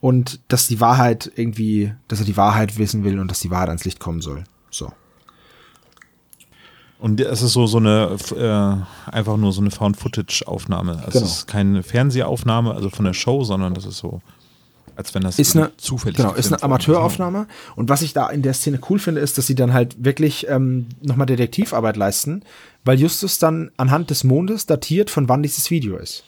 Und 0.00 0.40
dass 0.48 0.68
die 0.68 0.80
Wahrheit 0.80 1.30
irgendwie, 1.34 1.92
dass 2.06 2.20
er 2.20 2.26
die 2.26 2.36
Wahrheit 2.36 2.78
wissen 2.78 3.02
will 3.02 3.18
und 3.18 3.30
dass 3.30 3.40
die 3.40 3.50
Wahrheit 3.50 3.68
ans 3.68 3.84
Licht 3.84 3.98
kommen 3.98 4.20
soll. 4.20 4.44
So. 4.70 4.92
Und 7.00 7.20
es 7.20 7.42
ist 7.42 7.52
so, 7.52 7.66
so 7.66 7.78
eine, 7.78 8.16
äh, 8.36 9.10
einfach 9.12 9.36
nur 9.36 9.52
so 9.52 9.60
eine 9.60 9.70
Found-Footage-Aufnahme. 9.70 11.02
Es 11.06 11.12
Genau. 11.14 11.26
ist 11.26 11.46
keine 11.46 11.82
Fernsehaufnahme, 11.82 12.74
also 12.74 12.90
von 12.90 13.04
der 13.04 13.14
Show, 13.14 13.44
sondern 13.44 13.74
das 13.74 13.84
ist 13.86 13.98
so, 13.98 14.20
als 14.96 15.14
wenn 15.14 15.22
das 15.22 15.38
ist 15.38 15.56
eine 15.56 15.70
zufällig 15.76 16.16
genau 16.16 16.32
ist 16.32 16.46
eine 16.46 16.60
worden 16.60 16.64
Amateuraufnahme 16.64 17.46
und 17.76 17.88
was 17.88 18.02
ich 18.02 18.14
da 18.14 18.28
in 18.30 18.42
der 18.42 18.52
Szene 18.52 18.80
cool 18.90 18.98
finde 18.98 19.20
ist 19.20 19.38
dass 19.38 19.46
sie 19.46 19.54
dann 19.54 19.72
halt 19.72 20.04
wirklich 20.04 20.48
ähm, 20.48 20.86
nochmal 21.00 21.26
Detektivarbeit 21.26 21.96
leisten 21.96 22.42
weil 22.84 22.98
Justus 22.98 23.38
dann 23.38 23.70
anhand 23.76 24.10
des 24.10 24.24
Mondes 24.24 24.66
datiert 24.66 25.08
von 25.10 25.28
wann 25.28 25.44
dieses 25.44 25.70
Video 25.70 25.96
ist 25.98 26.24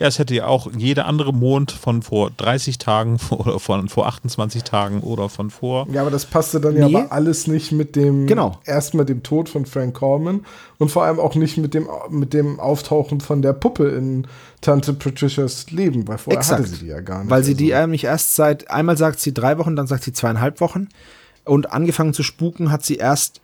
Ja, 0.00 0.06
es 0.06 0.18
hätte 0.20 0.34
ja 0.34 0.46
auch 0.46 0.70
jeder 0.76 1.06
andere 1.06 1.32
Mond 1.34 1.72
von 1.72 2.02
vor 2.02 2.30
30 2.36 2.78
Tagen 2.78 3.18
oder 3.30 3.58
von 3.58 3.88
vor 3.88 4.06
28 4.06 4.62
Tagen 4.62 5.00
oder 5.00 5.28
von 5.28 5.50
vor. 5.50 5.88
Ja, 5.90 6.02
aber 6.02 6.10
das 6.12 6.24
passte 6.26 6.60
dann 6.60 6.76
ja 6.76 6.86
Nee. 6.88 6.94
aber 6.96 7.12
alles 7.12 7.46
nicht 7.48 7.72
mit 7.72 7.96
dem, 7.96 8.26
Genau. 8.28 8.60
erstmal 8.64 9.04
dem 9.04 9.22
Tod 9.24 9.48
von 9.48 9.66
Frank 9.66 9.94
Coleman 9.94 10.44
und 10.78 10.90
vor 10.90 11.02
allem 11.04 11.18
auch 11.18 11.34
nicht 11.34 11.56
mit 11.58 11.74
dem, 11.74 11.88
mit 12.10 12.32
dem 12.32 12.60
Auftauchen 12.60 13.20
von 13.20 13.42
der 13.42 13.52
Puppe 13.54 13.88
in 13.88 14.26
Tante 14.60 14.92
Patricias 14.92 15.70
Leben, 15.72 16.06
weil 16.06 16.18
vorher 16.18 16.38
Exakt. 16.38 16.60
hatte 16.62 16.68
sie 16.70 16.78
die 16.84 16.86
ja 16.86 17.00
gar 17.00 17.20
nicht. 17.22 17.30
weil 17.30 17.42
sie 17.42 17.52
Also, 17.52 17.64
die 17.64 17.72
nämlich 17.72 18.04
erst 18.04 18.36
seit 18.36 18.70
einmal 18.70 18.96
sagt 18.96 19.18
sie 19.20 19.34
drei 19.34 19.58
Wochen 19.58 19.74
dann 19.74 19.86
sagt 19.88 20.04
sie 20.04 20.12
zweieinhalb 20.12 20.60
Wochen 20.60 20.88
und 21.44 21.72
angefangen 21.72 22.14
zu 22.14 22.22
spuken 22.22 22.70
hat 22.70 22.84
sie 22.84 22.96
erst 22.96 23.40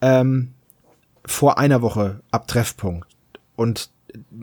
ähm, 0.00 0.52
vor 1.26 1.58
einer 1.58 1.82
Woche 1.82 2.20
ab 2.30 2.48
Treffpunkt 2.48 3.06
und 3.56 3.90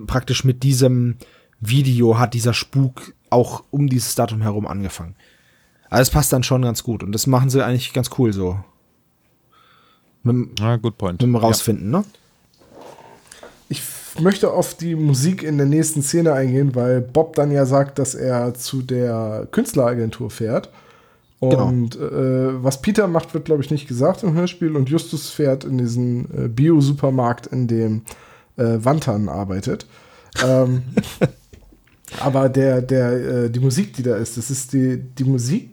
praktisch 0.08 0.44
mit 0.44 0.64
diesem 0.64 1.16
Video 1.62 2.18
hat 2.18 2.34
dieser 2.34 2.54
Spuk 2.54 3.14
auch 3.30 3.64
um 3.72 3.90
dieses 3.90 4.16
Datum 4.16 4.42
herum 4.42 4.66
angefangen. 4.68 5.16
Aber 5.90 6.02
es 6.02 6.10
passt 6.10 6.32
dann 6.34 6.44
schon 6.44 6.62
ganz 6.62 6.84
gut 6.84 7.04
und 7.04 7.12
das 7.14 7.28
machen 7.28 7.50
sie 7.50 7.64
eigentlich 7.64 7.94
ganz 7.94 8.10
cool 8.18 8.32
so. 8.34 8.60
Mit, 10.24 10.34
dem- 10.34 10.52
Ja, 10.60 10.76
good 10.78 10.98
point. 10.98 11.14
mit 11.14 11.22
dem 11.22 11.36
Rausfinden, 11.36 11.90
ne? 11.90 12.04
Ich 13.70 13.82
möchte 14.20 14.52
auf 14.52 14.76
die 14.76 14.96
Musik 14.96 15.44
in 15.44 15.58
der 15.58 15.68
nächsten 15.68 16.02
Szene 16.02 16.34
eingehen, 16.34 16.76
weil 16.76 17.02
Bob 17.02 17.36
dann 17.36 17.52
ja 17.52 17.66
sagt, 17.66 18.00
dass 18.00 18.16
er 18.16 18.54
zu 18.56 18.82
der 18.82 19.48
Künstleragentur 19.52 20.30
fährt. 20.32 20.70
Genau. 21.42 21.68
Und 21.68 21.96
äh, 21.96 22.64
was 22.64 22.82
Peter 22.82 23.08
macht, 23.08 23.34
wird, 23.34 23.46
glaube 23.46 23.64
ich, 23.64 23.72
nicht 23.72 23.88
gesagt 23.88 24.24
im 24.24 24.34
Hörspiel. 24.34 24.76
Und 24.76 24.90
Justus 24.90 25.30
fährt 25.30 25.64
in 25.64 25.78
diesen 25.78 26.26
äh, 26.46 26.48
Bio-Supermarkt, 26.50 27.48
in 27.48 27.68
dem 27.68 28.02
äh, 28.58 28.78
Wantan 28.80 29.30
arbeitet. 29.30 29.86
Ähm, 30.46 30.84
aber 32.20 32.50
der, 32.50 32.82
der, 32.82 33.12
äh, 33.12 33.50
die 33.50 33.60
Musik, 33.60 33.94
die 33.94 34.04
da 34.04 34.16
ist, 34.18 34.38
das 34.38 34.50
ist 34.50 34.74
die, 34.74 34.98
die 34.98 35.24
Musik, 35.24 35.72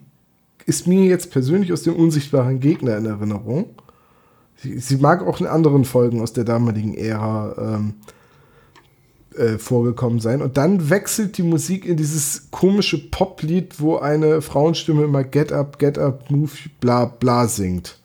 ist 0.65 0.85
mir 0.85 1.05
jetzt 1.05 1.31
persönlich 1.31 1.71
aus 1.73 1.83
dem 1.83 1.95
unsichtbaren 1.95 2.59
Gegner 2.59 2.97
in 2.97 3.05
Erinnerung. 3.05 3.69
Sie, 4.57 4.79
sie 4.79 4.97
mag 4.97 5.25
auch 5.25 5.39
in 5.39 5.47
anderen 5.47 5.85
Folgen 5.85 6.21
aus 6.21 6.33
der 6.33 6.43
damaligen 6.43 6.95
Ära 6.95 7.55
ähm, 7.57 7.93
äh, 9.37 9.57
vorgekommen 9.57 10.19
sein. 10.19 10.41
Und 10.41 10.57
dann 10.57 10.89
wechselt 10.89 11.37
die 11.37 11.43
Musik 11.43 11.85
in 11.85 11.95
dieses 11.95 12.49
komische 12.51 13.09
Poplied, 13.09 13.79
wo 13.79 13.97
eine 13.97 14.41
Frauenstimme 14.41 15.03
immer 15.03 15.23
Get 15.23 15.51
up, 15.51 15.79
get 15.79 15.97
up, 15.97 16.29
move, 16.29 16.51
bla 16.79 17.05
bla 17.05 17.47
singt. 17.47 17.99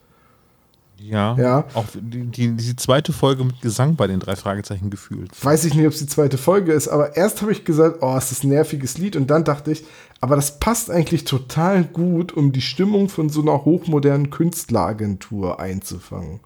Ja. 1.02 1.36
Ja. 1.38 1.64
Auch 1.74 1.86
die, 1.94 2.24
die, 2.26 2.56
die 2.56 2.76
zweite 2.76 3.12
Folge 3.12 3.44
mit 3.44 3.60
Gesang 3.60 3.96
bei 3.96 4.06
den 4.06 4.20
drei 4.20 4.36
Fragezeichen 4.36 4.90
gefühlt. 4.90 5.30
Weiß 5.44 5.64
ich 5.64 5.74
nicht, 5.74 5.86
ob 5.86 5.92
es 5.92 5.98
die 5.98 6.06
zweite 6.06 6.38
Folge 6.38 6.72
ist, 6.72 6.88
aber 6.88 7.16
erst 7.16 7.42
habe 7.42 7.52
ich 7.52 7.64
gesagt, 7.64 7.98
oh, 8.00 8.14
es 8.16 8.32
ist 8.32 8.44
ein 8.44 8.48
nerviges 8.48 8.98
Lied. 8.98 9.16
Und 9.16 9.30
dann 9.30 9.44
dachte 9.44 9.72
ich, 9.72 9.84
aber 10.20 10.36
das 10.36 10.60
passt 10.60 10.90
eigentlich 10.90 11.24
total 11.24 11.84
gut, 11.84 12.32
um 12.32 12.52
die 12.52 12.60
Stimmung 12.60 13.08
von 13.08 13.28
so 13.28 13.40
einer 13.42 13.64
hochmodernen 13.64 14.30
Künstleragentur 14.30 15.58
einzufangen. 15.58 16.40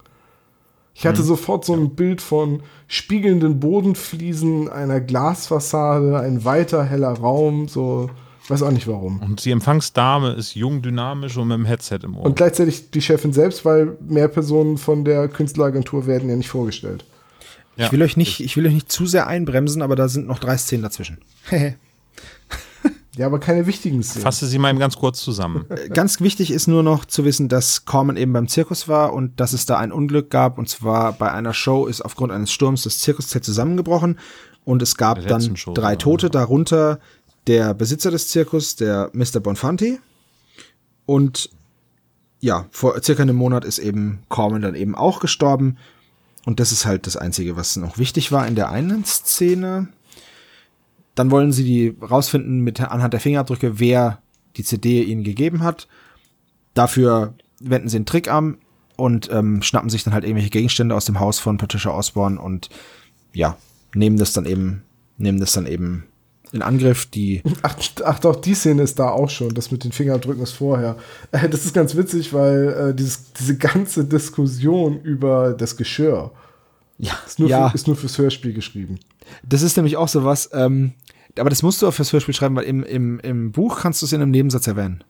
Ich 0.98 1.06
hatte 1.06 1.22
sofort 1.22 1.66
so 1.66 1.74
ein 1.74 1.94
Bild 1.94 2.22
von 2.22 2.62
spiegelnden 2.88 3.60
Bodenfliesen, 3.60 4.70
einer 4.70 4.98
Glasfassade, 5.00 6.18
ein 6.18 6.46
weiter 6.46 6.84
heller 6.84 7.12
Raum, 7.12 7.68
so, 7.68 8.08
weiß 8.50 8.62
auch 8.62 8.70
nicht 8.70 8.86
warum. 8.86 9.20
Und 9.20 9.44
die 9.44 9.50
Empfangsdame 9.50 10.32
ist 10.32 10.54
jung, 10.54 10.82
dynamisch 10.82 11.36
und 11.36 11.48
mit 11.48 11.58
dem 11.58 11.64
Headset 11.64 11.98
im 12.02 12.16
Ohr. 12.16 12.24
Und 12.24 12.36
gleichzeitig 12.36 12.90
die 12.90 13.02
Chefin 13.02 13.32
selbst, 13.32 13.64
weil 13.64 13.96
mehr 14.06 14.28
Personen 14.28 14.78
von 14.78 15.04
der 15.04 15.28
Künstleragentur 15.28 16.06
werden 16.06 16.28
ja 16.28 16.36
nicht 16.36 16.48
vorgestellt. 16.48 17.04
Ja. 17.76 17.86
Ich 17.86 17.92
will 17.92 18.02
euch 18.02 18.16
nicht, 18.16 18.40
ich 18.40 18.56
will 18.56 18.66
euch 18.66 18.72
nicht 18.72 18.90
zu 18.90 19.06
sehr 19.06 19.26
einbremsen, 19.26 19.82
aber 19.82 19.96
da 19.96 20.08
sind 20.08 20.26
noch 20.26 20.38
drei 20.38 20.56
Szenen 20.56 20.82
dazwischen. 20.82 21.18
Ja, 23.16 23.24
aber 23.24 23.40
keine 23.40 23.66
wichtigen 23.66 24.02
Szenen. 24.02 24.24
Fasse 24.24 24.46
sie 24.46 24.58
mal 24.58 24.68
eben 24.68 24.78
ganz 24.78 24.96
kurz 24.96 25.22
zusammen. 25.22 25.64
Ganz 25.94 26.20
wichtig 26.20 26.50
ist 26.50 26.66
nur 26.66 26.82
noch 26.82 27.06
zu 27.06 27.24
wissen, 27.24 27.48
dass 27.48 27.86
Corman 27.86 28.18
eben 28.18 28.34
beim 28.34 28.46
Zirkus 28.46 28.88
war 28.88 29.14
und 29.14 29.40
dass 29.40 29.54
es 29.54 29.64
da 29.64 29.78
ein 29.78 29.90
Unglück 29.90 30.28
gab. 30.28 30.58
Und 30.58 30.68
zwar 30.68 31.14
bei 31.14 31.32
einer 31.32 31.54
Show 31.54 31.86
ist 31.86 32.02
aufgrund 32.02 32.30
eines 32.30 32.52
Sturms 32.52 32.82
das 32.82 32.98
Zirkuszelt 32.98 33.42
zusammengebrochen 33.42 34.18
und 34.64 34.82
es 34.82 34.98
gab 34.98 35.26
dann 35.26 35.54
drei 35.74 35.96
Tote, 35.96 36.28
darunter 36.28 36.98
der 37.46 37.74
Besitzer 37.74 38.10
des 38.10 38.28
Zirkus, 38.28 38.76
der 38.76 39.10
Mr. 39.12 39.40
Bonfanti. 39.40 40.00
Und 41.04 41.50
ja, 42.40 42.66
vor 42.70 43.00
circa 43.02 43.22
einem 43.22 43.36
Monat 43.36 43.64
ist 43.64 43.78
eben 43.78 44.20
Corman 44.28 44.62
dann 44.62 44.74
eben 44.74 44.94
auch 44.94 45.20
gestorben. 45.20 45.78
Und 46.44 46.60
das 46.60 46.72
ist 46.72 46.86
halt 46.86 47.06
das 47.06 47.16
Einzige, 47.16 47.56
was 47.56 47.76
noch 47.76 47.98
wichtig 47.98 48.30
war 48.32 48.46
in 48.46 48.54
der 48.54 48.70
einen 48.70 49.04
Szene. 49.04 49.88
Dann 51.14 51.30
wollen 51.30 51.52
sie 51.52 51.64
die 51.64 51.96
rausfinden 52.00 52.60
mit 52.60 52.80
anhand 52.80 53.12
der 53.12 53.20
Fingerabdrücke, 53.20 53.78
wer 53.80 54.20
die 54.56 54.64
CD 54.64 55.02
ihnen 55.02 55.24
gegeben 55.24 55.62
hat. 55.62 55.88
Dafür 56.74 57.34
wenden 57.60 57.88
sie 57.88 57.96
einen 57.96 58.06
Trick 58.06 58.28
an 58.28 58.58
und 58.96 59.30
ähm, 59.32 59.62
schnappen 59.62 59.90
sich 59.90 60.04
dann 60.04 60.14
halt 60.14 60.24
irgendwelche 60.24 60.50
Gegenstände 60.50 60.94
aus 60.94 61.04
dem 61.04 61.20
Haus 61.20 61.38
von 61.38 61.58
Patricia 61.58 61.90
Osborne 61.90 62.40
und 62.40 62.68
ja, 63.32 63.56
nehmen 63.94 64.18
das 64.18 64.32
dann 64.32 64.46
eben, 64.46 64.82
nehmen 65.18 65.40
das 65.40 65.52
dann 65.52 65.66
eben 65.66 66.04
in 66.52 66.62
Angriff. 66.62 67.06
Die 67.06 67.42
Ach, 67.62 67.76
ach 68.04 68.18
doch, 68.20 68.36
die 68.36 68.54
Szene 68.54 68.82
ist 68.82 68.98
da 68.98 69.10
auch 69.10 69.30
schon. 69.30 69.54
Das 69.54 69.70
mit 69.70 69.84
den 69.84 69.92
Fingerabdrücken 69.92 70.42
ist 70.42 70.52
vorher. 70.52 70.96
Äh, 71.32 71.48
das 71.48 71.64
ist 71.64 71.74
ganz 71.74 71.96
witzig, 71.96 72.32
weil 72.32 72.90
äh, 72.90 72.94
dieses, 72.94 73.32
diese 73.32 73.56
ganze 73.56 74.04
Diskussion 74.04 75.00
über 75.02 75.52
das 75.52 75.76
Geschirr 75.76 76.32
ja, 76.98 77.12
ist 77.26 77.38
nur, 77.38 77.48
ja 77.48 77.68
für, 77.68 77.74
ist 77.74 77.86
nur 77.86 77.96
fürs 77.96 78.18
Hörspiel 78.18 78.54
geschrieben. 78.54 78.98
das 79.42 79.62
ist 79.62 79.76
nämlich 79.76 79.96
auch 79.96 80.08
sowas. 80.08 80.50
Ähm, 80.52 80.92
aber 81.38 81.50
das 81.50 81.62
musst 81.62 81.82
du 81.82 81.88
auch 81.88 81.94
fürs 81.94 82.12
Hörspiel 82.12 82.34
schreiben, 82.34 82.56
weil 82.56 82.64
im, 82.64 82.82
im, 82.82 83.20
im 83.20 83.52
Buch 83.52 83.80
kannst 83.80 84.00
du 84.00 84.06
es 84.06 84.12
in 84.12 84.22
einem 84.22 84.30
Nebensatz 84.30 84.66
erwähnen. 84.66 85.04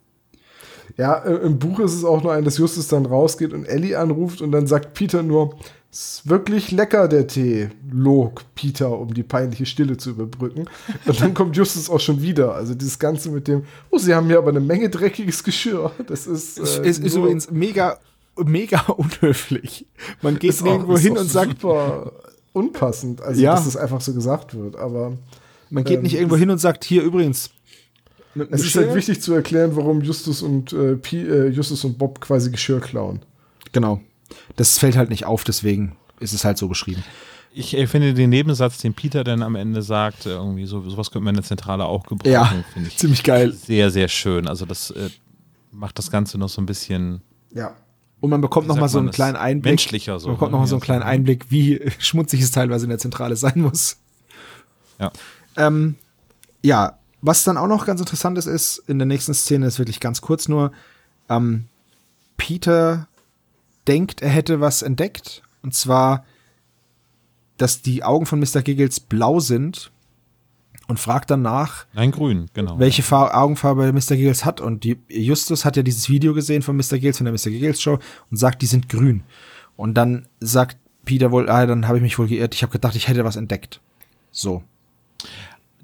Ja, 0.96 1.18
im 1.18 1.58
Buch 1.58 1.80
ist 1.80 1.94
es 1.94 2.04
auch 2.04 2.22
nur 2.22 2.32
ein, 2.32 2.44
dass 2.44 2.58
Justus 2.58 2.88
dann 2.88 3.06
rausgeht 3.06 3.52
und 3.52 3.64
Ellie 3.66 3.98
anruft 3.98 4.40
und 4.40 4.52
dann 4.52 4.66
sagt 4.66 4.94
Peter 4.94 5.22
nur, 5.22 5.56
ist 5.90 6.28
wirklich 6.28 6.70
lecker 6.72 7.08
der 7.08 7.26
Tee, 7.26 7.70
log 7.90 8.42
Peter, 8.54 8.98
um 8.98 9.14
die 9.14 9.22
peinliche 9.22 9.64
Stille 9.66 9.96
zu 9.96 10.10
überbrücken. 10.10 10.66
Und 11.06 11.20
dann 11.20 11.32
kommt 11.32 11.56
Justus 11.56 11.88
auch 11.88 12.00
schon 12.00 12.20
wieder. 12.20 12.54
Also 12.54 12.74
dieses 12.74 12.98
Ganze 12.98 13.30
mit 13.30 13.48
dem, 13.48 13.64
oh, 13.90 13.98
sie 13.98 14.14
haben 14.14 14.26
hier 14.26 14.38
aber 14.38 14.50
eine 14.50 14.60
Menge 14.60 14.90
dreckiges 14.90 15.42
Geschirr. 15.42 15.92
Das 16.06 16.26
ist, 16.26 16.58
Es 16.58 16.78
äh, 16.78 16.88
ist, 16.88 17.02
ist 17.04 17.14
nur- 17.14 17.24
übrigens 17.24 17.50
mega, 17.50 17.98
mega 18.44 18.80
unhöflich. 18.96 19.86
Man 20.20 20.38
geht 20.38 20.50
ist 20.50 20.62
nirgendwo 20.62 20.92
auch, 20.92 20.96
ist 20.96 21.02
hin 21.02 21.16
und 21.16 21.30
sagt, 21.30 21.60
super 21.62 22.12
unpassend, 22.52 23.20
also 23.22 23.40
Ja. 23.40 23.52
dass 23.54 23.64
das 23.64 23.76
einfach 23.76 24.00
so 24.00 24.12
gesagt 24.12 24.54
wird. 24.54 24.76
Aber 24.76 25.16
man 25.70 25.84
geht 25.84 25.96
ähm, 25.98 26.02
nicht 26.02 26.14
irgendwo 26.16 26.36
hin 26.36 26.50
und 26.50 26.58
sagt, 26.58 26.84
hier 26.84 27.02
übrigens. 27.02 27.50
es 28.34 28.60
ist 28.60 28.76
Geschirr- 28.76 28.86
halt 28.86 28.94
wichtig 28.94 29.22
zu 29.22 29.32
erklären, 29.32 29.70
warum 29.76 30.02
Justus 30.02 30.42
und 30.42 30.72
äh, 30.74 30.96
Pi, 30.96 31.22
äh, 31.22 31.48
Justus 31.48 31.84
und 31.84 31.96
Bob 31.96 32.20
quasi 32.20 32.50
Geschirr 32.50 32.80
klauen. 32.80 33.20
Genau. 33.72 34.00
Das 34.56 34.78
fällt 34.78 34.96
halt 34.96 35.10
nicht 35.10 35.24
auf, 35.24 35.44
deswegen 35.44 35.96
ist 36.20 36.32
es 36.32 36.44
halt 36.44 36.58
so 36.58 36.68
geschrieben. 36.68 37.04
Ich 37.52 37.70
finde 37.88 38.12
den 38.12 38.30
Nebensatz, 38.30 38.78
den 38.78 38.92
Peter 38.92 39.24
dann 39.24 39.42
am 39.42 39.54
Ende 39.54 39.80
sagt, 39.82 40.26
äh, 40.26 40.30
irgendwie 40.30 40.66
so, 40.66 40.86
sowas 40.88 41.10
könnte 41.10 41.24
man 41.24 41.34
in 41.34 41.40
der 41.40 41.44
Zentrale 41.44 41.86
auch 41.86 42.04
gebrauchen, 42.04 42.30
Ja, 42.30 42.64
finde 42.72 42.88
ich 42.88 42.98
ziemlich 42.98 43.22
geil. 43.22 43.52
sehr, 43.52 43.90
sehr 43.90 44.08
schön. 44.08 44.46
Also 44.46 44.66
das 44.66 44.90
äh, 44.90 45.08
macht 45.72 45.98
das 45.98 46.10
Ganze 46.10 46.36
noch 46.38 46.48
so 46.50 46.60
ein 46.60 46.66
bisschen 46.66 47.22
Ja. 47.54 47.74
Und 48.20 48.30
man 48.30 48.40
bekommt 48.40 48.64
Wie 48.64 48.68
noch 48.68 48.74
sagt 48.76 48.80
mal 48.82 48.88
so 48.88 48.98
einen 48.98 49.10
kleinen 49.10 49.36
Einblick. 49.36 49.70
Menschlicher 49.72 50.18
so, 50.18 50.28
Man 50.28 50.36
bekommt 50.36 50.50
ne? 50.52 50.56
noch 50.56 50.60
mal 50.62 50.66
so 50.66 50.76
einen 50.76 50.82
kleinen. 50.82 51.02
Einblick, 51.02 51.50
wie 51.50 51.80
schmutzig 51.98 52.40
es 52.42 52.50
teilweise 52.50 52.84
in 52.84 52.90
der 52.90 52.98
Zentrale 52.98 53.36
sein 53.36 53.60
muss. 53.60 53.98
Ja. 54.98 55.12
Ähm, 55.56 55.94
ja, 56.62 56.98
was 57.22 57.44
dann 57.44 57.56
auch 57.56 57.66
noch 57.68 57.86
ganz 57.86 58.00
interessant 58.00 58.36
ist, 58.38 58.46
ist, 58.46 58.78
in 58.86 58.98
der 58.98 59.06
nächsten 59.06 59.32
Szene 59.34 59.66
ist 59.66 59.78
wirklich 59.78 60.00
ganz 60.00 60.20
kurz 60.20 60.48
nur, 60.48 60.72
ähm, 61.28 61.64
Peter 62.36 63.08
denkt, 63.88 64.22
er 64.22 64.28
hätte 64.30 64.60
was 64.60 64.82
entdeckt. 64.82 65.42
Und 65.62 65.74
zwar, 65.74 66.24
dass 67.56 67.82
die 67.82 68.04
Augen 68.04 68.26
von 68.26 68.38
Mr. 68.38 68.62
Giggles 68.62 69.00
blau 69.00 69.40
sind 69.40 69.90
und 70.88 71.00
fragt 71.00 71.30
danach, 71.30 71.86
Nein, 71.94 72.12
grün, 72.12 72.46
genau. 72.54 72.78
welche 72.78 73.02
Fa 73.02 73.32
Augenfarbe 73.34 73.92
Mr. 73.92 74.16
Giggles 74.16 74.44
hat. 74.44 74.60
Und 74.60 74.84
die, 74.84 74.98
Justus 75.08 75.64
hat 75.64 75.76
ja 75.76 75.82
dieses 75.82 76.08
Video 76.08 76.34
gesehen 76.34 76.62
von 76.62 76.76
Mr. 76.76 76.92
Giggles, 76.98 77.18
von 77.18 77.24
der 77.24 77.32
Mr. 77.32 77.50
Giggles 77.50 77.80
Show 77.82 77.98
und 78.30 78.36
sagt, 78.36 78.62
die 78.62 78.66
sind 78.66 78.88
grün. 78.88 79.22
Und 79.76 79.94
dann 79.94 80.26
sagt 80.40 80.76
Peter 81.04 81.30
wohl, 81.32 81.48
ah, 81.48 81.66
dann 81.66 81.88
habe 81.88 81.98
ich 81.98 82.02
mich 82.02 82.18
wohl 82.18 82.28
geirrt. 82.28 82.54
Ich 82.54 82.62
habe 82.62 82.72
gedacht, 82.72 82.94
ich 82.96 83.08
hätte 83.08 83.24
was 83.24 83.36
entdeckt. 83.36 83.80
So. 84.30 84.62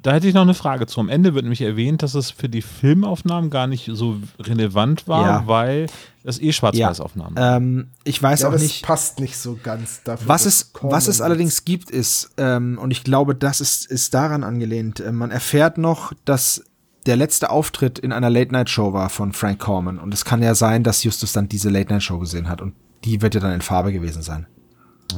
Da 0.03 0.13
hätte 0.13 0.27
ich 0.27 0.35
noch 0.35 0.43
eine 0.43 0.55
Frage 0.55 0.87
zu. 0.87 0.99
Am 1.01 1.09
Ende 1.09 1.35
wird 1.35 1.45
nämlich 1.45 1.63
erwähnt, 1.63 2.03
dass 2.03 2.15
es 2.15 2.31
für 2.33 2.49
die 2.49 2.63
Filmaufnahmen 2.63 3.51
gar 3.51 3.69
nicht 3.69 3.89
so 3.93 4.17
relevant 4.41 5.07
war, 5.07 5.27
Ja. 5.27 5.47
weil 5.47 5.87
das 6.25 6.41
eh 6.41 6.53
Schwarz-Weiß-Aufnahmen 6.53 7.37
Ähm, 7.39 7.89
ich 8.05 8.23
weiß 8.23 8.43
ja, 8.43 8.49
auch 8.49 8.53
das 8.53 8.63
nicht. 8.63 8.85
passt 8.85 9.19
nicht 9.21 9.37
so 9.37 9.59
ganz 9.63 10.03
dafür. 10.05 10.29
Was 10.29 10.47
es, 10.47 10.73
was 10.81 11.09
es 11.09 11.21
allerdings 11.21 11.65
gibt, 11.65 11.91
ist, 11.91 12.31
ähm, 12.37 12.79
und 12.81 12.91
ich 12.91 13.05
glaube, 13.05 13.35
das 13.35 13.61
ist, 13.61 13.87
ist 13.87 14.15
daran 14.15 14.45
angelehnt, 14.45 15.01
äh, 15.01 15.13
man 15.13 15.31
erfährt 15.31 15.79
noch, 15.79 16.13
dass 16.25 16.65
der 17.07 17.17
letzte 17.17 17.51
Auftritt 17.51 17.99
in 17.99 18.13
einer 18.13 18.31
Late-Night-Show 18.31 18.93
war 18.93 19.09
von 19.09 19.33
Frank 19.33 19.59
Corman. 19.59 19.99
Und 19.99 20.15
es 20.15 20.25
kann 20.25 20.43
ja 20.43 20.55
sein, 20.55 20.85
dass 20.85 21.03
Justus 21.03 21.33
dann 21.33 21.49
diese 21.49 21.69
Late-Night-Show 21.69 22.19
gesehen 22.21 22.49
hat. 22.49 22.61
Und 22.61 22.75
die 23.05 23.23
wird 23.23 23.35
ja 23.35 23.41
dann 23.41 23.53
in 23.53 23.61
Farbe 23.61 23.93
gewesen 23.93 24.23
sein. 24.23 24.47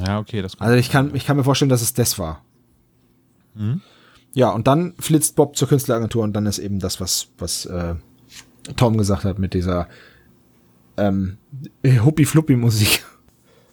Ja, 0.05 0.17
okay, 0.19 0.41
das 0.41 0.59
Also 0.59 0.75
ich 0.75 0.89
kann, 0.89 1.13
ich 1.13 1.25
kann 1.25 1.37
mir 1.37 1.43
vorstellen, 1.43 1.69
dass 1.69 1.83
es 1.83 1.93
das 1.93 2.17
war. 2.17 2.43
Ja, 4.33 4.49
und 4.49 4.67
dann 4.67 4.95
flitzt 4.99 5.35
Bob 5.35 5.55
zur 5.55 5.67
Künstleragentur 5.69 6.23
und 6.23 6.33
dann 6.33 6.45
ist 6.45 6.57
eben 6.59 6.79
das, 6.79 6.99
was, 6.99 7.27
was 7.37 7.65
äh, 7.67 7.95
Tom 8.75 8.97
gesagt 8.97 9.23
hat 9.23 9.39
mit 9.39 9.53
dieser 9.53 9.87
ähm, 10.97 11.37
Huppi-Fluppi-Musik. 11.85 13.05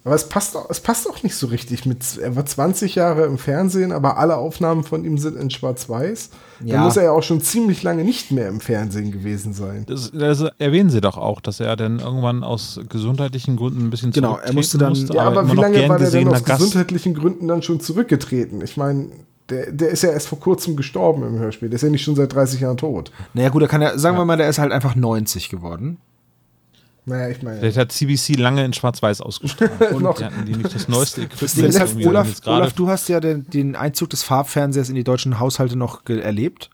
Aber 0.05 0.17
es 0.17 0.29
passt, 0.29 0.57
auch, 0.57 0.69
es 0.69 0.81
passt 0.81 1.09
auch 1.09 1.23
nicht 1.23 1.37
so 1.37 1.47
richtig. 1.47 1.87
Mit, 1.87 2.19
er 2.21 2.35
war 2.35 2.45
20 2.45 2.97
Jahre 2.97 3.25
im 3.25 3.39
Fernsehen, 3.39 3.93
aber 3.93 4.19
alle 4.19 4.37
Aufnahmen 4.37 4.83
von 4.83 5.05
ihm 5.05 5.17
sind 5.17 5.37
in 5.37 5.49
Schwarz-Weiß. 5.49 6.31
Ja. 6.65 6.75
Dann 6.75 6.85
muss 6.87 6.97
er 6.97 7.05
ja 7.05 7.11
auch 7.13 7.23
schon 7.23 7.41
ziemlich 7.41 7.85
lange 7.85 8.03
nicht 8.03 8.33
mehr 8.33 8.49
im 8.49 8.59
Fernsehen 8.61 9.13
gewesen 9.13 9.53
sein. 9.53 9.85
Das, 9.87 10.11
das 10.13 10.43
erwähnen 10.59 10.91
sie 10.91 11.01
doch 11.01 11.17
auch, 11.17 11.41
dass 11.41 11.61
er 11.61 11.77
dann 11.77 12.01
irgendwann 12.01 12.43
aus 12.43 12.81
gesundheitlichen 12.89 13.57
Gründen 13.57 13.83
ein 13.87 13.91
bisschen 13.91 14.11
Genau, 14.11 14.39
er 14.39 14.53
musste 14.53 14.77
dann- 14.77 14.93
Ja, 14.97 15.23
aber 15.23 15.43
immer 15.43 15.53
wie 15.53 15.57
lange 15.61 15.79
gern 15.79 15.89
war 15.91 15.99
der 16.01 16.11
denn 16.11 16.27
aus 16.27 16.43
Gast. 16.43 16.59
gesundheitlichen 16.61 17.15
Gründen 17.15 17.47
dann 17.47 17.63
schon 17.63 17.79
zurückgetreten? 17.79 18.61
Ich 18.61 18.77
meine, 18.77 19.07
Der, 19.51 19.71
der 19.71 19.91
ist 19.91 20.03
ja 20.03 20.11
erst 20.11 20.29
vor 20.29 20.41
kurzem 20.41 20.77
gestorben 20.77 21.23
im 21.25 21.39
Hörspiel. 21.39 21.69
Der 21.69 21.77
ist 21.77 21.83
ja 21.83 21.91
nicht 21.91 22.03
schon 22.03 22.15
seit 22.17 22.33
30 22.33 22.61
Jahren 22.61 22.77
tot. 22.77 23.13
Naja, 23.35 23.51
gut, 23.51 23.63
da 23.63 23.67
kann 23.69 23.83
er, 23.83 23.99
sagen 23.99 24.17
wir 24.17 24.25
mal, 24.25 24.37
der 24.37 24.49
ist 24.49 24.59
halt 24.59 24.73
einfach 24.73 24.95
90 24.97 25.49
geworden. 25.49 25.99
Naja, 27.05 27.29
ich 27.31 27.43
meine. 27.43 27.59
Vielleicht 27.59 27.79
hat 27.79 27.91
CBC 27.93 28.37
lange 28.37 28.65
in 28.65 28.73
Schwarz-Weiß 28.73 29.21
ausgestrahlt. 29.23 29.81
Und 29.93 30.19
die 30.19 30.25
hatten 30.25 30.45
die 30.47 30.55
nicht 30.55 30.75
das 30.75 30.87
neueste 30.89 31.27
Das 31.41 31.55
Ding 31.55 31.67
Equipment. 31.67 32.07
Olaf, 32.07 32.29
Olaf, 32.47 32.73
du 32.75 32.89
hast 32.89 33.09
ja 33.09 33.19
den, 33.19 33.49
den 33.51 33.75
Einzug 33.75 34.11
des 34.11 34.23
Farbfernsehers 34.23 34.89
in 34.89 34.95
die 34.95 35.03
deutschen 35.05 35.41
Haushalte 35.41 35.77
noch 35.77 36.07
erlebt. 36.07 36.71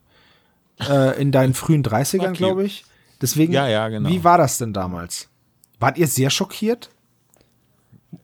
Äh, 0.81 1.21
in 1.21 1.33
deinen 1.33 1.55
frühen 1.55 1.83
30ern, 1.83 2.29
Okay. 2.29 2.37
glaube 2.37 2.65
ich. 2.65 2.85
Deswegen, 3.21 3.53
Ja, 3.53 3.67
ja, 3.67 3.89
genau. 3.89 4.09
wie 4.11 4.23
war 4.23 4.39
das 4.39 4.59
denn 4.59 4.73
damals? 4.73 5.29
Wart 5.81 5.99
ihr 5.99 6.07
sehr 6.07 6.31
schockiert? 6.31 6.91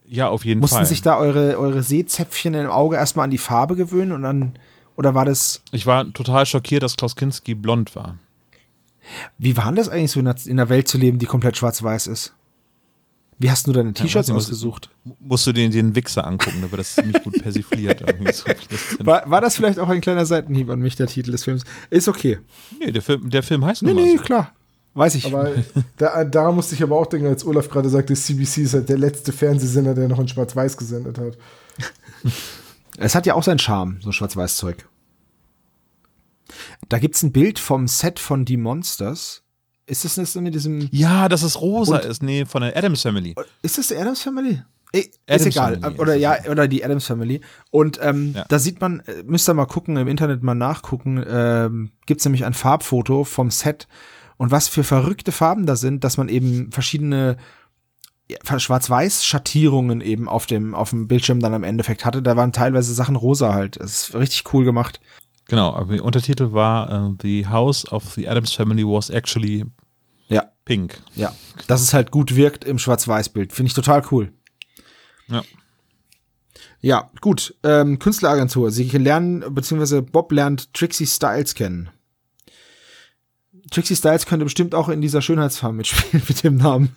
ja, 0.07 0.29
auf 0.29 0.45
jeden 0.45 0.61
Mussten 0.61 0.77
Fall. 0.77 0.87
sich 0.87 1.03
da 1.03 1.17
eure, 1.19 1.59
eure 1.59 1.83
Sehzäpfchen 1.83 2.55
im 2.55 2.71
Auge 2.71 2.97
erstmal 2.97 3.25
an 3.25 3.31
die 3.31 3.39
Farbe 3.39 3.75
gewöhnen 3.75 4.13
und 4.13 4.23
dann, 4.23 4.55
oder 4.97 5.15
war 5.15 5.25
das, 5.25 5.63
ich 5.73 5.87
war 5.87 6.13
total 6.13 6.47
schockiert, 6.47 6.83
dass 6.85 6.97
Klaus 6.97 7.17
Kinski 7.17 7.55
blond 7.55 7.97
war. 7.97 8.19
Wie 9.39 9.57
war 9.57 9.67
denn 9.67 9.77
das 9.77 9.89
eigentlich 9.89 10.11
so 10.13 10.21
in 10.21 10.27
der, 10.27 10.37
in 10.47 10.57
der 10.57 10.69
Welt 10.69 10.89
zu 10.89 10.99
leben, 10.99 11.19
die 11.19 11.27
komplett 11.27 11.57
schwarz-weiß 11.57 12.07
ist? 12.09 12.35
Wie 13.39 13.51
hast 13.51 13.67
du 13.67 13.73
deine 13.73 13.93
T-Shirts 13.93 14.29
was- 14.31 14.37
ausgesucht? 14.37 14.91
Musst 15.19 15.47
du 15.47 15.53
den, 15.53 15.73
den 15.73 15.95
Wichser 15.97 16.25
angucken, 16.27 16.63
wird 16.63 16.79
das 16.79 16.95
ziemlich 16.95 17.23
gut 17.23 17.43
persifliert. 17.43 17.99
so, 18.33 18.45
das 18.71 18.97
War, 19.05 19.29
war 19.29 19.41
das 19.41 19.57
vielleicht 19.57 19.79
auch 19.81 19.89
ein 19.89 20.01
kleiner 20.01 20.25
Seitenhieb 20.25 20.71
an 20.71 20.79
mich, 20.79 20.95
der 20.97 21.09
Titel 21.09 21.33
des 21.33 21.43
Films? 21.45 21.65
Ist 21.91 22.07
okay. 22.09 22.39
nee, 22.79 22.93
der 22.93 23.03
Film, 23.03 23.29
der 23.31 23.43
Film 23.43 23.65
heißt 23.65 23.83
Nee, 23.83 23.93
nur 23.93 24.03
nee, 24.03 24.17
so. 24.17 24.23
klar. 24.23 24.53
Weiß 24.97 25.17
ich. 25.17 25.27
Aber 25.27 25.51
da, 25.97 26.23
da 26.25 26.53
musste 26.53 26.77
ich 26.77 26.83
aber 26.85 26.97
auch 26.97 27.07
denken, 27.07 27.27
als 27.27 27.45
Olaf 27.45 27.69
gerade 27.69 27.89
sagte, 27.89 28.15
CBC 28.15 28.59
ist 28.59 28.75
halt 28.75 28.89
der 28.89 28.99
letzte 28.99 29.33
Fernsehsender, 29.33 29.93
der 29.97 30.07
noch 30.07 30.21
in 30.21 30.29
Schwarz-Weiß 30.29 30.77
gesendet 30.77 31.19
hat. 31.19 31.37
Es 32.97 33.17
hat 33.17 33.27
ja 33.27 33.35
auch 33.35 33.43
seinen 33.43 33.59
Charme, 33.59 33.99
so 34.01 34.13
Schwarz-Weiß-Zeug. 34.13 34.87
Da 36.89 36.99
gibt's 36.99 37.22
ein 37.22 37.32
Bild 37.32 37.59
vom 37.59 37.87
Set 37.89 38.18
von 38.18 38.45
Die 38.45 38.57
Monsters. 38.57 39.43
Ist 39.87 40.05
das 40.05 40.14
das 40.14 40.35
mit 40.37 40.55
diesem. 40.55 40.89
Ja, 40.93 41.28
dass 41.28 41.43
es 41.43 41.61
rosa 41.61 41.97
Und- 41.97 42.05
ist. 42.07 42.22
Nee, 42.22 42.45
von 42.47 42.62
der 42.62 42.76
Adams 42.76 43.03
Family. 43.03 43.35
Ist 43.62 43.76
das 43.78 43.89
die 43.89 43.97
Adams 43.97 44.22
Family? 44.22 44.62
Ey, 44.93 45.11
ist 45.26 45.47
egal. 45.47 45.80
Family 45.80 45.99
oder 46.01 46.12
ist 46.12 46.16
es. 46.18 46.22
ja, 46.22 46.51
oder 46.53 46.68
die 46.68 46.85
Adams 46.85 47.07
Family. 47.07 47.41
Und 47.70 47.99
ähm, 48.01 48.32
Ja. 48.35 48.45
da 48.49 48.59
sieht 48.59 48.80
man, 48.80 49.01
äh, 49.01 49.22
müsst 49.26 49.49
ihr 49.49 49.55
mal 49.55 49.66
gucken, 49.66 49.97
im 49.97 50.07
Internet 50.09 50.43
mal 50.43 50.55
nachgucken, 50.55 51.22
ähm, 51.28 51.91
gibt's 52.07 52.24
nämlich 52.24 52.45
ein 52.45 52.55
Farbfoto 52.55 53.24
vom 53.24 53.51
Set 53.51 53.89
und 54.37 54.51
was 54.53 54.68
für 54.68 54.85
verrückte 54.85 55.32
Farben 55.32 55.66
da 55.66 55.74
sind, 55.76 56.05
dass 56.05 56.16
man 56.16 56.28
eben 56.28 56.70
verschiedene 56.70 57.37
Schwarz-Weiß-Schattierungen 58.74 60.01
eben 60.01 60.28
auf 60.28 60.47
dem, 60.47 60.74
auf 60.74 60.91
dem 60.91 61.09
Bildschirm 61.09 61.41
dann 61.41 61.55
am 61.55 61.64
Endeffekt 61.64 62.05
hatte. 62.05 62.22
Da 62.22 62.37
waren 62.37 62.53
teilweise 62.53 62.95
Sachen 62.95 63.16
rosa 63.16 63.53
halt. 63.55 63.78
Das 63.80 64.09
ist 64.09 64.14
richtig 64.14 64.53
cool 64.53 64.64
gemacht. 64.64 65.01
Genau, 65.47 65.75
aber 65.75 65.95
der 65.95 66.05
Untertitel 66.05 66.53
war 66.53 66.91
äh, 67.11 67.15
The 67.23 67.47
House 67.49 67.91
of 67.93 68.13
the 68.15 68.29
Adams 68.29 68.53
Family 68.53 68.85
was 68.85 69.11
actually 69.11 69.65
Ja, 70.29 70.51
pink. 70.65 71.01
ja. 71.15 71.35
Dass 71.67 71.83
es 71.83 71.93
halt 71.93 72.11
gut 72.11 72.35
wirkt 72.35 72.65
im 72.65 72.79
Schwarz-Weiß-Bild. 72.79 73.53
Finde 73.53 73.69
ich 73.69 73.75
total 73.75 74.03
cool. 74.11 74.33
Ja. 75.29 75.43
Ja, 76.81 77.11
gut. 77.21 77.55
Ähm, 77.63 77.99
Künstleragentur. 77.99 78.71
Sie 78.71 78.85
lernen, 78.91 79.45
beziehungsweise 79.55 80.03
Bob 80.03 80.33
lernt 80.33 80.73
Trixie 80.75 81.07
Styles 81.07 81.55
kennen. 81.55 81.89
Trixie 83.71 83.97
Styles 83.97 84.27
könnte 84.27 84.45
bestimmt 84.45 84.75
auch 84.75 84.89
in 84.89 85.01
dieser 85.01 85.23
Schönheitsfarm 85.23 85.77
mitspielen 85.77 86.23
mit 86.29 86.43
dem 86.45 86.57
Namen. 86.57 86.95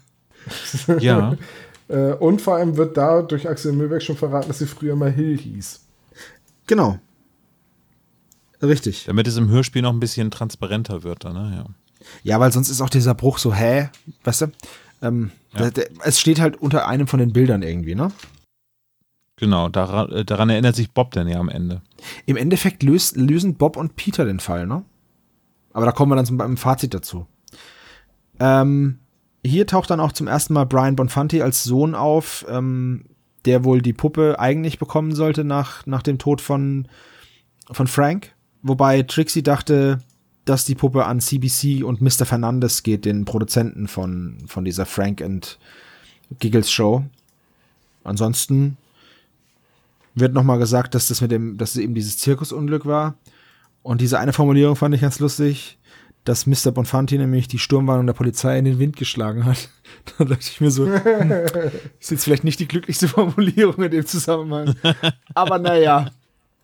Ja, 0.99 1.35
Äh, 1.89 2.11
und 2.15 2.41
vor 2.41 2.57
allem 2.57 2.75
wird 2.75 2.97
da 2.97 3.21
durch 3.21 3.47
Axel 3.47 3.71
Mühlberg 3.71 4.03
schon 4.03 4.17
verraten, 4.17 4.49
dass 4.49 4.59
sie 4.59 4.65
früher 4.65 4.97
mal 4.97 5.09
Hill 5.09 5.37
hieß. 5.37 5.79
Genau. 6.65 6.99
Richtig. 8.61 9.05
damit 9.05 9.27
es 9.27 9.37
im 9.37 9.49
Hörspiel 9.49 9.81
noch 9.81 9.93
ein 9.93 9.99
bisschen 9.99 10.31
transparenter 10.31 11.03
wird. 11.03 11.25
Dann, 11.25 11.33
ne? 11.33 11.55
ja. 11.57 11.65
Ja, 12.23 12.39
weil 12.39 12.51
sonst 12.51 12.69
ist 12.69 12.81
auch 12.81 12.89
dieser 12.89 13.13
Bruch 13.13 13.37
so, 13.37 13.53
hä? 13.53 13.89
Weißt 14.23 14.41
du? 14.41 14.47
Ähm, 15.01 15.31
Ja. 15.53 15.69
der, 15.69 15.71
der, 15.71 15.87
es 16.03 16.19
steht 16.19 16.39
halt 16.39 16.57
unter 16.57 16.87
einem 16.87 17.07
von 17.07 17.19
den 17.19 17.33
Bildern 17.33 17.61
irgendwie, 17.61 17.95
ne? 17.95 18.11
Genau, 19.35 19.69
daran, 19.69 20.11
äh, 20.11 20.25
daran 20.25 20.49
erinnert 20.49 20.75
sich 20.75 20.91
Bob 20.91 21.11
dann 21.11 21.27
ja 21.27 21.39
am 21.39 21.49
Ende. 21.49 21.81
Im 22.25 22.37
Endeffekt 22.37 22.81
löst, 22.81 23.15
lösen 23.17 23.55
Bob 23.55 23.77
und 23.77 23.95
Peter 23.95 24.25
den 24.25 24.39
Fall, 24.39 24.65
ne? 24.65 24.83
Aber 25.73 25.85
da 25.85 25.91
kommen 25.91 26.11
wir 26.11 26.15
dann 26.15 26.25
zum, 26.25 26.37
beim 26.37 26.57
Fazit 26.57 26.93
dazu. 26.95 27.27
Ähm, 28.39 28.99
hier 29.45 29.67
taucht 29.67 29.89
dann 29.91 29.99
auch 29.99 30.11
zum 30.11 30.27
ersten 30.27 30.53
Mal 30.53 30.65
Brian 30.65 30.95
Bonfanti 30.95 31.41
als 31.41 31.63
Sohn 31.63 31.93
auf, 31.93 32.45
ähm, 32.49 33.05
der 33.45 33.63
wohl 33.63 33.81
die 33.81 33.93
Puppe 33.93 34.39
eigentlich 34.39 34.79
bekommen 34.79 35.13
sollte 35.13 35.43
nach, 35.43 35.85
nach 35.85 36.01
dem 36.01 36.17
Tod 36.17 36.41
von, 36.41 36.87
von 37.71 37.85
Frank. 37.87 38.33
Wobei 38.67 39.03
Trixie 39.03 39.43
dachte, 39.43 39.99
dass 40.45 40.65
die 40.65 40.75
Puppe 40.75 41.05
an 41.05 41.19
CBC 41.19 41.83
und 41.83 42.01
Mr. 42.01 42.25
Fernandes 42.25 42.83
geht, 42.83 43.05
den 43.05 43.25
Produzenten 43.25 43.87
von, 43.87 44.37
von 44.47 44.65
dieser 44.65 44.85
Frank 44.85 45.21
and 45.21 45.57
Giggles 46.39 46.71
Show. 46.71 47.03
Ansonsten 48.03 48.77
wird 50.15 50.33
nochmal 50.33 50.57
gesagt, 50.57 50.95
dass 50.95 51.07
das 51.09 51.21
mit 51.21 51.31
dem, 51.31 51.57
dass 51.57 51.71
es 51.71 51.77
eben 51.77 51.93
dieses 51.93 52.17
Zirkusunglück 52.17 52.85
war. 52.85 53.15
Und 53.83 54.01
diese 54.01 54.19
eine 54.19 54.33
Formulierung 54.33 54.75
fand 54.75 54.95
ich 54.95 55.01
ganz 55.01 55.19
lustig, 55.19 55.77
dass 56.23 56.45
Mr. 56.45 56.71
Bonfanti 56.71 57.17
nämlich 57.17 57.47
die 57.47 57.59
Sturmwarnung 57.59 58.05
der 58.05 58.13
Polizei 58.13 58.57
in 58.59 58.65
den 58.65 58.79
Wind 58.79 58.97
geschlagen 58.97 59.45
hat. 59.45 59.69
Da 60.17 60.23
dachte 60.23 60.47
ich 60.49 60.61
mir 60.61 60.71
so, 60.71 60.85
hm, 60.85 61.31
ist 61.99 62.11
jetzt 62.11 62.23
vielleicht 62.23 62.45
nicht 62.45 62.59
die 62.61 62.67
glücklichste 62.67 63.09
Formulierung 63.09 63.83
in 63.83 63.91
dem 63.91 64.05
Zusammenhang. 64.05 64.75
Aber 65.33 65.59
naja, 65.59 66.11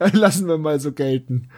lassen 0.13 0.47
wir 0.47 0.57
mal 0.57 0.79
so 0.79 0.91
gelten. 0.93 1.49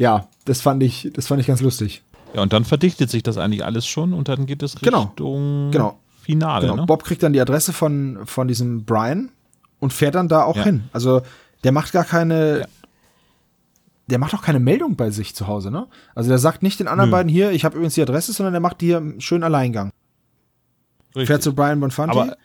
Ja, 0.00 0.26
das 0.46 0.60
fand 0.62 0.82
ich, 0.82 1.10
das 1.14 1.26
fand 1.26 1.40
ich 1.40 1.46
ganz 1.46 1.60
lustig. 1.60 2.02
Ja, 2.34 2.42
und 2.42 2.52
dann 2.52 2.64
verdichtet 2.64 3.10
sich 3.10 3.22
das 3.22 3.36
eigentlich 3.38 3.64
alles 3.64 3.86
schon 3.86 4.12
und 4.14 4.28
dann 4.28 4.46
geht 4.46 4.62
es 4.62 4.74
Genau. 4.76 5.02
Richtung 5.02 5.70
Genau. 5.70 5.98
Finale. 6.22 6.62
Genau. 6.68 6.76
Ne? 6.82 6.86
Bob 6.86 7.04
kriegt 7.04 7.22
dann 7.22 7.32
die 7.32 7.40
Adresse 7.40 7.72
von, 7.72 8.20
von 8.24 8.48
diesem 8.48 8.84
Brian 8.84 9.30
und 9.78 9.92
fährt 9.92 10.14
dann 10.14 10.28
da 10.28 10.44
auch 10.44 10.56
Ja. 10.56 10.64
hin. 10.64 10.84
Also 10.92 11.22
der 11.64 11.72
macht 11.72 11.92
gar 11.92 12.04
keine, 12.04 12.60
Ja. 12.60 12.66
der 14.08 14.18
macht 14.18 14.32
auch 14.34 14.42
keine 14.42 14.60
Meldung 14.60 14.96
bei 14.96 15.10
sich 15.10 15.34
zu 15.34 15.46
Hause, 15.48 15.70
ne? 15.70 15.86
Also 16.14 16.30
der 16.30 16.38
sagt 16.38 16.62
nicht 16.62 16.80
den 16.80 16.88
anderen 16.88 17.10
Nö. 17.10 17.16
beiden 17.16 17.28
hier, 17.28 17.50
ich 17.52 17.64
habe 17.64 17.76
übrigens 17.76 17.94
die 17.94 18.02
Adresse, 18.02 18.32
sondern 18.32 18.52
der 18.54 18.60
macht 18.60 18.80
die 18.80 18.86
hier 18.86 18.96
einen 18.98 19.20
schönen 19.20 19.44
Alleingang. 19.44 19.90
Richtig. 21.14 21.26
Fährt 21.26 21.42
zu 21.42 21.54
Brian 21.54 21.80
Bonfanti 21.80 22.18
Aber- 22.18 22.36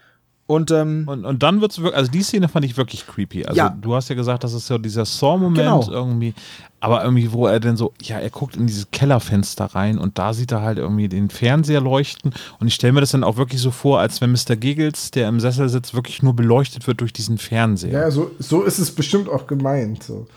und 0.48 0.70
ähm, 0.72 1.06
Und, 1.08 1.26
und 1.26 1.42
dann 1.44 1.62
wird's 1.62 1.78
wirklich, 1.80 1.96
also 1.98 2.12
die 2.12 2.22
Szene 2.22 2.48
fand 2.48 2.66
ich 2.66 2.78
wirklich 2.78 3.08
creepy. 3.08 3.46
Also 3.46 3.58
Ja. 3.58 3.70
du 3.70 3.96
hast 3.96 4.10
ja 4.10 4.16
gesagt, 4.16 4.44
das 4.44 4.54
ist 4.54 4.68
so 4.68 4.78
dieser 4.78 5.06
Saw-Moment 5.06 5.58
Genau. 5.58 5.90
irgendwie, 5.90 6.34
aber 6.80 7.04
irgendwie, 7.04 7.32
wo 7.32 7.48
er 7.48 7.60
denn 7.60 7.78
so, 7.78 7.94
ja, 8.02 8.20
er 8.20 8.30
guckt 8.30 8.56
in 8.56 8.68
dieses 8.68 8.92
Kellerfenster 8.92 9.66
rein 9.66 9.98
und 9.98 10.20
da 10.20 10.34
sieht 10.34 10.52
er 10.52 10.62
halt 10.62 10.78
irgendwie 10.78 11.08
den 11.10 11.30
Fernseher 11.30 11.82
leuchten 11.82 12.32
und 12.60 12.68
ich 12.68 12.76
stelle 12.76 12.94
mir 12.94 13.00
das 13.02 13.12
dann 13.12 13.24
auch 13.24 13.38
wirklich 13.38 13.60
so 13.60 13.72
vor, 13.72 14.00
als 14.00 14.22
wenn 14.22 14.32
Mr. 14.32 14.56
Giggles, 14.56 15.10
der 15.12 15.30
im 15.30 15.40
Sessel 15.40 15.68
sitzt, 15.70 15.96
wirklich 15.96 16.22
nur 16.22 16.36
beleuchtet 16.36 16.86
wird 16.86 17.02
durch 17.02 17.14
diesen 17.14 17.38
Fernseher. 17.40 17.92
Ja, 18.02 18.12
so, 18.12 18.30
so 18.38 18.62
ist 18.64 18.78
es 18.78 18.92
bestimmt 18.92 19.30
auch 19.30 19.48
gemeint. 19.48 20.04
So. 20.04 20.28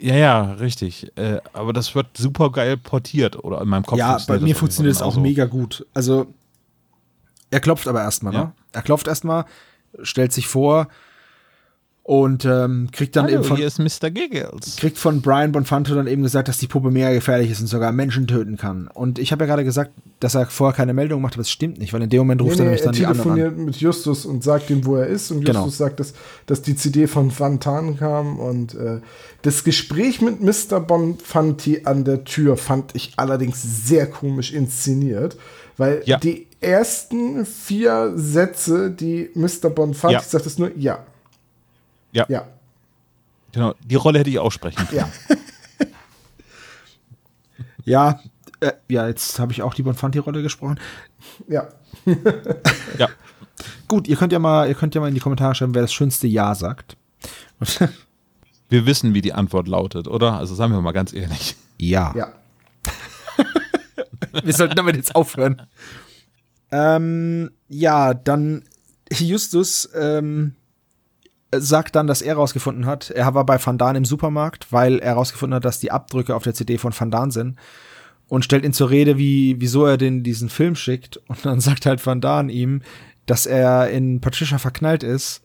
Ja, 0.00 0.14
ja, 0.16 0.52
richtig. 0.52 1.12
Äh, 1.16 1.40
aber 1.52 1.74
das 1.74 1.94
wird 1.94 2.06
super 2.16 2.50
geil 2.50 2.78
portiert 2.78 3.44
oder 3.44 3.60
in 3.60 3.68
meinem 3.68 3.84
Kopf. 3.84 3.98
ja, 3.98 4.18
bei 4.26 4.38
mir 4.40 4.56
funktioniert 4.56 4.94
es 4.96 5.02
auch 5.02 5.12
Fall 5.14 5.22
mega 5.22 5.44
gut. 5.44 5.84
Also 5.92 6.26
er 7.50 7.60
klopft 7.60 7.86
aber 7.88 8.02
erstmal, 8.02 8.32
ne? 8.32 8.38
Ja. 8.38 8.52
Er 8.72 8.82
klopft 8.82 9.06
erstmal, 9.06 9.44
stellt 10.02 10.32
sich 10.32 10.48
vor 10.48 10.88
und 12.06 12.44
ähm, 12.44 12.90
kriegt 12.92 13.16
dann 13.16 13.24
Hallo, 13.24 13.36
eben 13.36 13.44
von 13.44 13.56
hier 13.56 13.66
ist 13.66 13.78
Mr. 13.78 14.10
Giggles. 14.10 14.76
kriegt 14.76 14.98
von 14.98 15.22
Brian 15.22 15.52
Bonfanto 15.52 15.94
dann 15.94 16.06
eben 16.06 16.22
gesagt, 16.22 16.48
dass 16.48 16.58
die 16.58 16.66
Puppe 16.66 16.90
mega 16.90 17.10
gefährlich 17.14 17.50
ist 17.50 17.62
und 17.62 17.66
sogar 17.66 17.92
Menschen 17.92 18.26
töten 18.26 18.58
kann. 18.58 18.88
Und 18.88 19.18
ich 19.18 19.32
habe 19.32 19.44
ja 19.44 19.46
gerade 19.46 19.64
gesagt, 19.64 19.92
dass 20.20 20.34
er 20.34 20.44
vorher 20.44 20.76
keine 20.76 20.92
Meldung 20.92 21.22
macht, 21.22 21.32
aber 21.32 21.40
es 21.40 21.50
stimmt 21.50 21.78
nicht, 21.78 21.94
weil 21.94 22.02
in 22.02 22.10
dem 22.10 22.18
Moment 22.18 22.42
ruft 22.42 22.58
Nee, 22.58 22.64
er 22.64 22.70
nee, 22.72 22.76
nämlich 22.76 22.82
er 22.82 22.84
dann 22.84 22.94
die 22.94 23.06
anderen 23.06 23.30
an. 23.30 23.36
telefoniert 23.38 23.66
mit 23.68 23.76
Justus 23.76 24.26
und 24.26 24.44
sagt 24.44 24.68
ihm, 24.68 24.84
wo 24.84 24.96
er 24.96 25.06
ist. 25.06 25.30
Und 25.30 25.38
Justus 25.38 25.54
Genau. 25.56 25.68
sagt, 25.70 25.98
dass, 25.98 26.12
dass 26.44 26.60
die 26.60 26.76
CD 26.76 27.06
von 27.06 27.32
Van 27.38 27.58
Tan 27.58 27.96
kam. 27.96 28.38
Und 28.38 28.74
äh, 28.74 29.00
das 29.40 29.64
Gespräch 29.64 30.20
mit 30.20 30.42
Mr. 30.42 30.80
Bonfanti 30.80 31.82
an 31.86 32.04
der 32.04 32.24
Tür 32.24 32.58
fand 32.58 32.94
ich 32.94 33.14
allerdings 33.16 33.62
sehr 33.86 34.06
komisch 34.10 34.52
inszeniert. 34.52 35.38
Weil 35.78 36.02
Ja. 36.04 36.18
die 36.18 36.46
ersten 36.64 37.44
vier 37.46 38.12
Sätze, 38.16 38.90
die 38.90 39.30
Mr. 39.34 39.70
Bonfanti 39.70 40.14
Ja. 40.14 40.20
sagt, 40.22 40.46
ist 40.46 40.58
nur 40.58 40.70
ja. 40.76 41.04
Ja. 42.12 42.26
Ja. 42.28 42.46
Genau, 43.52 43.74
die 43.84 43.94
Rolle 43.94 44.18
hätte 44.18 44.30
ich 44.30 44.38
auch 44.38 44.50
sprechen 44.52 44.86
können. 44.88 44.98
Ja. 44.98 45.08
Ja, 47.86 48.18
äh, 48.60 48.72
ja, 48.88 49.06
jetzt 49.08 49.38
habe 49.38 49.52
ich 49.52 49.60
auch 49.62 49.74
die 49.74 49.82
Bonfanti-Rolle 49.82 50.42
gesprochen. 50.42 50.80
Ja. 51.48 51.68
Ja. 52.98 53.08
Gut, 53.88 54.08
ihr 54.08 54.16
könnt 54.16 54.32
ja 54.32 54.38
mal, 54.38 54.68
ihr 54.68 54.74
könnt 54.74 54.94
ja 54.94 55.00
mal 55.00 55.08
in 55.08 55.14
die 55.14 55.20
Kommentare 55.20 55.54
schreiben, 55.54 55.74
wer 55.74 55.82
das 55.82 55.92
schönste 55.92 56.26
Ja 56.26 56.54
sagt. 56.54 56.96
Wir 58.70 58.86
wissen, 58.86 59.12
wie 59.14 59.20
die 59.20 59.32
Antwort 59.34 59.68
lautet, 59.68 60.08
oder? 60.08 60.38
Also 60.38 60.54
sagen 60.54 60.72
wir 60.72 60.80
mal 60.80 60.92
ganz 60.92 61.12
ehrlich. 61.12 61.54
ja. 61.78 62.12
Ja. 62.16 62.32
Wir 64.42 64.52
sollten 64.54 64.74
damit 64.74 64.96
jetzt 64.96 65.14
aufhören. 65.14 65.62
Ähm, 66.74 67.52
ja, 67.68 68.14
dann 68.14 68.64
Justus 69.12 69.88
ähm, 69.94 70.56
sagt 71.52 71.94
dann, 71.94 72.08
dass 72.08 72.20
er 72.20 72.34
rausgefunden 72.34 72.84
hat, 72.84 73.10
er 73.10 73.32
war 73.32 73.46
bei 73.46 73.64
Van 73.64 73.78
Daan 73.78 73.94
im 73.94 74.04
Supermarkt, 74.04 74.72
weil 74.72 74.98
er 74.98 75.14
rausgefunden 75.14 75.54
hat, 75.54 75.64
dass 75.64 75.78
die 75.78 75.92
Abdrücke 75.92 76.34
auf 76.34 76.42
der 76.42 76.54
CD 76.54 76.78
von 76.78 76.92
Van 76.98 77.12
Daan 77.12 77.30
sind 77.30 77.56
und 78.26 78.44
stellt 78.44 78.64
ihn 78.64 78.72
zur 78.72 78.90
Rede, 78.90 79.18
wie, 79.18 79.60
wieso 79.60 79.86
er 79.86 79.98
den 79.98 80.24
diesen 80.24 80.48
Film 80.48 80.74
schickt. 80.74 81.18
Und 81.28 81.46
dann 81.46 81.60
sagt 81.60 81.86
halt 81.86 82.04
Van 82.04 82.20
Daan 82.20 82.48
ihm, 82.48 82.82
dass 83.24 83.46
er 83.46 83.90
in 83.90 84.20
Patricia 84.20 84.58
verknallt 84.58 85.04
ist 85.04 85.42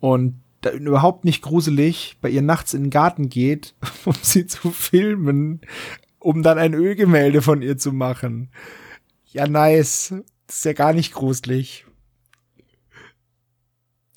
und 0.00 0.40
überhaupt 0.80 1.24
nicht 1.24 1.40
gruselig 1.42 2.16
bei 2.20 2.30
ihr 2.30 2.42
nachts 2.42 2.74
in 2.74 2.84
den 2.84 2.90
Garten 2.90 3.28
geht, 3.28 3.76
um 4.06 4.14
sie 4.22 4.46
zu 4.48 4.70
filmen, 4.72 5.60
um 6.18 6.42
dann 6.42 6.58
ein 6.58 6.74
Ölgemälde 6.74 7.42
von 7.42 7.62
ihr 7.62 7.78
zu 7.78 7.92
machen. 7.92 8.48
Ja, 9.30 9.46
nice. 9.46 10.14
Das 10.46 10.56
ist 10.56 10.64
ja 10.64 10.72
gar 10.72 10.92
nicht 10.92 11.12
gruselig. 11.12 11.86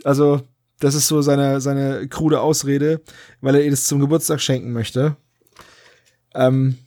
Also, 0.03 0.41
das 0.79 0.95
ist 0.95 1.07
so 1.07 1.21
seine, 1.21 1.59
seine 1.61 2.07
krude 2.07 2.41
Ausrede, 2.41 3.01
weil 3.41 3.55
er 3.55 3.63
ihr 3.63 3.71
das 3.71 3.85
zum 3.85 3.99
Geburtstag 3.99 4.41
schenken 4.41 4.71
möchte. 4.71 5.17
Ähm, 6.35 6.77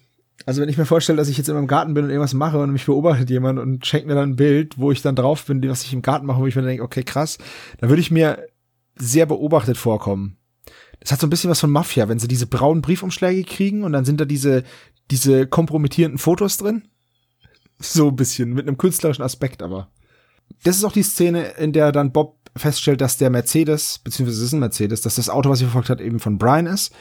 also 0.46 0.62
wenn 0.62 0.68
ich 0.68 0.78
mir 0.78 0.86
vorstelle, 0.86 1.16
dass 1.16 1.28
ich 1.28 1.36
jetzt 1.36 1.48
in 1.48 1.54
meinem 1.54 1.66
Garten 1.66 1.94
bin 1.94 2.04
und 2.04 2.10
irgendwas 2.10 2.34
mache 2.34 2.58
und 2.58 2.72
mich 2.72 2.86
beobachtet 2.86 3.28
jemand 3.30 3.58
und 3.58 3.86
schenkt 3.86 4.06
mir 4.06 4.14
dann 4.14 4.30
ein 4.30 4.36
Bild, 4.36 4.78
wo 4.78 4.90
ich 4.90 5.02
dann 5.02 5.16
drauf 5.16 5.44
bin, 5.44 5.68
was 5.68 5.82
ich 5.82 5.92
im 5.92 6.02
Garten 6.02 6.26
mache, 6.26 6.40
wo 6.40 6.46
ich 6.46 6.56
mir 6.56 6.62
denke, 6.62 6.82
okay, 6.82 7.02
krass, 7.02 7.38
dann 7.78 7.90
würde 7.90 8.00
ich 8.00 8.10
mir 8.10 8.46
sehr 8.96 9.26
beobachtet 9.26 9.76
vorkommen. 9.76 10.36
Das 11.00 11.12
hat 11.12 11.20
so 11.20 11.26
ein 11.26 11.30
bisschen 11.30 11.50
was 11.50 11.60
von 11.60 11.70
Mafia, 11.70 12.08
wenn 12.08 12.18
sie 12.18 12.28
diese 12.28 12.46
braunen 12.46 12.82
Briefumschläge 12.82 13.44
kriegen 13.44 13.84
und 13.84 13.92
dann 13.92 14.04
sind 14.04 14.20
da 14.20 14.24
diese, 14.24 14.64
diese 15.10 15.46
kompromittierenden 15.46 16.18
Fotos 16.18 16.56
drin. 16.58 16.84
So 17.80 18.08
ein 18.08 18.16
bisschen, 18.16 18.52
mit 18.52 18.68
einem 18.68 18.78
künstlerischen 18.78 19.22
Aspekt 19.24 19.62
aber. 19.62 19.88
Das 20.64 20.76
ist 20.76 20.84
auch 20.84 20.92
die 20.92 21.02
Szene, 21.02 21.42
in 21.58 21.72
der 21.72 21.92
dann 21.92 22.12
Bob 22.12 22.36
feststellt, 22.56 23.00
dass 23.00 23.16
der 23.16 23.30
Mercedes, 23.30 24.00
beziehungsweise 24.04 24.40
es 24.40 24.46
ist 24.48 24.52
ein 24.52 24.60
Mercedes, 24.60 25.00
dass 25.00 25.14
das 25.14 25.30
Auto, 25.30 25.48
was 25.48 25.60
sie 25.60 25.64
verfolgt 25.64 25.88
hat, 25.88 26.00
eben 26.00 26.18
von 26.20 26.36
Brian 26.38 26.66
ist. 26.66 26.92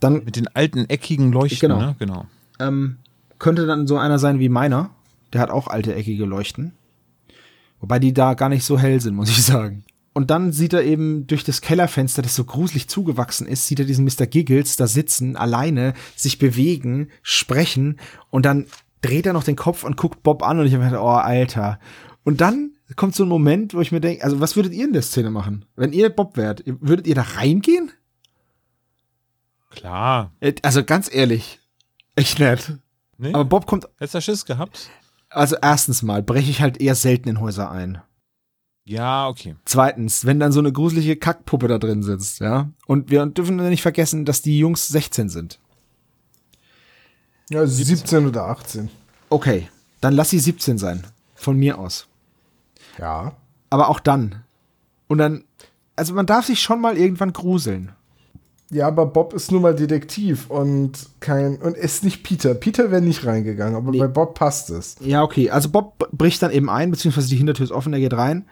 Dann 0.00 0.24
Mit 0.24 0.36
den 0.36 0.48
alten 0.48 0.90
eckigen 0.90 1.32
Leuchten, 1.32 1.70
Genau. 1.70 1.80
ne? 1.80 1.96
Genau. 1.98 2.26
ähm, 2.60 2.98
könnte 3.38 3.66
dann 3.66 3.86
so 3.86 3.96
einer 3.96 4.18
sein 4.18 4.38
wie 4.40 4.48
meiner. 4.48 4.90
Der 5.32 5.40
hat 5.40 5.50
auch 5.50 5.68
alte 5.68 5.94
eckige 5.94 6.24
Leuchten. 6.24 6.72
Wobei 7.80 7.98
die 7.98 8.12
da 8.12 8.34
gar 8.34 8.48
nicht 8.48 8.64
so 8.64 8.78
hell 8.78 9.00
sind, 9.00 9.14
muss 9.14 9.30
ich 9.30 9.42
sagen. 9.42 9.84
Und 10.12 10.30
dann 10.30 10.50
sieht 10.52 10.72
er 10.72 10.82
eben 10.82 11.26
durch 11.26 11.44
das 11.44 11.60
Kellerfenster, 11.60 12.22
das 12.22 12.34
so 12.34 12.44
gruselig 12.44 12.88
zugewachsen 12.88 13.46
ist, 13.46 13.66
sieht 13.66 13.78
er 13.80 13.84
diesen 13.84 14.04
Mr. 14.06 14.26
Giggles 14.26 14.76
da 14.76 14.86
sitzen, 14.86 15.36
alleine, 15.36 15.92
sich 16.14 16.38
bewegen, 16.38 17.08
sprechen 17.22 17.98
und 18.30 18.46
dann 18.46 18.66
dreht 19.06 19.26
er 19.26 19.32
noch 19.32 19.44
den 19.44 19.56
Kopf 19.56 19.84
und 19.84 19.96
guckt 19.96 20.22
Bob 20.22 20.42
an 20.42 20.58
und 20.58 20.66
ich 20.66 20.74
habe 20.74 20.84
gedacht, 20.84 21.00
oh, 21.00 21.08
Alter. 21.08 21.78
Und 22.24 22.40
dann 22.40 22.72
kommt 22.96 23.14
so 23.14 23.24
ein 23.24 23.28
Moment, 23.28 23.74
wo 23.74 23.80
ich 23.80 23.92
mir 23.92 24.00
denke, 24.00 24.24
also 24.24 24.40
was 24.40 24.56
würdet 24.56 24.72
ihr 24.72 24.84
in 24.84 24.92
der 24.92 25.02
Szene 25.02 25.30
machen? 25.30 25.64
Wenn 25.76 25.92
ihr 25.92 26.10
Bob 26.10 26.36
wärt, 26.36 26.62
würdet 26.66 27.06
ihr 27.06 27.14
da 27.14 27.22
reingehen? 27.22 27.92
Klar. 29.70 30.32
Äh, 30.40 30.54
Also 30.62 30.84
ganz 30.84 31.12
ehrlich, 31.12 31.60
echt 32.14 32.38
nett. 32.38 32.78
Nee? 33.18 33.32
Aber 33.32 33.44
Bob 33.44 33.66
kommt 33.66 33.88
Hättest 33.98 34.14
du 34.14 34.20
Schiss 34.20 34.44
gehabt? 34.44 34.90
Also 35.28 35.56
erstens 35.60 36.02
mal 36.02 36.22
breche 36.22 36.50
ich 36.50 36.60
halt 36.60 36.80
eher 36.80 36.94
selten 36.94 37.28
in 37.28 37.40
Häuser 37.40 37.70
ein. 37.70 38.00
Ja, 38.84 39.28
okay. 39.28 39.56
Zweitens, 39.64 40.24
wenn 40.26 40.38
dann 40.38 40.52
so 40.52 40.60
eine 40.60 40.72
gruselige 40.72 41.16
Kackpuppe 41.16 41.66
da 41.66 41.78
drin 41.78 42.04
sitzt, 42.04 42.38
ja. 42.38 42.70
Und 42.86 43.10
wir 43.10 43.26
dürfen 43.26 43.56
nicht 43.56 43.82
vergessen, 43.82 44.24
dass 44.24 44.42
die 44.42 44.58
Jungs 44.58 44.86
16 44.88 45.28
sind. 45.28 45.58
Ja, 47.50 47.66
17 47.66 48.26
oder 48.26 48.48
18. 48.48 48.90
Okay, 49.28 49.68
dann 50.00 50.14
lass 50.14 50.30
sie 50.30 50.38
17 50.38 50.78
sein. 50.78 51.04
Von 51.34 51.56
mir 51.58 51.78
aus. 51.78 52.06
Ja. 52.98 53.32
Aber 53.70 53.88
auch 53.88 54.00
dann. 54.00 54.42
Und 55.08 55.18
dann, 55.18 55.44
also 55.94 56.14
man 56.14 56.26
darf 56.26 56.46
sich 56.46 56.60
schon 56.60 56.80
mal 56.80 56.96
irgendwann 56.96 57.32
gruseln. 57.32 57.92
Ja, 58.70 58.88
aber 58.88 59.06
Bob 59.06 59.32
ist 59.32 59.52
nun 59.52 59.62
mal 59.62 59.76
Detektiv 59.76 60.50
und 60.50 60.92
kein 61.20 61.56
und 61.58 61.76
ist 61.76 62.02
nicht 62.02 62.24
Peter. 62.24 62.52
Peter 62.54 62.90
wäre 62.90 63.00
nicht 63.02 63.24
reingegangen, 63.24 63.76
aber 63.76 63.92
Nee. 63.92 63.98
bei 64.00 64.08
Bob 64.08 64.34
passt 64.34 64.70
es. 64.70 64.96
Ja, 64.98 65.22
okay. 65.22 65.50
Also 65.50 65.68
Bob 65.68 66.08
bricht 66.10 66.42
dann 66.42 66.50
eben 66.50 66.68
ein, 66.68 66.90
beziehungsweise 66.90 67.28
die 67.28 67.36
Hintertür 67.36 67.62
ist 67.64 67.70
offen, 67.70 67.92
er 67.92 68.00
geht 68.00 68.14
rein. 68.14 68.44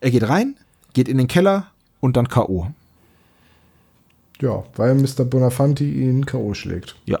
Er 0.00 0.10
geht 0.10 0.26
rein, 0.26 0.56
geht 0.94 1.06
in 1.08 1.18
den 1.18 1.28
Keller 1.28 1.66
und 2.00 2.16
dann 2.16 2.28
K.O. 2.28 2.68
Ja, 4.40 4.64
weil 4.76 4.94
Mr. 4.94 5.24
Bonafanti 5.24 5.92
ihn 6.02 6.24
K.O. 6.24 6.54
schlägt. 6.54 6.96
Ja. 7.04 7.18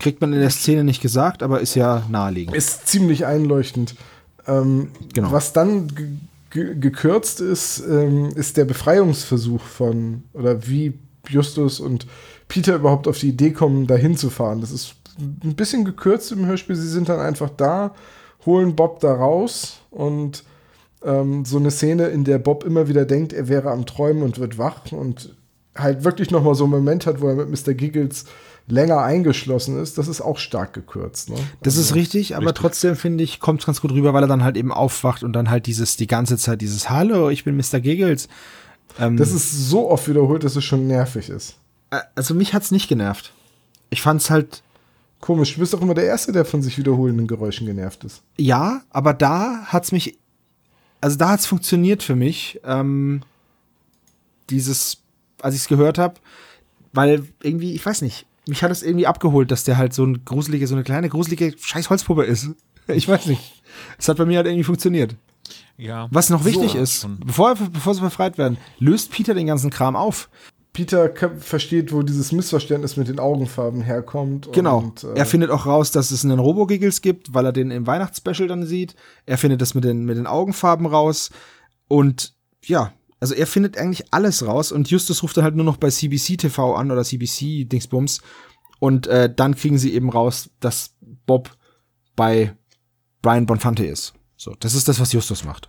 Kriegt 0.00 0.20
man 0.20 0.32
in 0.32 0.40
der 0.40 0.50
Szene 0.50 0.82
nicht 0.82 1.00
gesagt, 1.00 1.42
aber 1.44 1.60
ist 1.60 1.76
ja 1.76 2.02
naheliegend. 2.10 2.56
Ist 2.56 2.88
ziemlich 2.88 3.24
einleuchtend. 3.26 3.94
Ähm, 4.46 4.88
Genau. 5.14 5.30
Was 5.30 5.52
dann 5.52 5.88
ge- 5.94 6.08
ge- 6.50 6.74
gekürzt 6.78 7.40
ist, 7.40 7.80
ähm, 7.88 8.30
ist 8.34 8.56
der 8.56 8.64
Befreiungsversuch 8.64 9.60
von, 9.62 10.24
oder 10.32 10.66
wie 10.66 10.94
Justus 11.28 11.78
und 11.80 12.06
Peter 12.48 12.74
überhaupt 12.74 13.06
auf 13.06 13.18
die 13.18 13.28
Idee 13.28 13.50
kommen, 13.52 13.86
da 13.86 13.94
hinzufahren. 13.94 14.60
Das 14.60 14.72
ist 14.72 14.94
ein 15.44 15.54
bisschen 15.54 15.84
gekürzt 15.84 16.32
im 16.32 16.46
Hörspiel. 16.46 16.74
Sie 16.76 16.88
sind 16.88 17.08
dann 17.08 17.20
einfach 17.20 17.50
da, 17.56 17.94
holen 18.46 18.74
Bob 18.74 19.00
da 19.00 19.12
raus 19.14 19.80
und 19.90 20.44
ähm, 21.04 21.44
so 21.44 21.58
eine 21.58 21.70
Szene, 21.70 22.06
in 22.08 22.24
der 22.24 22.38
Bob 22.38 22.64
immer 22.64 22.88
wieder 22.88 23.04
denkt, 23.04 23.32
er 23.34 23.48
wäre 23.48 23.70
am 23.70 23.84
Träumen 23.86 24.22
und 24.22 24.38
wird 24.38 24.56
wach 24.58 24.90
und 24.92 25.34
halt 25.76 26.04
wirklich 26.04 26.30
noch 26.30 26.42
mal 26.42 26.54
so 26.54 26.64
einen 26.64 26.72
Moment 26.72 27.06
hat, 27.06 27.20
wo 27.20 27.28
er 27.28 27.34
mit 27.36 27.50
Mr. 27.66 27.74
Giggles 27.74 28.24
länger 28.66 29.00
eingeschlossen 29.02 29.80
ist, 29.80 29.98
das 29.98 30.08
ist 30.08 30.20
auch 30.20 30.38
stark 30.38 30.72
gekürzt. 30.72 31.30
Ne? 31.30 31.36
Das 31.62 31.76
ist 31.76 31.94
richtig, 31.94 32.36
aber 32.36 32.54
trotzdem 32.54 32.94
finde 32.96 33.24
ich, 33.24 33.40
kommt 33.40 33.60
es 33.60 33.66
ganz 33.66 33.80
gut 33.80 33.92
rüber, 33.92 34.14
weil 34.14 34.24
er 34.24 34.28
dann 34.28 34.44
halt 34.44 34.56
eben 34.56 34.72
aufwacht 34.72 35.24
und 35.24 35.32
dann 35.32 35.50
halt 35.50 35.66
dieses, 35.66 35.96
die 35.96 36.06
ganze 36.06 36.36
Zeit 36.38 36.60
dieses 36.60 36.88
Hallo, 36.90 37.30
ich 37.30 37.44
bin 37.44 37.56
Mr. 37.56 37.80
Giggles. 37.80 38.28
Ähm, 38.98 39.16
Das 39.16 39.32
ist 39.32 39.50
so 39.68 39.90
oft 39.90 40.08
wiederholt, 40.08 40.44
dass 40.44 40.56
es 40.56 40.64
schon 40.64 40.86
nervig 40.86 41.28
ist. 41.28 41.56
also 42.14 42.34
mich 42.34 42.54
hat's 42.54 42.70
nicht 42.70 42.88
genervt. 42.88 43.32
Ich 43.90 44.02
fand's 44.02 44.30
halt, 44.30 44.62
Komisch, 45.20 45.52
du 45.54 45.60
bist 45.60 45.74
doch 45.74 45.82
immer 45.82 45.92
der 45.92 46.06
Erste, 46.06 46.32
der 46.32 46.46
von 46.46 46.62
sich 46.62 46.78
wiederholenden 46.78 47.26
Geräuschen 47.26 47.66
genervt 47.66 48.04
ist. 48.04 48.22
ja, 48.38 48.82
aber 48.90 49.12
da 49.12 49.64
hat's 49.66 49.92
mich, 49.92 50.16
also 51.02 51.16
da 51.18 51.30
hat's 51.30 51.44
funktioniert 51.46 52.02
für 52.02 52.16
mich, 52.16 52.58
ähm, 52.64 53.20
dieses, 54.48 54.98
als 55.42 55.54
ich's 55.54 55.68
gehört 55.68 55.98
habe, 55.98 56.14
weil 56.92 57.24
irgendwie, 57.42 57.74
ich 57.74 57.84
weiß 57.84 58.02
nicht, 58.02 58.26
mich 58.50 58.62
hat 58.62 58.70
es 58.70 58.82
irgendwie 58.82 59.06
abgeholt, 59.06 59.50
dass 59.50 59.64
der 59.64 59.78
halt 59.78 59.94
so 59.94 60.04
ein 60.04 60.24
gruselige, 60.24 60.66
so 60.66 60.74
eine 60.74 60.84
kleine 60.84 61.08
gruselige 61.08 61.54
scheiß 61.58 61.88
Holzpuppe 61.90 62.24
ist. 62.24 62.50
Ich 62.88 63.06
weiß 63.06 63.26
nicht. 63.26 63.62
Es 63.98 64.08
hat 64.08 64.16
bei 64.16 64.24
mir 64.24 64.38
halt 64.38 64.48
irgendwie 64.48 64.64
funktioniert. 64.64 65.14
Ja. 65.76 66.08
Was 66.10 66.28
noch 66.28 66.44
wichtig 66.44 66.72
So, 66.72 66.78
ist, 66.78 67.02
schon. 67.02 67.20
bevor, 67.24 67.54
bevor 67.54 67.94
sie 67.94 68.00
befreit 68.00 68.36
werden, 68.36 68.56
löst 68.80 69.12
Peter 69.12 69.32
den 69.32 69.46
ganzen 69.46 69.70
Kram 69.70 69.94
auf. 69.94 70.28
Peter 70.72 71.12
versteht, 71.38 71.92
wo 71.92 72.02
dieses 72.02 72.32
Missverständnis 72.32 72.96
mit 72.96 73.06
den 73.06 73.20
Augenfarben 73.20 73.82
herkommt. 73.82 74.52
Genau. 74.52 74.78
Und, 74.78 75.04
äh, 75.04 75.14
er 75.14 75.26
findet 75.26 75.50
auch 75.50 75.66
raus, 75.66 75.92
dass 75.92 76.10
es 76.10 76.24
einen 76.24 76.40
Robo-Giggles 76.40 77.00
gibt, 77.00 77.32
weil 77.32 77.44
er 77.44 77.52
den 77.52 77.70
im 77.70 77.86
Weihnachtsspecial 77.86 78.48
dann 78.48 78.66
sieht. 78.66 78.96
Er 79.26 79.38
findet 79.38 79.60
das 79.60 79.74
mit 79.74 79.84
den, 79.84 80.04
mit 80.04 80.16
den 80.16 80.26
Augenfarben 80.26 80.86
raus. 80.86 81.30
Und 81.86 82.34
ja, 82.64 82.92
also 83.20 83.34
er 83.34 83.46
findet 83.46 83.76
eigentlich 83.76 84.12
alles 84.12 84.44
raus. 84.44 84.72
Und 84.72 84.90
Justus 84.90 85.22
ruft 85.22 85.36
dann 85.36 85.44
halt 85.44 85.54
nur 85.54 85.64
noch 85.64 85.76
bei 85.76 85.90
CBC 85.90 86.38
TV 86.38 86.74
an 86.74 86.90
oder 86.90 87.04
CBC 87.04 87.66
Dingsbums. 87.66 88.22
Und 88.78 89.06
äh, 89.06 89.32
dann 89.32 89.54
kriegen 89.54 89.78
sie 89.78 89.92
eben 89.92 90.08
raus, 90.08 90.50
dass 90.58 90.96
Bob 91.26 91.56
bei 92.16 92.56
Brian 93.20 93.46
Bonfante 93.46 93.84
ist. 93.84 94.14
So, 94.36 94.56
das 94.58 94.74
ist 94.74 94.88
das, 94.88 94.98
was 94.98 95.12
Justus 95.12 95.44
macht. 95.44 95.68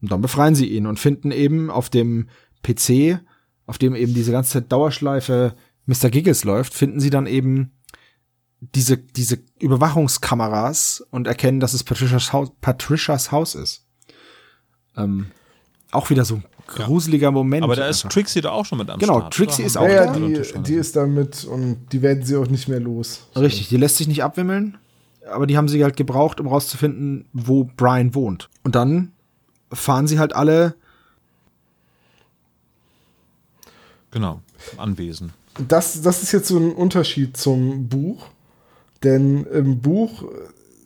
Und 0.00 0.10
dann 0.10 0.22
befreien 0.22 0.54
sie 0.54 0.66
ihn 0.66 0.86
und 0.86 0.98
finden 0.98 1.32
eben 1.32 1.70
auf 1.70 1.90
dem 1.90 2.28
PC, 2.62 3.20
auf 3.66 3.76
dem 3.76 3.94
eben 3.94 4.14
diese 4.14 4.32
ganze 4.32 4.62
Dauerschleife 4.62 5.54
Mr. 5.84 6.08
Giggles 6.08 6.44
läuft, 6.44 6.72
finden 6.72 7.00
sie 7.00 7.10
dann 7.10 7.26
eben 7.26 7.72
diese, 8.60 8.96
diese 8.96 9.38
Überwachungskameras 9.58 11.04
und 11.10 11.26
erkennen, 11.26 11.60
dass 11.60 11.74
es 11.74 11.84
Patricias 11.84 12.32
Haus, 12.32 12.50
Patricias 12.60 13.32
Haus 13.32 13.54
ist. 13.54 13.86
Ähm, 14.96 15.26
auch 15.90 16.10
wieder 16.10 16.24
so 16.24 16.36
ein 16.36 16.44
gruseliger 16.66 17.30
Moment. 17.30 17.64
Aber 17.64 17.76
da 17.76 17.88
ist 17.88 18.04
einfach. 18.04 18.14
Trixie 18.14 18.40
da 18.40 18.50
auch 18.50 18.66
schon 18.66 18.78
mit 18.78 18.90
am 18.90 18.98
Genau, 18.98 19.20
Start. 19.20 19.34
Trixie 19.34 19.62
Da 19.62 19.66
ist 19.66 19.76
auch 19.76 19.88
ja, 19.88 20.06
da. 20.06 20.12
die, 20.18 20.42
die 20.62 20.74
ist 20.74 20.96
damit 20.96 21.44
und 21.44 21.86
die 21.92 22.02
werden 22.02 22.24
sie 22.24 22.36
auch 22.36 22.46
nicht 22.46 22.68
mehr 22.68 22.80
los. 22.80 23.26
Richtig, 23.36 23.68
die 23.68 23.76
lässt 23.76 23.96
sich 23.96 24.08
nicht 24.08 24.22
abwimmeln, 24.22 24.76
aber 25.30 25.46
die 25.46 25.56
haben 25.56 25.68
sie 25.68 25.82
halt 25.82 25.96
gebraucht, 25.96 26.40
um 26.40 26.46
rauszufinden, 26.48 27.24
wo 27.32 27.64
Brian 27.76 28.14
wohnt. 28.14 28.48
Und 28.64 28.74
dann 28.74 29.12
fahren 29.72 30.06
sie 30.06 30.18
halt 30.18 30.34
alle, 30.34 30.74
Genau, 34.10 34.40
im 34.72 34.80
Anwesen. 34.80 35.32
Das, 35.68 36.00
das 36.02 36.22
ist 36.22 36.32
jetzt 36.32 36.48
so 36.48 36.56
ein 36.58 36.72
Unterschied 36.72 37.36
zum 37.36 37.88
Buch. 37.88 38.26
Denn 39.02 39.44
im 39.44 39.80
Buch 39.80 40.24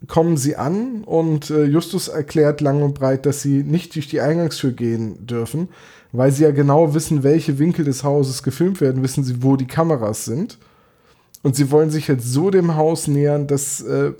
kommen 0.08 0.36
sie 0.36 0.56
an 0.56 1.04
und 1.04 1.50
äh, 1.50 1.64
Justus 1.64 2.08
erklärt 2.08 2.60
lang 2.60 2.82
und 2.82 2.94
breit, 2.94 3.26
dass 3.26 3.42
sie 3.42 3.62
nicht 3.62 3.94
durch 3.94 4.08
die 4.08 4.20
Eingangstür 4.20 4.72
gehen 4.72 5.26
dürfen, 5.26 5.68
weil 6.12 6.32
sie 6.32 6.42
ja 6.42 6.50
genau 6.50 6.94
wissen, 6.94 7.22
welche 7.22 7.58
Winkel 7.58 7.84
des 7.84 8.04
Hauses 8.04 8.42
gefilmt 8.42 8.80
werden, 8.80 9.02
wissen 9.02 9.24
sie, 9.24 9.42
wo 9.42 9.56
die 9.56 9.66
Kameras 9.66 10.24
sind. 10.24 10.58
Und 11.42 11.56
sie 11.56 11.70
wollen 11.70 11.90
sich 11.90 12.08
jetzt 12.08 12.32
so 12.32 12.50
dem 12.50 12.76
Haus 12.76 13.08
nähern, 13.08 13.46
dass 13.46 13.80
äh, 13.80 14.12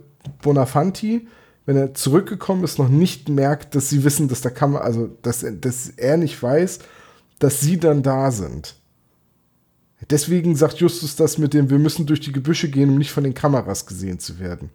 Bonafanti 0.43 1.27
wenn 1.65 1.77
er 1.77 1.95
zurückgekommen 1.95 2.65
ist, 2.65 2.79
noch 2.79 2.89
nicht 2.89 3.29
merkt, 3.29 3.75
dass 3.75 3.89
sie 3.89 4.05
wissen, 4.05 4.29
dass 4.29 4.41
da 4.41 4.51
Kamera, 4.51 4.83
also 4.83 5.17
dass, 5.23 5.45
dass 5.61 5.91
er 5.91 6.17
nicht 6.17 6.43
weiß, 6.43 6.81
dass 7.39 7.61
sie 7.61 7.79
dann 7.79 8.03
da 8.03 8.31
sind. 8.31 8.77
Deswegen 10.11 10.57
sagt 10.57 10.79
Justus 10.79 11.15
das 11.15 11.39
mit 11.39 11.55
dem, 11.55 11.71
wir 11.71 11.79
müssen 11.79 12.07
durch 12.07 12.21
die 12.21 12.33
Gebüsche 12.33 12.69
gehen, 12.69 12.91
um 12.91 12.99
nicht 12.99 13.13
von 13.13 13.23
den 13.23 13.35
Kameras 13.35 13.87
gesehen 13.87 14.19
zu 14.19 14.41
werden. 14.41 14.71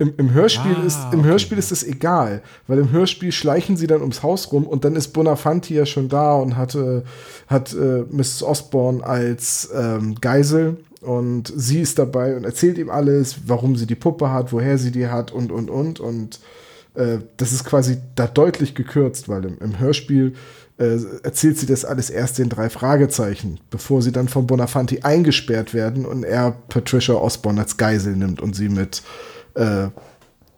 Im, 0.00 0.14
im 0.16 0.32
Hörspiel, 0.32 0.76
Ah, 0.80 0.86
ist, 0.86 0.98
im 1.12 1.20
okay. 1.20 1.28
Hörspiel 1.28 1.58
ist 1.58 1.72
es 1.72 1.84
egal, 1.84 2.40
weil 2.66 2.78
im 2.78 2.90
Hörspiel 2.90 3.32
schleichen 3.32 3.76
sie 3.76 3.86
dann 3.86 4.00
ums 4.00 4.22
Haus 4.22 4.50
rum 4.50 4.66
und 4.66 4.86
dann 4.86 4.96
ist 4.96 5.08
Bonafanti 5.08 5.74
ja 5.74 5.84
schon 5.84 6.08
da 6.08 6.36
und 6.36 6.56
hat, 6.56 6.74
äh, 6.74 7.02
hat 7.48 7.74
äh, 7.74 8.04
Mrs. 8.10 8.42
Osborne 8.42 9.04
als 9.04 9.68
ähm, 9.74 10.14
Geisel 10.18 10.78
und 11.02 11.52
sie 11.54 11.82
ist 11.82 11.98
dabei 11.98 12.34
und 12.34 12.44
erzählt 12.44 12.78
ihm 12.78 12.88
alles, 12.88 13.40
warum 13.46 13.76
sie 13.76 13.86
die 13.86 13.94
Puppe 13.94 14.30
hat, 14.30 14.54
woher 14.54 14.78
sie 14.78 14.90
die 14.90 15.08
hat 15.08 15.32
und, 15.32 15.52
und, 15.52 15.68
und. 15.68 16.00
Und 16.00 16.40
äh, 16.94 17.18
das 17.36 17.52
ist 17.52 17.66
quasi 17.66 17.98
da 18.14 18.26
deutlich 18.26 18.74
gekürzt, 18.74 19.28
weil 19.28 19.44
im, 19.44 19.58
im 19.58 19.78
Hörspiel 19.78 20.32
äh, 20.78 20.98
erzählt 21.22 21.58
sie 21.58 21.66
das 21.66 21.84
alles 21.84 22.08
erst 22.08 22.38
den 22.38 22.48
drei 22.48 22.70
Fragezeichen, 22.70 23.60
bevor 23.70 24.00
sie 24.00 24.12
dann 24.12 24.28
von 24.28 24.46
Bonafanti 24.46 25.00
eingesperrt 25.00 25.74
werden 25.74 26.06
und 26.06 26.24
er 26.24 26.52
Patricia 26.70 27.16
Osborne 27.16 27.60
als 27.60 27.76
Geisel 27.76 28.16
nimmt 28.16 28.40
und 28.40 28.56
sie 28.56 28.70
mit 28.70 29.02
äh, 29.54 29.88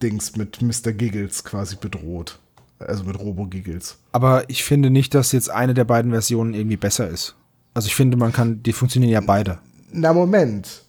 Dings, 0.02 0.36
mit 0.36 0.60
Mr. 0.60 0.92
Giggles 0.92 1.44
quasi 1.44 1.76
bedroht. 1.76 2.38
Also 2.78 3.04
mit 3.04 3.18
Robo 3.18 3.46
Giggles. 3.46 3.96
Aber 4.10 4.48
ich 4.48 4.64
finde 4.64 4.90
nicht, 4.90 5.14
dass 5.14 5.32
jetzt 5.32 5.50
eine 5.50 5.74
der 5.74 5.84
beiden 5.84 6.10
Versionen 6.10 6.52
irgendwie 6.54 6.76
besser 6.76 7.08
ist. 7.08 7.36
Also 7.74 7.86
ich 7.86 7.94
finde, 7.94 8.16
man 8.16 8.32
kann, 8.32 8.62
die 8.62 8.72
funktionieren 8.72 9.12
ja 9.12 9.20
beide. 9.20 9.58
Na 9.92 10.12
Moment. 10.12 10.82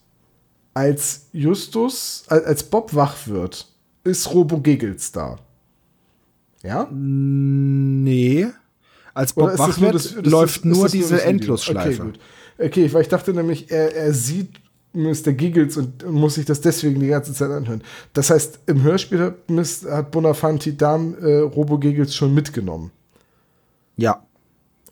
Als 0.73 1.27
Justus, 1.33 2.23
als 2.27 2.63
Bob 2.63 2.95
wach 2.95 3.27
wird, 3.27 3.67
ist 4.03 4.33
Robo 4.33 4.59
Giggles 4.59 5.11
da. 5.11 5.37
Ja? 6.63 6.87
Nee. 6.91 8.47
Als 9.13 9.33
Bob 9.33 9.57
wach 9.59 9.79
wird, 9.79 10.25
läuft 10.25 10.65
nur 10.65 10.89
diese? 10.89 11.21
Endlosschleife. 11.21 12.01
Okay, 12.01 12.11
gut. 12.11 12.19
Okay, 12.57 12.93
weil 12.93 13.01
ich 13.03 13.07
dachte 13.07 13.33
nämlich, 13.33 13.69
er, 13.71 13.95
er 13.95 14.13
sieht 14.13 14.62
Mr. 14.93 15.33
Giggles 15.33 15.75
und 15.77 16.05
muss 16.11 16.35
sich 16.35 16.45
das 16.45 16.61
deswegen 16.61 16.99
die 16.99 17.07
ganze 17.07 17.33
Zeit 17.33 17.49
anhören. 17.51 17.81
Das 18.13 18.29
heißt, 18.29 18.59
im 18.67 18.83
Hörspiel 18.83 19.19
hat, 19.19 19.35
hat 19.89 20.11
Bonafanti 20.11 20.77
Dam 20.77 21.15
äh, 21.19 21.39
Robo 21.39 21.79
Giggles 21.79 22.15
schon 22.15 22.33
mitgenommen 22.33 22.91
Ja, 23.97 24.23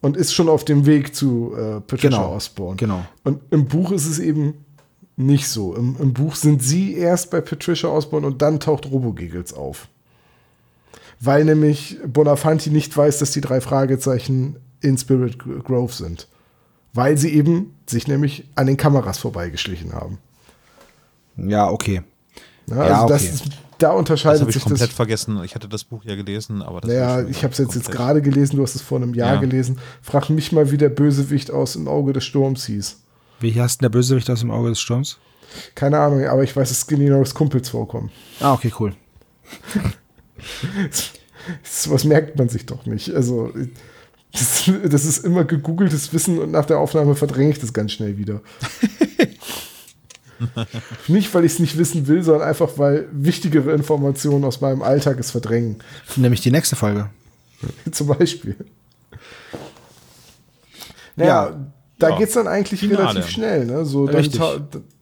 und 0.02 0.18
ist 0.18 0.34
schon 0.34 0.50
auf 0.50 0.66
dem 0.66 0.86
Weg 0.88 1.14
zu 1.16 1.54
äh, 1.56 1.80
Patricia 1.82 2.10
Genau, 2.10 2.34
Osborne. 2.36 2.76
genau. 2.78 3.06
Und 3.24 3.42
im 3.52 3.66
Buch 3.68 3.92
ist 3.92 4.08
es 4.08 4.18
eben 4.18 4.66
nicht 5.18 5.48
so. 5.48 5.76
Im, 5.76 5.96
Im 6.00 6.14
Buch 6.14 6.36
sind 6.36 6.64
sie 6.64 6.96
erst 6.96 7.30
bei 7.30 7.40
Patricia 7.42 7.88
Osborne 7.90 8.26
und 8.26 8.42
dann 8.42 8.60
taucht 8.60 8.88
Robo 8.90 9.14
Giggles 9.14 9.54
auf. 9.54 9.88
Weil 11.20 11.46
nämlich 11.46 12.00
Bonafanti 12.08 12.72
nicht 12.72 12.98
weiß, 12.98 13.20
dass 13.20 13.30
die 13.30 13.42
drei 13.42 13.62
Fragezeichen 13.62 14.56
in 14.82 14.98
Spirit 14.98 15.38
Grove 15.38 15.94
sind. 15.94 16.28
Weil 16.94 17.18
sie 17.18 17.30
eben 17.34 17.74
sich 17.86 18.08
nämlich 18.08 18.46
an 18.56 18.68
den 18.68 18.78
Kameras 18.78 19.18
vorbeigeschlichen 19.18 19.94
haben. 19.94 20.18
ja, 21.38 21.70
okay. 21.70 22.02
Ja, 22.68 22.76
Ja, 22.76 22.82
also 23.02 23.08
das 23.08 23.22
okay. 23.24 23.32
ist, 23.34 23.44
da 23.78 23.90
Das 23.90 23.98
unterscheidet 23.98 24.42
habe 24.42 24.52
ich 24.52 24.56
sich 24.56 24.64
komplett 24.64 24.90
das. 24.90 24.96
vergessen. 24.96 25.44
Ich 25.44 25.56
hatte 25.56 25.68
das 25.68 25.84
Buch 25.84 26.04
ja 26.04 26.16
gelesen, 26.16 26.62
aber 26.62 26.82
das 26.82 26.90
Naja, 26.90 27.08
war 27.08 27.22
schon 27.22 27.32
ich 27.32 27.44
habe 27.44 27.52
es 27.54 27.58
jetzt, 27.60 27.76
jetzt 27.76 27.92
gerade 27.92 28.22
gelesen, 28.22 28.58
du 28.58 28.64
hast 28.64 28.76
es 28.76 28.82
vor 28.82 28.98
einem 29.00 29.14
Jahr 29.14 29.36
Ja. 29.36 29.40
gelesen. 29.40 29.80
Frag 30.02 30.30
mich 30.30 30.52
mal, 30.52 30.72
wie 30.72 30.78
der 30.78 30.90
Bösewicht 30.90 31.50
aus 31.50 31.76
Im 31.76 31.88
Auge 31.88 32.14
des 32.14 32.26
Sturms 32.26 32.66
hieß. 32.66 32.98
Wie 33.40 33.60
heißt 33.60 33.82
denn 33.82 33.86
der 33.86 33.90
Bösewicht 33.90 34.30
aus 34.30 34.42
dem 34.42 34.52
Auge 34.52 34.70
des 34.70 34.80
Sturms? 34.80 35.18
Keine 35.76 36.00
Ahnung, 36.00 36.26
aber 36.26 36.44
ich 36.44 36.56
weiß, 36.56 36.70
dass 36.70 36.82
Skinny 36.82 37.10
Norris 37.10 37.34
Kumpels 37.34 37.70
vorkommen. 37.70 38.12
Ah, 38.40 38.54
okay, 38.54 38.72
cool. 38.80 38.94
was 41.88 42.04
merkt 42.04 42.38
man 42.38 42.50
sich 42.50 42.66
doch 42.66 42.86
nicht. 42.86 43.14
Also, 43.14 43.52
das, 44.32 44.72
das 44.90 45.06
ist 45.06 45.26
immer 45.26 45.44
gegoogeltes 45.44 46.14
Wissen 46.14 46.40
und 46.40 46.52
nach 46.52 46.66
der 46.66 46.80
Aufnahme 46.80 47.16
verdränge 47.16 47.52
ich 47.52 47.60
das 47.60 47.74
ganz 47.74 47.92
schnell 47.92 48.18
wieder. 48.18 48.40
nicht, 51.08 51.34
weil 51.34 51.46
ich 51.46 51.54
es 51.54 51.60
nicht 51.60 51.78
wissen 51.78 52.08
will, 52.08 52.24
sondern 52.24 52.48
einfach, 52.48 52.72
weil 52.78 53.08
wichtigere 53.12 53.72
Informationen 53.74 54.44
aus 54.44 54.62
meinem 54.62 54.82
Alltag 54.82 55.20
es 55.20 55.32
verdrängen. 55.32 55.78
Nämlich 56.16 56.42
die 56.42 56.52
nächste 56.52 56.76
Folge. 56.76 57.10
Zum 57.92 58.08
Beispiel. 58.08 58.56
Naja, 61.16 61.50
Ja. 61.50 61.66
da 62.00 62.10
Ja. 62.10 62.18
geht's 62.18 62.34
dann 62.34 62.48
eigentlich 62.48 62.80
Finale. 62.80 63.10
relativ 63.10 63.30
schnell. 63.30 63.66
Ne? 63.66 63.86
So, 63.86 64.08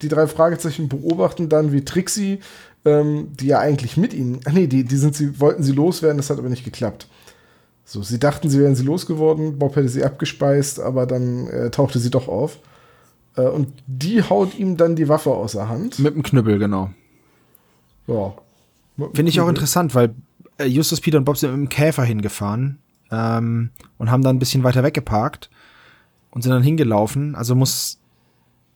die 0.01 0.07
drei 0.10 0.27
Fragezeichen 0.27 0.89
beobachten 0.89 1.47
dann, 1.47 1.72
wie 1.72 1.85
Trixie, 1.85 2.39
ähm, 2.85 3.30
die 3.39 3.47
ja 3.47 3.60
eigentlich 3.60 3.95
mit 3.97 4.14
ihnen, 4.14 4.39
ach 4.45 4.51
nee, 4.51 4.68
die, 4.68 4.84
die 4.84 4.97
sind 4.97 5.15
sie, 5.15 5.39
wollten 5.39 5.64
sie 5.64 5.72
loswerden, 5.73 6.18
das 6.18 6.30
hat 6.30 6.39
aber 6.39 6.49
nicht 6.49 6.65
geklappt. 6.65 7.07
So, 7.90 8.03
sie 8.03 8.20
dachten, 8.20 8.52
sie 8.52 8.60
wären 8.60 8.76
sie 8.76 8.84
losgeworden, 8.84 9.57
Bob 9.57 9.76
hätte 9.76 9.90
sie 9.90 10.03
abgespeist, 10.03 10.80
aber 10.80 11.07
dann 11.07 11.48
äh, 11.48 11.72
tauchte 11.72 11.98
sie 11.98 12.11
doch 12.11 12.28
auf. 12.28 12.60
Äh, 13.36 13.48
und 13.48 13.74
die 13.88 14.22
haut 14.22 14.53
ihm 14.60 14.78
dann 14.78 14.95
die 14.95 15.10
Waffe 15.10 15.32
aus 15.32 15.53
der 15.53 15.70
Hand. 15.70 15.98
Mit 15.98 16.14
dem 16.14 16.22
Knüppel, 16.22 16.60
genau. 16.60 16.91
Ja. 18.06 18.36
Finde 19.16 19.32
ich 19.32 19.41
auch 19.41 19.49
interessant, 19.49 19.95
weil 19.95 20.14
äh, 20.60 20.66
Justus, 20.66 21.02
Peter 21.02 21.18
und 21.18 21.26
Bob 21.26 21.38
sind 21.38 21.49
mit 21.49 21.57
dem 21.61 21.70
Käfer 21.70 22.03
hingefahren 22.03 22.78
ähm, 23.10 23.72
und 23.98 24.11
haben 24.11 24.22
dann 24.24 24.36
ein 24.36 24.40
bisschen 24.40 24.64
weiter 24.64 24.84
weggeparkt 24.84 25.49
und 26.30 26.44
sind 26.44 26.52
dann 26.52 26.61
hingelaufen. 26.61 27.34
Also 27.34 27.56
muss 27.56 27.98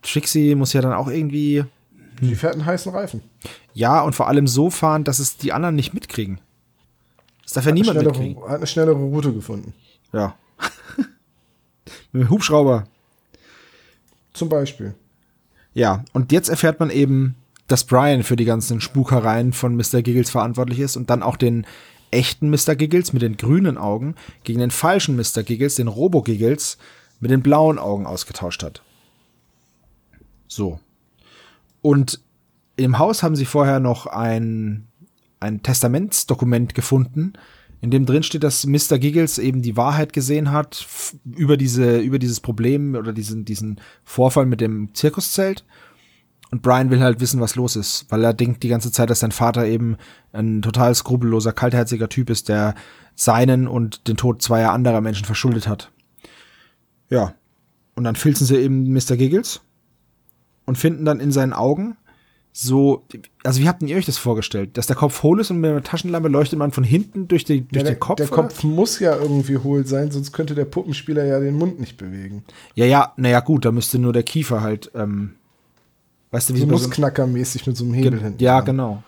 Trixie 0.02 0.56
muss 0.56 0.74
ja 0.74 0.82
dann 0.82 0.94
auch 0.94 1.08
irgendwie 1.08 1.66
Die 2.20 2.34
fährt 2.34 2.54
einen 2.54 2.66
heißen 2.66 2.92
Reifen. 2.92 3.22
ja 3.76 4.02
und 4.02 4.16
vor 4.16 4.28
allem 4.28 4.48
so 4.48 4.72
fahren, 4.72 5.04
dass 5.04 5.20
es 5.20 5.38
die 5.38 5.54
anderen 5.54 5.76
nicht 5.76 5.94
mitkriegen. 5.94 6.40
Das 7.44 7.54
darf 7.54 7.66
ja 7.66 7.72
niemand 7.72 7.98
schnellere, 8.00 8.18
mitkriegen. 8.18 8.44
hat 8.44 8.58
eine 8.58 8.68
schnellere 8.68 8.96
Route 8.96 9.34
gefunden. 9.34 9.74
Ja. 10.12 10.36
mit 12.12 12.24
dem 12.24 12.30
Hubschrauber. 12.30 12.86
Zum 14.34 14.50
Beispiel. 14.50 14.96
Ja, 15.74 16.04
und 16.14 16.32
jetzt 16.32 16.50
erfährt 16.50 16.80
man 16.80 16.90
eben, 16.90 17.36
dass 17.68 17.84
Brian 17.84 18.24
für 18.24 18.36
die 18.36 18.46
ganzen 18.46 18.82
Spukereien 18.82 19.54
von 19.54 19.76
Mr. 19.76 20.02
Giggles 20.02 20.30
verantwortlich 20.30 20.80
ist 20.80 20.96
und 20.96 21.10
dann 21.10 21.24
auch 21.24 21.38
den 21.38 21.66
echten 22.12 22.50
Mr. 22.50 22.76
Giggles 22.76 23.14
mit 23.14 23.22
den 23.22 23.38
grünen 23.38 23.78
Augen 23.78 24.16
gegen 24.44 24.60
den 24.60 24.72
falschen 24.72 25.16
Mr. 25.16 25.44
Giggles, 25.44 25.76
den 25.76 25.88
Robo 25.88 26.22
Giggles, 26.22 26.78
mit 27.20 27.32
den 27.32 27.42
blauen 27.42 27.80
Augen 27.80 28.06
ausgetauscht 28.06 28.64
hat. 28.64 28.84
So. 30.48 30.80
Und 31.82 32.20
im 32.76 33.00
Haus 33.00 33.24
haben 33.24 33.36
sie 33.36 33.46
vorher 33.46 33.80
noch 33.80 34.06
ein, 34.06 34.88
ein 35.44 35.62
Testamentsdokument 35.62 36.74
gefunden, 36.74 37.34
in 37.82 37.92
dem 37.92 38.06
drin 38.06 38.24
steht, 38.24 38.44
dass 38.44 38.66
Mr. 38.66 38.98
Giggles 38.98 39.38
eben 39.38 39.62
die 39.62 39.76
Wahrheit 39.76 40.14
gesehen 40.14 40.52
hat 40.52 40.88
über 41.26 41.58
diese, 41.58 42.00
über 42.00 42.18
dieses 42.18 42.40
Problem 42.40 42.96
oder 42.96 43.12
diesen, 43.12 43.44
diesen 43.44 43.82
Vorfall 44.06 44.46
mit 44.46 44.62
dem 44.62 44.94
Zirkuszelt. 44.94 45.66
Und 46.50 46.62
Brian 46.62 46.92
will 46.92 47.02
halt 47.02 47.20
wissen, 47.20 47.42
was 47.42 47.56
los 47.56 47.76
ist, 47.76 48.06
weil 48.10 48.24
er 48.24 48.34
denkt 48.34 48.64
die 48.64 48.70
ganze 48.70 48.92
Zeit, 48.92 49.10
dass 49.10 49.20
sein 49.20 49.34
Vater 49.34 49.66
eben 49.66 49.98
ein 50.32 50.62
total 50.62 50.96
skrupelloser, 50.96 51.52
kaltherziger 51.52 52.08
Typ 52.08 52.30
ist, 52.30 52.48
der 52.48 52.76
seinen 53.16 53.68
und 53.68 54.08
den 54.08 54.16
Tod 54.16 54.42
zweier 54.42 54.72
anderer 54.72 55.02
Menschen 55.02 55.26
verschuldet 55.26 55.68
hat. 55.68 55.92
Ja. 57.10 57.34
Und 57.96 58.06
dann 58.06 58.16
filzen 58.16 58.48
sie 58.48 58.56
eben 58.58 58.94
Mr. 58.94 59.18
Giggles 59.18 59.62
und 60.66 60.78
finden 60.78 61.04
dann 61.04 61.20
in 61.20 61.32
seinen 61.32 61.54
Augen 61.54 61.98
so, 62.56 63.04
also 63.44 63.62
wie 63.62 63.68
habt 63.68 63.82
ihr 63.82 63.98
euch 63.98 64.06
das 64.06 64.18
vorgestellt? 64.20 64.78
Dass 64.78 64.86
der 64.86 64.96
Kopf 64.96 65.24
hohl 65.24 65.40
ist 65.42 65.50
und 65.50 65.60
mit 65.60 65.72
einer 65.72 65.82
Taschenlampe 65.82 66.30
leuchtet 66.30 66.60
man 66.60 66.72
von 66.72 66.84
hinten 66.84 67.28
durch, 67.28 67.44
die, 67.46 67.62
durch 67.62 67.78
Ja, 67.78 67.84
der, 67.84 67.94
den 67.96 68.00
Kopf? 68.00 68.18
der 68.18 68.28
oder? 68.32 68.44
Kopf 68.44 68.64
muss 68.64 69.00
ja 69.00 69.16
irgendwie 69.16 69.58
hohl 69.58 69.88
sein, 69.88 70.12
sonst 70.12 70.34
könnte 70.34 70.54
der 70.54 70.66
Puppenspieler 70.66 71.26
ja 71.26 71.40
den 71.40 71.56
Mund 71.56 71.80
nicht 71.80 71.98
bewegen. 71.98 72.44
Ja, 72.76 72.86
ja, 72.86 73.12
naja, 73.18 73.40
gut, 73.40 73.66
da 73.66 73.72
müsste 73.72 73.98
nur 73.98 74.14
der 74.14 74.22
Kiefer 74.22 74.62
halt, 74.62 74.92
ähm, 74.94 75.34
weißt 76.30 76.52
du, 76.52 76.54
wie 76.54 76.60
So 76.60 76.66
Nussknackermäßig 76.68 77.66
mit 77.66 77.76
so 77.76 77.86
einem 77.86 77.96
Hebel 77.96 78.12
Ge- 78.12 78.22
hinten. 78.22 78.44
Ja, 78.44 78.58
dran. 78.58 78.66
genau. 78.66 79.04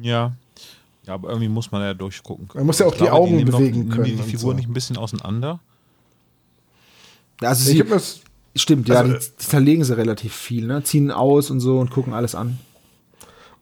Ja. 0.00 0.32
Ja, 1.06 1.14
aber 1.14 1.30
irgendwie 1.30 1.48
muss 1.48 1.70
man 1.72 1.82
ja 1.82 1.94
durchgucken. 1.94 2.48
Man 2.54 2.64
muss 2.64 2.78
ja 2.78 2.86
auch 2.86 2.92
Ich 2.94 3.02
die 3.02 3.10
Augen 3.10 3.34
nehmen 3.36 3.50
bewegen 3.50 3.78
nehmen 3.78 3.90
können 3.90 4.04
Die, 4.04 4.12
die 4.16 4.22
Figur 4.22 4.38
so. 4.38 4.52
nicht 4.52 4.68
ein 4.68 4.72
bisschen 4.72 4.96
auseinander. 4.96 5.58
Also 7.40 7.68
Ich 7.70 7.76
sie, 7.76 7.80
hab 7.82 7.88
das, 7.88 8.20
stimmt, 8.54 8.88
ja, 8.88 9.00
also, 9.00 9.12
die, 9.12 9.18
die 9.18 9.36
zerlegen 9.36 9.84
sie 9.84 9.96
relativ 9.96 10.32
viel, 10.32 10.66
ne? 10.66 10.82
Ziehen 10.84 11.10
aus 11.10 11.50
und 11.50 11.60
so 11.60 11.78
und 11.80 11.90
gucken 11.90 12.12
alles 12.14 12.34
an. 12.34 12.58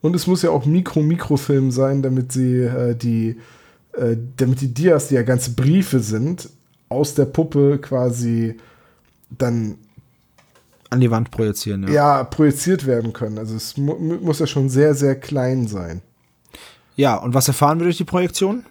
Und 0.02 0.14
es 0.14 0.26
muss 0.26 0.42
ja 0.42 0.50
auch 0.50 0.66
Mikro-Mikrofilm 0.66 1.70
sein, 1.70 2.02
damit 2.02 2.32
sie 2.32 2.58
äh, 2.58 2.94
die, 2.94 3.38
äh, 3.94 4.16
damit 4.36 4.60
die 4.60 4.74
Dias, 4.74 5.08
die 5.08 5.14
ja 5.14 5.22
ganze 5.22 5.52
Briefe 5.52 6.00
sind, 6.00 6.50
aus 6.88 7.14
der 7.14 7.24
Puppe 7.24 7.78
quasi 7.78 8.56
dann 9.30 9.76
An 10.90 11.00
die 11.00 11.10
Wand 11.10 11.30
projizieren, 11.30 11.84
ja. 11.84 11.90
ja, 11.90 12.24
projiziert 12.24 12.84
werden 12.86 13.14
können. 13.14 13.38
Also 13.38 13.56
es 13.56 13.78
mu 13.78 13.94
mu- 13.94 14.18
muss 14.20 14.40
ja 14.40 14.46
schon 14.46 14.68
sehr, 14.68 14.94
sehr 14.94 15.14
klein 15.14 15.66
sein. 15.66 16.02
Ja, 16.96 17.16
und 17.16 17.32
was 17.32 17.48
erfahren 17.48 17.78
wir 17.78 17.84
durch 17.84 17.96
die 17.96 18.04
Projektion? 18.04 18.64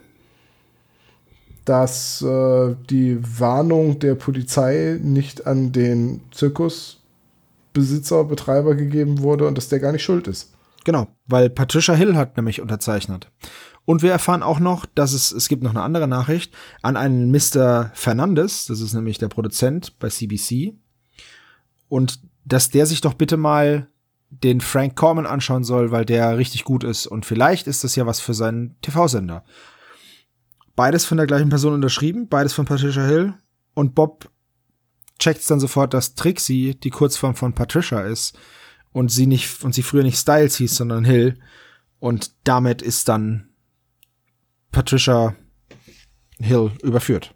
Dass 1.66 2.22
äh, 2.22 2.76
die 2.90 3.18
Warnung 3.40 3.98
der 4.00 4.16
Polizei 4.16 5.00
nicht 5.02 5.48
an 5.48 5.72
den 5.72 6.22
Zirkusbesitzer, 6.32 8.24
Betreiber 8.26 8.76
gegeben 8.76 9.22
wurde 9.22 9.48
und 9.48 9.58
dass 9.58 9.70
der 9.70 9.80
gar 9.80 9.92
nicht 9.92 10.04
schuld 10.04 10.28
ist. 10.28 10.52
Genau, 10.84 11.08
weil 11.28 11.50
Patricia 11.50 11.94
Hill 11.94 12.16
hat 12.16 12.38
nämlich 12.38 12.62
unterzeichnet. 12.62 13.30
Und 13.86 14.02
wir 14.02 14.12
erfahren 14.12 14.44
auch 14.44 14.60
noch, 14.60 14.86
dass 14.86 15.14
es, 15.14 15.32
es 15.32 15.48
gibt 15.48 15.64
noch 15.64 15.72
eine 15.72 15.82
andere 15.82 16.08
Nachricht 16.08 16.54
an 16.82 16.98
einen 16.98 17.32
Mr. 17.32 17.92
Fernandes, 17.94 18.66
das 18.68 18.80
ist 18.80 18.94
nämlich 18.94 19.18
der 19.18 19.28
Produzent 19.28 19.98
bei 20.00 20.10
CBC. 20.10 20.74
Und 21.90 22.20
dass 22.46 22.70
der 22.70 22.86
sich 22.86 23.02
doch 23.02 23.14
bitte 23.14 23.38
mal 23.38 23.88
den 24.30 24.62
Frank 24.62 24.96
Corman 24.96 25.26
anschauen 25.26 25.64
soll, 25.64 25.92
weil 25.92 26.06
der 26.06 26.38
richtig 26.38 26.64
gut 26.64 26.84
ist. 26.84 27.06
Und 27.06 27.26
vielleicht 27.26 27.68
ist 27.68 27.84
das 27.84 27.96
ja 27.96 28.06
was 28.06 28.20
für 28.20 28.34
seinen 28.34 28.80
TV-Sender. 28.82 29.44
Beides 30.76 31.06
von 31.06 31.18
der 31.18 31.28
gleichen 31.28 31.50
Person 31.50 31.74
unterschrieben, 31.74 32.30
beides 32.30 32.54
von 32.54 32.66
Patricia 32.66 33.06
Hill. 33.06 33.34
Und 33.74 33.94
Bob 33.94 34.30
checkt 35.20 35.48
dann 35.50 35.60
sofort, 35.60 35.94
dass 35.94 36.16
Trixie 36.16 36.76
die 36.76 36.90
Kurzform 36.90 37.36
von 37.36 37.54
Patricia 37.54 38.02
ist 38.02 38.38
und 38.94 39.12
sie 39.12 39.28
nicht 39.28 39.64
und 39.64 39.74
sie 39.74 39.84
früher 39.84 40.04
nicht 40.04 40.18
Styles 40.18 40.58
hieß, 40.58 40.76
sondern 40.76 41.06
Hill. 41.06 41.38
Und 42.00 42.32
damit 42.44 42.82
ist 42.82 43.08
dann 43.10 43.50
Patricia 44.72 45.36
Hill 46.40 46.72
überführt. 46.82 47.34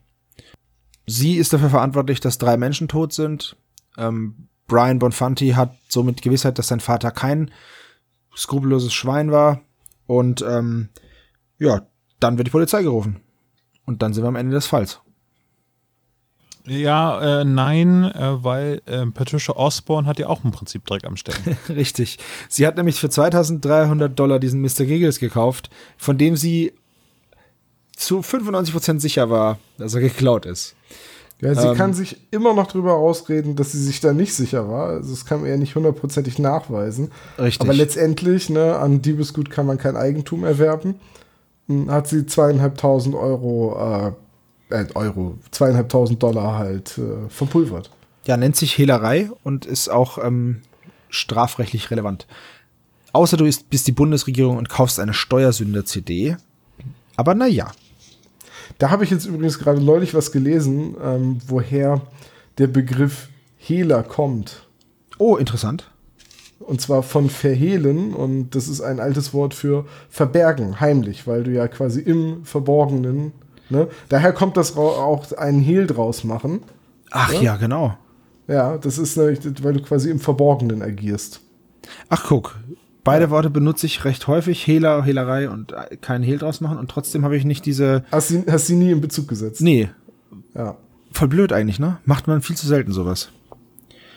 Sie 1.05 1.35
ist 1.35 1.53
dafür 1.53 1.69
verantwortlich, 1.69 2.19
dass 2.19 2.37
drei 2.37 2.57
Menschen 2.57 2.87
tot 2.87 3.13
sind. 3.13 3.55
Ähm, 3.97 4.47
Brian 4.67 4.99
Bonfanti 4.99 5.49
hat 5.49 5.75
somit 5.87 6.21
Gewissheit, 6.21 6.57
dass 6.57 6.69
sein 6.69 6.79
Vater 6.79 7.11
kein 7.11 7.51
skrupelloses 8.35 8.93
Schwein 8.93 9.31
war. 9.31 9.61
Und 10.07 10.41
ähm, 10.41 10.89
ja, 11.59 11.87
dann 12.19 12.37
wird 12.37 12.47
die 12.47 12.51
Polizei 12.51 12.81
gerufen. 12.81 13.21
Und 13.85 14.01
dann 14.01 14.13
sind 14.13 14.23
wir 14.23 14.29
am 14.29 14.35
Ende 14.35 14.55
des 14.55 14.65
Falls. 14.65 15.01
Ja, 16.67 17.41
äh, 17.41 17.45
nein, 17.45 18.05
äh, 18.05 18.43
weil 18.43 18.81
äh, 18.85 19.05
Patricia 19.07 19.55
Osborne 19.55 20.07
hat 20.07 20.17
ja 20.19 20.27
auch 20.27 20.43
im 20.43 20.51
Prinzip 20.51 20.85
Dreck 20.85 21.03
am 21.05 21.15
Stecken. 21.15 21.57
Richtig. 21.69 22.17
Sie 22.49 22.65
hat 22.65 22.77
nämlich 22.77 22.99
für 22.99 23.09
2300 23.09 24.17
Dollar 24.17 24.39
diesen 24.39 24.61
Mr. 24.61 24.85
Giggles 24.85 25.19
gekauft, 25.19 25.69
von 25.97 26.17
dem 26.17 26.35
sie 26.35 26.73
zu 27.95 28.19
95% 28.19 28.99
sicher 28.99 29.29
war, 29.29 29.59
dass 29.77 29.93
er 29.93 30.01
geklaut 30.01 30.45
ist. 30.45 30.75
Ja, 31.41 31.53
sie 31.53 31.67
Ähm. 31.67 31.75
kann 31.75 31.93
sich 31.93 32.17
immer 32.31 32.53
noch 32.53 32.67
drüber 32.67 32.93
ausreden, 32.95 33.55
dass 33.55 33.73
sie 33.73 33.83
sich 33.83 33.99
da 33.99 34.13
nicht 34.13 34.33
sicher 34.33 34.69
war. 34.69 34.87
Also 34.87 35.11
das 35.11 35.25
kann 35.25 35.41
man 35.41 35.49
ja 35.49 35.57
nicht 35.57 35.75
hundertprozentig 35.75 36.39
nachweisen. 36.39 37.11
Richtig. 37.37 37.61
Aber 37.61 37.73
letztendlich, 37.73 38.49
ne, 38.49 38.77
an 38.77 39.01
Diebesgut 39.01 39.49
kann 39.49 39.65
man 39.65 39.77
kein 39.77 39.97
Eigentum 39.97 40.43
erwerben. 40.45 40.95
Hm, 41.67 41.91
Hat 41.91 42.07
sie 42.07 42.25
zweieinhalbtausend 42.25 43.15
Euro, 43.15 44.13
äh, 44.69 44.85
Euro, 44.95 45.37
zweieinhalbtausend 45.51 46.21
Dollar 46.21 46.57
halt 46.57 46.97
äh, 46.97 47.29
verpulvert. 47.29 47.89
Ja, 48.25 48.37
nennt 48.37 48.55
sich 48.55 48.77
Hehlerei 48.77 49.29
und 49.43 49.65
ist 49.65 49.89
auch 49.89 50.17
ähm, 50.23 50.61
strafrechtlich 51.09 51.91
relevant. 51.91 52.25
Außer 53.13 53.37
du 53.37 53.45
ist- 53.45 53.69
bist 53.69 53.87
die 53.87 53.91
Bundesregierung 53.91 54.57
und 54.57 54.67
kaufst 54.69 54.99
eine 54.99 55.13
Steuersünder-CD. 55.13 56.35
Aber 57.15 57.35
naja. 57.35 57.71
Da 58.79 58.89
habe 58.89 59.03
ich 59.03 59.11
jetzt 59.11 59.25
übrigens 59.25 59.59
gerade 59.59 59.79
neulich 59.81 60.13
was 60.13 60.31
gelesen, 60.31 60.95
ähm, 61.01 61.39
woher 61.47 62.01
der 62.57 62.67
Begriff 62.67 63.29
Hehler 63.57 64.03
kommt. 64.03 64.67
Oh, 65.17 65.37
interessant. 65.37 65.89
Und 66.59 66.81
zwar 66.81 67.03
von 67.03 67.29
verhehlen 67.29 68.13
und 68.13 68.49
das 68.55 68.67
ist 68.67 68.81
ein 68.81 68.99
altes 68.99 69.33
Wort 69.33 69.53
für 69.53 69.85
verbergen, 70.09 70.79
heimlich, 70.79 71.27
weil 71.27 71.43
du 71.43 71.51
ja 71.51 71.67
quasi 71.67 72.01
im 72.01 72.43
Verborgenen, 72.43 73.33
ne? 73.69 73.87
Daher 74.09 74.33
kommt 74.33 74.57
das 74.57 74.75
auch 74.77 75.31
einen 75.33 75.59
Hehl 75.61 75.87
draus 75.87 76.23
machen. 76.23 76.61
Ach 77.11 77.31
ja, 77.33 77.41
Ja? 77.41 77.55
genau. 77.57 77.97
Ja, 78.47 78.77
das 78.77 78.97
ist 78.99 79.17
nämlich, 79.17 79.39
weil 79.63 79.73
du 79.73 79.81
quasi 79.81 80.09
im 80.11 80.19
Verborgenen 80.19 80.81
agierst. 80.83 81.41
Ach 82.09 82.25
guck, 82.27 82.55
beide 83.03 83.29
Worte 83.31 83.49
benutze 83.49 83.85
ich 83.87 84.05
recht 84.05 84.27
häufig. 84.27 84.65
Hehler, 84.67 85.03
Hehlerei 85.03 85.49
und 85.49 85.71
äh, 85.71 85.97
keinen 85.97 86.23
Hehl 86.23 86.37
draus 86.37 86.61
machen. 86.61 86.77
Und 86.77 86.91
trotzdem 86.91 87.23
habe 87.25 87.37
ich 87.37 87.43
nicht 87.45 87.65
diese... 87.65 88.03
Hast 88.11 88.27
sie, 88.27 88.43
hast 88.47 88.67
sie 88.67 88.75
nie 88.75 88.91
in 88.91 89.01
Bezug 89.01 89.27
gesetzt? 89.27 89.61
Nee, 89.61 89.89
Ja. 90.53 90.77
voll 91.11 91.27
blöd 91.27 91.53
eigentlich, 91.53 91.79
ne? 91.79 91.97
Macht 92.05 92.27
man 92.27 92.41
viel 92.43 92.55
zu 92.55 92.67
selten 92.67 92.91
sowas. 92.91 93.29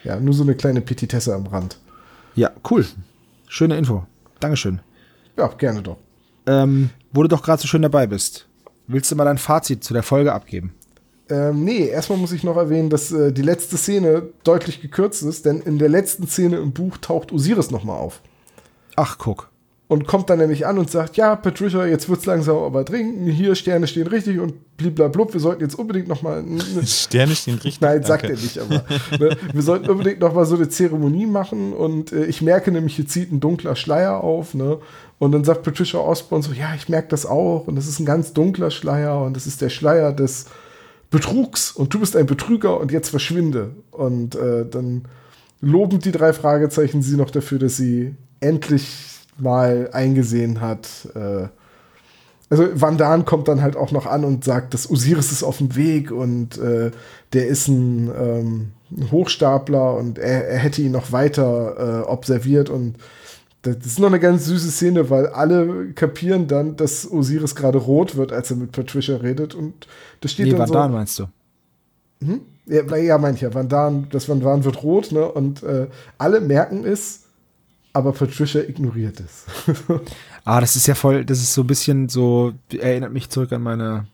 Ja, 0.05 0.20
nur 0.20 0.35
so 0.35 0.43
eine 0.43 0.55
kleine 0.55 0.81
Petitesse 0.83 1.35
am 1.35 1.47
Rand. 1.47 1.79
Ja, 2.35 2.51
cool. 2.70 2.87
Schöne 3.47 3.77
Info. 3.79 4.05
Dankeschön. 4.41 4.81
Ja, 5.39 5.49
gerne 5.49 5.83
doch. 5.83 5.97
Ähm, 6.47 6.91
wo 7.12 7.23
du 7.23 7.29
doch 7.29 7.43
gerade 7.43 7.61
so 7.62 7.69
schön 7.69 7.83
dabei 7.83 8.07
bist. 8.07 8.47
Willst 8.89 9.10
du 9.10 9.16
mal 9.16 9.27
dein 9.27 9.39
Fazit 9.39 9.85
zu 9.85 9.93
der 9.93 10.02
Folge 10.02 10.32
abgeben? 10.32 10.74
Ähm, 11.31 11.62
nee, 11.62 11.86
erstmal 11.86 12.19
muss 12.19 12.32
ich 12.32 12.43
noch 12.43 12.56
erwähnen, 12.56 12.89
dass 12.89 13.12
äh, 13.12 13.32
die 13.32 13.43
letzte 13.43 13.77
Szene 13.77 14.31
deutlich 14.44 14.81
gekürzt 14.81 15.23
ist, 15.23 15.44
denn 15.44 15.60
in 15.60 15.78
der 15.78 15.90
letzten 15.90 16.27
Szene 16.27 16.56
im 16.56 16.73
Buch 16.73 16.97
taucht 16.97 17.31
Osiris 17.31 17.70
nochmal 17.70 17.98
auf. 17.98 18.23
Ach, 18.97 19.19
guck. 19.19 19.51
Und 19.89 20.06
kommt 20.06 20.28
dann 20.28 20.39
nämlich 20.39 20.66
an 20.66 20.78
und 20.78 20.90
sagt, 20.90 21.16
ja, 21.16 21.35
Patricia, 21.36 21.86
jetzt 21.86 22.09
wird's 22.10 22.27
langsam 22.27 22.59
aber 22.59 22.85
dringend, 22.85 23.31
hier 23.31 23.55
Sterne 23.55 23.86
stehen 23.86 24.06
richtig 24.06 24.39
und 24.39 24.77
bliblablub, 24.77 25.32
wir 25.32 25.40
sollten 25.40 25.62
jetzt 25.62 25.78
unbedingt 25.78 26.09
nochmal 26.09 26.44
Sterne 26.85 27.35
stehen 27.35 27.55
richtig. 27.55 27.81
Nein, 27.81 28.02
sagt 28.05 28.24
Danke. 28.24 28.36
er 28.36 28.43
nicht, 28.43 28.59
aber 28.59 28.85
ne, 29.19 29.36
wir 29.52 29.62
sollten 29.62 29.89
unbedingt 29.89 30.20
noch 30.20 30.35
mal 30.35 30.44
so 30.44 30.56
eine 30.56 30.69
Zeremonie 30.69 31.27
machen 31.27 31.73
und 31.73 32.12
äh, 32.12 32.27
ich 32.27 32.43
merke 32.43 32.70
nämlich, 32.70 32.97
hier 32.97 33.06
zieht 33.06 33.32
ein 33.32 33.40
dunkler 33.40 33.77
Schleier 33.77 34.23
auf, 34.23 34.52
ne? 34.52 34.78
Und 35.19 35.32
dann 35.32 35.45
sagt 35.45 35.62
Patricia 35.62 35.99
Osborne 35.99 36.45
so, 36.45 36.53
ja, 36.53 36.74
ich 36.74 36.89
merke 36.89 37.09
das 37.09 37.27
auch. 37.27 37.66
Und 37.66 37.77
das 37.77 37.86
ist 37.86 37.99
ein 37.99 38.07
ganz 38.07 38.32
dunkler 38.32 38.70
Schleier 38.70 39.23
und 39.23 39.35
das 39.35 39.47
ist 39.47 39.61
der 39.61 39.69
Schleier 39.69 40.12
des 40.12 40.47
Betrugs. 41.11 41.73
Und 41.73 41.93
du 41.93 42.01
bist 42.01 42.16
ein 42.16 42.27
Betrüger 42.27 42.78
und 42.78 42.93
jetzt 42.93 43.09
verschwinde. 43.09 43.70
Und 43.90 44.36
äh, 44.36 44.65
dann 44.69 45.07
loben 45.61 45.99
die 45.99 46.12
drei 46.12 46.32
Fragezeichen 46.32 47.03
sie 47.03 47.16
noch 47.16 47.31
dafür, 47.31 47.59
dass 47.59 47.77
sie 47.77 48.15
endlich 48.40 48.86
mal 49.39 49.90
eingesehen 49.93 50.61
hat, 50.61 50.89
äh, 51.15 51.49
also 52.51 52.66
Van 52.74 52.97
Daan 52.97 53.24
kommt 53.24 53.49
dann 53.49 53.61
halt 53.61 53.77
auch 53.77 53.93
noch 53.93 54.07
an 54.07 54.24
und 54.24 54.43
sagt, 54.43 54.73
dass 54.73 54.90
Osiris 54.90 55.32
ist 55.32 55.43
auf 55.43 55.59
dem 55.59 55.77
Weg 55.77 56.11
und 56.11 56.57
äh, 56.59 56.90
der 57.35 57.47
ist 57.47 57.69
ein, 57.69 58.11
ähm, 58.19 58.73
ein 58.90 59.11
Hochstapler 59.11 59.95
und 59.97 60.19
er, 60.19 60.49
er 60.49 60.59
hätte 60.59 60.81
ihn 60.81 60.93
noch 60.93 61.12
weiter 61.12 62.05
äh, 62.07 62.09
observiert. 62.09 62.70
Und 62.70 62.97
das 63.74 63.86
ist 63.86 63.99
noch 63.99 64.09
eine 64.09 64.20
ganz 64.20 64.47
süße 64.47 64.70
Szene, 64.70 65.11
weil 65.11 65.27
alle 65.27 65.93
kapieren 65.93 66.47
dann, 66.47 66.77
dass 66.77 67.11
Osiris 67.11 67.55
gerade 67.55 67.78
rot 67.78 68.16
wird, 68.16 68.32
als 68.32 68.51
er 68.51 68.57
mit 68.57 68.73
Patricia 68.73 69.16
redet 69.16 69.55
und 69.55 69.86
das 70.20 70.32
steht 70.32 70.47
Nee, 70.47 70.53
dann 70.53 70.69
Van 70.69 70.90
so. 70.90 70.97
Meinst 70.97 71.19
du? 71.19 71.24
Ja, 72.66 72.82
na 72.86 72.97
ja, 72.97 73.19
meint 73.19 73.40
ja, 73.40 73.53
Van 73.55 73.69
das 74.11 74.28
Van 74.28 74.40
Daan 74.40 74.65
wird 74.65 74.82
rot, 74.82 75.12
ne? 75.12 75.31
Und 75.31 75.62
äh, 75.62 75.86
alle 76.19 76.40
merken 76.40 76.85
es, 76.85 77.24
aber 77.93 78.12
Patricia 78.12 78.61
ignoriert 78.62 79.20
es. 79.20 79.47
Ah, 80.45 80.62
das 80.62 80.77
ist 80.77 80.86
ja 80.86 80.95
voll, 80.95 81.27
das 81.27 81.40
ist 81.40 81.53
so 81.53 81.61
ein 81.61 81.66
bisschen 81.66 82.09
so, 82.09 82.55
erinnert 82.73 83.12
mich 83.12 83.28
zurück 83.28 83.53
an 83.53 83.62
meine 83.62 84.07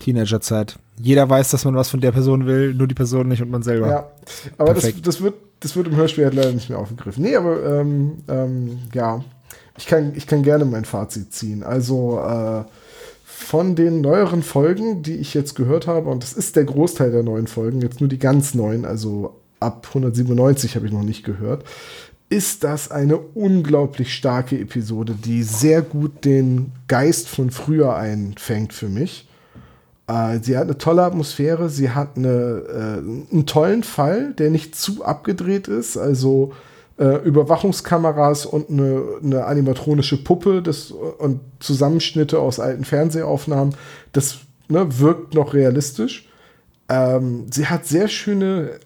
Teenagerzeit. 0.00 0.78
Jeder 1.00 1.30
weiß, 1.30 1.50
dass 1.50 1.64
man 1.64 1.76
was 1.76 1.88
von 1.88 2.02
der 2.02 2.12
Person 2.12 2.44
will, 2.44 2.74
nur 2.74 2.86
die 2.86 2.94
Person 2.94 3.28
nicht 3.28 3.40
und 3.40 3.50
man 3.50 3.62
selber. 3.62 3.88
Ja, 3.88 4.10
aber 4.58 4.74
das, 4.74 4.92
das, 5.00 5.22
wird, 5.22 5.36
das 5.60 5.76
wird 5.76 5.88
im 5.88 5.96
Hörspiel 5.96 6.24
halt 6.24 6.34
leider 6.34 6.52
nicht 6.52 6.70
mehr 6.70 6.78
aufgegriffen. 6.78 7.22
Nee, 7.22 7.36
aber 7.36 7.80
ähm, 7.80 8.18
ähm, 8.28 8.78
ja, 8.94 9.24
ich 9.76 9.86
kann, 9.86 10.12
ich 10.14 10.26
kann 10.26 10.42
gerne 10.42 10.64
mein 10.64 10.84
Fazit 10.84 11.32
ziehen. 11.32 11.62
Also 11.62 12.18
äh, 12.18 12.64
von 13.24 13.76
den 13.76 14.00
neueren 14.00 14.42
Folgen, 14.42 15.02
die 15.02 15.14
ich 15.14 15.34
jetzt 15.34 15.54
gehört 15.54 15.86
habe, 15.86 16.10
und 16.10 16.22
das 16.22 16.32
ist 16.32 16.56
der 16.56 16.64
Großteil 16.64 17.12
der 17.12 17.22
neuen 17.22 17.46
Folgen, 17.46 17.80
jetzt 17.80 18.00
nur 18.00 18.08
die 18.08 18.18
ganz 18.18 18.54
neuen, 18.54 18.84
also 18.84 19.36
ab 19.60 19.86
197 19.88 20.76
habe 20.76 20.86
ich 20.86 20.92
noch 20.92 21.02
nicht 21.02 21.24
gehört, 21.24 21.64
ist 22.28 22.64
das 22.64 22.90
eine 22.90 23.16
unglaublich 23.16 24.12
starke 24.12 24.58
Episode, 24.58 25.14
die 25.14 25.42
sehr 25.42 25.82
gut 25.82 26.24
den 26.24 26.72
Geist 26.88 27.28
von 27.28 27.50
früher 27.50 27.96
einfängt 27.96 28.72
für 28.72 28.88
mich. 28.88 29.27
Äh, 30.08 30.38
sie 30.42 30.56
hat 30.56 30.64
eine 30.64 30.78
tolle 30.78 31.02
Atmosphäre, 31.02 31.68
sie 31.68 31.90
hat 31.90 32.16
eine, 32.16 32.28
äh, 32.28 33.32
einen 33.32 33.46
tollen 33.46 33.84
Fall, 33.84 34.32
der 34.32 34.50
nicht 34.50 34.74
zu 34.74 35.04
abgedreht 35.04 35.68
ist, 35.68 35.96
also 35.96 36.52
äh, 36.98 37.22
Überwachungskameras 37.22 38.46
und 38.46 38.70
eine, 38.70 39.02
eine 39.22 39.44
animatronische 39.44 40.22
Puppe 40.24 40.62
das, 40.62 40.90
und 40.90 41.40
Zusammenschnitte 41.60 42.40
aus 42.40 42.58
alten 42.58 42.84
Fernsehaufnahmen, 42.84 43.74
das 44.12 44.38
ne, 44.68 44.98
wirkt 44.98 45.34
noch 45.34 45.54
realistisch. 45.54 46.28
Ähm, 46.88 47.46
sie 47.52 47.66
hat 47.66 47.86
sehr 47.86 48.08
schöne 48.08 48.80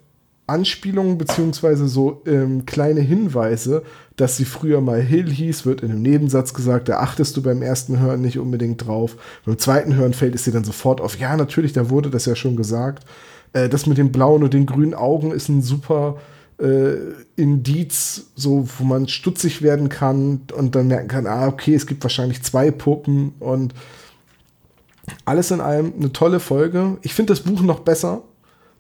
Anspielungen 0.48 1.18
beziehungsweise 1.18 1.86
so 1.86 2.22
ähm, 2.26 2.66
kleine 2.66 3.00
Hinweise, 3.00 3.84
dass 4.16 4.36
sie 4.36 4.44
früher 4.44 4.80
mal 4.80 5.00
Hill 5.00 5.30
hieß, 5.30 5.64
wird 5.66 5.82
in 5.82 5.90
einem 5.90 6.02
Nebensatz 6.02 6.54
gesagt, 6.54 6.88
da 6.88 6.98
achtest 6.98 7.36
du 7.36 7.42
beim 7.42 7.62
ersten 7.62 7.98
Hören 7.98 8.20
nicht 8.20 8.38
unbedingt 8.38 8.86
drauf. 8.86 9.16
Beim 9.44 9.58
zweiten 9.58 9.94
Hören 9.94 10.14
fällt 10.14 10.34
es 10.34 10.44
dir 10.44 10.52
dann 10.52 10.64
sofort 10.64 11.00
auf, 11.00 11.18
ja, 11.18 11.36
natürlich, 11.36 11.72
da 11.72 11.90
wurde 11.90 12.10
das 12.10 12.26
ja 12.26 12.36
schon 12.36 12.56
gesagt. 12.56 13.04
Äh, 13.52 13.68
das 13.68 13.86
mit 13.86 13.98
den 13.98 14.12
blauen 14.12 14.42
und 14.42 14.54
den 14.54 14.66
grünen 14.66 14.94
Augen 14.94 15.32
ist 15.32 15.48
ein 15.48 15.62
super 15.62 16.18
äh, 16.60 16.94
Indiz, 17.36 18.26
so 18.34 18.68
wo 18.78 18.84
man 18.84 19.08
stutzig 19.08 19.62
werden 19.62 19.88
kann 19.88 20.42
und 20.56 20.74
dann 20.74 20.88
merken 20.88 21.08
kann, 21.08 21.26
ah, 21.26 21.48
okay, 21.48 21.74
es 21.74 21.86
gibt 21.86 22.02
wahrscheinlich 22.04 22.42
zwei 22.42 22.70
Puppen 22.70 23.34
und 23.40 23.74
alles 25.24 25.50
in 25.50 25.60
allem 25.60 25.92
eine 25.98 26.12
tolle 26.12 26.40
Folge. 26.40 26.98
Ich 27.02 27.14
finde 27.14 27.32
das 27.32 27.40
Buch 27.40 27.62
noch 27.62 27.80
besser. 27.80 28.22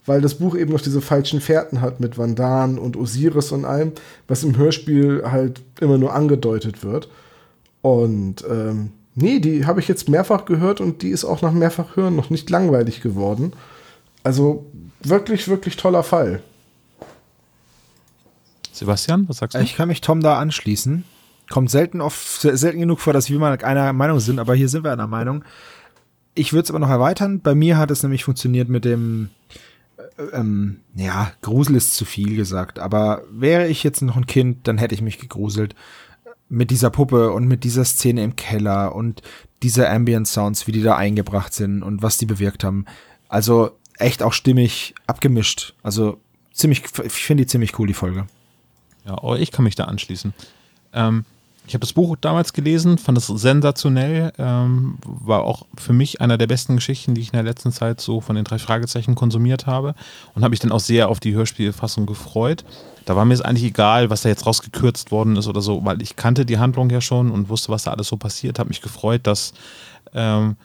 Weil 0.06 0.20
das 0.20 0.36
Buch 0.36 0.56
eben 0.56 0.72
noch 0.72 0.80
diese 0.80 1.00
falschen 1.00 1.40
Fährten 1.40 1.80
hat 1.80 2.00
mit 2.00 2.18
Vandan 2.18 2.78
und 2.78 2.96
Osiris 2.96 3.52
und 3.52 3.64
allem, 3.64 3.92
was 4.28 4.42
im 4.42 4.56
Hörspiel 4.56 5.22
halt 5.24 5.60
immer 5.80 5.98
nur 5.98 6.14
angedeutet 6.14 6.82
wird. 6.82 7.08
Und 7.82 8.44
ähm, 8.48 8.90
nee, 9.14 9.38
die 9.38 9.66
habe 9.66 9.80
ich 9.80 9.88
jetzt 9.88 10.08
mehrfach 10.08 10.44
gehört 10.44 10.80
und 10.80 11.02
die 11.02 11.10
ist 11.10 11.24
auch 11.24 11.42
nach 11.42 11.52
mehrfach 11.52 11.96
hören 11.96 12.16
noch 12.16 12.30
nicht 12.30 12.50
langweilig 12.50 13.00
geworden. 13.00 13.52
Also 14.24 14.66
wirklich, 15.02 15.48
wirklich 15.48 15.76
toller 15.76 16.02
Fall. 16.02 16.42
Sebastian, 18.72 19.28
was 19.28 19.38
sagst 19.38 19.56
du? 19.56 19.60
Ich 19.60 19.76
kann 19.76 19.88
mich 19.88 20.00
Tom 20.00 20.20
da 20.20 20.38
anschließen. 20.38 21.04
Kommt 21.50 21.70
selten 21.70 22.00
oft, 22.00 22.40
selten 22.40 22.80
genug 22.80 23.00
vor, 23.00 23.12
dass 23.12 23.28
wir 23.28 23.38
mal 23.38 23.56
einer 23.62 23.92
Meinung 23.92 24.20
sind, 24.20 24.38
aber 24.38 24.54
hier 24.54 24.68
sind 24.68 24.84
wir 24.84 24.92
einer 24.92 25.06
Meinung. 25.06 25.44
Ich 26.34 26.52
würde 26.52 26.64
es 26.64 26.70
aber 26.70 26.78
noch 26.78 26.88
erweitern. 26.88 27.40
Bei 27.40 27.54
mir 27.54 27.76
hat 27.76 27.90
es 27.90 28.02
nämlich 28.02 28.24
funktioniert 28.24 28.70
mit 28.70 28.86
dem, 28.86 29.28
äh, 29.50 29.58
ähm, 30.32 30.80
ja, 30.94 31.32
Grusel 31.42 31.76
ist 31.76 31.96
zu 31.96 32.04
viel 32.04 32.36
gesagt, 32.36 32.78
aber 32.78 33.22
wäre 33.30 33.68
ich 33.68 33.82
jetzt 33.82 34.02
noch 34.02 34.16
ein 34.16 34.26
Kind, 34.26 34.66
dann 34.68 34.78
hätte 34.78 34.94
ich 34.94 35.02
mich 35.02 35.18
gegruselt 35.18 35.74
mit 36.48 36.70
dieser 36.70 36.90
Puppe 36.90 37.32
und 37.32 37.46
mit 37.46 37.64
dieser 37.64 37.84
Szene 37.84 38.22
im 38.22 38.36
Keller 38.36 38.94
und 38.94 39.22
diese 39.62 39.88
Ambient 39.88 40.28
Sounds, 40.28 40.66
wie 40.66 40.72
die 40.72 40.82
da 40.82 40.96
eingebracht 40.96 41.54
sind 41.54 41.82
und 41.82 42.02
was 42.02 42.18
die 42.18 42.26
bewirkt 42.26 42.62
haben. 42.64 42.84
Also 43.28 43.70
echt 43.96 44.22
auch 44.22 44.32
stimmig 44.32 44.94
abgemischt. 45.06 45.74
Also 45.82 46.20
ziemlich, 46.52 46.82
ich 47.04 47.12
finde 47.12 47.44
die 47.44 47.48
ziemlich 47.48 47.78
cool, 47.78 47.86
die 47.86 47.94
Folge. 47.94 48.26
Ja, 49.06 49.12
aber 49.12 49.38
ich 49.38 49.50
kann 49.50 49.64
mich 49.64 49.76
da 49.76 49.84
anschließen. 49.84 50.34
Ähm, 50.92 51.24
ich 51.66 51.74
habe 51.74 51.80
das 51.80 51.92
Buch 51.92 52.16
damals 52.20 52.52
gelesen, 52.52 52.98
fand 52.98 53.16
es 53.16 53.28
sensationell, 53.28 54.32
ähm, 54.36 54.98
war 55.04 55.44
auch 55.44 55.64
für 55.78 55.92
mich 55.92 56.20
einer 56.20 56.36
der 56.36 56.48
besten 56.48 56.76
Geschichten, 56.76 57.14
die 57.14 57.20
ich 57.20 57.28
in 57.28 57.34
der 57.36 57.44
letzten 57.44 57.70
Zeit 57.70 58.00
so 58.00 58.20
von 58.20 58.34
den 58.34 58.44
drei 58.44 58.58
Fragezeichen 58.58 59.14
konsumiert 59.14 59.66
habe 59.66 59.94
und 60.34 60.42
habe 60.42 60.50
mich 60.50 60.58
dann 60.58 60.72
auch 60.72 60.80
sehr 60.80 61.08
auf 61.08 61.20
die 61.20 61.34
Hörspielfassung 61.34 62.06
gefreut. 62.06 62.64
Da 63.04 63.14
war 63.14 63.24
mir 63.24 63.34
es 63.34 63.40
eigentlich 63.40 63.64
egal, 63.64 64.10
was 64.10 64.22
da 64.22 64.28
jetzt 64.28 64.44
rausgekürzt 64.44 65.12
worden 65.12 65.36
ist 65.36 65.46
oder 65.46 65.60
so, 65.60 65.84
weil 65.84 66.02
ich 66.02 66.16
kannte 66.16 66.44
die 66.44 66.58
Handlung 66.58 66.90
ja 66.90 67.00
schon 67.00 67.30
und 67.30 67.48
wusste, 67.48 67.70
was 67.70 67.84
da 67.84 67.92
alles 67.92 68.08
so 68.08 68.16
passiert, 68.16 68.58
habe 68.58 68.68
mich 68.68 68.82
gefreut, 68.82 69.20
dass 69.24 69.52
ähm, 70.14 70.56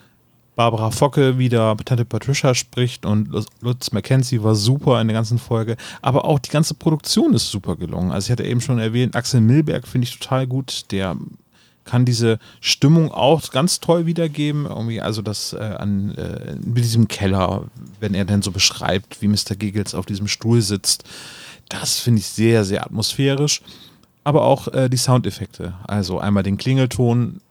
Barbara 0.58 0.90
Focke 0.90 1.38
wieder 1.38 1.78
Tante 1.86 2.04
Patricia 2.04 2.56
spricht 2.56 3.06
und 3.06 3.30
Lutz 3.62 3.92
McKenzie 3.92 4.42
war 4.42 4.56
super 4.56 5.00
in 5.00 5.08
der 5.08 5.14
ganzen 5.14 5.38
Folge. 5.38 5.78
Aber 6.02 6.26
auch 6.26 6.40
die 6.40 6.50
ganze 6.50 6.74
Produktion 6.74 7.36
ist 7.36 7.52
super 7.52 7.76
gelungen. 7.76 8.12
Also 8.12 8.26
ich 8.26 8.32
hatte 8.32 8.44
eben 8.44 8.60
schon 8.60 8.80
erwähnt, 8.80 9.16
Axel 9.16 9.40
Milberg 9.40 9.88
finde 9.88 10.08
ich 10.08 10.18
total 10.18 10.48
gut. 10.48 10.86
Der 10.90 11.16
kann 11.86 12.06
diese 12.06 12.40
Stimmung 12.60 13.12
auch 13.12 13.52
ganz 13.52 13.80
toll 13.80 14.08
wiedergeben. 14.08 14.66
Irgendwie, 14.66 15.00
also 15.00 15.22
das 15.22 15.54
äh, 15.54 15.58
an 15.58 16.16
äh, 16.16 16.56
mit 16.56 16.84
diesem 16.84 17.08
Keller, 17.08 17.66
wenn 18.00 18.16
er 18.16 18.26
dann 18.26 18.42
so 18.42 18.52
beschreibt, 18.52 19.22
wie 19.22 19.28
Mr. 19.28 19.56
Giggles 19.56 19.94
auf 19.94 20.08
diesem 20.08 20.28
Stuhl 20.28 20.64
sitzt. 20.64 21.04
Das 21.70 22.00
finde 22.00 22.22
ich 22.22 22.28
sehr, 22.28 22.66
sehr 22.66 22.84
atmosphärisch. 22.84 23.62
Aber 24.24 24.42
auch 24.42 24.68
äh, 24.70 24.90
die 24.90 24.98
Soundeffekte. 24.98 25.76
Also 25.86 26.18
einmal 26.18 26.42
den 26.42 26.58
Klingelton, 26.58 27.42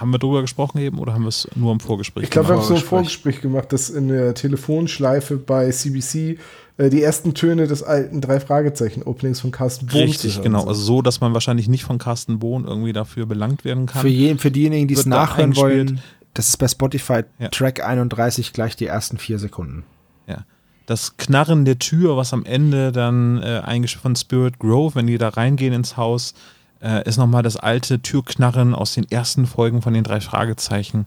haben 0.00 0.10
wir 0.12 0.18
darüber 0.18 0.40
gesprochen 0.40 0.78
eben 0.78 0.98
oder 0.98 1.12
haben 1.12 1.22
wir 1.22 1.28
es 1.28 1.46
nur 1.54 1.72
im 1.72 1.80
Vorgespräch 1.80 2.24
ich 2.24 2.30
glaub, 2.30 2.46
gemacht? 2.46 2.62
Ich 2.62 2.66
glaube, 2.66 2.70
wir 2.70 2.76
haben 2.76 2.80
so 2.80 2.84
ein 2.84 2.88
Vorgespräch 2.88 3.40
gemacht, 3.40 3.72
dass 3.72 3.90
in 3.90 4.08
der 4.08 4.34
Telefonschleife 4.34 5.36
bei 5.36 5.70
CBC 5.70 6.38
äh, 6.78 6.88
die 6.88 7.02
ersten 7.02 7.34
Töne 7.34 7.66
des 7.66 7.82
alten 7.82 8.20
drei 8.20 8.40
Fragezeichen 8.40 9.02
Openings 9.02 9.40
von 9.40 9.50
Carsten 9.50 9.86
Bohn 9.86 10.00
Richtig, 10.00 10.40
genau. 10.40 10.64
Also 10.64 10.80
so, 10.80 11.02
dass 11.02 11.20
man 11.20 11.34
wahrscheinlich 11.34 11.68
nicht 11.68 11.84
von 11.84 11.98
Carsten 11.98 12.38
Bohn 12.38 12.64
irgendwie 12.64 12.94
dafür 12.94 13.26
belangt 13.26 13.64
werden 13.64 13.86
kann. 13.86 14.00
Für, 14.00 14.08
je, 14.08 14.36
für 14.36 14.50
diejenigen, 14.50 14.88
die 14.88 14.94
es 14.94 15.04
nachhören 15.04 15.54
wollen, 15.56 16.00
das 16.32 16.48
ist 16.48 16.56
bei 16.56 16.68
Spotify 16.68 17.24
ja. 17.38 17.48
Track 17.48 17.84
31 17.84 18.52
gleich 18.54 18.76
die 18.76 18.86
ersten 18.86 19.18
vier 19.18 19.38
Sekunden. 19.38 19.84
Ja. 20.26 20.46
Das 20.86 21.18
Knarren 21.18 21.64
der 21.64 21.78
Tür, 21.78 22.16
was 22.16 22.32
am 22.32 22.44
Ende 22.44 22.92
dann 22.92 23.42
äh, 23.42 23.86
von 23.88 24.16
Spirit 24.16 24.58
Grove, 24.58 24.94
wenn 24.94 25.06
die 25.06 25.18
da 25.18 25.28
reingehen 25.28 25.74
ins 25.74 25.96
Haus, 25.96 26.34
äh, 26.82 27.06
ist 27.08 27.16
nochmal 27.16 27.42
das 27.42 27.56
alte 27.56 28.00
Türknarren 28.00 28.74
aus 28.74 28.94
den 28.94 29.10
ersten 29.10 29.46
Folgen 29.46 29.82
von 29.82 29.94
den 29.94 30.04
drei 30.04 30.20
Fragezeichen. 30.20 31.04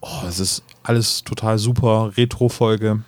Oh, 0.00 0.26
es 0.26 0.38
ist 0.38 0.62
alles 0.82 1.24
total 1.24 1.58
super, 1.58 2.12
Retro-Folge. 2.16 3.02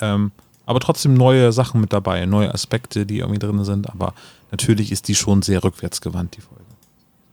Ähm, 0.00 0.32
aber 0.66 0.80
trotzdem 0.80 1.14
neue 1.14 1.52
Sachen 1.52 1.80
mit 1.80 1.92
dabei, 1.92 2.26
neue 2.26 2.52
Aspekte, 2.52 3.06
die 3.06 3.20
irgendwie 3.20 3.38
drin 3.38 3.64
sind. 3.64 3.88
Aber 3.88 4.14
natürlich 4.50 4.92
ist 4.92 5.08
die 5.08 5.14
schon 5.14 5.42
sehr 5.42 5.62
rückwärtsgewandt, 5.64 6.36
die 6.36 6.42
Folge. 6.42 6.64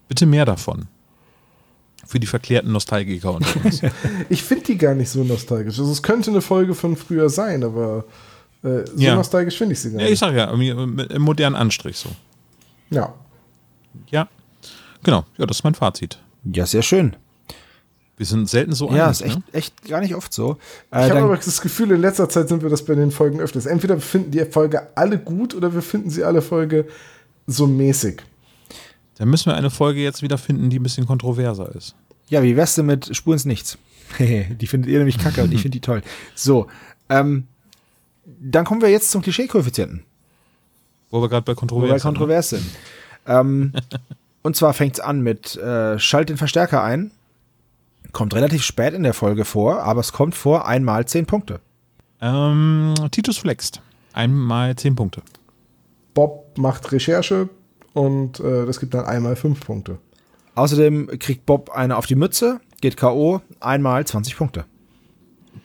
Bitte 0.08 0.26
mehr 0.26 0.46
davon. 0.46 0.88
Für 2.06 2.20
die 2.20 2.28
verklärten 2.28 2.72
Nostalgiker 2.72 3.34
unter 3.34 3.66
uns. 3.66 3.82
ich 4.30 4.44
finde 4.44 4.66
die 4.66 4.78
gar 4.78 4.94
nicht 4.94 5.10
so 5.10 5.24
nostalgisch. 5.24 5.80
Also 5.80 5.92
es 5.92 6.04
könnte 6.04 6.30
eine 6.30 6.42
Folge 6.42 6.76
von 6.76 6.96
früher 6.96 7.30
sein, 7.30 7.64
aber 7.64 8.06
äh, 8.64 8.86
so 8.86 8.98
ja. 8.98 9.16
nostalgisch 9.16 9.58
finde 9.58 9.74
ich 9.74 9.82
sie 9.82 9.90
gar 9.90 9.98
nicht. 9.98 10.06
Ja, 10.06 10.14
ich 10.14 10.20
sag 10.20 10.36
ja, 10.36 10.46
im 10.46 11.22
modernen 11.22 11.56
Anstrich 11.56 11.98
so. 11.98 12.10
Ja. 12.90 13.14
Ja. 14.10 14.28
Genau. 15.04 15.26
Ja, 15.38 15.46
das 15.46 15.58
ist 15.58 15.64
mein 15.64 15.76
Fazit. 15.76 16.20
Ja, 16.44 16.66
sehr 16.66 16.82
schön. 16.82 17.16
Wir 18.18 18.26
sind 18.26 18.50
selten 18.50 18.74
so 18.74 18.90
Ja, 18.92 19.06
einig, 19.08 19.20
ist 19.20 19.22
echt, 19.22 19.38
ne? 19.38 19.44
echt 19.52 19.88
gar 19.88 20.00
nicht 20.00 20.16
oft 20.16 20.32
so. 20.34 20.58
Äh, 20.92 21.06
ich 21.06 21.12
habe 21.12 21.24
aber 21.24 21.36
das 21.36 21.62
Gefühl, 21.62 21.92
in 21.92 22.02
letzter 22.02 22.30
Zeit 22.30 22.48
sind 22.48 22.64
wir 22.64 22.70
das 22.70 22.86
bei 22.86 22.96
den 22.96 23.12
Folgen 23.12 23.42
öfters. 23.42 23.66
Entweder 23.66 23.96
wir 23.96 24.02
finden 24.02 24.32
die 24.32 24.44
Folge 24.46 24.88
alle 24.96 25.18
gut 25.20 25.54
oder 25.54 25.74
wir 25.74 25.82
finden 25.82 26.10
sie 26.10 26.24
alle 26.24 26.42
Folge 26.42 26.88
so 27.46 27.68
mäßig. 27.68 28.22
Dann 29.18 29.30
müssen 29.30 29.48
wir 29.48 29.56
eine 29.56 29.70
Folge 29.70 30.02
jetzt 30.02 30.22
wieder 30.22 30.38
finden, 30.38 30.70
die 30.70 30.80
ein 30.80 30.84
bisschen 30.84 31.06
kontroverser 31.06 31.74
ist. 31.76 31.96
Ja, 32.30 32.42
wie 32.42 32.56
wär's 32.56 32.76
denn 32.76 32.86
mit 32.86 33.16
Spur 33.16 33.34
ins 33.34 33.46
Nichts? 33.46 33.78
die 34.20 34.68
findet 34.68 34.90
ihr 34.90 34.98
nämlich 34.98 35.18
kacke 35.18 35.44
und 35.44 35.54
ich 35.54 35.62
finde 35.62 35.76
die 35.76 35.82
toll. 35.82 36.02
So, 36.36 36.68
ähm, 37.10 37.48
dann 38.26 38.66
kommen 38.66 38.82
wir 38.82 38.90
jetzt 38.90 39.12
zum 39.12 39.22
Klischee-Koeffizienten. 39.22 40.04
Wo 41.16 41.22
wir 41.22 41.30
gerade 41.30 41.46
bei 41.46 41.56
Kontroverse, 41.56 41.92
Wo 41.92 41.96
wir 41.96 42.02
kontrovers 42.02 42.50
sind. 42.50 42.66
ähm, 43.26 43.72
und 44.44 44.58
zwar 44.58 44.74
fängt 44.74 44.96
es 44.96 45.00
an 45.00 45.22
mit 45.22 45.56
äh, 45.56 45.98
Schalt 45.98 46.28
den 46.28 46.36
Verstärker 46.36 46.84
ein. 46.84 47.12
Kommt 48.12 48.36
relativ 48.36 48.64
spät 48.64 48.94
in 48.94 49.04
der 49.04 49.14
Folge 49.14 49.46
vor, 49.46 49.80
aber 49.84 50.02
es 50.02 50.12
kommt 50.12 50.36
vor 50.36 50.68
einmal 50.68 51.06
zehn 51.06 51.26
Punkte. 51.26 51.62
Ähm, 52.22 52.94
Titus 53.12 53.38
flext. 53.38 53.82
Einmal 54.12 54.76
zehn 54.76 54.96
Punkte. 54.96 55.22
Bob 56.14 56.58
macht 56.58 56.92
Recherche 56.92 57.48
und 57.94 58.42
äh, 58.42 58.66
das 58.66 58.82
gibt 58.82 58.94
dann 58.94 59.06
einmal 59.06 59.38
fünf 59.38 59.62
Punkte. 59.62 60.00
Außerdem 60.56 61.08
kriegt 61.20 61.46
Bob 61.46 61.70
eine 61.72 61.96
auf 61.96 62.08
die 62.08 62.16
Mütze, 62.16 62.60
geht 62.82 62.98
K.O., 62.98 63.40
einmal 63.62 64.06
20 64.06 64.36
Punkte. 64.36 64.66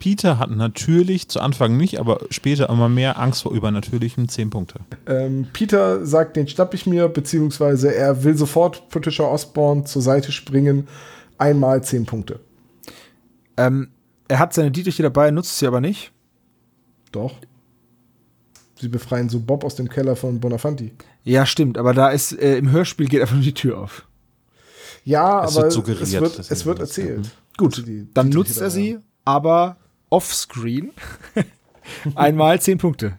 Peter 0.00 0.38
hat 0.38 0.50
natürlich 0.50 1.28
zu 1.28 1.40
Anfang 1.40 1.76
nicht, 1.76 2.00
aber 2.00 2.20
später 2.30 2.68
immer 2.70 2.88
mehr 2.88 3.20
Angst 3.20 3.42
vor 3.42 3.52
übernatürlichen 3.52 4.28
10 4.28 4.50
Punkte. 4.50 4.80
Ähm, 5.06 5.46
Peter 5.52 6.04
sagt, 6.04 6.36
den 6.36 6.48
schnapp 6.48 6.72
ich 6.74 6.86
mir, 6.86 7.08
beziehungsweise 7.08 7.94
er 7.94 8.24
will 8.24 8.36
sofort 8.36 8.88
Patricia 8.88 9.26
Osborne 9.26 9.84
zur 9.84 10.00
Seite 10.00 10.32
springen. 10.32 10.88
Einmal 11.36 11.84
10 11.84 12.06
Punkte. 12.06 12.40
Ähm, 13.58 13.90
er 14.26 14.38
hat 14.38 14.54
seine 14.54 14.70
Dietriche 14.70 15.02
dabei, 15.02 15.30
nutzt 15.30 15.58
sie 15.58 15.66
aber 15.66 15.82
nicht. 15.82 16.12
Doch. 17.12 17.34
Sie 18.80 18.88
befreien 18.88 19.28
so 19.28 19.38
Bob 19.38 19.64
aus 19.64 19.74
dem 19.74 19.90
Keller 19.90 20.16
von 20.16 20.40
Bonafanti. 20.40 20.92
Ja, 21.24 21.44
stimmt, 21.44 21.76
aber 21.76 21.92
da 21.92 22.08
ist 22.08 22.32
äh, 22.32 22.56
im 22.56 22.70
Hörspiel 22.70 23.06
geht 23.06 23.20
einfach 23.20 23.34
nur 23.34 23.44
die 23.44 23.52
Tür 23.52 23.78
auf. 23.78 24.06
Ja, 25.04 25.44
es 25.44 25.56
aber 25.56 25.74
wird 25.74 26.00
es 26.00 26.12
wird, 26.12 26.38
es 26.38 26.64
wird 26.64 26.78
erzählt. 26.78 27.30
Gut, 27.58 27.86
die, 27.86 28.08
dann 28.14 28.30
nutzt 28.30 28.60
er 28.60 28.70
sie, 28.70 28.98
aber 29.26 29.76
offscreen. 30.10 30.90
Einmal 32.14 32.60
zehn 32.60 32.78
Punkte. 32.78 33.18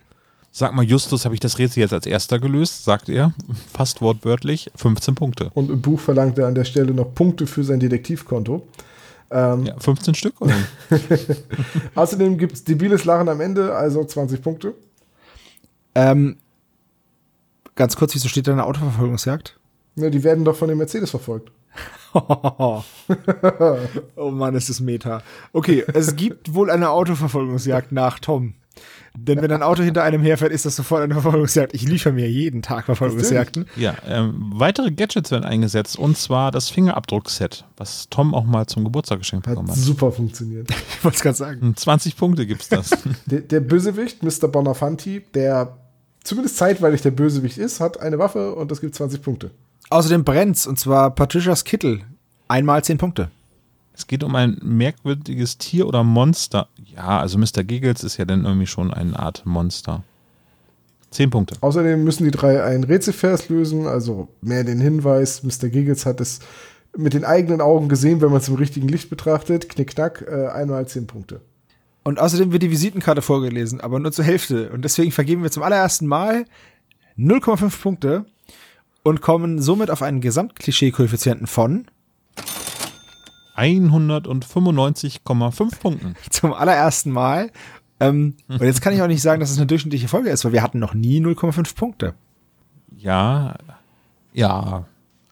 Sag 0.54 0.74
mal, 0.74 0.84
Justus, 0.84 1.24
habe 1.24 1.34
ich 1.34 1.40
das 1.40 1.60
Rätsel 1.60 1.80
jetzt 1.80 1.94
als 1.94 2.06
erster 2.06 2.38
gelöst? 2.38 2.84
Sagt 2.84 3.08
er, 3.08 3.34
fast 3.72 4.02
wortwörtlich, 4.02 4.70
15 4.76 5.16
Punkte. 5.16 5.50
Und 5.54 5.70
im 5.70 5.82
Buch 5.82 6.00
verlangt 6.00 6.38
er 6.38 6.48
an 6.48 6.56
der 6.56 6.66
Stelle 6.66 6.94
noch 6.94 7.16
Punkte 7.16 7.48
für 7.48 7.64
sein 7.64 7.80
Detektivkonto. 7.80 8.68
Ähm, 9.32 9.66
ja, 9.66 9.80
15 9.80 10.14
Stück, 10.14 10.42
oder? 10.42 10.54
Außerdem 11.96 12.38
gibt 12.38 12.54
es 12.54 12.64
debiles 12.66 13.06
Lachen 13.06 13.30
am 13.30 13.40
Ende, 13.40 13.74
also 13.74 14.04
20 14.04 14.42
Punkte. 14.42 14.74
Ähm, 15.96 16.36
ganz 17.76 17.96
kurz, 17.96 18.14
wieso 18.14 18.28
steht 18.28 18.48
da 18.48 18.52
eine 18.52 18.66
Autoverfolgungsjagd? 18.66 19.58
Ja, 19.96 20.10
die 20.10 20.24
werden 20.24 20.44
doch 20.44 20.58
von 20.58 20.68
dem 20.68 20.80
Mercedes 20.80 21.12
verfolgt. 21.12 21.50
oh 24.16 24.32
Mann, 24.32 24.56
ist 24.56 24.70
das 24.70 24.80
Meta. 24.80 25.22
Okay, 25.54 25.84
es 25.94 26.16
gibt 26.16 26.54
wohl 26.54 26.70
eine 26.70 26.90
Autoverfolgungsjagd 26.90 27.92
nach 27.92 28.20
Tom. 28.20 28.56
Denn 29.14 29.42
wenn 29.42 29.52
ein 29.52 29.62
Auto 29.62 29.84
hinter 29.84 30.04
einem 30.04 30.22
herfährt, 30.22 30.54
ist 30.54 30.66
das 30.66 30.78
sofort 30.78 31.04
eine 31.04 31.14
Verfolgungsjagd. 31.14 31.74
Ich 31.74 31.84
liefere 31.84 32.14
mir 32.14 32.30
jeden 32.30 32.62
Tag 32.62 32.86
Verfolgungsjagden. 32.86 33.66
Ja, 33.76 33.96
ähm, 34.08 34.52
weitere 34.54 34.92
Gadgets 34.92 35.32
werden 35.32 35.44
eingesetzt 35.44 36.00
und 36.00 36.18
zwar 36.18 36.52
das 36.52 36.70
Fingerabdruckset, 36.70 37.66
was 37.76 38.08
Tom 38.10 38.34
auch 38.34 38.46
mal 38.46 38.68
zum 38.68 38.86
Geburtstag 38.86 39.20
geschenkt 39.20 39.48
bekommen 39.48 39.70
hat. 39.70 39.76
Super 39.76 40.12
funktioniert. 40.12 40.70
ich 40.90 41.04
wollte 41.04 41.18
es 41.18 41.22
gerade 41.22 41.38
sagen. 41.38 41.74
20 41.76 42.16
Punkte 42.16 42.46
gibt 42.46 42.62
es 42.62 42.70
das. 42.70 42.90
der, 43.26 43.42
der 43.42 43.60
Bösewicht, 43.60 44.24
Mr. 44.24 44.48
Bonafanti, 44.48 45.22
der 45.34 45.78
zumindest 46.24 46.58
zeitweilig 46.58 47.02
der 47.02 47.12
Bösewicht 47.12 47.58
ist, 47.58 47.82
hat 47.82 48.00
eine 48.00 48.18
Waffe 48.18 48.56
und 48.56 48.72
das 48.72 48.80
gibt 48.80 48.96
20 48.96 49.22
Punkte. 49.22 49.52
Außerdem 49.92 50.24
brennt's, 50.24 50.68
und 50.68 50.80
zwar 50.80 51.14
Patricias 51.14 51.66
Kittel. 51.66 52.00
Einmal 52.48 52.82
zehn 52.82 52.98
Punkte. 52.98 53.30
Es 53.94 54.08
geht 54.08 54.24
um 54.24 54.34
ein 54.36 54.58
merkwürdiges 54.64 55.58
Tier 55.58 55.86
oder 55.86 56.02
Monster. 56.06 56.70
Ja, 56.96 57.20
also 57.20 57.38
Mr. 57.38 57.66
Giggles 57.66 58.02
ist 58.02 58.16
ja 58.16 58.24
dann 58.24 58.46
irgendwie 58.46 58.68
schon 58.68 58.94
eine 58.94 59.20
Art 59.20 59.46
Monster. 59.46 60.04
Zehn 61.10 61.30
Punkte. 61.30 61.58
Außerdem 61.60 62.06
müssen 62.06 62.24
die 62.24 62.32
drei 62.32 62.64
einen 62.64 62.86
Rätselvers 62.86 63.50
lösen, 63.50 63.86
also 63.86 64.30
mehr 64.40 64.64
den 64.64 64.80
Hinweis, 64.80 65.44
Mr. 65.44 65.68
Giggles 65.68 66.06
hat 66.06 66.22
es 66.22 66.40
mit 66.96 67.14
den 67.14 67.26
eigenen 67.26 67.60
Augen 67.60 67.90
gesehen, 67.90 68.22
wenn 68.22 68.30
man 68.30 68.40
es 68.40 68.48
im 68.48 68.56
richtigen 68.56 68.88
Licht 68.88 69.10
betrachtet. 69.10 69.68
Knickknack, 69.68 70.26
äh, 70.26 70.48
einmal 70.48 70.88
zehn 70.88 71.06
Punkte. 71.06 71.42
Und 72.04 72.18
außerdem 72.18 72.54
wird 72.54 72.64
die 72.64 72.72
Visitenkarte 72.72 73.22
vorgelesen, 73.22 73.82
aber 73.82 74.00
nur 74.00 74.14
zur 74.14 74.24
Hälfte. 74.24 74.72
Und 74.72 74.86
deswegen 74.86 75.12
vergeben 75.12 75.44
wir 75.44 75.52
zum 75.52 75.64
allerersten 75.64 76.08
Mal 76.08 76.46
0,5 77.18 77.82
Punkte 77.82 78.26
und 79.04 79.22
kommen 79.22 79.62
somit 79.62 79.92
auf 79.92 80.02
einen 80.02 80.22
Gesamtklischee-Koeffizienten 80.22 81.48
von 81.48 81.86
195,5 83.56 85.80
Punkten. 85.80 86.16
zum 86.30 86.54
allerersten 86.54 87.12
Mal. 87.12 87.52
Ähm, 88.00 88.36
und 88.48 88.62
jetzt 88.62 88.82
kann 88.82 88.94
ich 88.94 89.02
auch 89.02 89.08
nicht 89.08 89.22
sagen, 89.22 89.40
dass 89.40 89.52
es 89.52 89.58
eine 89.58 89.68
durchschnittliche 89.68 90.08
Folge 90.08 90.30
ist, 90.30 90.46
weil 90.46 90.54
wir 90.54 90.64
hatten 90.64 90.80
noch 90.80 90.94
nie 90.94 91.20
0,5 91.20 91.76
Punkte. 91.76 92.14
Ja, 92.98 93.56
ja, 94.34 94.86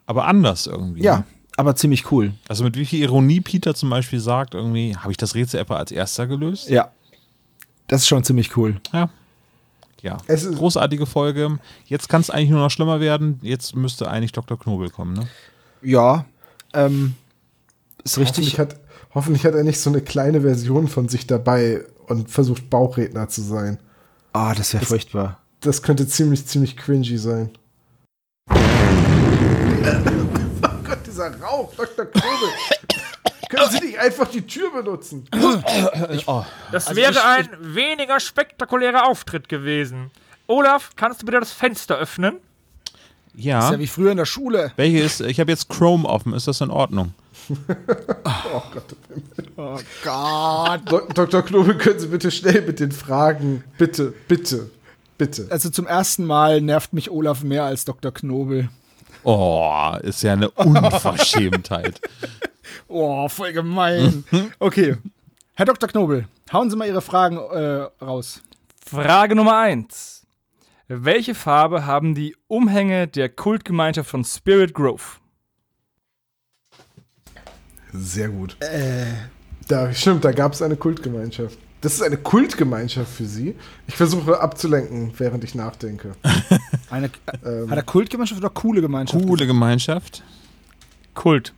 aber 0.06 0.26
anders 0.26 0.68
irgendwie. 0.68 1.04
Ja, 1.04 1.24
aber 1.58 1.76
ziemlich 1.76 2.12
cool. 2.12 2.34
Also 2.48 2.64
mit 2.64 2.78
wie 2.78 2.86
viel 2.86 3.02
Ironie 3.02 3.42
Peter 3.42 3.76
zum 3.76 3.90
Beispiel 3.90 4.20
sagt, 4.20 4.54
irgendwie, 4.54 4.96
habe 4.96 5.12
ich 5.12 5.18
das 5.18 5.36
Rätsel 5.36 5.60
etwa 5.60 5.78
als 5.78 5.92
erster 5.92 6.28
gelöst? 6.28 6.70
Ja. 6.70 6.92
Das 7.88 8.02
ist 8.02 8.08
schon 8.08 8.24
ziemlich 8.24 8.56
cool. 8.56 8.80
Ja. 8.94 9.10
Ja, 10.02 10.18
Es 10.28 10.44
ist- 10.44 10.58
großartige 10.58 11.06
Folge. 11.06 11.60
Jetzt 11.86 12.08
kann 12.10 12.22
es 12.22 12.30
eigentlich 12.30 12.50
nur 12.52 12.62
noch 12.62 12.72
schlimmer 12.72 13.00
werden. 13.00 13.40
Jetzt 13.42 13.76
müsste 13.76 14.10
eigentlich 14.10 14.32
Dr. 14.32 14.58
Knobel 14.58 14.90
kommen, 14.90 15.14
ne? 15.14 15.28
Ja, 15.82 16.26
ähm, 16.74 17.16
ist 18.04 18.18
richtig. 18.18 18.58
Hoffentlich 18.58 18.60
hat, 18.60 18.76
hoffentlich 19.14 19.46
hat 19.46 19.56
er 19.56 19.64
nicht 19.64 19.80
so 19.80 19.90
eine 19.90 20.02
kleine 20.02 20.42
Version 20.42 20.88
von 20.88 21.10
sich 21.10 21.28
dabei 21.28 21.84
und 22.08 22.30
versucht 22.30 22.70
Bauchredner 22.70 23.28
zu 23.30 23.42
sein. 23.42 23.80
Ah, 24.34 24.54
das 24.54 24.74
wäre 24.74 24.86
furchtbar. 24.86 25.40
Das 25.62 25.82
könnte 25.82 26.08
ziemlich, 26.08 26.46
ziemlich 26.46 26.78
cringy 26.78 27.18
sein. 27.18 27.52
oh 28.52 28.54
Gott, 30.84 31.00
dieser 31.06 31.40
Rauch, 31.42 31.74
Dr. 31.76 32.06
Knobel. 32.06 32.50
Können 33.50 33.70
Sie 33.72 33.80
nicht 33.86 34.00
einfach 34.00 34.28
die 34.30 34.46
Tür 34.48 34.72
benutzen? 34.72 35.28
Das 36.72 36.96
wäre 36.96 37.24
ein 37.26 37.50
weniger 37.60 38.20
spektakulärer 38.20 39.08
Auftritt 39.08 39.50
gewesen. 39.50 40.12
Olaf, 40.48 40.92
kannst 40.96 41.22
du 41.22 41.26
bitte 41.26 41.40
das 41.40 41.52
Fenster 41.52 41.98
öffnen? 41.98 42.38
Ja. 43.36 43.66
ist 43.66 43.72
ja 43.74 43.80
wie 43.80 43.88
früher 43.88 44.12
in 44.12 44.18
der 44.18 44.26
Schule. 44.26 44.72
Welche 44.76 45.00
ist, 45.00 45.22
ich 45.22 45.40
habe 45.40 45.52
jetzt 45.52 45.70
Chrome 45.70 46.08
offen. 46.08 46.34
Ist 46.34 46.48
das 46.48 46.62
in 46.62 46.72
Ordnung? 46.72 47.14
Oh 49.56 49.80
Gott. 50.04 50.82
Dok- 50.90 51.14
Dr. 51.16 51.42
Knobel, 51.44 51.78
können 51.78 52.00
Sie 52.00 52.08
bitte 52.08 52.32
schnell 52.32 52.62
mit 52.62 52.80
den 52.80 52.92
Fragen. 52.92 53.64
Bitte, 53.78 54.14
bitte, 54.28 54.70
bitte. 55.18 55.48
Also 55.50 55.70
zum 55.70 55.88
ersten 55.88 56.26
Mal 56.26 56.62
nervt 56.62 56.94
mich 56.94 57.10
Olaf 57.10 57.42
mehr 57.44 57.64
als 57.64 57.86
Dr. 57.86 58.14
Knobel. 58.14 58.70
Oh, 59.24 59.94
ist 60.02 60.22
ja 60.24 60.34
eine 60.34 60.50
Unverschämtheit. 60.52 62.00
Oh, 62.90 63.30
voll 63.30 63.54
gemein. 63.54 64.24
Okay. 64.60 64.98
Herr 65.56 65.66
Dr. 65.66 65.90
Knobel, 65.90 66.26
hauen 66.54 66.70
Sie 66.70 66.76
mal 66.76 66.88
Ihre 66.88 67.02
Fragen 67.02 67.38
äh, 67.38 67.88
raus. 68.04 68.42
Frage 68.86 69.36
Nummer 69.36 69.58
1. 69.58 70.26
Welche 70.88 71.36
Farbe 71.36 71.86
haben 71.86 72.16
die 72.16 72.36
Umhänge 72.48 73.08
der 73.08 73.30
Kultgemeinschaft 73.30 74.10
von 74.10 74.24
Spirit 74.24 74.74
Grove? 74.74 75.04
Sehr 77.94 78.30
gut. 78.30 78.58
Da, 79.68 79.94
stimmt, 79.94 80.24
da 80.26 80.32
gab 80.32 80.54
es 80.54 80.62
eine 80.62 80.76
Kultgemeinschaft. 80.76 81.58
Das 81.82 81.94
ist 81.94 82.02
eine 82.02 82.18
Kultgemeinschaft 82.18 83.12
für 83.12 83.26
Sie. 83.26 83.56
Ich 83.88 83.96
versuche 83.96 84.40
abzulenken, 84.40 85.14
während 85.18 85.44
ich 85.44 85.56
nachdenke. 85.56 86.16
Eine, 86.90 87.10
Ähm, 87.46 87.70
hat 87.70 87.78
er 87.78 87.84
Kultgemeinschaft 87.84 88.42
oder 88.42 88.50
coole 88.50 88.82
Gemeinschaft? 88.82 89.24
Coole 89.24 89.46
Gemeinschaft. 89.46 90.24
Kult. 91.14 91.54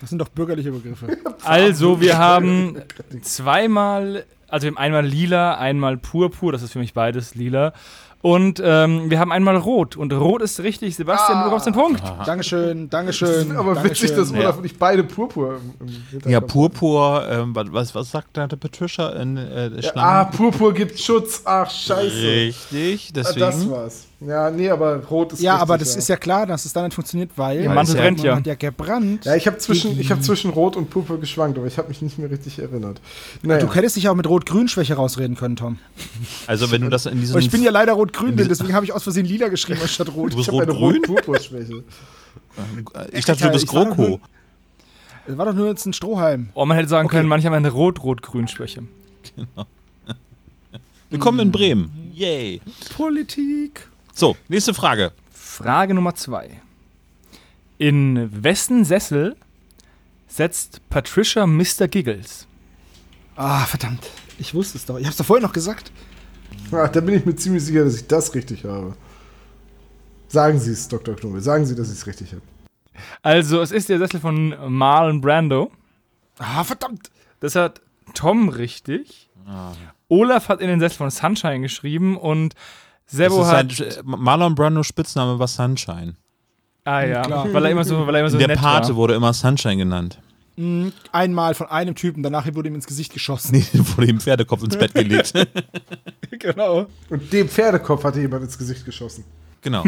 Das 0.00 0.10
sind 0.10 0.18
doch 0.18 0.28
bürgerliche 0.28 0.70
Begriffe. 0.72 1.16
Also, 1.44 2.00
wir 2.00 2.18
haben 2.18 2.76
zweimal, 3.22 4.24
also 4.48 4.64
wir 4.64 4.70
haben 4.70 4.78
einmal 4.78 5.04
lila, 5.04 5.54
einmal 5.58 5.96
purpur, 5.96 6.52
das 6.52 6.62
ist 6.62 6.72
für 6.72 6.78
mich 6.78 6.94
beides 6.94 7.34
lila. 7.34 7.72
Und 8.20 8.62
ähm, 8.64 9.10
wir 9.10 9.18
haben 9.18 9.32
einmal 9.32 9.56
rot. 9.56 9.96
Und 9.96 10.12
rot 10.12 10.42
ist 10.42 10.60
richtig. 10.60 10.94
Sebastian, 10.94 11.38
du 11.38 11.44
bekommst 11.46 11.66
den 11.66 11.74
Punkt. 11.74 12.00
Dankeschön, 12.24 12.88
das 12.88 13.06
ist 13.08 13.20
Dankeschön. 13.22 13.56
aber 13.56 13.82
witzig, 13.82 14.10
dass 14.10 14.28
Dankeschön. 14.28 14.38
Olaf 14.38 14.58
und 14.58 14.64
ich 14.64 14.78
beide 14.78 15.02
Purpur 15.02 15.58
im, 15.80 16.20
im 16.24 16.30
Ja. 16.30 16.40
Purpur, 16.40 17.26
ähm, 17.28 17.52
was- 17.56 17.92
was, 17.96 18.12
sagt 18.12 18.28
da 18.36 18.46
der 18.46 18.54
Patricia 18.58 19.08
in 19.20 19.36
äh, 19.36 19.70
der 19.70 19.80
Ja, 19.80 19.90
Schlange? 19.90 20.08
ah, 20.08 20.24
Purpur 20.26 20.72
gibt 20.72 21.00
Schutz. 21.00 21.42
Ach, 21.44 21.68
scheiße. 21.68 22.14
Richtig, 22.22 23.08
Ah, 23.10 23.12
das 23.20 23.34
deswegen. 23.34 23.70
war's. 23.72 24.06
Ja, 24.26 24.50
nee, 24.50 24.68
aber 24.70 24.96
rot 25.06 25.32
ist 25.32 25.40
Ja, 25.42 25.52
richtig, 25.54 25.62
aber 25.62 25.78
das 25.78 25.96
ist 25.96 26.08
ja 26.08 26.16
klar, 26.16 26.46
dass 26.46 26.64
es 26.64 26.72
dann 26.72 26.84
nicht 26.84 26.94
funktioniert, 26.94 27.30
weil 27.36 27.62
Ihr 27.62 27.70
Mantel 27.70 27.94
der 27.94 28.02
brennt 28.02 28.22
ja. 28.22 28.36
hat 28.36 28.46
ja 28.46 28.54
gebrannt. 28.54 29.24
Ja, 29.24 29.34
ich 29.34 29.46
habe 29.46 29.58
zwischen, 29.58 29.98
ich 29.98 30.10
hab 30.12 30.22
zwischen 30.22 30.50
Rot 30.50 30.76
und 30.76 30.90
Purpur 30.90 31.18
geschwankt, 31.18 31.58
aber 31.58 31.66
ich 31.66 31.76
habe 31.78 31.88
mich 31.88 32.02
nicht 32.02 32.18
mehr 32.18 32.30
richtig 32.30 32.58
erinnert. 32.58 33.00
Naja. 33.42 33.64
Du 33.64 33.74
hättest 33.74 33.96
dich 33.96 34.08
auch 34.08 34.14
mit 34.14 34.26
Rot-Grün-Schwäche 34.28 34.94
rausreden 34.94 35.36
können, 35.36 35.56
Tom. 35.56 35.78
Also 36.46 36.70
wenn 36.70 36.82
du 36.82 36.88
das 36.88 37.06
in 37.06 37.18
diesem 37.20 37.36
Und 37.36 37.42
ich 37.42 37.50
bin 37.50 37.62
ja 37.62 37.70
leider 37.72 37.94
Rot-Grün, 37.94 38.36
deswegen 38.36 38.74
habe 38.74 38.84
ich 38.84 38.92
aus 38.92 39.02
Versehen 39.02 39.26
lila 39.26 39.48
geschrieben 39.48 39.80
anstatt 39.82 40.08
Rot. 40.14 40.32
Du 40.32 40.36
bist 40.36 40.48
ich 40.48 40.54
habe 40.54 40.62
eine 40.62 40.72
rot-grün? 40.72 41.04
Rot-Purpur-Schwäche. 41.16 41.82
Ich 43.12 43.24
dachte, 43.24 43.44
du 43.44 43.50
bist 43.50 43.64
Ich 43.64 43.72
war 43.74 43.84
doch 43.86 43.96
GroKo. 43.96 44.08
nur- 44.10 44.20
Das 45.26 45.36
war 45.38 45.46
doch 45.46 45.54
nur 45.54 45.68
jetzt 45.68 45.86
ein 45.86 45.92
Strohhalm. 45.92 46.50
Oh, 46.54 46.64
man 46.64 46.76
hätte 46.76 46.88
sagen 46.88 47.06
Okay. 47.06 47.16
können, 47.16 47.28
manche 47.28 47.46
haben 47.46 47.54
eine 47.54 47.70
Rot-Rot-Grün-Schwäche. 47.70 48.82
Willkommen 51.10 51.40
in 51.40 51.52
Bremen. 51.52 52.10
Yay. 52.14 52.60
Politik. 52.96 53.88
So, 54.14 54.36
nächste 54.48 54.74
Frage. 54.74 55.12
Frage 55.30 55.94
Nummer 55.94 56.14
2. 56.14 56.60
In 57.78 58.44
wessen 58.44 58.84
Sessel 58.84 59.36
setzt 60.28 60.86
Patricia 60.90 61.46
Mr. 61.46 61.88
Giggles? 61.88 62.46
Ah, 63.36 63.64
verdammt. 63.64 64.08
Ich 64.38 64.54
wusste 64.54 64.76
es 64.76 64.84
doch. 64.84 64.98
Ich 64.98 65.06
hab's 65.06 65.16
doch 65.16 65.24
vorher 65.24 65.46
noch 65.46 65.54
gesagt. 65.54 65.90
Ach, 66.70 66.88
da 66.88 67.00
bin 67.00 67.14
ich 67.14 67.24
mir 67.24 67.34
ziemlich 67.36 67.64
sicher, 67.64 67.84
dass 67.84 67.96
ich 67.96 68.06
das 68.06 68.34
richtig 68.34 68.64
habe. 68.64 68.94
Sagen 70.28 70.58
Sie 70.58 70.72
es, 70.72 70.88
Dr. 70.88 71.16
Knobel. 71.16 71.40
Sagen 71.40 71.64
Sie, 71.64 71.74
dass 71.74 71.88
ich 71.88 71.94
es 71.94 72.06
richtig 72.06 72.32
habe. 72.32 72.42
Also, 73.22 73.62
es 73.62 73.72
ist 73.72 73.88
der 73.88 73.98
Sessel 73.98 74.20
von 74.20 74.54
Marlon 74.68 75.20
Brando. 75.22 75.72
Ah, 76.38 76.64
verdammt. 76.64 77.10
Das 77.40 77.54
hat 77.54 77.80
Tom 78.14 78.50
richtig. 78.50 79.30
Olaf 80.08 80.48
hat 80.48 80.60
in 80.60 80.68
den 80.68 80.80
Sessel 80.80 80.98
von 80.98 81.10
Sunshine 81.10 81.60
geschrieben 81.60 82.16
und 82.16 82.54
Sebo 83.06 83.42
ist 83.42 83.48
hat. 83.48 83.54
halt, 83.56 84.00
Marlon 84.04 84.54
Brando 84.54 84.82
Spitzname 84.82 85.38
war 85.38 85.48
Sunshine. 85.48 86.14
ah 86.84 87.02
ja, 87.02 87.22
Klar. 87.22 87.46
weil 87.52 87.64
er 87.66 87.70
immer 87.70 87.84
so, 87.84 88.06
weil 88.06 88.14
er 88.14 88.20
immer 88.20 88.30
so 88.30 88.38
der 88.38 88.48
nett 88.48 88.58
Pate 88.58 88.88
war. 88.90 88.96
wurde 88.96 89.14
immer 89.14 89.32
Sunshine 89.32 89.76
genannt. 89.76 90.18
Mhm, 90.56 90.92
Einmal 91.12 91.54
von 91.54 91.66
einem 91.68 91.94
Typen, 91.94 92.22
danach 92.22 92.46
wurde 92.54 92.68
ihm 92.68 92.74
ins 92.74 92.86
Gesicht 92.86 93.12
geschossen. 93.12 93.56
Nee, 93.56 93.64
wurde 93.96 94.06
ihm 94.08 94.20
Pferdekopf 94.20 94.62
ins 94.62 94.76
Bett 94.76 94.94
gelegt. 94.94 95.32
genau. 96.30 96.86
Und 97.08 97.32
dem 97.32 97.48
Pferdekopf 97.48 98.04
hatte 98.04 98.20
jemand 98.20 98.44
ins 98.44 98.58
Gesicht 98.58 98.84
geschossen. 98.84 99.24
genau. 99.62 99.82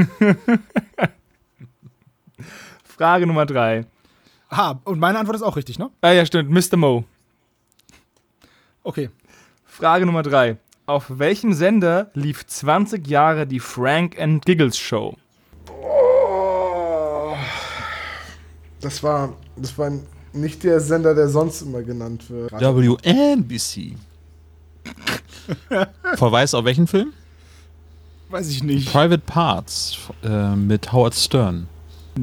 Frage 2.83 3.27
Nummer 3.27 3.45
3. 3.47 3.87
Ah, 4.51 4.77
und 4.85 5.01
meine 5.01 5.19
Antwort 5.19 5.37
ist 5.37 5.43
auch 5.43 5.57
richtig, 5.57 5.79
ne? 5.79 5.91
Ah 6.01 6.13
ja, 6.13 6.25
stimmt, 6.25 6.51
Mr. 6.51 6.77
Mo. 6.77 7.05
Okay. 8.85 9.11
Frage 9.65 10.07
Nummer 10.07 10.23
3. 10.23 10.57
Auf 10.87 11.19
welchem 11.19 11.55
Sender 11.55 12.11
lief 12.13 12.47
20 12.47 13.07
Jahre 13.07 13.47
die 13.47 13.61
Frank 13.61 14.21
and 14.21 14.45
Giggles 14.45 14.77
Show? 14.77 15.17
Oh, 15.83 17.35
das 18.83 19.03
war, 19.03 19.33
das 19.57 19.79
war 19.79 19.93
nicht 20.35 20.63
der 20.63 20.81
Sender, 20.81 21.15
der 21.15 21.29
sonst 21.29 21.63
immer 21.63 21.81
genannt 21.81 22.29
wird. 22.29 22.53
WNBC. 22.53 23.97
Verweis 26.17 26.53
auf 26.53 26.67
welchen 26.67 26.87
Film? 26.87 27.15
Weiß 28.29 28.51
ich 28.51 28.63
nicht. 28.63 28.93
Private 28.93 29.23
Parts 29.25 29.97
äh, 30.23 30.55
mit 30.55 30.93
Howard 30.93 31.15
Stern. 31.15 31.67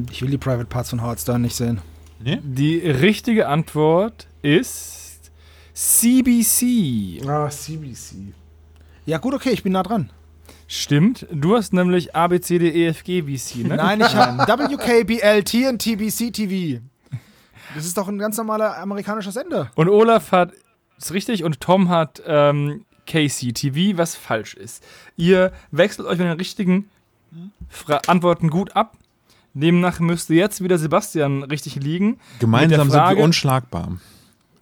Ich 0.08 0.22
will 0.22 0.30
die 0.30 0.38
Private 0.38 0.66
Parts 0.66 0.90
von 0.90 1.02
Howard 1.02 1.18
Stern 1.18 1.42
nicht 1.42 1.56
sehen. 1.56 1.80
Nee? 2.20 2.38
Die 2.44 2.78
richtige 2.78 3.48
Antwort 3.48 4.28
ist 4.40 5.32
CBC. 5.74 7.26
Ah, 7.26 7.50
CBC. 7.50 8.34
Ja, 9.06 9.18
gut, 9.18 9.34
okay, 9.34 9.50
ich 9.50 9.62
bin 9.62 9.72
nah 9.72 9.82
dran. 9.82 10.10
Stimmt, 10.68 11.26
du 11.30 11.56
hast 11.56 11.72
nämlich 11.72 12.14
A, 12.16 12.28
B, 12.28 12.40
C, 12.40 12.58
D, 12.58 12.68
E, 12.70 12.86
F, 12.88 13.04
G, 13.04 13.22
B, 13.22 13.36
C, 13.36 13.58
ne? 13.64 13.76
Nein, 13.76 14.00
ich 14.00 14.14
habe 14.14 14.38
WKBL, 14.64 15.42
TNTBC 15.42 16.32
TV. 16.32 16.80
Das 17.74 17.84
ist 17.84 17.96
doch 17.96 18.08
ein 18.08 18.18
ganz 18.18 18.36
normaler 18.36 18.78
amerikanischer 18.78 19.32
Sender. 19.32 19.70
Und 19.74 19.88
Olaf 19.88 20.32
hat 20.32 20.52
ist 20.98 21.12
richtig 21.12 21.42
und 21.42 21.60
Tom 21.60 21.88
hat 21.88 22.22
ähm, 22.26 22.84
KCTV, 23.06 23.96
was 23.96 24.14
falsch 24.14 24.54
ist. 24.54 24.84
Ihr 25.16 25.52
wechselt 25.72 26.06
euch 26.06 26.18
mit 26.18 26.28
den 26.28 26.36
richtigen 26.36 26.88
Fra 27.68 28.00
Antworten 28.06 28.50
gut 28.50 28.76
ab. 28.76 28.96
Demnach 29.54 30.00
müsste 30.00 30.34
jetzt 30.34 30.62
wieder 30.62 30.78
Sebastian 30.78 31.42
richtig 31.42 31.76
liegen. 31.76 32.18
Gemeinsam 32.38 32.70
der 32.78 32.80
sind 32.84 32.92
Frage- 32.92 33.16
wir 33.18 33.24
unschlagbar. 33.24 33.98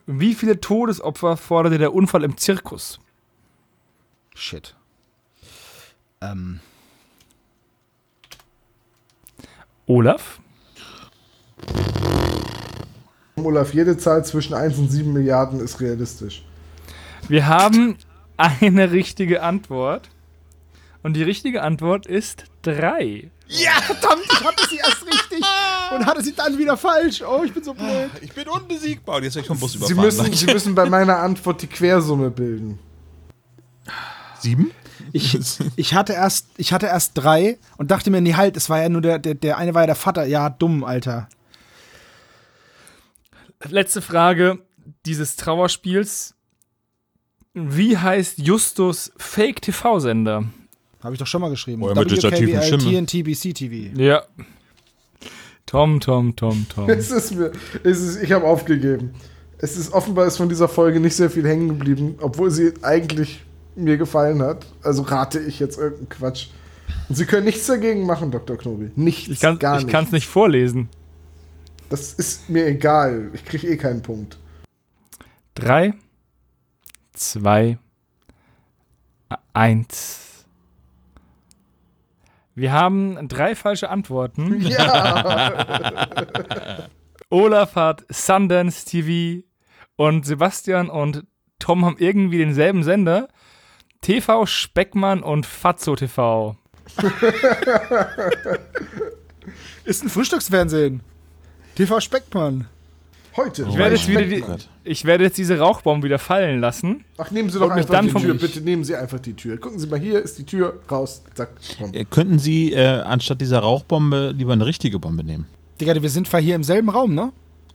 Wie 0.07 0.35
viele 0.35 0.61
Todesopfer 0.61 1.37
forderte 1.37 1.79
der 1.79 1.95
Unfall 1.95 2.25
im 2.25 2.37
Zirkus? 2.37 3.01
Shit. 4.35 4.75
Ähm, 6.21 6.61
Olaf? 9.87 10.41
Olaf, 13.37 13.73
jede 13.75 13.97
Zahl 13.97 14.25
zwischen 14.25 14.55
1 14.55 14.79
und 14.79 14.91
7 14.91 15.13
Milliarden 15.13 15.61
ist 15.61 15.81
realistisch. 15.81 16.45
Wir 17.29 17.47
haben 17.47 17.97
eine 18.37 18.91
richtige 18.93 19.43
Antwort. 19.43 20.09
Und 21.03 21.15
die 21.15 21.23
richtige 21.23 21.63
Antwort 21.63 22.07
ist 22.07 22.45
drei. 22.61 23.31
ja, 23.49 23.73
verdammt, 23.81 24.23
ich 24.31 24.45
hatte 24.45 24.69
sie 24.69 24.77
erst 24.77 25.07
richtig 25.07 25.43
und 25.95 26.05
hatte 26.05 26.23
sie 26.23 26.35
dann 26.35 26.59
wieder 26.59 26.77
falsch. 26.77 27.23
Oh, 27.23 27.43
ich 27.43 27.55
bin 27.55 27.65
so 27.65 27.73
blöd. 27.73 28.11
Ich 28.21 28.35
bin 28.35 28.47
unbesiegbar. 28.47 29.17
Und 29.17 29.23
jetzt 29.25 29.35
werde 29.35 29.45
ich 29.45 29.49
vom 29.49 29.59
Bus 29.59 29.73
Sie 29.73 29.79
überfahren. 29.79 30.05
müssen, 30.05 30.33
Sie 30.35 30.47
müssen 30.53 30.75
bei 30.75 30.89
meiner 30.91 31.17
Antwort 31.17 31.63
die 31.63 31.67
Quersumme 31.69 32.31
bilden. 32.31 32.79
Sieben? 34.43 34.71
Ich, 35.13 35.39
ich, 35.77 35.95
hatte 35.95 36.13
erst, 36.13 36.47
ich 36.57 36.73
hatte 36.73 36.87
erst 36.87 37.13
drei 37.15 37.59
und 37.77 37.91
dachte 37.91 38.11
mir, 38.11 38.21
nee, 38.21 38.35
halt, 38.35 38.57
es 38.57 38.69
war 38.69 38.81
ja 38.81 38.89
nur 38.89 39.03
der, 39.03 39.19
der, 39.19 39.35
der 39.35 39.59
eine 39.59 39.75
war 39.75 39.83
ja 39.83 39.87
der 39.87 39.97
Vater. 39.97 40.25
Ja, 40.25 40.51
dumm, 40.51 40.85
Alter. 40.85 41.29
Letzte 43.69 44.03
Frage 44.03 44.59
dieses 45.07 45.37
Trauerspiels. 45.37 46.35
Wie 47.53 47.99
heißt 47.99 48.39
Justus 48.39 49.13
Fake-TV-Sender? 49.17 50.45
Habe 51.03 51.15
ich 51.15 51.19
doch 51.19 51.27
schon 51.27 51.41
mal 51.41 51.51
geschrieben. 51.51 51.83
Oh, 51.83 51.95
mit 51.95 52.11
dieser 52.11 52.31
tiefen 52.31 52.63
Stimme. 52.63 53.07
TNT 53.07 53.55
TV. 53.55 54.01
Ja. 54.01 54.23
Tom, 55.67 56.01
Tom, 56.01 56.37
Tom, 56.37 56.67
Tom. 56.69 56.89
Es 56.91 57.11
ist 57.11 57.35
mir, 57.35 57.53
es 57.83 58.01
ist, 58.01 58.23
ich 58.23 58.33
habe 58.33 58.45
aufgegeben. 58.45 59.15
Es 59.59 59.77
ist 59.77 59.93
offenbar 59.93 60.27
ist 60.27 60.37
von 60.37 60.49
dieser 60.49 60.69
Folge 60.69 61.01
nicht 61.01 61.15
sehr 61.15 61.31
viel 61.31 61.47
hängen 61.47 61.69
geblieben, 61.69 62.17
obwohl 62.21 62.51
sie 62.51 62.73
eigentlich 62.83 63.43
mir 63.77 63.97
gefallen 63.97 64.43
hat. 64.43 64.67
Also 64.83 65.03
rate 65.03 65.41
ich 65.41 65.59
jetzt 65.61 65.79
irgendeinen 65.79 66.09
Quatsch. 66.09 66.49
Und 67.09 67.15
Sie 67.17 67.25
können 67.27 67.45
nichts 67.47 67.67
dagegen 67.67 68.05
machen, 68.07 68.31
Dr. 68.31 68.57
Knobi. 68.57 68.91
Nichts, 68.97 69.29
Ich 69.29 69.41
kann 69.41 69.59
gar 69.59 69.79
es 69.79 69.85
nichts. 69.85 70.13
nicht 70.13 70.27
vorlesen. 70.27 70.89
Das 71.89 72.13
ist 72.15 72.49
mir 72.49 72.67
egal. 72.67 73.31
Ich 73.33 73.45
kriege 73.45 73.69
eh 73.69 73.77
keinen 73.77 74.03
Punkt. 74.03 74.39
Drei, 75.55 75.95
zwei, 77.13 77.79
eins. 79.53 80.45
Wir 82.55 82.73
haben 82.73 83.29
drei 83.29 83.55
falsche 83.55 83.89
Antworten. 83.91 84.61
Ja, 84.69 86.09
Olaf 87.31 87.77
hat 87.77 88.05
Sundance 88.11 88.85
TV 88.87 89.47
und 89.97 90.27
Sebastian 90.27 90.89
und 90.91 91.25
Tom 91.61 91.85
haben 91.85 91.97
irgendwie 91.99 92.39
denselben 92.39 92.83
Sender. 92.83 93.29
TV 94.01 94.47
Speckmann 94.47 95.23
und 95.23 95.45
Fatzo 95.47 95.95
TV. 95.95 96.57
Ist 99.85 100.03
ein 100.03 100.09
Frühstücksfernsehen. 100.09 101.03
TV 101.75 102.01
Speckmann. 102.01 102.67
heute. 103.37 103.67
Ich 103.69 103.77
werde, 103.77 103.97
jetzt 103.97 104.09
wieder 104.09 104.23
die, 104.23 104.43
ich 104.85 105.05
werde 105.05 105.25
jetzt 105.25 105.37
diese 105.39 105.59
Rauchbombe 105.59 106.07
wieder 106.07 106.19
fallen 106.19 106.61
lassen. 106.61 107.05
Ach, 107.19 107.31
nehmen 107.31 107.51
Sie 107.51 107.59
doch 107.59 107.71
einfach 107.71 107.91
dann 107.91 108.09
die 108.09 108.15
Tür. 108.15 108.35
Bitte 108.35 108.61
nehmen 108.63 108.85
Sie 108.85 108.97
einfach 108.97 109.21
die 109.21 109.35
Tür. 109.35 109.59
Gucken 109.59 109.79
Sie 109.79 109.87
mal, 109.87 110.01
hier 110.01 110.21
ist 110.21 110.39
die 110.39 110.45
Tür. 110.45 110.81
Raus. 110.91 111.23
Zack. 111.35 111.51
Äh, 111.93 112.05
Könnten 112.07 112.39
Sie 112.39 112.73
äh, 112.73 113.01
anstatt 113.03 113.41
dieser 113.41 113.59
Rauchbombe 113.61 114.33
lieber 114.35 114.55
eine 114.55 114.65
richtige 114.67 114.99
Bombe 114.99 115.25
nehmen? 115.25 115.47
Digga, 115.81 116.01
wir 116.01 116.11
sind 116.11 116.27
zwar 116.27 116.41
hier 116.41 116.55
im 116.55 116.65
selben 116.65 116.89
Raum, 116.89 117.15
ne? 117.15 117.33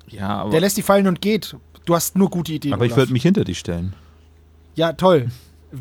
Ja, 0.08 0.30
aber, 0.30 0.52
Der 0.52 0.60
lässt 0.62 0.78
die 0.78 0.82
fallen 0.82 1.08
und 1.08 1.22
geht. 1.22 1.56
Du 1.86 1.94
hast 1.96 2.16
nur 2.16 2.30
gute 2.32 2.52
Ideen. 2.54 2.74
aber 2.74 2.86
ich 2.86 2.96
würde 2.96 3.14
mich 3.14 3.22
hinter 3.24 3.44
dich 3.44 3.60
stellen. 3.60 3.94
Ja, 4.76 4.94
toll. 4.94 5.30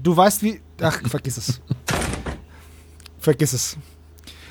Du 0.02 0.16
weißt 0.16 0.42
wie. 0.42 0.60
Ach, 0.80 1.00
vergiss 1.08 1.36
es. 1.36 1.60
vergiss 3.18 3.52
es. 3.52 3.76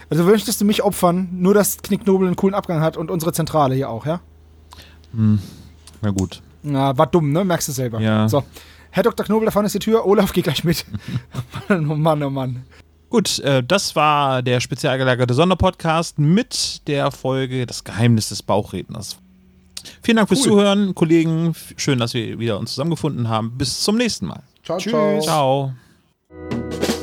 Also 0.09 0.23
möchtest 0.23 0.61
du 0.61 0.65
mich 0.65 0.83
opfern, 0.83 1.29
nur 1.31 1.53
dass 1.53 1.77
Knicknobel 1.77 2.27
einen 2.27 2.35
coolen 2.35 2.53
Abgang 2.53 2.81
hat 2.81 2.97
und 2.97 3.09
unsere 3.09 3.33
Zentrale 3.33 3.75
hier 3.75 3.89
auch, 3.89 4.05
ja? 4.05 4.21
Na 5.13 6.09
gut. 6.11 6.41
Na, 6.61 6.97
war 6.97 7.07
dumm, 7.07 7.31
ne? 7.31 7.43
Merkst 7.43 7.67
du 7.67 7.71
selber. 7.71 7.99
Ja. 7.99 8.27
So. 8.27 8.43
Herr 8.91 9.03
Dr. 9.03 9.25
Knobel, 9.25 9.45
da 9.45 9.51
vorne 9.51 9.65
ist 9.65 9.73
die 9.73 9.79
Tür. 9.79 10.05
Olaf, 10.05 10.33
geh 10.33 10.41
gleich 10.41 10.63
mit. 10.63 10.85
oh 11.69 11.73
Mann, 11.73 12.21
oh 12.21 12.29
Mann. 12.29 12.63
Gut, 13.09 13.39
äh, 13.39 13.63
das 13.63 13.95
war 13.95 14.41
der 14.41 14.59
spezial 14.59 14.97
gelagerte 14.97 15.33
Sonderpodcast 15.33 16.19
mit 16.19 16.87
der 16.87 17.11
Folge 17.11 17.65
Das 17.65 17.83
Geheimnis 17.83 18.29
des 18.29 18.43
Bauchredners. 18.43 19.17
Vielen 20.01 20.17
Dank 20.17 20.29
fürs 20.29 20.41
Cool. 20.41 20.47
Zuhören, 20.47 20.95
Kollegen. 20.95 21.53
Schön, 21.75 21.99
dass 21.99 22.13
wir 22.13 22.39
wieder 22.39 22.59
uns 22.59 22.71
zusammengefunden 22.71 23.29
haben. 23.29 23.57
Bis 23.57 23.81
zum 23.81 23.97
nächsten 23.97 24.27
Mal. 24.27 24.43
Ciao, 24.63 24.77
Tschüss. 24.77 25.25
ciao. 25.25 25.73
Ciao. 26.31 27.02